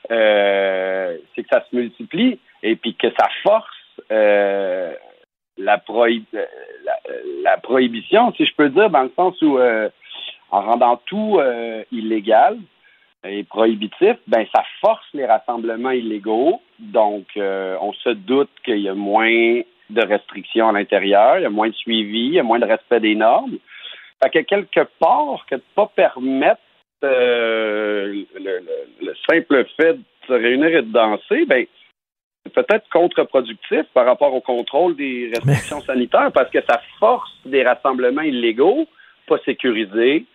c'est 0.08 1.44
que 1.44 1.50
ça 1.52 1.62
se 1.70 1.76
multiplie 1.76 2.40
et 2.64 2.78
puis 2.78 2.96
que 2.96 3.08
ça 3.20 3.28
force 3.44 4.00
la, 4.10 5.78
prohi- 5.80 6.24
la, 6.32 6.98
la 7.44 7.58
prohibition, 7.58 8.34
si 8.38 8.46
je 8.46 8.56
peux 8.56 8.70
dire, 8.70 8.90
dans 8.90 9.04
le 9.04 9.12
sens 9.18 9.36
où 9.42 9.60
en 9.60 10.62
rendant 10.62 11.02
tout 11.06 11.38
illégal 11.92 12.58
et 13.28 13.44
prohibitif, 13.44 14.16
ben 14.28 14.46
ça 14.56 14.64
force 14.80 15.06
les 15.14 15.26
rassemblements 15.26 15.92
illégaux. 15.92 16.62
Donc, 16.80 17.26
on 17.36 17.92
se 17.94 18.10
doute 18.10 18.52
qu'il 18.64 18.80
y 18.80 18.88
a 18.88 18.96
moins 18.96 19.60
de 19.90 20.02
restrictions 20.02 20.70
à 20.70 20.72
l'intérieur, 20.72 21.38
il 21.40 21.44
y 21.44 21.46
a 21.46 21.50
moins 21.50 21.70
de 21.70 21.76
suivi, 21.76 22.28
il 22.28 22.34
y 22.34 22.40
a 22.40 22.44
moins 22.44 22.60
de 22.60 22.66
respect 22.66 23.00
des 23.00 23.16
normes. 23.16 23.58
Fait 24.24 24.30
que 24.30 24.40
quelque 24.40 24.88
part, 25.00 25.46
que 25.50 25.56
de 25.56 25.64
pas 25.76 25.92
permettre 25.96 26.62
euh, 27.04 28.24
le, 28.36 28.42
le- 28.60 29.06
le 29.08 29.14
simple 29.30 29.66
fait 29.78 29.94
de 29.94 30.04
se 30.28 30.34
réunir 30.34 30.68
et 30.78 30.82
de 30.82 30.92
danser, 30.92 31.46
ben 31.46 31.66
c'est 32.44 32.54
peut-être 32.54 32.88
contre-productif 32.90 33.84
par 33.94 34.06
rapport 34.06 34.34
au 34.34 34.42
contrôle 34.42 34.96
des 34.96 35.32
restrictions 35.34 35.82
sanitaires 35.82 36.32
parce 36.32 36.50
que 36.52 36.62
ça 36.62 36.82
force 37.00 37.32
des 37.46 37.64
rassemblements 37.64 38.22
illégaux, 38.22 38.88
pas 39.28 39.40
sécurisés, 39.46 40.26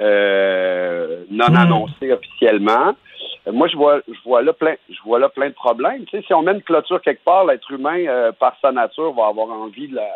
euh, 0.00 1.24
non 1.30 1.46
annoncés 1.46 2.12
officiellement. 2.12 2.94
Euh, 3.46 3.52
Moi, 3.52 3.68
je 3.68 3.76
vois, 3.76 4.00
je 4.08 4.18
vois 4.24 4.42
là 4.42 4.52
plein, 4.52 4.74
je 4.88 5.00
vois 5.04 5.18
là 5.18 5.28
plein 5.28 5.48
de 5.48 5.54
problèmes. 5.54 6.04
Tu 6.06 6.18
sais, 6.18 6.24
si 6.26 6.34
on 6.34 6.42
met 6.42 6.52
une 6.52 6.62
clôture 6.62 7.00
quelque 7.02 7.24
part, 7.24 7.44
l'être 7.44 7.70
humain, 7.70 8.04
euh, 8.06 8.32
par 8.32 8.56
sa 8.60 8.72
nature, 8.72 9.12
va 9.12 9.26
avoir 9.26 9.50
envie 9.50 9.88
de 9.88 9.96
la, 9.96 10.10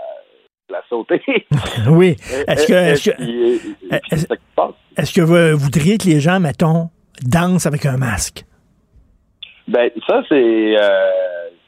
de 0.69 0.73
la 0.75 0.83
sauter. 0.89 1.23
Oui. 1.89 2.17
Est-ce 2.49 2.67
que, 2.67 2.73
est-ce 2.73 3.11
que, 3.11 5.01
est-ce 5.01 5.21
vous 5.21 5.59
voudriez 5.59 5.99
que 5.99 6.07
les 6.07 6.21
gens, 6.21 6.41
mettons, 6.41 6.91
dansent 7.23 7.67
avec 7.67 7.87
un 7.87 7.97
masque? 7.97 8.45
Ben, 9.69 9.91
ça, 10.07 10.23
c'est 10.29 10.77
euh, 10.81 11.11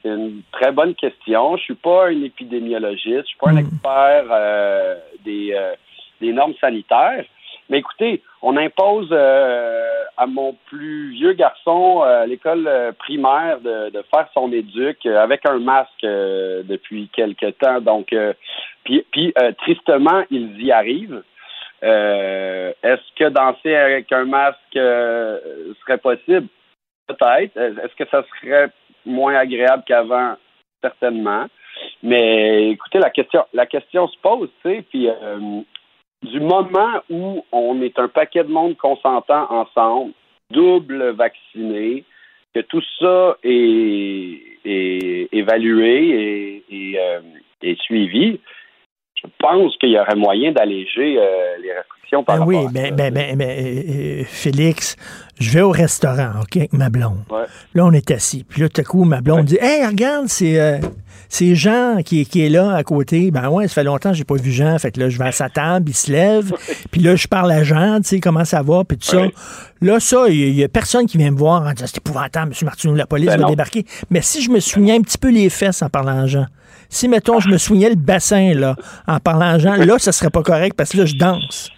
c'est 0.02 0.08
une 0.08 0.42
très 0.52 0.72
bonne 0.72 0.94
question. 0.94 1.56
Je 1.56 1.62
suis 1.62 1.74
pas 1.74 2.08
un 2.08 2.22
épidémiologiste, 2.22 3.22
je 3.22 3.26
suis 3.26 3.38
pas 3.38 3.50
un 3.50 3.56
expert 3.58 4.24
euh, 4.30 4.96
des, 5.24 5.52
euh, 5.52 5.74
des 6.20 6.32
normes 6.32 6.54
sanitaires. 6.60 7.24
Mais 7.70 7.78
écoutez, 7.78 8.22
on 8.42 8.56
impose 8.56 9.08
euh, 9.12 10.02
à 10.16 10.26
mon 10.26 10.54
plus 10.66 11.12
vieux 11.12 11.32
garçon 11.32 12.02
euh, 12.02 12.24
à 12.24 12.26
l'école 12.26 12.66
euh, 12.66 12.92
primaire 12.92 13.60
de, 13.60 13.90
de 13.90 14.04
faire 14.12 14.28
son 14.34 14.52
éduc 14.52 14.98
euh, 15.06 15.22
avec 15.22 15.48
un 15.48 15.60
masque 15.60 16.04
euh, 16.04 16.62
depuis 16.64 17.08
quelque 17.14 17.50
temps. 17.52 17.80
Donc, 17.80 18.12
euh, 18.12 18.34
puis, 18.84 19.06
puis 19.12 19.32
tristement, 19.58 20.24
ils 20.30 20.60
y 20.60 20.72
arrivent. 20.72 21.22
Est-ce 21.82 23.14
que 23.16 23.28
danser 23.30 23.74
avec 23.74 24.12
un 24.12 24.26
masque 24.26 24.58
serait 24.74 25.98
possible? 26.02 26.48
Peut-être. 27.06 27.56
Est-ce 27.56 27.94
que 27.96 28.08
ça 28.10 28.22
serait 28.42 28.68
moins 29.06 29.34
agréable 29.36 29.84
qu'avant? 29.86 30.34
Certainement. 30.82 31.46
Mais 32.02 32.70
écoutez, 32.70 32.98
la 32.98 33.10
question, 33.10 33.44
la 33.52 33.66
question 33.66 34.08
se 34.08 34.18
pose, 34.18 34.50
tu 34.62 34.70
sais, 34.70 34.82
puis 34.90 35.08
euh, 35.08 35.60
du 36.22 36.40
moment 36.40 37.02
où 37.08 37.44
on 37.52 37.80
est 37.82 37.98
un 37.98 38.08
paquet 38.08 38.44
de 38.44 38.50
monde 38.50 38.76
consentant 38.76 39.50
ensemble, 39.50 40.12
double 40.50 41.10
vacciné, 41.10 42.04
que 42.54 42.60
tout 42.60 42.82
ça 42.98 43.36
est, 43.42 44.58
évalué 45.32 46.62
et, 46.70 46.98
euh, 46.98 47.20
et 47.62 47.76
suivi, 47.76 48.40
je 49.22 49.28
pense 49.38 49.76
qu'il 49.78 49.90
y 49.90 49.98
aurait 49.98 50.16
moyen 50.16 50.52
d'alléger 50.52 51.18
euh, 51.18 51.56
les 51.62 51.72
restrictions 51.72 52.24
par 52.24 52.36
Ben 52.36 52.40
rapport 52.40 52.48
oui, 52.48 52.66
à 52.66 52.70
ben, 52.70 52.94
ben, 52.94 53.12
ben, 53.12 53.36
ben, 53.36 53.48
euh, 53.48 54.22
Félix, 54.24 54.96
je 55.38 55.50
vais 55.50 55.60
au 55.60 55.70
restaurant, 55.70 56.40
OK, 56.42 56.56
avec 56.56 56.72
ma 56.72 56.88
blonde. 56.88 57.24
Là, 57.74 57.84
on 57.84 57.92
est 57.92 58.10
assis. 58.10 58.44
Puis 58.48 58.62
là, 58.62 58.68
tout 58.68 58.80
à 58.80 58.84
coup, 58.84 59.04
ma 59.04 59.20
blonde 59.20 59.44
dit 59.44 59.58
Hey, 59.60 59.86
regarde, 59.86 60.28
c'est 60.28 60.58
euh, 60.58 60.78
c'est 61.28 61.54
Jean 61.54 62.02
qui, 62.02 62.24
qui 62.26 62.44
est 62.44 62.48
là 62.48 62.74
à 62.74 62.82
côté. 62.82 63.30
Ben 63.30 63.48
ouais, 63.48 63.68
ça 63.68 63.74
fait 63.74 63.84
longtemps 63.84 64.10
que 64.10 64.16
j'ai 64.16 64.24
pas 64.24 64.36
vu 64.36 64.50
Jean. 64.50 64.78
Fait 64.78 64.90
que 64.90 65.00
là, 65.00 65.08
je 65.08 65.18
vais 65.18 65.26
à 65.26 65.32
sa 65.32 65.48
table, 65.48 65.90
il 65.90 65.94
se 65.94 66.10
lève. 66.10 66.52
Puis 66.90 67.00
là, 67.00 67.14
je 67.14 67.28
parle 67.28 67.52
à 67.52 67.62
Jean, 67.62 68.00
tu 68.00 68.08
sais, 68.08 68.20
comment 68.20 68.44
ça 68.44 68.62
va, 68.62 68.84
puis 68.84 68.96
tout 68.96 69.06
ça. 69.06 69.26
Là, 69.82 70.00
ça, 70.00 70.28
il 70.28 70.54
y, 70.54 70.64
a 70.64 70.68
personne 70.68 71.06
qui 71.06 71.18
vient 71.18 71.30
me 71.30 71.38
voir 71.38 71.62
en 71.62 71.72
disant 71.72 71.86
C'est 71.86 71.98
épouvantable, 71.98 72.52
M. 72.52 72.64
Martineau, 72.64 72.94
la 72.94 73.06
police 73.06 73.28
Ben 73.28 73.40
va 73.40 73.48
débarquer. 73.48 73.84
Mais 74.10 74.22
si 74.22 74.42
je 74.42 74.50
me 74.50 74.60
souviens 74.60 74.96
un 74.96 75.02
petit 75.02 75.18
peu 75.18 75.30
les 75.30 75.48
fesses 75.50 75.82
en 75.82 75.88
parlant 75.88 76.22
à 76.22 76.26
Jean, 76.26 76.46
si, 76.90 77.08
mettons, 77.08 77.40
je 77.40 77.48
me 77.48 77.56
souviens 77.56 77.88
le 77.88 77.94
bassin, 77.94 78.52
là, 78.54 78.74
en 79.06 79.18
parlant 79.20 79.54
à 79.54 79.58
Jean, 79.58 79.76
là, 79.76 79.98
ça 79.98 80.12
serait 80.12 80.30
pas 80.30 80.42
correct 80.42 80.74
parce 80.76 80.90
que 80.90 80.98
là, 80.98 81.06
je 81.06 81.14
danse. 81.16 81.70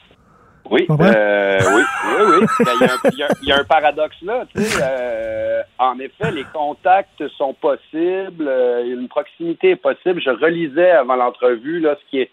Oui, 0.71 0.87
euh, 0.89 1.59
oui, 1.75 1.83
oui, 2.19 2.25
oui. 2.41 2.47
Ben, 2.65 2.73
Il 3.13 3.19
y, 3.19 3.23
a 3.23 3.27
un- 3.27 3.29
y 3.43 3.47
y 3.49 3.53
a 3.53 3.65
paradoxe 3.65 4.17
là. 4.23 4.45
Tu 4.55 4.63
sais, 4.63 4.81
euh, 4.83 5.61
en 5.79 5.99
effet, 5.99 6.31
les 6.31 6.45
contacts 6.45 7.23
sont 7.37 7.53
possibles, 7.53 8.47
euh, 8.49 8.83
une 8.87 9.09
proximité 9.09 9.71
est 9.73 9.77
possible. 9.77 10.23
Je 10.25 10.31
relisais 10.31 10.93
avant 10.93 11.17
l'entrevue 11.17 11.81
là 11.81 11.95
ce 12.01 12.11
qui, 12.11 12.21
est, 12.21 12.31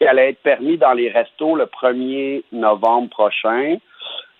qui 0.00 0.06
allait 0.06 0.30
être 0.30 0.42
permis 0.42 0.78
dans 0.78 0.94
les 0.94 1.10
restos 1.10 1.54
le 1.54 1.66
1er 1.66 2.44
novembre 2.52 3.10
prochain. 3.10 3.76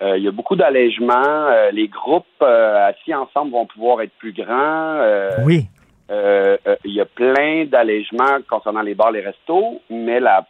Euh, 0.03 0.17
il 0.17 0.25
y 0.25 0.29
a 0.29 0.33
beaucoup 0.33 0.57
d'allègements. 0.57 1.51
Les 1.73 1.89
groupes 1.89 2.43
assis 2.43 3.15
ensemble 3.15 3.53
vont 3.53 3.67
pouvoir 3.67 4.01
être 4.01 4.13
plus 4.19 4.33
grands. 4.33 4.99
Oui. 5.45 5.67
Euh, 6.11 6.57
euh, 6.67 6.77
il 6.85 6.95
y 6.95 7.01
a 7.01 7.07
plein 7.07 7.65
d'allègements 7.65 8.39
concernant 8.49 8.83
les 8.83 8.95
bars, 8.95 9.13
les 9.13 9.21
restos, 9.21 9.81
mais 9.89 10.21
la 10.21 10.47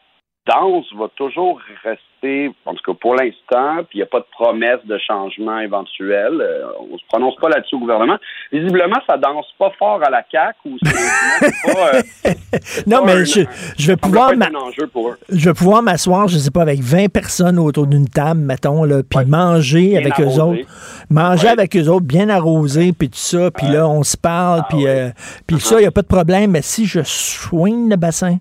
danse 0.47 0.87
va 0.99 1.07
toujours 1.17 1.61
rester, 1.85 2.51
en 2.67 2.75
tout 2.75 2.83
cas 2.93 2.99
pour 3.01 3.15
l'instant, 3.15 3.85
puis 3.89 3.95
il 3.95 3.97
n'y 3.99 4.03
a 4.03 4.07
pas 4.07 4.19
de 4.19 4.27
promesse 4.33 4.81
de 4.87 4.99
changement 4.99 5.61
éventuel. 5.61 6.33
Euh, 6.41 6.65
on 6.93 6.99
se 6.99 7.05
prononce 7.09 7.37
pas 7.37 7.49
là-dessus 7.49 7.77
au 7.77 7.79
gouvernement. 7.79 8.17
Visiblement, 8.53 8.97
ça 9.09 9.17
danse 9.19 9.47
pas 9.57 9.71
fort 9.79 10.01
à 10.05 10.11
la 10.11 10.25
CAQ 10.33 10.59
ou 10.65 10.77
c'est 10.83 11.73
pas, 11.73 11.95
euh, 11.95 12.03
Non, 12.89 12.99
pas 12.99 13.05
mais 13.07 13.13
un- 13.13 13.25
je, 13.25 13.41
je 13.79 13.87
vais 13.87 13.97
pouvoir 13.97 14.35
m'a- 14.37 14.49
pour 14.93 15.15
je 15.29 15.45
vais 15.49 15.55
pouvoir 15.55 15.81
m'asseoir, 15.83 16.27
je 16.27 16.39
sais 16.39 16.51
pas, 16.51 16.63
avec 16.63 16.81
20 16.81 17.09
personnes 17.13 17.59
autour 17.61 17.87
d'une 17.87 18.09
table, 18.09 18.41
mettons, 18.41 18.83
là, 18.83 19.03
puis 19.09 19.25
manger 19.25 19.91
Bien 19.91 20.01
avec 20.01 20.19
eux 20.21 20.41
autres. 20.41 20.67
Manger 21.09 21.49
avec 21.49 21.77
eux 21.77 21.89
autres, 21.89 22.07
bien 22.07 22.29
arrosé, 22.29 22.93
puis 22.93 23.09
tout 23.09 23.17
ça, 23.19 23.51
puis 23.53 23.69
là, 23.69 23.87
on 23.89 24.03
se 24.03 24.17
Ah 24.17 24.21
parle, 24.23 24.63
puis 24.71 24.87
euh, 24.89 25.11
puis 25.47 25.61
ça, 25.61 25.77
il 25.77 25.83
n'y 25.83 25.87
a 25.87 25.93
pas 25.93 26.03
de 26.03 26.07
problème. 26.09 26.51
Mais 26.51 26.63
si 26.63 26.87
je 26.87 27.01
soigne 27.05 27.89
le 27.89 27.97
bassin, 27.97 28.39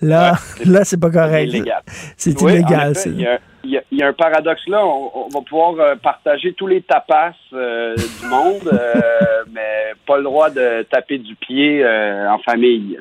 là, 0.00 0.34
là, 0.64 0.84
c'est 0.84 1.00
pas 1.00 1.10
correct. 1.10 1.52
C'est 2.16 2.40
illégal. 2.40 2.92
Oui, 3.06 3.12
Il 3.64 3.70
y, 3.70 3.72
y 3.72 3.76
a- 3.76 3.82
il 3.90 3.98
y 3.98 4.02
a 4.02 4.08
un 4.08 4.12
paradoxe 4.12 4.62
là. 4.68 4.84
On, 4.84 5.10
on 5.14 5.28
va 5.28 5.40
pouvoir 5.46 5.74
euh, 5.78 5.94
partager 5.96 6.52
tous 6.54 6.66
les 6.66 6.82
tapas 6.82 7.32
euh, 7.52 7.94
du 7.96 8.26
monde, 8.28 8.70
euh, 8.72 8.94
mais 9.52 9.92
pas 10.06 10.16
le 10.18 10.24
droit 10.24 10.50
de 10.50 10.82
taper 10.90 11.18
du 11.18 11.34
pied 11.36 11.84
euh, 11.84 12.28
en 12.30 12.38
famille. 12.38 12.98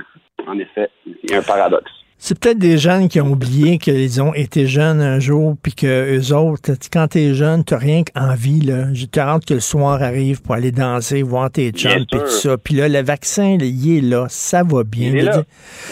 En 0.48 0.58
effet, 0.60 0.90
il 1.06 1.32
y 1.32 1.34
a 1.34 1.40
un 1.40 1.42
paradoxe. 1.42 1.92
C'est 2.20 2.40
peut-être 2.40 2.58
des 2.58 2.80
jeunes 2.80 3.10
qui 3.10 3.22
ont 3.22 3.28
oublié 3.28 3.78
qu'ils 3.78 4.24
ont 4.24 4.34
été 4.34 4.66
jeunes 4.66 5.02
un 5.02 5.20
jour, 5.20 5.56
puis 5.62 5.74
que 5.76 6.18
eux 6.18 6.34
autres, 6.36 6.72
quand 6.92 7.10
t'es 7.10 7.36
jeune, 7.36 7.64
t'as 7.64 7.78
rien 7.78 8.02
qu'envie, 8.04 8.60
là. 8.62 8.86
J'ai 8.92 9.06
hâte 9.20 9.46
que 9.46 9.54
le 9.54 9.60
soir 9.60 10.02
arrive 10.02 10.42
pour 10.42 10.56
aller 10.56 10.72
danser, 10.72 11.22
voir 11.22 11.52
tes 11.52 11.70
chums, 11.70 12.06
puis 12.12 12.20
tout 12.20 12.26
ça. 12.28 12.58
Puis 12.58 12.74
là, 12.74 12.90
le 12.90 13.04
vaccin, 13.04 13.58
il 13.62 13.98
est 13.98 14.02
là, 14.02 14.26
ça 14.30 14.64
va 14.64 14.84
bien. 14.84 15.10
Il 15.10 15.18
est 15.18 15.22
là. 15.22 15.44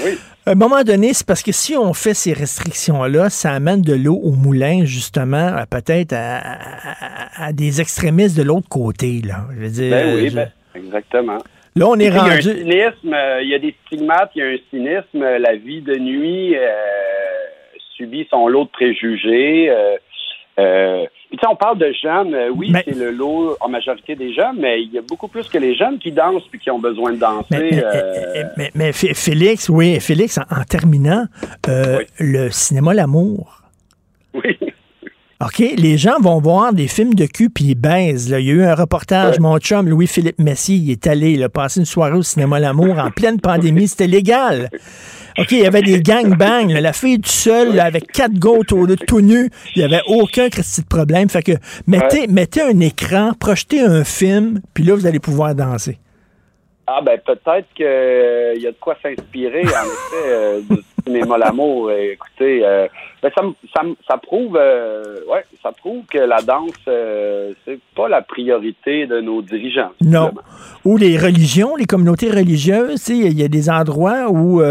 Oui. 0.03 0.17
À 0.47 0.51
un 0.51 0.55
moment 0.55 0.83
donné, 0.83 1.13
c'est 1.13 1.25
parce 1.25 1.41
que 1.41 1.51
si 1.51 1.75
on 1.75 1.93
fait 1.93 2.13
ces 2.13 2.31
restrictions-là, 2.33 3.29
ça 3.31 3.51
amène 3.51 3.81
de 3.81 3.93
l'eau 3.95 4.19
au 4.21 4.31
moulin, 4.31 4.85
justement, 4.85 5.47
à 5.47 5.65
peut-être 5.65 6.13
à, 6.13 6.37
à- 6.37 7.45
à 7.47 7.51
des 7.53 7.81
extrémistes 7.81 8.37
de 8.37 8.43
l'autre 8.43 8.69
côté, 8.69 9.21
là. 9.25 9.45
Je 9.55 9.59
veux 9.63 9.69
dire, 9.69 9.89
Ben 9.91 10.15
oui, 10.15 10.29
je- 10.29 10.35
ben, 10.35 10.49
exactement. 10.75 11.39
Là, 11.75 11.87
on 11.87 11.95
est 11.99 12.05
Il 12.05 12.13
y 12.13 12.17
a 12.17 12.23
un 12.23 12.29
rendu... 12.29 12.41
cynisme, 12.41 13.13
euh, 13.13 13.41
il 13.41 13.49
y 13.49 13.55
a 13.55 13.59
des 13.59 13.75
stigmates, 13.87 14.31
il 14.35 14.39
y 14.39 14.41
a 14.43 14.47
un 14.49 14.57
cynisme. 14.69 15.23
euh, 15.23 15.39
La 15.39 15.55
vie 15.55 15.81
de 15.81 15.95
nuit 15.97 16.55
euh, 16.55 16.69
subit 17.97 18.27
son 18.29 18.47
lot 18.47 18.65
de 18.65 18.69
préjugés. 18.69 19.69
euh, 19.71 19.95
euh, 20.59 21.05
on 21.47 21.55
parle 21.55 21.77
de 21.77 21.91
jeunes. 22.01 22.33
euh, 22.33 22.49
oui, 22.55 22.71
c'est 22.85 22.95
le 22.95 23.11
lot 23.11 23.55
en 23.59 23.69
majorité 23.69 24.15
des 24.15 24.33
jeunes, 24.33 24.57
mais 24.59 24.81
il 24.81 24.91
y 24.93 24.97
a 24.97 25.01
beaucoup 25.01 25.27
plus 25.27 25.47
que 25.47 25.57
les 25.57 25.75
jeunes 25.75 25.99
qui 25.99 26.11
dansent 26.11 26.47
puis 26.49 26.59
qui 26.59 26.71
ont 26.71 26.79
besoin 26.79 27.11
de 27.13 27.17
danser. 27.17 27.45
Mais, 27.51 27.69
mais, 27.71 27.83
euh, 27.83 28.43
mais- 28.57 28.71
mais 28.73 28.91
F- 28.91 29.13
Félix, 29.13 29.69
oui, 29.69 29.99
Félix, 29.99 30.37
en, 30.37 30.41
en 30.49 30.63
terminant, 30.63 31.25
euh, 31.67 31.99
le 32.19 32.49
cinéma 32.51 32.93
L'amour. 32.93 33.61
Oui. 34.33 34.57
OK, 35.43 35.59
les 35.77 35.97
gens 35.97 36.17
vont 36.21 36.39
voir 36.39 36.71
des 36.73 36.87
films 36.87 37.13
de 37.13 37.25
cul 37.25 37.49
puis 37.49 37.65
ils 37.65 37.75
baisent. 37.75 38.31
là. 38.31 38.39
Il 38.39 38.45
y 38.47 38.51
a 38.51 38.53
eu 38.53 38.63
un 38.63 38.73
reportage, 38.73 39.37
mon 39.39 39.57
chum 39.59 39.87
Louis-Philippe 39.89 40.39
Messi, 40.39 40.77
il 40.77 40.91
est 40.91 41.05
allé 41.07 41.35
là, 41.35 41.49
passer 41.49 41.81
une 41.81 41.85
soirée 41.85 42.15
au 42.17 42.23
cinéma 42.23 42.57
L'amour 42.59 42.97
en 42.97 43.11
pleine 43.11 43.39
pandémie, 43.41 43.87
c'était 43.89 44.07
légal. 44.07 44.69
OK, 45.37 45.51
il 45.51 45.59
y 45.59 45.65
avait 45.65 45.81
des 45.81 46.01
gangbangs, 46.01 46.67
la 46.67 46.93
fille 46.93 47.17
toute 47.17 47.27
seule, 47.27 47.75
là, 47.75 47.85
avec 47.85 48.11
quatre 48.11 48.33
gars 48.33 48.51
autour 48.51 48.87
de 48.87 48.95
tout 48.95 49.19
nu, 49.19 49.49
il 49.75 49.79
n'y 49.79 49.83
avait 49.83 50.03
aucun 50.07 50.47
de 50.47 50.87
problème. 50.89 51.27
Fait 51.29 51.43
que 51.43 51.51
mettez, 51.87 52.27
mettez 52.27 52.61
un 52.61 52.79
écran, 52.79 53.33
projetez 53.37 53.81
un 53.81 54.03
film, 54.03 54.61
puis 54.73 54.83
là, 54.85 54.95
vous 54.95 55.05
allez 55.05 55.19
pouvoir 55.19 55.53
danser. 55.53 55.99
Ah 56.87 57.01
ben 57.01 57.19
peut-être 57.19 57.67
qu'il 57.75 58.61
y 58.61 58.67
a 58.67 58.71
de 58.71 58.77
quoi 58.79 58.95
s'inspirer 59.01 59.61
en 59.61 59.63
effet 59.63 60.27
euh, 60.27 60.61
cinéma 61.05 61.37
l'amour. 61.37 61.89
Euh, 61.89 62.13
Écoutez, 62.13 62.65
euh, 62.65 62.87
ben, 63.21 63.31
ça, 63.35 63.41
ça, 63.75 63.81
ça 64.07 64.17
prouve, 64.17 64.57
euh, 64.59 65.17
ouais, 65.31 65.43
ça 65.61 65.71
prouve 65.71 66.03
que 66.05 66.17
la 66.19 66.41
danse 66.41 66.71
euh, 66.87 67.53
c'est 67.65 67.79
pas 67.95 68.07
la 68.09 68.21
priorité 68.21 69.07
de 69.07 69.21
nos 69.21 69.41
dirigeants. 69.41 69.91
Non. 70.01 70.31
Ou 70.83 70.97
les 70.97 71.17
religions, 71.17 71.75
les 71.75 71.85
communautés 71.85 72.29
religieuses, 72.29 73.07
il 73.09 73.39
y 73.39 73.43
a 73.43 73.47
des 73.47 73.69
endroits 73.69 74.29
où 74.29 74.61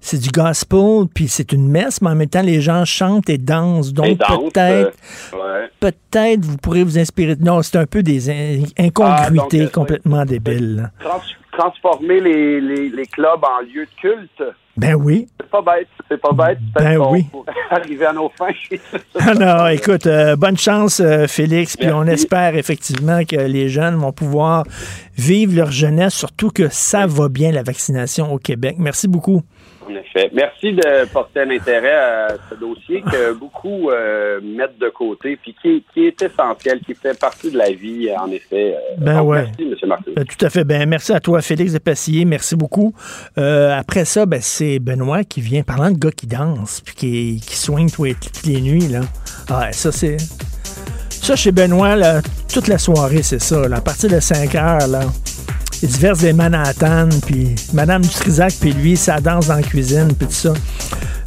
c'est 0.00 0.20
du 0.20 0.30
gospel, 0.30 1.06
puis 1.14 1.28
c'est 1.28 1.52
une 1.52 1.68
messe, 1.68 2.00
mais 2.02 2.10
en 2.10 2.14
même 2.14 2.28
temps, 2.28 2.42
les 2.42 2.60
gens 2.60 2.84
chantent 2.84 3.28
et 3.28 3.38
dansent. 3.38 3.92
Donc, 3.92 4.18
peut-être, 4.18 4.92
ouais. 5.32 5.68
peut-être, 5.80 6.44
vous 6.44 6.56
pourrez 6.58 6.84
vous 6.84 6.98
inspirer. 6.98 7.34
Non, 7.40 7.62
c'est 7.62 7.78
un 7.78 7.86
peu 7.86 8.02
des 8.02 8.30
in- 8.30 8.62
incongruités 8.78 9.60
Ah, 9.60 9.64
donc, 9.64 9.72
complètement 9.72 10.24
débiles. 10.24 10.90
Trans- 11.00 11.20
transformer 11.52 12.20
les, 12.20 12.60
les, 12.60 12.88
les 12.90 13.06
clubs 13.06 13.42
en 13.42 13.62
lieux 13.62 13.86
de 13.86 14.00
culte, 14.00 14.42
Ben 14.76 14.94
oui. 14.94 15.26
c'est 15.40 15.50
pas 15.50 15.62
bête, 15.62 15.88
c'est 16.08 16.20
pas 16.20 16.32
bête. 16.32 16.58
Ben 16.74 16.98
oui. 16.98 17.26
arriver 17.70 18.06
à 18.06 18.12
nos 18.12 18.28
fins. 18.28 18.46
Ah 19.18 19.34
non, 19.34 19.66
écoute, 19.68 20.06
euh, 20.06 20.36
bonne 20.36 20.58
chance, 20.58 21.00
euh, 21.00 21.26
Félix. 21.26 21.76
Puis 21.76 21.90
on 21.90 22.04
espère 22.04 22.54
effectivement 22.56 23.24
que 23.24 23.36
les 23.36 23.68
jeunes 23.68 23.96
vont 23.96 24.12
pouvoir 24.12 24.64
vivre 25.16 25.54
leur 25.56 25.70
jeunesse, 25.70 26.14
surtout 26.14 26.50
que 26.50 26.68
ça 26.68 27.06
va 27.06 27.28
bien, 27.28 27.50
la 27.50 27.62
vaccination 27.62 28.32
au 28.32 28.38
Québec. 28.38 28.76
Merci 28.78 29.08
beaucoup. 29.08 29.42
En 29.88 29.94
effet. 29.94 30.30
Merci 30.34 30.72
de 30.72 31.06
porter 31.12 31.40
un 31.40 31.50
intérêt 31.50 31.94
à 31.94 32.28
ce 32.50 32.54
dossier 32.56 33.02
que 33.02 33.32
beaucoup 33.38 33.90
euh, 33.90 34.40
mettent 34.42 34.78
de 34.78 34.88
côté, 34.88 35.36
puis 35.36 35.54
qui, 35.62 35.84
qui 35.94 36.06
est 36.06 36.20
essentiel, 36.22 36.80
qui 36.80 36.94
fait 36.94 37.18
partie 37.18 37.50
de 37.50 37.56
la 37.58 37.70
vie, 37.70 38.08
en 38.18 38.30
effet. 38.30 38.74
Euh, 38.74 38.94
Ben 38.98 39.18
donc, 39.18 39.28
ouais. 39.30 39.44
Merci, 39.58 39.62
M. 39.82 39.88
Martin. 39.88 40.10
Euh, 40.18 40.24
tout 40.24 40.44
à 40.44 40.50
fait. 40.50 40.64
Ben, 40.64 40.88
merci 40.88 41.12
à 41.12 41.20
toi, 41.20 41.40
Félix 41.42 41.72
de 41.72 41.78
Passillé. 41.78 42.24
Merci 42.24 42.56
beaucoup. 42.56 42.92
Euh, 43.38 43.72
après 43.76 44.04
ça, 44.04 44.26
ben, 44.26 44.40
c'est 44.40 44.78
Benoît 44.78 45.22
qui 45.24 45.40
vient, 45.40 45.62
parlant 45.62 45.90
de 45.90 45.98
gars 45.98 46.10
qui 46.10 46.26
dansent, 46.26 46.80
puis 46.80 46.94
qui, 46.94 47.40
qui 47.46 47.56
swing 47.56 47.90
tous 47.90 48.04
les- 48.04 48.14
toutes 48.14 48.44
les 48.46 48.60
nuits. 48.60 48.88
Là. 48.88 49.00
Ah, 49.48 49.70
ça, 49.72 49.92
c'est. 49.92 50.16
Ça, 51.10 51.34
chez 51.36 51.52
Benoît, 51.52 51.96
là, 51.96 52.20
toute 52.52 52.68
la 52.68 52.78
soirée, 52.78 53.22
c'est 53.22 53.40
ça. 53.40 53.66
Là, 53.68 53.76
à 53.76 53.80
partir 53.80 54.10
de 54.10 54.20
5 54.20 54.54
heures, 54.54 54.86
là, 54.86 55.00
verse 55.82 56.20
des 56.20 56.32
Manhattan, 56.32 57.08
puis 57.26 57.54
Madame 57.72 58.02
Dutrisac, 58.02 58.54
puis 58.60 58.72
lui, 58.72 58.96
ça 58.96 59.20
danse 59.20 59.48
dans 59.48 59.56
la 59.56 59.62
cuisine, 59.62 60.12
puis 60.18 60.26
tout 60.26 60.32
ça. 60.32 60.52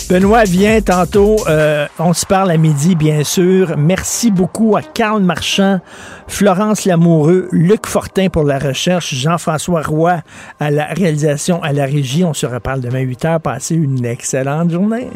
Benoît 0.09 0.43
vient 0.43 0.81
tantôt. 0.81 1.35
euh, 1.47 1.85
on 1.99 2.13
se 2.13 2.25
parle 2.25 2.49
à 2.49 2.57
midi, 2.57 2.95
bien 2.95 3.23
sûr. 3.23 3.77
Merci 3.77 4.31
beaucoup 4.31 4.75
à 4.75 4.81
Carl 4.81 5.21
Marchand, 5.21 5.81
Florence 6.27 6.85
Lamoureux, 6.85 7.47
Luc 7.51 7.85
Fortin 7.85 8.29
pour 8.29 8.43
la 8.43 8.57
recherche, 8.57 9.13
Jean-François 9.13 9.83
Roy 9.83 10.21
à 10.59 10.71
la 10.71 10.85
réalisation, 10.85 11.61
à 11.61 11.73
la 11.73 11.85
régie. 11.85 12.23
On 12.23 12.33
se 12.33 12.47
reparle 12.47 12.81
demain 12.81 13.01
8 13.01 13.25
h. 13.25 13.39
Passez 13.39 13.75
une 13.75 14.03
excellente 14.03 14.71
journée. 14.71 15.09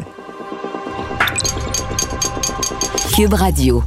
Cube 3.16 3.34
Radio. 3.34 3.82